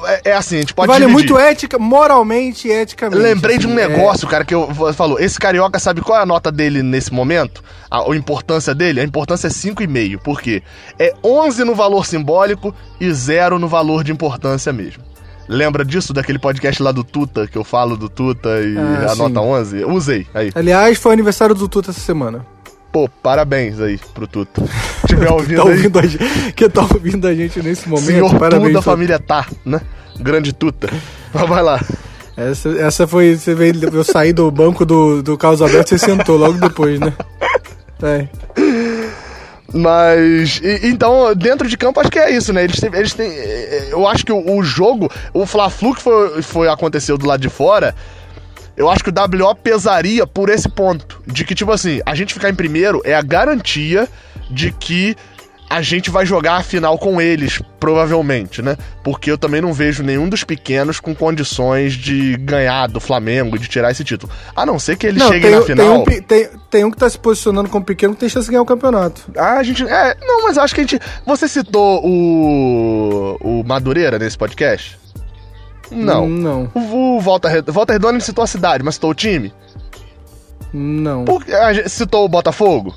É, 0.04 0.30
é, 0.30 0.32
assim, 0.32 0.56
a 0.56 0.60
gente 0.60 0.74
pode. 0.74 0.88
Vale 0.88 1.06
dividir. 1.06 1.30
muito 1.30 1.38
ética, 1.38 1.78
moralmente 1.78 2.68
e 2.68 2.72
eticamente. 2.72 3.20
Lembrei 3.20 3.56
assim, 3.56 3.66
de 3.66 3.72
um 3.72 3.78
é. 3.78 3.88
negócio, 3.88 4.26
é... 4.26 4.30
cara, 4.30 4.44
que 4.44 4.54
eu 4.54 4.68
falou. 4.94 5.18
Esse 5.20 5.38
carioca 5.38 5.78
sabe 5.78 6.00
qual 6.00 6.18
é 6.18 6.22
a 6.22 6.26
nota 6.26 6.50
dele 6.50 6.82
nesse 6.82 7.12
momento? 7.12 7.62
A, 7.90 8.10
a 8.10 8.16
importância 8.16 8.74
dele? 8.74 9.00
A 9.00 9.04
importância 9.04 9.46
é 9.46 9.50
5,5. 9.50 10.18
Por 10.18 10.40
quê? 10.40 10.62
É 10.98 11.12
11 11.24 11.64
no 11.64 11.74
valor 11.74 12.06
simbólico 12.06 12.74
e 13.00 13.12
0 13.12 13.58
no 13.58 13.68
valor 13.68 14.04
de 14.04 14.12
importância 14.12 14.72
mesmo. 14.72 15.10
Lembra 15.48 15.84
disso, 15.84 16.12
daquele 16.12 16.38
podcast 16.38 16.80
lá 16.80 16.92
do 16.92 17.02
Tuta, 17.02 17.48
que 17.48 17.58
eu 17.58 17.64
falo 17.64 17.96
do 17.96 18.08
Tuta 18.08 18.60
e 18.60 18.78
ah, 18.78 19.06
a 19.06 19.08
sim. 19.08 19.18
nota 19.18 19.40
11? 19.40 19.80
Eu 19.80 19.90
usei, 19.90 20.24
aí. 20.32 20.52
Aliás, 20.54 20.96
foi 20.96 21.12
aniversário 21.12 21.56
do 21.56 21.68
Tuta 21.68 21.90
essa 21.90 21.98
semana. 21.98 22.46
Pô, 22.92 23.08
parabéns 23.22 23.80
aí 23.80 23.98
pro 24.12 24.26
Tuta. 24.26 24.62
Se 25.02 25.06
tiver 25.08 25.30
ouvindo 25.30 25.62
tá 25.62 25.64
ouvindo 25.64 25.98
aí. 25.98 26.18
A, 26.48 26.52
que 26.52 26.68
tá 26.68 26.82
ouvindo 26.82 27.26
a 27.26 27.34
gente 27.34 27.62
nesse 27.62 27.88
momento, 27.88 28.06
Senhor 28.06 28.38
parabéns. 28.38 28.72
da 28.72 28.82
família 28.82 29.18
Tá, 29.18 29.46
né? 29.64 29.80
Grande 30.18 30.52
Tuta. 30.52 30.88
Vai 31.32 31.62
lá. 31.62 31.80
Essa, 32.36 32.68
essa 32.70 33.06
foi. 33.06 33.36
Você 33.36 33.54
veio, 33.54 33.74
eu 33.92 34.04
saí 34.04 34.32
do 34.32 34.50
banco 34.50 34.84
do, 34.84 35.22
do 35.22 35.38
Carlos 35.38 35.62
Alberto 35.62 35.94
e 35.94 35.98
você 35.98 36.06
sentou 36.06 36.36
logo 36.36 36.58
depois, 36.58 36.98
né? 36.98 37.12
É. 38.02 38.26
Mas. 39.72 40.60
E, 40.62 40.88
então, 40.88 41.34
dentro 41.34 41.68
de 41.68 41.76
campo, 41.76 42.00
acho 42.00 42.10
que 42.10 42.18
é 42.18 42.30
isso, 42.34 42.52
né? 42.52 42.64
Eles 42.64 42.80
têm. 42.80 42.90
Eles 42.94 43.12
têm 43.12 43.30
eu 43.90 44.06
acho 44.08 44.24
que 44.24 44.32
o, 44.32 44.56
o 44.56 44.62
jogo, 44.62 45.10
o 45.32 45.46
Fla-Flu 45.46 45.94
que 45.94 46.02
foi, 46.02 46.42
foi, 46.42 46.68
aconteceu 46.68 47.16
do 47.16 47.26
lado 47.26 47.40
de 47.40 47.48
fora 47.48 47.94
eu 48.80 48.88
acho 48.88 49.04
que 49.04 49.10
o 49.10 49.12
WO 49.12 49.54
pesaria 49.54 50.26
por 50.26 50.48
esse 50.48 50.66
ponto. 50.66 51.20
De 51.26 51.44
que, 51.44 51.54
tipo 51.54 51.70
assim, 51.70 52.00
a 52.06 52.14
gente 52.14 52.32
ficar 52.32 52.48
em 52.48 52.54
primeiro 52.54 53.02
é 53.04 53.14
a 53.14 53.20
garantia 53.20 54.08
de 54.50 54.72
que 54.72 55.14
a 55.68 55.82
gente 55.82 56.10
vai 56.10 56.24
jogar 56.24 56.56
a 56.56 56.62
final 56.62 56.98
com 56.98 57.20
eles, 57.20 57.60
provavelmente, 57.78 58.62
né? 58.62 58.78
Porque 59.04 59.30
eu 59.30 59.36
também 59.36 59.60
não 59.60 59.74
vejo 59.74 60.02
nenhum 60.02 60.30
dos 60.30 60.44
pequenos 60.44 60.98
com 60.98 61.14
condições 61.14 61.92
de 61.92 62.38
ganhar 62.38 62.86
do 62.86 63.00
Flamengo, 63.00 63.58
de 63.58 63.68
tirar 63.68 63.90
esse 63.90 64.02
título. 64.02 64.32
A 64.56 64.64
não 64.64 64.78
ser 64.78 64.96
que 64.96 65.06
eles 65.06 65.22
não, 65.22 65.28
cheguem 65.28 65.50
tem, 65.50 65.60
na 65.60 65.66
final. 65.66 66.04
Tem 66.04 66.18
um, 66.18 66.22
tem, 66.22 66.48
tem 66.70 66.84
um 66.86 66.90
que 66.90 66.96
tá 66.96 67.10
se 67.10 67.18
posicionando 67.18 67.68
como 67.68 67.84
pequeno 67.84 68.14
que 68.14 68.20
tem 68.20 68.30
chance 68.30 68.46
de 68.46 68.50
ganhar 68.50 68.62
o 68.62 68.66
campeonato. 68.66 69.30
Ah, 69.36 69.58
a 69.58 69.62
gente. 69.62 69.86
É, 69.86 70.16
não, 70.22 70.44
mas 70.44 70.56
acho 70.56 70.74
que 70.74 70.80
a 70.80 70.84
gente. 70.84 70.98
Você 71.26 71.46
citou 71.46 72.00
o. 72.02 73.36
o 73.42 73.62
Madureira 73.62 74.18
nesse 74.18 74.38
podcast? 74.38 74.99
Não. 75.90 76.28
Não. 76.28 76.70
O, 76.74 77.20
Volta, 77.20 77.48
Redonda, 77.48 77.72
Volta 77.72 77.92
Redonda 77.92 78.20
citou 78.20 78.44
a 78.44 78.46
cidade, 78.46 78.84
mas 78.84 78.94
citou 78.94 79.10
o 79.10 79.14
time? 79.14 79.52
Não. 80.72 81.24
Por, 81.24 81.44
a, 81.52 81.88
citou 81.88 82.24
o 82.24 82.28
Botafogo? 82.28 82.94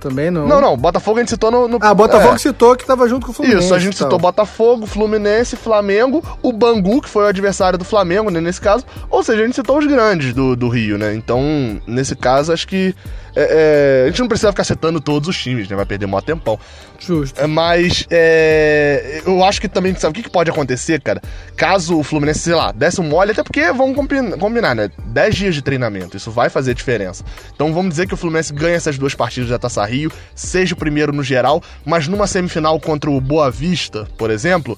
Também 0.00 0.30
não. 0.30 0.46
Não, 0.46 0.60
não. 0.60 0.76
Botafogo 0.76 1.18
a 1.18 1.22
gente 1.22 1.30
citou 1.30 1.50
no. 1.50 1.66
no 1.66 1.78
ah, 1.80 1.92
Botafogo 1.92 2.34
é. 2.34 2.38
citou 2.38 2.76
que 2.76 2.86
tava 2.86 3.08
junto 3.08 3.26
com 3.26 3.32
o 3.32 3.34
Fluminense. 3.34 3.64
Isso, 3.64 3.74
a 3.74 3.78
gente 3.78 3.96
citou 3.96 4.18
Botafogo, 4.18 4.86
Fluminense, 4.86 5.56
Flamengo, 5.56 6.22
o 6.40 6.52
Bangu, 6.52 7.02
que 7.02 7.08
foi 7.08 7.24
o 7.24 7.28
adversário 7.28 7.78
do 7.78 7.84
Flamengo, 7.84 8.30
né, 8.30 8.40
nesse 8.40 8.60
caso. 8.60 8.84
Ou 9.10 9.24
seja, 9.24 9.42
a 9.42 9.46
gente 9.46 9.56
citou 9.56 9.76
os 9.78 9.86
grandes 9.86 10.32
do, 10.32 10.54
do 10.54 10.68
Rio, 10.68 10.96
né? 10.96 11.14
Então, 11.14 11.42
nesse 11.86 12.14
caso, 12.14 12.52
acho 12.52 12.68
que 12.68 12.94
é, 13.34 14.02
é, 14.02 14.04
a 14.04 14.06
gente 14.08 14.20
não 14.20 14.28
precisa 14.28 14.50
ficar 14.50 14.64
setando 14.64 15.00
todos 15.00 15.28
os 15.28 15.36
times, 15.36 15.68
né? 15.68 15.76
Vai 15.76 15.86
perder 15.86 16.06
um 16.06 16.20
tempão. 16.20 16.58
Justo. 16.98 17.40
É, 17.40 17.46
mas 17.46 18.06
é, 18.10 19.22
eu 19.24 19.44
acho 19.44 19.60
que 19.60 19.68
também, 19.68 19.94
sabe 19.94 20.12
o 20.12 20.14
que, 20.14 20.22
que, 20.24 20.30
pode 20.30 20.50
acontecer, 20.50 21.00
cara? 21.00 21.22
Caso 21.56 21.98
o 21.98 22.02
Fluminense, 22.02 22.40
sei 22.40 22.54
lá, 22.54 22.72
desse 22.72 23.00
um 23.00 23.04
mole, 23.04 23.32
até 23.32 23.42
porque 23.42 23.72
vamos 23.72 23.96
combinar, 24.38 24.74
né? 24.74 24.90
10 25.06 25.36
dias 25.36 25.54
de 25.54 25.62
treinamento, 25.62 26.16
isso 26.16 26.30
vai 26.30 26.50
fazer 26.50 26.74
diferença. 26.74 27.24
Então 27.54 27.72
vamos 27.72 27.90
dizer 27.90 28.06
que 28.06 28.14
o 28.14 28.16
Fluminense 28.16 28.52
ganha 28.52 28.76
essas 28.76 28.98
duas 28.98 29.14
partidas 29.14 29.48
da 29.48 29.58
Taça 29.58 29.84
Rio, 29.84 30.10
seja 30.34 30.74
o 30.74 30.78
primeiro 30.78 31.12
no 31.12 31.22
geral, 31.22 31.62
mas 31.84 32.08
numa 32.08 32.26
semifinal 32.26 32.80
contra 32.80 33.10
o 33.10 33.20
Boa 33.20 33.50
Vista, 33.50 34.08
por 34.16 34.30
exemplo, 34.30 34.76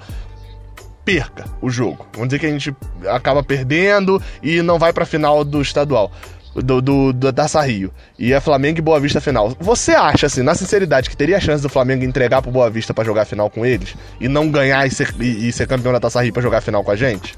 perca 1.04 1.44
o 1.62 1.70
jogo. 1.70 2.06
Vamos 2.12 2.28
dizer 2.28 2.38
que 2.38 2.46
a 2.46 2.50
gente 2.50 2.74
acaba 3.08 3.42
perdendo 3.42 4.22
e 4.42 4.60
não 4.62 4.78
vai 4.78 4.92
pra 4.92 5.06
final 5.06 5.44
do 5.44 5.62
estadual 5.62 6.12
do, 6.54 6.80
do, 6.80 7.12
do 7.12 7.32
Taça 7.32 7.60
Rio. 7.62 7.90
E 8.18 8.32
é 8.32 8.40
Flamengo 8.40 8.78
e 8.78 8.82
Boa 8.82 8.98
Vista 9.00 9.20
final. 9.20 9.54
Você 9.60 9.92
acha, 9.92 10.26
assim, 10.26 10.42
na 10.42 10.54
sinceridade, 10.54 11.08
que 11.10 11.16
teria 11.16 11.40
chance 11.40 11.62
do 11.62 11.68
Flamengo 11.68 12.04
entregar 12.04 12.42
pro 12.42 12.50
Boa 12.50 12.68
Vista 12.70 12.92
para 12.94 13.04
jogar 13.04 13.22
a 13.22 13.26
final 13.26 13.48
com 13.50 13.64
eles? 13.64 13.94
E 14.20 14.28
não 14.28 14.50
ganhar 14.50 14.86
e 14.86 14.90
ser, 14.90 15.14
e, 15.20 15.48
e 15.48 15.52
ser 15.52 15.66
campeão 15.66 15.92
da 15.92 16.00
Taça 16.00 16.22
Rio 16.22 16.32
pra 16.32 16.42
jogar 16.42 16.58
a 16.58 16.62
final 16.62 16.82
com 16.84 16.90
a 16.90 16.96
gente? 16.96 17.34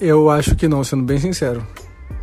Eu 0.00 0.30
acho 0.30 0.54
que 0.56 0.66
não, 0.66 0.82
sendo 0.82 1.02
bem 1.02 1.18
sincero. 1.18 1.66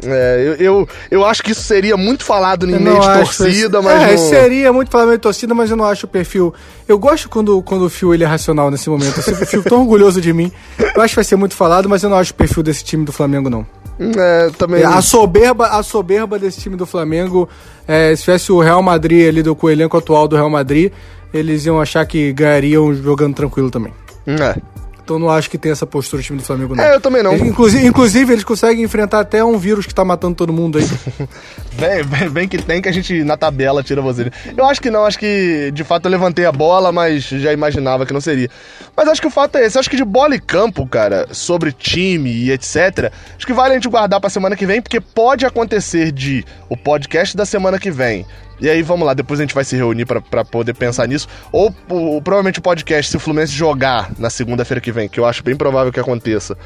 É, 0.04 0.44
eu, 0.46 0.54
eu, 0.56 0.90
eu 1.10 1.26
acho 1.26 1.42
que 1.42 1.52
isso 1.52 1.64
seria 1.64 1.98
muito 1.98 2.24
falado 2.24 2.70
em 2.70 2.78
meio 2.80 3.00
de 3.00 3.08
torcida, 3.14 3.82
mas. 3.82 4.02
É, 4.02 4.12
não- 4.12 4.18
seria 4.30 4.72
muito 4.74 4.92
falar 4.92 5.06
meio 5.06 5.18
de 5.18 5.22
torcida, 5.24 5.56
mas 5.56 5.72
eu 5.72 5.78
não 5.78 5.86
acho 5.86 6.06
o 6.06 6.10
perfil. 6.10 6.54
Eu 6.88 7.00
gosto 7.00 7.28
quando, 7.28 7.60
quando 7.64 7.82
o 7.86 7.90
Fio 7.90 8.14
ele 8.14 8.24
é 8.24 8.28
racional 8.28 8.70
nesse 8.70 8.90
momento. 8.92 9.18
Eu 9.28 9.46
fico 9.48 9.64
tão 9.68 9.80
orgulhoso 9.82 10.22
de 10.22 10.32
mim. 10.34 10.52
Eu 10.96 11.02
acho 11.02 11.14
que 11.14 11.16
vai 11.16 11.24
ser 11.24 11.36
muito 11.36 11.56
falado, 11.56 11.90
mas 11.90 12.04
eu 12.04 12.12
não 12.12 12.18
acho 12.18 12.32
o 12.32 12.36
perfil 12.36 12.62
desse 12.62 12.84
time 12.84 13.06
do 13.06 13.12
Flamengo, 13.12 13.50
não. 13.50 13.66
É, 14.00 14.50
também. 14.58 14.84
A 14.84 15.02
soberba, 15.02 15.68
a 15.68 15.84
soberba 15.84 16.38
desse 16.38 16.60
time 16.62 16.76
do 16.76 16.86
Flamengo, 16.86 17.50
é, 17.88 18.16
se 18.16 18.24
tivesse 18.24 18.52
o 18.52 18.60
Real 18.60 18.82
Madrid 18.82 19.28
ali 19.28 19.42
do, 19.42 19.56
com 19.56 19.68
o 19.68 19.70
elenco 19.70 19.98
atual 19.98 20.28
do 20.28 20.36
Real 20.36 20.50
Madrid, 20.50 20.92
eles 21.34 21.66
iam 21.66 21.82
achar 21.82 22.06
que 22.06 22.32
ganhariam 22.32 22.94
jogando 22.94 23.36
tranquilo 23.36 23.72
também. 23.72 23.94
É. 24.28 24.62
Então 25.08 25.18
não 25.18 25.30
acho 25.30 25.50
que 25.50 25.58
tem 25.58 25.72
essa 25.72 25.88
postura 25.88 26.20
o 26.20 26.24
time 26.24 26.38
do 26.38 26.44
Flamengo, 26.44 26.76
não. 26.76 26.84
É, 26.84 26.94
eu 26.94 27.00
também 27.00 27.24
não. 27.24 27.32
Eles, 27.32 27.48
inclusive, 27.48 27.88
inclusive, 27.88 28.34
eles 28.34 28.44
conseguem 28.44 28.84
enfrentar 28.84 29.22
até 29.22 29.42
um 29.42 29.58
vírus 29.58 29.86
que 29.86 29.96
tá 29.96 30.04
matando 30.04 30.36
todo 30.36 30.52
mundo 30.52 30.78
aí. 30.78 30.84
Vem, 31.78 32.04
vem, 32.04 32.28
vem 32.28 32.48
que 32.48 32.58
tem 32.58 32.82
que 32.82 32.90
a 32.90 32.92
gente 32.92 33.24
na 33.24 33.38
tabela 33.38 33.84
tira 33.84 34.02
você. 34.02 34.32
Eu 34.58 34.66
acho 34.66 34.82
que 34.82 34.90
não, 34.90 35.06
acho 35.06 35.20
que 35.20 35.70
de 35.72 35.84
fato 35.84 36.06
eu 36.06 36.12
levantei 36.12 36.44
a 36.44 36.52
bola, 36.52 36.92
mas 36.92 37.26
já 37.26 37.54
imaginava 37.54 38.04
que 38.04 38.12
não 38.12 38.20
seria. 38.20 38.50
Mas 38.96 39.08
acho 39.08 39.22
que 39.22 39.28
o 39.28 39.30
fato 39.30 39.60
é 39.60 39.66
esse, 39.66 39.78
acho 39.78 39.88
que 39.88 39.96
de 39.96 40.04
bola 40.04 40.34
e 40.36 40.40
campo, 40.40 40.88
cara, 40.88 41.28
sobre 41.32 41.72
time 41.72 42.32
e 42.32 42.52
etc, 42.52 43.12
acho 43.38 43.46
que 43.46 43.54
vale 43.54 43.74
a 43.74 43.76
gente 43.76 43.88
guardar 43.88 44.20
pra 44.20 44.28
semana 44.28 44.56
que 44.56 44.66
vem, 44.66 44.82
porque 44.82 45.00
pode 45.00 45.46
acontecer 45.46 46.12
de 46.12 46.44
o 46.68 46.76
podcast 46.76 47.38
da 47.38 47.46
semana 47.46 47.78
que 47.78 47.92
vem. 47.92 48.26
E 48.60 48.70
aí 48.70 48.82
vamos 48.82 49.06
lá, 49.06 49.14
depois 49.14 49.40
a 49.40 49.44
gente 49.44 49.54
vai 49.54 49.64
se 49.64 49.76
reunir 49.76 50.06
pra 50.06 50.44
poder 50.44 50.74
pensar 50.74 51.08
nisso. 51.08 51.28
Ou 51.52 51.74
o- 51.90 52.22
provavelmente 52.22 52.60
o 52.60 52.62
podcast, 52.62 53.12
se 53.12 53.18
o 53.18 53.20
Fluminense 53.20 53.54
jogar 53.54 54.12
na 54.18 54.30
segunda-feira 54.30 54.82
que 54.82 54.92
vem, 54.92 55.08
que 55.08 55.20
eu 55.20 55.26
acho 55.26 55.44
bem 55.44 55.56
provável 55.56 55.92
que 55.94 56.00
aconteça. 56.00 56.58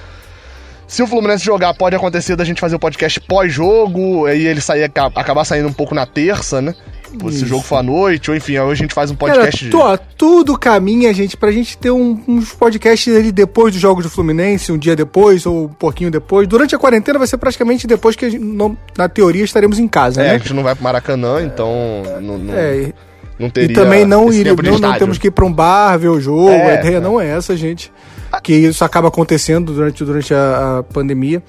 Se 0.87 1.01
o 1.01 1.07
Fluminense 1.07 1.43
jogar, 1.45 1.73
pode 1.73 1.95
acontecer 1.95 2.35
da 2.35 2.43
gente 2.43 2.59
fazer 2.59 2.75
o 2.75 2.79
podcast 2.79 3.19
pós-jogo, 3.21 4.25
aí 4.25 4.45
ele 4.45 4.59
sair, 4.61 4.83
aca- 4.83 5.11
acabar 5.15 5.45
saindo 5.45 5.67
um 5.69 5.73
pouco 5.73 5.95
na 5.95 6.05
terça, 6.05 6.61
né? 6.61 6.75
Se 7.31 7.43
o 7.43 7.47
jogo 7.47 7.61
for 7.63 7.77
à 7.77 7.83
noite, 7.83 8.29
ou 8.31 8.37
enfim, 8.37 8.57
aí 8.57 8.69
a 8.71 8.75
gente 8.75 8.93
faz 8.93 9.11
um 9.11 9.15
Cara, 9.15 9.33
podcast. 9.33 9.69
ó, 9.75 9.97
tudo 10.17 10.57
caminha, 10.57 11.13
gente, 11.13 11.35
pra 11.37 11.51
gente 11.51 11.77
ter 11.77 11.91
um- 11.91 12.19
uns 12.27 12.53
podcasts 12.53 13.13
ali 13.15 13.31
depois 13.31 13.73
dos 13.73 13.81
jogos 13.81 14.03
do 14.03 14.09
Fluminense, 14.09 14.71
um 14.71 14.77
dia 14.77 14.95
depois 14.95 15.45
ou 15.45 15.65
um 15.65 15.67
pouquinho 15.67 16.09
depois. 16.09 16.47
Durante 16.47 16.73
a 16.75 16.79
quarentena 16.79 17.17
vai 17.19 17.27
ser 17.27 17.37
praticamente 17.37 17.85
depois 17.87 18.15
que, 18.15 18.25
a 18.25 18.29
não- 18.39 18.77
na 18.97 19.09
teoria, 19.09 19.43
estaremos 19.43 19.77
em 19.79 19.87
casa, 19.87 20.21
É, 20.21 20.29
a 20.29 20.33
né? 20.33 20.39
gente 20.39 20.53
não 20.53 20.63
vai 20.63 20.73
pro 20.75 20.83
Maracanã, 20.83 21.41
então 21.43 21.69
não, 22.21 22.37
não, 22.37 22.53
É, 22.53 22.93
não 23.39 23.47
e 23.47 23.51
teria. 23.51 23.75
também 23.75 24.05
não, 24.05 24.31
iria, 24.31 24.53
não, 24.55 24.79
não 24.79 24.97
temos 24.97 25.17
que 25.17 25.27
ir 25.27 25.31
pra 25.31 25.45
um 25.45 25.51
bar 25.53 25.97
ver 25.97 26.07
o 26.09 26.19
jogo. 26.19 26.49
É, 26.49 26.77
a 26.77 26.79
ideia 26.79 26.97
é. 26.97 26.99
não 26.99 27.19
é 27.19 27.27
essa, 27.27 27.55
gente. 27.57 27.91
Que 28.43 28.53
isso 28.53 28.85
acaba 28.85 29.09
acontecendo 29.09 29.73
durante, 29.73 30.05
durante 30.05 30.33
a, 30.33 30.79
a 30.79 30.83
pandemia. 30.83 31.43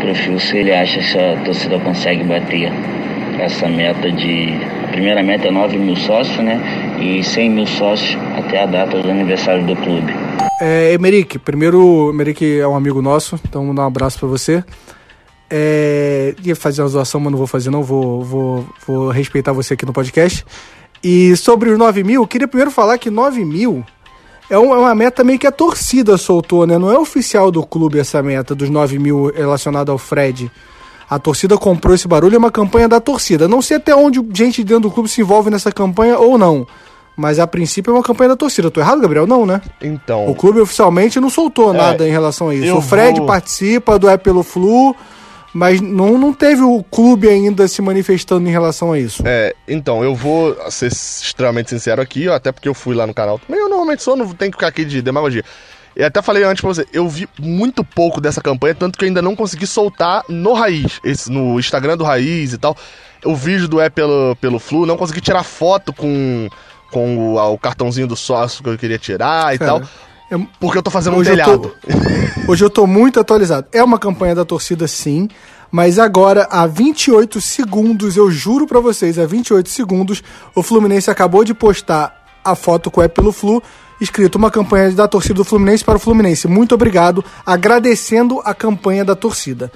pro 0.00 0.14
Fio 0.14 0.38
se 0.38 0.56
ele 0.56 0.72
acha 0.74 1.00
que 1.00 1.18
a 1.18 1.36
torcida 1.44 1.78
consegue 1.80 2.24
bater 2.24 2.72
essa 3.40 3.68
meta 3.68 4.10
de. 4.10 4.48
A 4.84 4.88
primeira 4.90 5.22
meta 5.22 5.48
é 5.48 5.50
9 5.50 5.78
mil 5.78 5.96
sócios, 5.96 6.38
né? 6.38 6.60
E 7.00 7.22
100 7.22 7.50
mil 7.50 7.66
sócios 7.66 8.18
até 8.36 8.62
a 8.62 8.66
data 8.66 9.00
do 9.00 9.10
aniversário 9.10 9.64
do 9.64 9.76
clube. 9.76 10.12
É, 10.60 10.92
Emerick, 10.92 11.38
primeiro, 11.38 12.10
Emerick 12.12 12.58
é 12.58 12.66
um 12.66 12.74
amigo 12.74 13.00
nosso, 13.00 13.38
então 13.48 13.64
vou 13.66 13.74
dar 13.74 13.82
um 13.82 13.86
abraço 13.86 14.18
pra 14.18 14.28
você. 14.28 14.64
É, 15.50 16.34
ia 16.44 16.54
fazer 16.54 16.82
uma 16.82 16.88
zoação, 16.88 17.20
mas 17.20 17.30
não 17.30 17.38
vou 17.38 17.46
fazer, 17.46 17.70
não. 17.70 17.82
Vou, 17.82 18.22
vou, 18.22 18.66
vou 18.86 19.08
respeitar 19.10 19.52
você 19.52 19.74
aqui 19.74 19.86
no 19.86 19.92
podcast. 19.92 20.44
E 21.02 21.36
sobre 21.36 21.70
os 21.70 21.78
9 21.78 22.02
mil, 22.04 22.22
eu 22.22 22.26
queria 22.26 22.48
primeiro 22.48 22.70
falar 22.70 22.98
que 22.98 23.08
9 23.10 23.44
mil 23.44 23.84
é, 24.50 24.54
é 24.54 24.58
uma 24.58 24.94
meta 24.94 25.22
meio 25.22 25.38
que 25.38 25.46
a 25.46 25.52
torcida 25.52 26.16
soltou, 26.16 26.66
né? 26.66 26.76
Não 26.78 26.90
é 26.90 26.98
oficial 26.98 27.50
do 27.50 27.64
clube 27.64 27.98
essa 27.98 28.22
meta 28.22 28.54
dos 28.54 28.68
9 28.68 28.98
mil 28.98 29.32
relacionada 29.34 29.92
ao 29.92 29.98
Fred. 29.98 30.50
A 31.08 31.18
torcida 31.18 31.56
comprou 31.56 31.94
esse 31.94 32.06
barulho, 32.06 32.34
é 32.34 32.38
uma 32.38 32.50
campanha 32.50 32.88
da 32.88 33.00
torcida. 33.00 33.48
Não 33.48 33.62
sei 33.62 33.78
até 33.78 33.94
onde 33.94 34.20
gente 34.34 34.62
dentro 34.62 34.82
do 34.82 34.90
clube 34.90 35.08
se 35.08 35.20
envolve 35.22 35.48
nessa 35.50 35.72
campanha 35.72 36.18
ou 36.18 36.36
não. 36.36 36.66
Mas 37.16 37.38
a 37.38 37.46
princípio 37.46 37.90
é 37.90 37.94
uma 37.94 38.02
campanha 38.02 38.28
da 38.30 38.36
torcida. 38.36 38.70
Tô 38.70 38.80
errado, 38.80 39.00
Gabriel? 39.00 39.26
Não, 39.26 39.44
né? 39.46 39.60
Então. 39.82 40.28
O 40.28 40.34
clube 40.34 40.60
oficialmente 40.60 41.18
não 41.18 41.30
soltou 41.30 41.72
nada 41.72 42.06
em 42.06 42.10
relação 42.10 42.50
a 42.50 42.54
isso. 42.54 42.76
O 42.76 42.80
Fred 42.82 43.18
vou- 43.18 43.26
participa 43.26 43.98
do 43.98 44.08
É 44.08 44.16
Pelo 44.16 44.42
Flu, 44.42 44.94
mas 45.58 45.80
não, 45.80 46.16
não 46.16 46.32
teve 46.32 46.62
o 46.62 46.82
clube 46.84 47.28
ainda 47.28 47.66
se 47.66 47.82
manifestando 47.82 48.48
em 48.48 48.52
relação 48.52 48.92
a 48.92 48.98
isso. 48.98 49.22
É, 49.26 49.54
então, 49.66 50.04
eu 50.04 50.14
vou 50.14 50.56
ser 50.70 50.86
extremamente 50.86 51.70
sincero 51.70 52.00
aqui, 52.00 52.28
ó, 52.28 52.34
até 52.34 52.52
porque 52.52 52.68
eu 52.68 52.74
fui 52.74 52.94
lá 52.94 53.06
no 53.06 53.12
canal. 53.12 53.38
Também 53.40 53.60
eu 53.60 53.68
normalmente 53.68 54.02
sou, 54.02 54.16
não 54.16 54.26
tenho 54.28 54.52
que 54.52 54.56
ficar 54.56 54.68
aqui 54.68 54.84
de 54.84 55.02
demagogia. 55.02 55.44
E 55.96 56.04
até 56.04 56.22
falei 56.22 56.44
antes 56.44 56.60
pra 56.60 56.68
você, 56.72 56.86
eu 56.92 57.08
vi 57.08 57.28
muito 57.40 57.82
pouco 57.82 58.20
dessa 58.20 58.40
campanha, 58.40 58.72
tanto 58.74 58.96
que 58.96 59.04
eu 59.04 59.08
ainda 59.08 59.20
não 59.20 59.34
consegui 59.34 59.66
soltar 59.66 60.22
no 60.28 60.52
Raiz, 60.52 61.00
esse- 61.02 61.28
no 61.30 61.58
Instagram 61.58 61.96
do 61.96 62.04
Raiz 62.04 62.52
e 62.52 62.58
tal. 62.58 62.76
O 63.24 63.34
vídeo 63.34 63.66
do 63.66 63.80
É 63.80 63.90
pelo, 63.90 64.36
pelo 64.40 64.60
Flu, 64.60 64.86
não 64.86 64.96
consegui 64.96 65.20
tirar 65.20 65.42
foto 65.42 65.92
com, 65.92 66.48
com 66.92 67.34
o, 67.34 67.52
o 67.54 67.58
cartãozinho 67.58 68.06
do 68.06 68.14
sócio 68.14 68.62
que 68.62 68.70
eu 68.70 68.78
queria 68.78 68.98
tirar 68.98 69.52
e 69.52 69.58
Cara, 69.58 69.80
tal. 69.80 69.82
É- 70.30 70.38
Porque 70.60 70.78
eu 70.78 70.82
tô 70.82 70.90
fazendo 70.90 71.14
um 71.16 71.18
Hoje 71.20 71.30
eu 71.30 71.36
tô- 71.36 71.42
telhado. 71.44 71.72
Hoje 72.48 72.64
eu 72.64 72.70
tô 72.70 72.86
muito 72.86 73.18
atualizado. 73.20 73.66
É 73.72 73.82
uma 73.82 73.98
campanha 73.98 74.34
da 74.34 74.44
torcida, 74.44 74.86
sim. 74.88 75.28
Mas 75.70 75.98
agora, 75.98 76.46
há 76.50 76.66
28 76.66 77.40
segundos, 77.40 78.16
eu 78.16 78.30
juro 78.30 78.66
pra 78.66 78.80
vocês, 78.80 79.18
há 79.18 79.26
28 79.26 79.68
segundos, 79.68 80.22
o 80.54 80.62
Fluminense 80.62 81.10
acabou 81.10 81.44
de 81.44 81.52
postar 81.52 82.14
a 82.42 82.54
foto 82.54 82.90
com 82.90 83.00
o 83.00 83.04
É 83.04 83.08
Pelo 83.08 83.32
Flu, 83.32 83.62
escrito 84.00 84.36
uma 84.36 84.50
campanha 84.50 84.90
da 84.92 85.06
torcida 85.06 85.34
do 85.34 85.44
Fluminense 85.44 85.84
para 85.84 85.96
o 85.96 86.00
Fluminense. 86.00 86.48
Muito 86.48 86.74
obrigado, 86.74 87.22
agradecendo 87.44 88.40
a 88.44 88.54
campanha 88.54 89.04
da 89.04 89.14
torcida. 89.14 89.70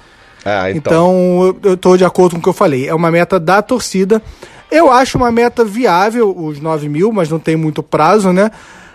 Ah, 0.45 0.71
então. 0.71 0.77
Então, 0.79 1.57
eu- 1.63 1.71
eu 1.73 1.77
tô 1.77 1.97
de 1.97 2.05
acordo 2.07 2.33
com 2.33 2.39
o 2.39 2.43
que 2.43 2.49
eu 2.49 2.53
falei. 2.55 2.89
É 2.89 2.95
uma 2.95 3.11
meta 3.11 3.39
da 3.39 3.61
torcida. 3.61 4.23
Eu 4.71 4.91
acho 4.91 5.19
uma 5.19 5.31
meta 5.31 5.63
viável, 5.65 6.35
os 6.37 6.59
9 6.59 6.89
mil, 6.89 7.13
mas 7.13 7.29
não 7.29 7.39
tem 7.39 7.55
muito 7.57 7.83
prazo, 7.83 8.33
né? 8.33 8.51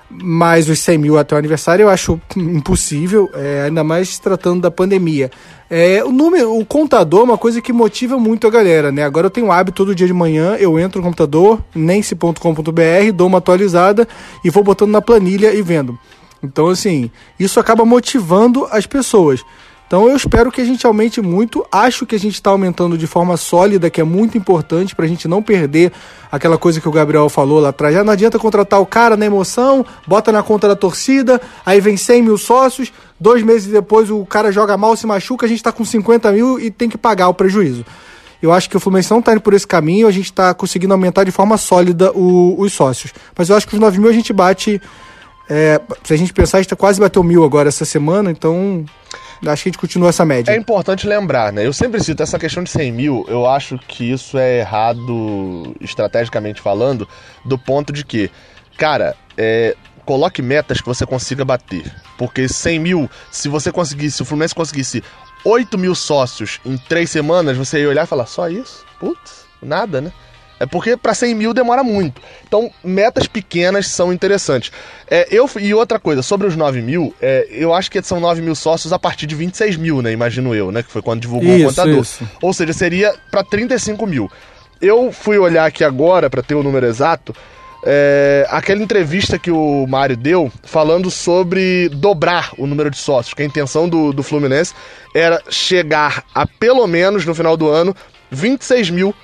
Mas 0.10 0.70
os 0.70 0.80
100 0.80 0.98
mil 0.98 1.18
até 1.18 1.36
o 1.36 1.38
aniversário 1.38 1.84
eu 1.84 1.90
acho 1.90 2.20
impossível, 2.36 3.30
é, 3.34 3.64
ainda 3.66 3.84
mais 3.84 4.18
tratando 4.20 4.62
da 4.62 4.72
pandemia. 4.72 5.30
É, 5.70 6.02
o 6.04 6.12
número, 6.12 6.58
o 6.58 6.66
contador 6.66 7.22
é 7.22 7.24
uma 7.24 7.38
coisa 7.38 7.62
que 7.62 7.74
motiva 7.74 8.18
muito 8.18 8.48
a 8.48 8.50
galera, 8.50 8.90
né? 8.90 9.04
Agora 9.04 9.28
eu 9.28 9.32
tenho 9.32 9.48
o 9.48 9.52
hábito 9.52 9.76
todo 9.76 9.94
dia 9.94 10.08
de 10.08 10.14
manhã, 10.14 10.56
eu 10.56 10.80
entro 10.80 11.02
no 11.02 11.06
computador, 11.06 11.62
nense.com.br, 11.76 13.12
dou 13.14 13.28
uma 13.28 13.40
atualizada 13.40 14.08
e 14.46 14.50
vou 14.50 14.64
botando 14.64 14.92
na 14.92 15.02
planilha 15.02 15.54
e 15.54 15.62
vendo. 15.62 16.00
Então, 16.42 16.68
assim, 16.68 17.12
isso 17.38 17.60
acaba 17.60 17.84
motivando 17.84 18.66
as 18.72 18.86
pessoas. 18.86 19.44
Então 19.88 20.10
eu 20.10 20.18
espero 20.18 20.52
que 20.52 20.60
a 20.60 20.66
gente 20.66 20.86
aumente 20.86 21.22
muito. 21.22 21.66
Acho 21.72 22.06
que 22.06 22.14
a 22.14 22.20
gente 22.20 22.34
está 22.34 22.50
aumentando 22.50 22.98
de 22.98 23.08
forma 23.08 23.38
sólida, 23.38 23.90
que 23.90 24.02
é 24.02 24.04
muito 24.04 24.38
importante 24.38 24.94
para 24.94 25.06
a 25.06 25.08
gente 25.08 25.30
não 25.30 25.42
perder 25.42 25.94
aquela 26.30 26.58
coisa 26.58 26.82
que 26.82 26.90
o 26.90 26.92
Gabriel 26.92 27.30
falou 27.30 27.62
lá 27.62 27.70
atrás. 27.70 27.96
Já 27.96 28.04
não 28.04 28.12
adianta 28.12 28.38
contratar 28.38 28.82
o 28.82 28.86
cara 28.86 29.16
na 29.16 29.26
emoção, 29.26 29.86
bota 30.06 30.30
na 30.30 30.44
conta 30.44 30.68
da 30.68 30.76
torcida, 30.76 31.42
aí 31.66 31.80
vem 31.80 31.96
100 31.96 32.22
mil 32.22 32.38
sócios, 32.38 32.92
dois 33.18 33.42
meses 33.42 33.72
depois 33.72 34.12
o 34.12 34.26
cara 34.26 34.52
joga 34.52 34.76
mal, 34.76 34.94
se 34.98 35.08
machuca, 35.08 35.46
a 35.46 35.50
gente 35.50 35.60
está 35.60 35.72
com 35.72 35.86
50 35.86 36.34
mil 36.34 36.60
e 36.60 36.70
tem 36.70 36.90
que 36.90 36.98
pagar 36.98 37.30
o 37.30 37.34
prejuízo. 37.34 37.86
Eu 38.42 38.52
acho 38.52 38.70
que 38.70 38.76
o 38.76 38.80
Fluminense 38.80 39.10
não 39.10 39.22
tá 39.22 39.32
indo 39.32 39.42
por 39.42 39.54
esse 39.54 39.66
caminho, 39.66 40.06
a 40.06 40.12
gente 40.12 40.32
tá 40.34 40.54
conseguindo 40.54 40.94
aumentar 40.94 41.24
de 41.24 41.32
forma 41.32 41.58
sólida 41.58 42.12
o, 42.14 42.60
os 42.60 42.74
sócios. 42.74 43.14
Mas 43.36 43.50
eu 43.50 43.56
acho 43.56 43.66
que 43.66 43.74
os 43.74 43.80
9 43.80 44.00
mil 44.00 44.10
a 44.10 44.14
gente 44.14 44.34
bate. 44.34 44.82
É, 45.50 45.80
se 46.04 46.14
a 46.14 46.18
gente 46.18 46.34
pensar, 46.34 46.58
a 46.58 46.62
gente 46.62 46.70
tá 46.70 46.76
quase 46.76 47.00
bateu 47.00 47.24
mil 47.24 47.44
agora 47.44 47.70
essa 47.70 47.86
semana, 47.86 48.30
então 48.32 48.86
acho 49.46 49.64
que 49.64 49.70
a 49.70 49.72
gente 49.72 49.78
continua 49.78 50.10
essa 50.10 50.26
média. 50.26 50.52
É 50.52 50.58
importante 50.58 51.08
lembrar, 51.08 51.54
né? 51.54 51.66
Eu 51.66 51.74
sempre 51.74 52.04
cito 52.04 52.22
essa 52.24 52.38
questão 52.38 52.64
de 52.64 52.70
100 52.70 52.92
mil, 52.92 53.26
eu 53.28 53.48
acho 53.48 53.78
que 53.78 54.12
isso 54.12 54.38
é 54.38 54.60
errado, 54.60 55.76
estrategicamente 55.80 56.62
falando, 56.62 57.08
do 57.46 57.58
ponto 57.58 57.94
de 57.94 58.04
que, 58.04 58.30
cara, 58.78 59.16
é, 59.38 59.76
coloque 60.06 60.42
metas 60.42 60.82
que 60.82 60.88
você 60.88 61.06
consiga 61.06 61.46
bater. 61.46 61.92
Porque 62.18 62.48
100 62.48 62.80
mil, 62.80 63.10
se 63.32 63.48
você 63.48 63.72
conseguisse, 63.72 64.18
se 64.18 64.22
o 64.24 64.26
Fluminense 64.26 64.56
conseguisse 64.56 65.04
8 65.46 65.78
mil 65.78 65.94
sócios 65.94 66.60
em 66.66 66.78
3 66.78 67.10
semanas, 67.10 67.58
você 67.58 67.82
ia 67.82 67.90
olhar 67.90 68.04
e 68.04 68.08
falar, 68.08 68.26
só 68.26 68.50
isso? 68.50 68.86
Putz, 69.00 69.46
nada, 69.62 70.02
né? 70.02 70.12
É 70.60 70.66
porque 70.66 70.98
para 70.98 71.14
100 71.14 71.36
mil 71.36 71.54
demora 71.54 71.84
muito. 71.84 72.22
Então, 72.48 72.72
metas 72.84 73.28
pequenas 73.28 73.88
são 73.88 74.12
interessantes. 74.12 74.72
É, 75.10 75.28
eu, 75.30 75.50
e 75.60 75.74
outra 75.74 76.00
coisa, 76.00 76.22
sobre 76.22 76.48
os 76.48 76.56
9 76.56 76.82
mil, 76.82 77.14
é, 77.22 77.48
eu 77.52 77.74
acho 77.74 77.92
que 77.92 78.02
são 78.02 78.20
9 78.20 78.42
mil 78.42 78.56
sócios 78.56 78.92
a 78.92 78.98
partir 78.98 79.28
de 79.28 79.36
26 79.36 79.78
mil, 79.78 80.02
né? 80.02 80.12
Imagino 80.12 80.56
eu, 80.56 80.72
né? 80.72 80.82
Que 80.82 80.92
foi 80.92 81.02
quando 81.02 81.22
divulgou 81.22 81.56
Isso, 81.56 81.66
o 81.66 81.70
contador. 81.70 82.02
isso. 82.02 82.28
Ou 82.42 82.54
seja, 82.54 82.74
seria 82.74 83.14
para 83.30 83.44
35 83.44 84.06
mil. 84.08 84.32
Eu 84.82 85.12
fui 85.12 85.38
olhar 85.38 85.66
aqui 85.66 85.84
agora 85.84 86.30
para 86.30 86.42
ter 86.42 86.56
o 86.56 86.64
número 86.64 86.86
exato. 86.86 87.36
é, 87.86 88.46
aquela 88.50 88.82
entrevista 88.82 89.38
que 89.38 89.52
o 89.52 89.86
Mário 89.88 90.18
deu 90.18 90.52
falando 90.64 91.10
sobre 91.12 91.90
dobrar 91.90 92.52
o 92.58 92.66
número 92.68 92.90
de 92.90 92.98
sócios, 92.98 93.34
que 93.34 93.42
a 93.42 93.46
intenção 93.46 93.88
do, 93.88 94.12
do 94.12 94.24
Fluminense 94.24 94.74
era 95.16 95.42
chegar 95.50 96.24
a 96.34 96.46
pelo 96.46 96.86
menos 96.88 97.26
no 97.26 97.34
final 97.36 97.56
do 97.56 97.70
ano 97.70 97.96
26 98.32 98.90
mil, 98.90 99.16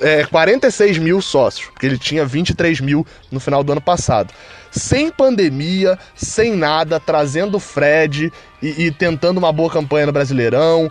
é, 0.00 0.24
46 0.24 0.98
mil 0.98 1.20
sócios, 1.20 1.68
porque 1.70 1.86
ele 1.86 1.98
tinha 1.98 2.24
23 2.24 2.80
mil 2.80 3.06
no 3.30 3.40
final 3.40 3.62
do 3.62 3.72
ano 3.72 3.80
passado. 3.80 4.32
Sem 4.78 5.10
pandemia, 5.10 5.98
sem 6.14 6.54
nada, 6.54 6.98
trazendo 7.00 7.58
Fred 7.58 8.32
e, 8.62 8.86
e 8.86 8.90
tentando 8.90 9.38
uma 9.38 9.52
boa 9.52 9.70
campanha 9.70 10.06
no 10.06 10.12
Brasileirão, 10.12 10.90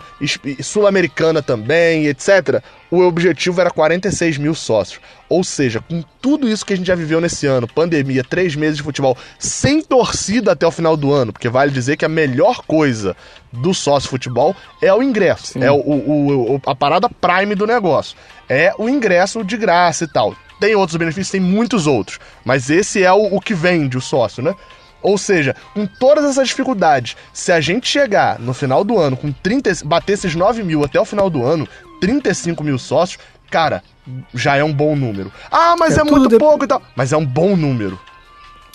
Sul-Americana 0.62 1.42
também, 1.42 2.06
etc. 2.06 2.62
O 2.90 3.00
objetivo 3.02 3.60
era 3.60 3.70
46 3.70 4.38
mil 4.38 4.54
sócios. 4.54 5.00
Ou 5.28 5.44
seja, 5.44 5.80
com 5.80 6.02
tudo 6.22 6.48
isso 6.48 6.64
que 6.64 6.72
a 6.72 6.76
gente 6.76 6.86
já 6.86 6.94
viveu 6.94 7.20
nesse 7.20 7.46
ano, 7.46 7.68
pandemia, 7.68 8.24
três 8.24 8.54
meses 8.56 8.78
de 8.78 8.82
futebol, 8.82 9.16
sem 9.38 9.82
torcida 9.82 10.52
até 10.52 10.66
o 10.66 10.70
final 10.70 10.96
do 10.96 11.12
ano, 11.12 11.32
porque 11.32 11.48
vale 11.50 11.70
dizer 11.70 11.96
que 11.96 12.04
a 12.04 12.08
melhor 12.08 12.62
coisa 12.66 13.14
do 13.52 13.74
sócio 13.74 14.08
futebol 14.08 14.54
é 14.82 14.92
o 14.92 15.02
ingresso, 15.02 15.58
é 15.62 15.70
o, 15.70 15.76
o- 15.76 16.54
o- 16.56 16.62
a 16.66 16.74
parada 16.74 17.08
prime 17.08 17.54
do 17.54 17.66
negócio, 17.66 18.16
é 18.48 18.72
o 18.78 18.88
ingresso 18.88 19.44
de 19.44 19.56
graça 19.56 20.04
e 20.04 20.08
tal. 20.08 20.34
Tem 20.60 20.74
outros 20.74 20.96
benefícios, 20.96 21.30
tem 21.30 21.40
muitos 21.40 21.86
outros, 21.86 22.18
mas 22.44 22.68
esse 22.70 23.02
é 23.04 23.12
o, 23.12 23.36
o 23.36 23.40
que 23.40 23.54
vende 23.54 23.96
o 23.96 24.00
sócio, 24.00 24.42
né? 24.42 24.54
Ou 25.00 25.16
seja, 25.16 25.54
com 25.74 25.86
todas 25.86 26.24
essas 26.24 26.48
dificuldades, 26.48 27.16
se 27.32 27.52
a 27.52 27.60
gente 27.60 27.88
chegar 27.88 28.38
no 28.40 28.52
final 28.52 28.82
do 28.82 28.98
ano 28.98 29.16
com 29.16 29.30
30, 29.30 29.70
bater 29.84 30.14
esses 30.14 30.34
9 30.34 30.64
mil 30.64 30.84
até 30.84 31.00
o 31.00 31.04
final 31.04 31.30
do 31.30 31.44
ano, 31.44 31.68
35 32.00 32.64
mil 32.64 32.78
sócios, 32.78 33.20
cara, 33.48 33.82
já 34.34 34.56
é 34.56 34.64
um 34.64 34.72
bom 34.72 34.96
número. 34.96 35.30
Ah, 35.52 35.76
mas 35.78 35.96
É 35.96 36.00
é, 36.00 36.04
muito 36.04 36.28
de- 36.28 36.38
pouco 36.38 36.64
e 36.64 36.66
tal. 36.66 36.82
Mas 36.96 37.12
é 37.12 37.16
um 37.16 37.24
bom 37.24 37.54
número. 37.54 37.98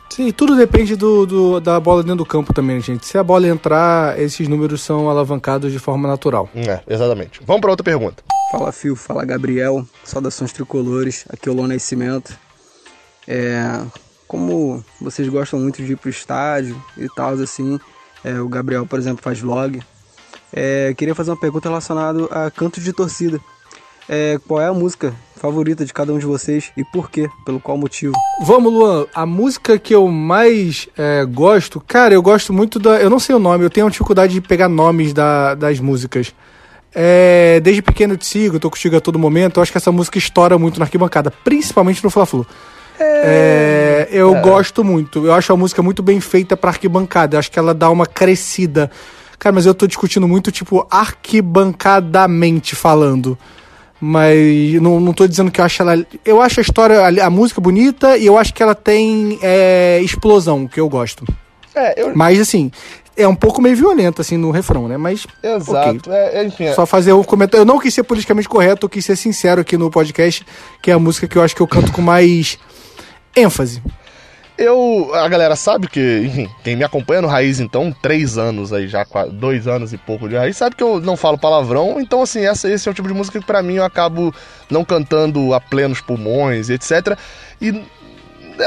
Sim, 0.09 0.31
tudo 0.31 0.55
depende 0.55 0.95
do, 0.95 1.25
do- 1.25 1.59
da 1.59 1.79
bola 1.79 2.03
dentro 2.03 2.17
do 2.17 2.25
campo 2.25 2.53
também, 2.53 2.79
gente. 2.79 3.05
Se 3.05 3.17
a 3.17 3.23
bola 3.23 3.47
entrar, 3.47 4.17
esses 4.17 4.47
números 4.47 4.81
são 4.81 5.09
alavancados 5.09 5.71
de 5.73 5.79
forma 5.79 6.07
natural. 6.07 6.47
É, 6.55 6.79
exatamente. 6.88 7.41
Vamos 7.45 7.61
para 7.61 7.71
outra 7.71 7.84
pergunta. 7.84 8.23
Fala 8.53 8.71
Fio, 8.71 8.95
fala 8.95 9.25
Gabriel, 9.25 9.83
saudações 10.03 10.53
tricolores, 10.53 11.25
aqui 11.27 11.49
é 11.49 11.51
o 11.51 11.55
Lon 11.55 11.65
Nascimento. 11.65 12.37
É, 13.27 13.81
como 14.27 14.85
vocês 15.01 15.27
gostam 15.27 15.59
muito 15.59 15.81
de 15.83 15.93
ir 15.93 15.95
pro 15.95 16.07
estádio 16.07 16.79
e 16.95 17.07
tal, 17.15 17.33
assim, 17.33 17.79
é, 18.23 18.39
o 18.39 18.47
Gabriel, 18.47 18.85
por 18.85 18.99
exemplo, 18.99 19.23
faz 19.23 19.39
vlog. 19.39 19.81
É, 20.53 20.93
queria 20.95 21.15
fazer 21.15 21.31
uma 21.31 21.39
pergunta 21.39 21.67
relacionada 21.67 22.25
a 22.25 22.51
cantos 22.51 22.83
de 22.83 22.93
torcida. 22.93 23.39
É, 24.07 24.37
qual 24.47 24.61
é 24.61 24.67
a 24.67 24.73
música 24.73 25.15
favorita 25.35 25.83
de 25.83 25.91
cada 25.91 26.13
um 26.13 26.19
de 26.19 26.25
vocês 26.27 26.71
e 26.77 26.83
por 26.85 27.09
quê? 27.09 27.27
Pelo 27.43 27.59
qual 27.59 27.75
motivo? 27.75 28.13
Vamos, 28.45 28.71
Luan. 28.71 29.07
A 29.15 29.25
música 29.25 29.79
que 29.79 29.95
eu 29.95 30.07
mais 30.07 30.87
é, 30.95 31.25
gosto, 31.25 31.81
cara, 31.81 32.13
eu 32.13 32.21
gosto 32.21 32.53
muito 32.53 32.77
da. 32.77 33.01
Eu 33.01 33.09
não 33.09 33.17
sei 33.17 33.33
o 33.33 33.39
nome, 33.39 33.65
eu 33.65 33.69
tenho 33.71 33.89
dificuldade 33.89 34.31
de 34.33 34.41
pegar 34.41 34.69
nomes 34.69 35.11
da- 35.11 35.55
das 35.55 35.79
músicas. 35.79 36.35
É, 36.95 37.59
desde 37.61 37.81
pequeno 37.81 38.13
eu 38.13 38.17
te 38.17 38.25
sigo, 38.25 38.59
tô 38.59 38.69
contigo 38.69 38.95
a 38.95 39.01
todo 39.01 39.17
momento. 39.17 39.57
Eu 39.57 39.63
acho 39.63 39.71
que 39.71 39.77
essa 39.77 39.91
música 39.91 40.17
estoura 40.17 40.57
muito 40.57 40.79
na 40.79 40.85
arquibancada, 40.85 41.31
principalmente 41.43 42.03
no 42.03 42.09
Fla-Flu. 42.09 42.45
É, 42.99 44.07
eu 44.11 44.33
gosto 44.41 44.83
muito. 44.83 45.25
Eu 45.25 45.33
acho 45.33 45.51
a 45.51 45.57
música 45.57 45.81
muito 45.81 46.03
bem 46.03 46.19
feita 46.19 46.55
pra 46.55 46.69
arquibancada. 46.69 47.35
Eu 47.35 47.39
acho 47.39 47.51
que 47.51 47.57
ela 47.57 47.73
dá 47.73 47.89
uma 47.89 48.05
crescida. 48.05 48.91
Cara, 49.39 49.53
mas 49.53 49.65
eu 49.65 49.73
tô 49.73 49.87
discutindo 49.87 50.27
muito, 50.27 50.51
tipo, 50.51 50.87
arquibancadamente 50.89 52.75
falando. 52.75 53.37
Mas 53.99 54.81
não, 54.81 54.99
não 54.99 55.13
tô 55.13 55.27
dizendo 55.27 55.49
que 55.49 55.59
eu 55.59 55.65
acho 55.65 55.81
ela. 55.81 56.05
Eu 56.23 56.41
acho 56.41 56.59
a 56.59 56.61
história, 56.61 56.99
a, 56.99 57.27
a 57.27 57.29
música 57.29 57.59
bonita 57.59 58.17
e 58.17 58.25
eu 58.25 58.37
acho 58.37 58.53
que 58.53 58.61
ela 58.61 58.75
tem 58.75 59.39
é, 59.41 59.99
explosão, 60.01 60.67
que 60.67 60.79
eu 60.79 60.89
gosto. 60.89 61.25
É, 61.73 62.01
eu. 62.01 62.15
Mas 62.15 62.39
assim, 62.39 62.71
é 63.16 63.28
um 63.28 63.36
pouco 63.36 63.61
meio 63.61 63.76
violento, 63.76 64.22
assim, 64.22 64.38
no 64.38 64.51
refrão, 64.51 64.88
né? 64.88 64.97
Mas. 64.97 65.26
Exato. 65.41 66.11
É, 66.11 66.39
é, 66.39 66.45
enfim, 66.45 66.66
é- 66.66 66.74
Só 66.74 66.86
fazer 66.86 67.14
o 67.14 67.24
comentário. 67.24 67.61
Eu 67.61 67.66
não 67.66 67.80
quis 67.80 67.93
ser 67.93 68.03
politicamente 68.03 68.49
correto, 68.49 68.86
eu 68.86 68.89
quis 68.89 69.05
ser 69.05 69.16
sincero 69.16 69.61
aqui 69.61 69.78
no 69.78 69.89
podcast, 69.91 70.45
que 70.82 70.91
é 70.91 70.93
a 70.93 70.99
música 70.99 71.28
que 71.28 71.38
eu 71.38 71.41
acho 71.41 71.55
que 71.55 71.61
eu 71.61 71.68
canto 71.68 71.91
com 71.91 72.01
mais 72.01 72.57
ênfase. 73.36 73.82
Eu, 74.55 75.09
a 75.16 75.28
galera 75.28 75.55
sabe 75.55 75.88
que, 75.88 76.22
enfim, 76.26 76.47
quem 76.64 76.76
me 76.76 76.84
acompanha 76.84 77.24
no 77.24 77.28
Raiz, 77.28 77.59
então, 77.59 77.91
três 78.03 78.38
anos 78.38 78.72
aí 78.72 78.88
já, 78.88 79.03
dois 79.32 79.68
anos 79.68 79.93
e 79.93 79.97
pouco 79.97 80.30
de 80.30 80.36
Raiz, 80.36 80.55
sabe 80.55 80.76
que 80.76 80.84
eu 80.84 81.01
não 81.01 81.18
falo 81.18 81.39
palavrão, 81.39 81.99
então, 81.99 82.22
assim, 82.22 82.45
essa, 82.45 82.70
esse 82.72 82.88
é 82.88 82.91
o 82.91 82.93
tipo 82.93 83.07
de 83.07 83.16
música 83.16 83.39
que 83.39 83.45
pra 83.45 83.64
mim 83.64 83.76
eu 83.76 83.84
acabo 83.84 84.34
não 84.70 84.86
cantando 84.86 85.55
a 85.55 85.59
plenos 85.59 86.01
pulmões, 86.01 86.70
etc. 86.70 87.18
E, 87.59 87.82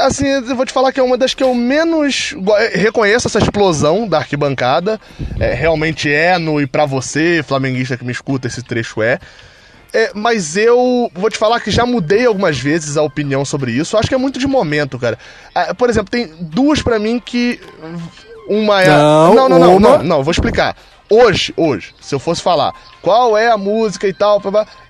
assim, 0.01 0.27
eu 0.27 0.55
vou 0.55 0.65
te 0.65 0.73
falar 0.73 0.91
que 0.91 0.99
é 0.99 1.03
uma 1.03 1.17
das 1.17 1.33
que 1.33 1.43
eu 1.43 1.53
menos 1.53 2.35
eh, 2.59 2.77
reconheço 2.77 3.27
essa 3.27 3.39
explosão 3.39 4.07
da 4.07 4.17
arquibancada, 4.17 4.99
é, 5.39 5.53
realmente 5.53 6.11
é 6.11 6.37
no 6.37 6.59
e 6.61 6.67
pra 6.67 6.85
você, 6.85 7.43
flamenguista 7.45 7.97
que 7.97 8.05
me 8.05 8.11
escuta, 8.11 8.47
esse 8.47 8.63
trecho 8.63 9.01
é. 9.01 9.19
É, 9.93 10.11
mas 10.13 10.57
eu 10.57 11.09
vou 11.13 11.29
te 11.29 11.37
falar 11.37 11.59
que 11.61 11.71
já 11.71 11.85
mudei 11.85 12.25
algumas 12.25 12.59
vezes 12.59 12.97
a 12.97 13.01
opinião 13.01 13.45
sobre 13.45 13.71
isso. 13.71 13.97
Acho 13.97 14.09
que 14.09 14.15
é 14.15 14.17
muito 14.17 14.37
de 14.37 14.45
momento, 14.45 14.99
cara. 14.99 15.17
Ah, 15.55 15.73
por 15.73 15.89
exemplo, 15.89 16.11
tem 16.11 16.27
duas 16.39 16.81
pra 16.81 16.99
mim 16.99 17.19
que. 17.19 17.59
Uma 18.49 18.81
é. 18.81 18.87
Não, 18.87 19.33
não, 19.33 19.49
não, 19.49 19.59
não, 19.59 19.79
não, 19.79 20.03
não, 20.03 20.23
vou 20.23 20.31
explicar. 20.31 20.75
Hoje, 21.09 21.53
hoje, 21.55 21.95
se 22.01 22.13
eu 22.13 22.19
fosse 22.19 22.41
falar 22.41 22.73
qual 23.01 23.37
é 23.37 23.49
a 23.49 23.57
música 23.57 24.07
e 24.07 24.13
tal, 24.13 24.41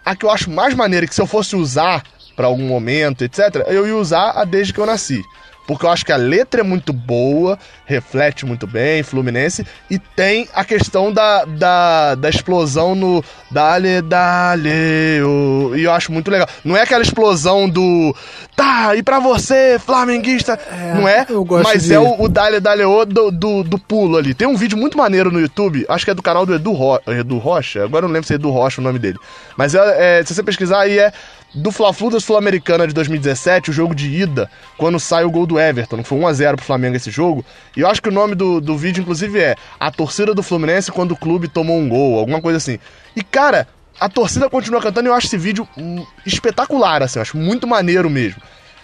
a 0.04 0.16
que 0.16 0.26
eu 0.26 0.32
acho 0.32 0.50
mais 0.50 0.74
maneira 0.74 1.06
que 1.06 1.14
se 1.14 1.22
eu 1.22 1.28
fosse 1.28 1.56
usar 1.56 2.04
pra 2.38 2.46
algum 2.48 2.68
momento, 2.68 3.24
etc., 3.26 3.66
eu 3.68 3.86
ia 3.86 3.96
usar 3.98 4.32
a 4.36 4.46
desde 4.46 4.72
que 4.72 4.80
eu 4.80 4.86
nasci. 4.86 5.22
Porque 5.68 5.86
eu 5.86 5.90
acho 5.90 6.06
que 6.06 6.14
a 6.14 6.16
letra 6.16 6.62
é 6.62 6.64
muito 6.64 6.94
boa, 6.94 7.60
reflete 7.86 8.46
muito 8.46 8.66
bem, 8.66 9.04
Fluminense, 9.04 9.68
e 9.92 10.00
tem 10.00 10.48
a 10.54 10.64
questão 10.64 11.12
da, 11.12 11.44
da, 11.44 12.16
da 12.16 12.30
explosão 12.30 12.96
no 12.96 13.22
Dale, 13.52 14.02
Dale, 14.02 15.22
oh", 15.26 15.76
e 15.76 15.84
eu 15.84 15.92
acho 15.92 16.10
muito 16.10 16.32
legal. 16.32 16.48
Não 16.64 16.78
é 16.78 16.84
aquela 16.84 17.04
explosão 17.04 17.68
do 17.68 18.16
tá, 18.56 18.96
e 18.96 19.04
pra 19.04 19.20
você, 19.20 19.78
flamenguista, 19.78 20.58
não 20.96 21.06
é? 21.06 21.26
eu 21.30 21.44
gosto 21.44 21.66
mas 21.66 21.84
de- 21.84 21.94
é 21.94 22.00
o, 22.00 22.16
o 22.18 22.30
Dale, 22.30 22.62
Dale, 22.62 22.86
oh 22.86 23.06
do, 23.06 23.30
do, 23.30 23.62
do 23.64 23.78
pulo 23.78 24.16
ali. 24.18 24.34
Tem 24.34 24.48
um 24.48 24.56
vídeo 24.56 24.78
muito 24.78 24.98
maneiro 24.98 25.30
no 25.32 25.40
YouTube, 25.42 25.86
acho 25.90 26.06
que 26.06 26.12
é 26.12 26.16
do 26.16 26.24
canal 26.24 26.46
do 26.46 26.56
Edu, 26.56 26.72
Ro, 26.72 26.98
Edu 27.08 27.40
Rocha, 27.40 27.84
agora 27.84 28.06
eu 28.06 28.08
não 28.08 28.14
lembro 28.14 28.26
se 28.26 28.32
é 28.32 28.36
Edu 28.36 28.52
Rocha 28.52 28.80
o 28.80 28.84
nome 28.86 29.00
dele. 29.00 29.18
Mas 29.58 29.76
é, 29.76 30.20
é, 30.20 30.24
se 30.24 30.34
você 30.34 30.42
pesquisar 30.44 30.80
aí 30.80 30.98
é 30.98 31.12
do 31.54 31.72
Fla-Flu 31.72 32.10
da 32.10 32.20
Sul-Americana 32.20 32.88
de 32.88 32.94
2017, 32.94 33.70
o 33.70 33.74
jogo 33.74 33.96
de 33.96 34.10
ida, 34.10 34.50
quando 34.78 35.00
sai 35.00 35.24
o 35.24 35.32
gol 35.32 35.46
do 35.46 35.60
Everton, 35.60 36.04
foi 36.04 36.18
1x0 36.20 36.56
pro 36.56 36.66
Flamengo 36.66 36.96
esse 36.96 37.10
jogo. 37.10 37.46
E 37.76 37.82
eu 37.82 37.88
acho 37.88 38.02
que 38.02 38.10
o 38.10 38.12
nome 38.12 38.36
do, 38.36 38.60
do 38.60 38.78
vídeo, 38.78 39.02
inclusive, 39.02 39.40
é 39.40 39.56
A 39.80 39.90
Torcida 39.92 40.34
do 40.34 40.44
Fluminense 40.44 40.92
quando 40.92 41.14
o 41.14 41.18
clube 41.18 41.48
tomou 41.48 41.78
um 41.78 41.88
gol, 41.88 42.20
alguma 42.20 42.42
coisa 42.42 42.58
assim. 42.58 42.78
E, 43.16 43.24
cara, 43.24 43.68
a 44.00 44.08
torcida 44.08 44.50
continua 44.50 44.82
cantando 44.82 45.08
e 45.08 45.10
eu 45.10 45.14
acho 45.14 45.28
esse 45.28 45.38
vídeo 45.38 45.68
hum, 45.78 46.06
espetacular, 46.26 47.02
assim, 47.02 47.18
eu 47.18 47.22
acho 47.24 47.38
muito 47.38 47.66
maneiro 47.66 48.10
mesmo. 48.10 48.42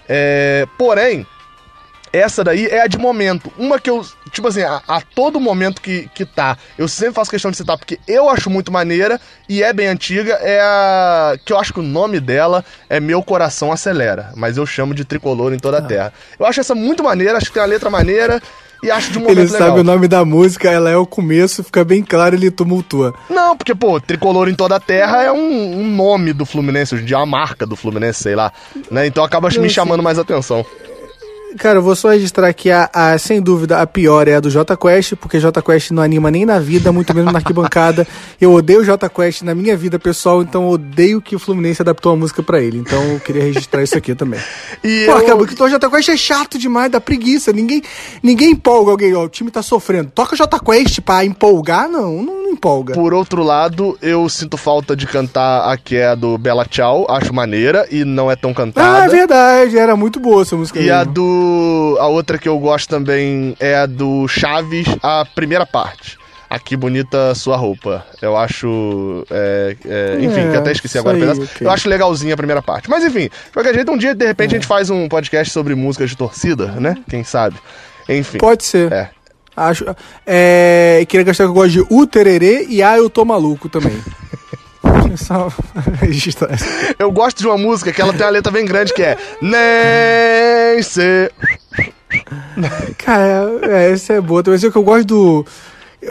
É, 0.09 0.65
porém, 0.77 1.25
essa 2.13 2.43
daí 2.43 2.67
é 2.67 2.83
a 2.83 2.87
de 2.87 2.99
momento. 2.99 3.51
Uma 3.57 3.79
que 3.79 3.89
eu, 3.89 4.05
tipo 4.31 4.47
assim, 4.47 4.61
a, 4.61 4.81
a 4.87 5.01
todo 5.01 5.39
momento 5.39 5.81
que, 5.81 6.07
que 6.13 6.23
tá, 6.23 6.57
eu 6.77 6.87
sempre 6.87 7.15
faço 7.15 7.31
questão 7.31 7.49
de 7.49 7.57
citar 7.57 7.77
porque 7.77 7.99
eu 8.07 8.29
acho 8.29 8.51
muito 8.51 8.71
maneira 8.71 9.19
e 9.49 9.63
é 9.63 9.73
bem 9.73 9.87
antiga, 9.87 10.33
é 10.35 10.61
a. 10.61 11.35
que 11.43 11.51
eu 11.51 11.57
acho 11.57 11.73
que 11.73 11.79
o 11.79 11.83
nome 11.83 12.19
dela 12.19 12.63
é 12.87 12.99
Meu 12.99 13.23
Coração 13.23 13.71
Acelera, 13.71 14.31
mas 14.35 14.57
eu 14.57 14.65
chamo 14.65 14.93
de 14.93 15.03
tricolor 15.03 15.53
em 15.53 15.59
toda 15.59 15.79
a 15.79 15.81
terra. 15.81 16.13
Eu 16.39 16.45
acho 16.45 16.59
essa 16.59 16.75
muito 16.75 17.03
maneira, 17.03 17.37
acho 17.37 17.47
que 17.47 17.53
tem 17.53 17.61
uma 17.63 17.67
letra 17.67 17.89
maneira 17.89 18.39
e 18.83 18.91
acho 18.91 19.11
de 19.13 19.17
um 19.17 19.21
momento 19.21 19.39
Ele 19.39 19.49
legal. 19.49 19.67
sabe 19.69 19.79
o 19.79 19.83
nome 19.83 20.09
da 20.09 20.25
música, 20.25 20.69
ela 20.69 20.89
é 20.89 20.97
o 20.97 21.05
começo, 21.05 21.63
fica 21.63 21.85
bem 21.85 22.03
claro, 22.03 22.35
ele 22.35 22.51
tumultua. 22.51 23.13
Não, 23.29 23.55
porque, 23.55 23.73
pô, 23.73 23.99
tricolor 24.01 24.49
em 24.49 24.55
toda 24.55 24.75
a 24.75 24.79
terra 24.79 25.23
é 25.23 25.31
um, 25.31 25.79
um 25.79 25.87
nome 25.87 26.33
do 26.33 26.45
Fluminense, 26.45 26.93
hoje 26.93 27.03
em 27.03 27.07
dia 27.07 27.15
é 27.15 27.19
uma 27.19 27.25
marca 27.25 27.65
do 27.65 27.77
Fluminense, 27.77 28.21
sei 28.21 28.35
lá. 28.35 28.51
Né? 28.91 29.07
Então 29.07 29.23
acaba 29.23 29.47
me 29.49 29.69
chamando 29.69 30.03
mais 30.03 30.19
atenção. 30.19 30.65
Cara, 31.57 31.79
eu 31.79 31.83
vou 31.83 31.95
só 31.95 32.09
registrar 32.09 32.47
aqui 32.47 32.71
a, 32.71 32.89
a, 32.93 33.17
sem 33.17 33.41
dúvida, 33.41 33.79
a 33.79 33.87
pior 33.87 34.27
é 34.27 34.35
a 34.35 34.39
do 34.39 34.49
Jota 34.49 34.75
Quest, 34.75 35.15
porque 35.15 35.39
Jota 35.39 35.61
Quest 35.61 35.91
não 35.91 36.01
anima 36.03 36.29
nem 36.31 36.45
na 36.45 36.59
vida, 36.59 36.91
muito 36.91 37.13
menos 37.13 37.31
na 37.31 37.39
arquibancada. 37.39 38.07
Eu 38.41 38.51
odeio 38.53 38.81
o 38.81 38.83
Jota 38.83 39.07
Quest 39.09 39.41
na 39.43 39.55
minha 39.55 39.77
vida 39.77 39.97
pessoal, 39.97 40.41
então 40.41 40.63
eu 40.63 40.69
odeio 40.71 41.21
que 41.21 41.33
o 41.33 41.39
Fluminense 41.39 41.81
adaptou 41.81 42.11
a 42.11 42.15
música 42.15 42.43
pra 42.43 42.59
ele. 42.59 42.77
Então 42.77 43.01
eu 43.13 43.19
queria 43.21 43.43
registrar 43.43 43.81
isso 43.81 43.97
aqui 43.97 44.13
também. 44.13 44.39
E 44.83 45.05
Pô, 45.05 45.11
eu- 45.13 45.17
acabou 45.17 45.47
que 45.47 45.61
o 45.61 45.69
Jota 45.69 45.89
Quest 45.89 46.09
é 46.09 46.17
chato 46.17 46.57
demais, 46.59 46.91
dá 46.91 46.99
preguiça. 46.99 47.53
Ninguém, 47.53 47.81
ninguém 48.21 48.51
empolga 48.51 48.91
alguém, 48.91 49.13
ó, 49.15 49.23
o 49.23 49.29
time 49.29 49.49
tá 49.49 49.61
sofrendo. 49.61 50.11
Toca 50.13 50.35
Jota 50.35 50.59
Quest 50.59 50.99
pra 50.99 51.23
empolgar? 51.23 51.87
Não, 51.87 52.21
não, 52.21 52.43
não 52.43 52.51
empolga. 52.51 52.93
Por 52.93 53.13
outro 53.13 53.43
lado, 53.43 53.97
eu 54.01 54.27
sinto 54.27 54.57
falta 54.57 54.93
de 54.95 55.07
cantar 55.07 55.71
a 55.71 55.77
que 55.77 55.95
é 55.95 56.07
a 56.07 56.15
do 56.15 56.37
Bela 56.37 56.65
Tchau, 56.65 57.05
acho 57.09 57.33
maneira 57.33 57.87
e 57.89 58.03
não 58.03 58.29
é 58.29 58.35
tão 58.35 58.49
Ah, 58.49 58.51
é 58.51 58.55
cantada. 58.55 59.09
verdade, 59.09 59.77
era 59.77 59.95
muito 59.95 60.19
boa 60.19 60.41
essa 60.41 60.55
música. 60.57 60.79
E 60.79 60.89
a 60.91 60.99
mesmo. 60.99 61.13
A 61.99 62.07
outra 62.07 62.37
que 62.37 62.47
eu 62.47 62.57
gosto 62.59 62.89
também 62.89 63.55
é 63.59 63.75
a 63.75 63.85
do 63.85 64.27
Chaves, 64.27 64.87
a 65.01 65.25
primeira 65.35 65.65
parte. 65.65 66.17
Aqui 66.49 66.75
bonita 66.77 67.33
sua 67.33 67.57
roupa. 67.57 68.05
Eu 68.21 68.37
acho. 68.37 69.25
é, 69.31 69.75
é, 69.85 70.17
enfim, 70.23 70.41
É, 70.41 70.51
que 70.51 70.57
até 70.57 70.71
esqueci 70.71 70.97
agora 70.99 71.15
aí, 71.17 71.21
pedaço. 71.21 71.41
ok. 71.41 71.65
Eu 71.65 71.71
acho 71.71 71.89
legalzinha 71.89 72.33
a 72.35 72.37
primeira 72.37 72.61
parte. 72.61 72.87
Mas 72.89 73.03
enfim, 73.03 73.21
de 73.23 73.51
qualquer 73.51 73.73
jeito, 73.73 73.91
um 73.91 73.97
dia, 73.97 74.13
de 74.13 74.25
repente, 74.25 74.51
a 74.55 74.57
gente 74.59 74.67
faz 74.67 74.89
um 74.91 75.09
podcast 75.09 75.51
sobre 75.51 75.73
músicas 75.73 76.11
de 76.11 76.15
torcida, 76.17 76.67
né? 76.73 76.95
Quem 77.09 77.23
sabe? 77.23 77.55
Enfim. 78.07 78.37
Pode 78.37 78.63
ser. 78.65 78.91
É. 78.91 79.09
Acho. 79.55 79.83
É, 80.27 81.03
queria 81.07 81.23
gastar 81.25 81.45
que 81.45 81.49
eu 81.49 81.53
gosto 81.53 81.71
de 81.71 81.81
U 81.89 82.05
Tererê 82.05 82.65
e 82.69 82.83
Ah, 82.83 82.97
eu 82.97 83.09
tô 83.09 83.25
maluco 83.25 83.67
também. 83.67 83.93
Só 85.17 85.51
registrar 85.99 86.53
essa. 86.53 86.65
Eu 86.97 87.11
gosto 87.11 87.37
de 87.39 87.47
uma 87.47 87.57
música 87.57 87.91
que 87.91 88.01
ela 88.01 88.13
tem 88.13 88.25
uma 88.25 88.31
letra 88.31 88.51
bem 88.51 88.65
grande 88.65 88.93
que 88.93 89.01
é. 89.01 89.17
Nem 89.41 90.81
sei. 90.83 91.29
Cara, 92.97 93.49
é, 93.63 93.91
essa 93.91 94.13
é 94.13 94.21
boa. 94.21 94.43
Mas 94.47 94.63
é 94.63 94.69
que 94.69 94.75
eu 94.77 94.83
gosto 94.83 95.05
do. 95.05 95.45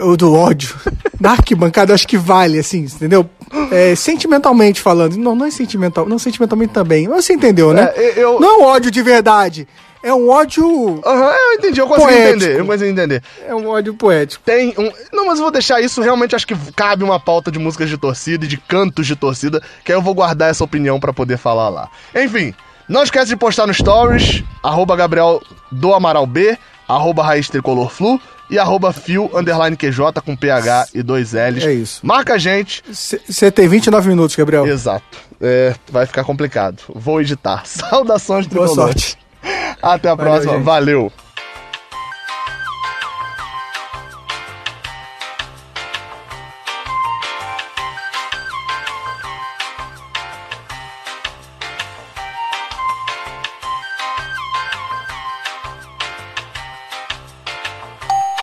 o 0.01 0.17
do 0.17 0.33
ódio. 0.33 0.75
Na 1.19 1.31
arquibancada, 1.31 1.91
eu 1.91 1.95
acho 1.95 2.07
que 2.07 2.17
vale, 2.17 2.59
assim, 2.59 2.79
entendeu? 2.79 3.29
É, 3.71 3.95
sentimentalmente 3.95 4.81
falando. 4.81 5.15
Não, 5.15 5.35
não 5.35 5.45
é 5.45 5.51
sentimental. 5.51 6.05
Não, 6.07 6.19
sentimentalmente 6.19 6.73
também. 6.73 7.07
Mas 7.07 7.25
você 7.25 7.33
entendeu, 7.33 7.71
né? 7.73 7.91
É, 7.95 8.13
eu- 8.23 8.39
Não 8.39 8.61
é 8.61 8.65
ódio 8.65 8.91
de 8.91 9.01
verdade. 9.01 9.67
É 10.03 10.13
um 10.13 10.29
ódio. 10.29 11.01
Aham, 11.05 11.33
eu 11.33 11.53
entendi, 11.53 11.79
eu 11.79 11.87
consigo 11.87 12.05
Poético. 12.07 12.29
entender. 12.35 12.59
Eu 12.59 12.65
consigo 12.65 12.89
entender. 12.89 13.23
É 13.47 13.55
um 13.55 13.67
ódio 13.69 13.93
poético. 13.93 14.43
Tem 14.45 14.73
um. 14.77 14.91
Não, 15.13 15.25
mas 15.25 15.39
eu 15.39 15.43
vou 15.45 15.51
deixar 15.51 15.79
isso. 15.81 16.01
Realmente 16.01 16.35
acho 16.35 16.45
que 16.45 16.55
cabe 16.73 17.03
uma 17.05 17.19
pauta 17.19 17.49
de 17.49 17.57
músicas 17.57 17.89
de 17.89 17.97
torcida 17.97 18.43
e 18.43 18.47
de 18.47 18.57
cantos 18.57 19.07
de 19.07 19.15
torcida. 19.15 19.61
Que 19.85 19.93
aí 19.93 19.97
eu 19.97 20.01
vou 20.01 20.13
guardar 20.13 20.49
essa 20.49 20.63
opinião 20.63 20.99
pra 20.99 21.13
poder 21.13 21.37
falar 21.37 21.69
lá. 21.69 21.89
Enfim, 22.13 22.53
não 22.87 23.01
esquece 23.01 23.27
de 23.27 23.37
postar 23.37 23.65
no 23.65 23.73
Stories, 23.73 24.43
arroba 24.61 24.93
Gabriel 24.95 25.41
do 25.71 25.93
Amaral 25.93 26.27
B, 26.27 26.57
arroba 26.87 27.23
Raiz 27.23 27.47
Tricolor 27.47 27.89
Flu 27.89 28.19
e 28.51 28.59
arroba 28.59 28.91
Fio 28.91 29.31
underline 29.33 29.77
QJ 29.77 30.21
com 30.25 30.35
PH 30.35 30.89
e 30.93 31.01
dois 31.01 31.31
L's. 31.31 31.63
É 31.65 31.73
isso. 31.73 32.05
Marca 32.05 32.33
a 32.33 32.37
gente. 32.37 32.83
Você 32.91 33.49
tem 33.49 33.69
29 33.69 34.09
minutos, 34.09 34.35
Gabriel. 34.35 34.67
Exato. 34.67 35.05
É, 35.39 35.73
vai 35.89 36.05
ficar 36.05 36.23
complicado. 36.25 36.81
Vou 36.93 37.21
editar. 37.21 37.63
Saudações 37.65 38.45
Boa 38.47 38.67
tricolores. 38.67 39.01
sorte. 39.03 39.22
Até 39.81 40.09
a 40.09 40.15
Valeu, 40.15 40.31
próxima. 40.31 40.53
gente. 40.53 40.63
Valeu. 40.63 41.11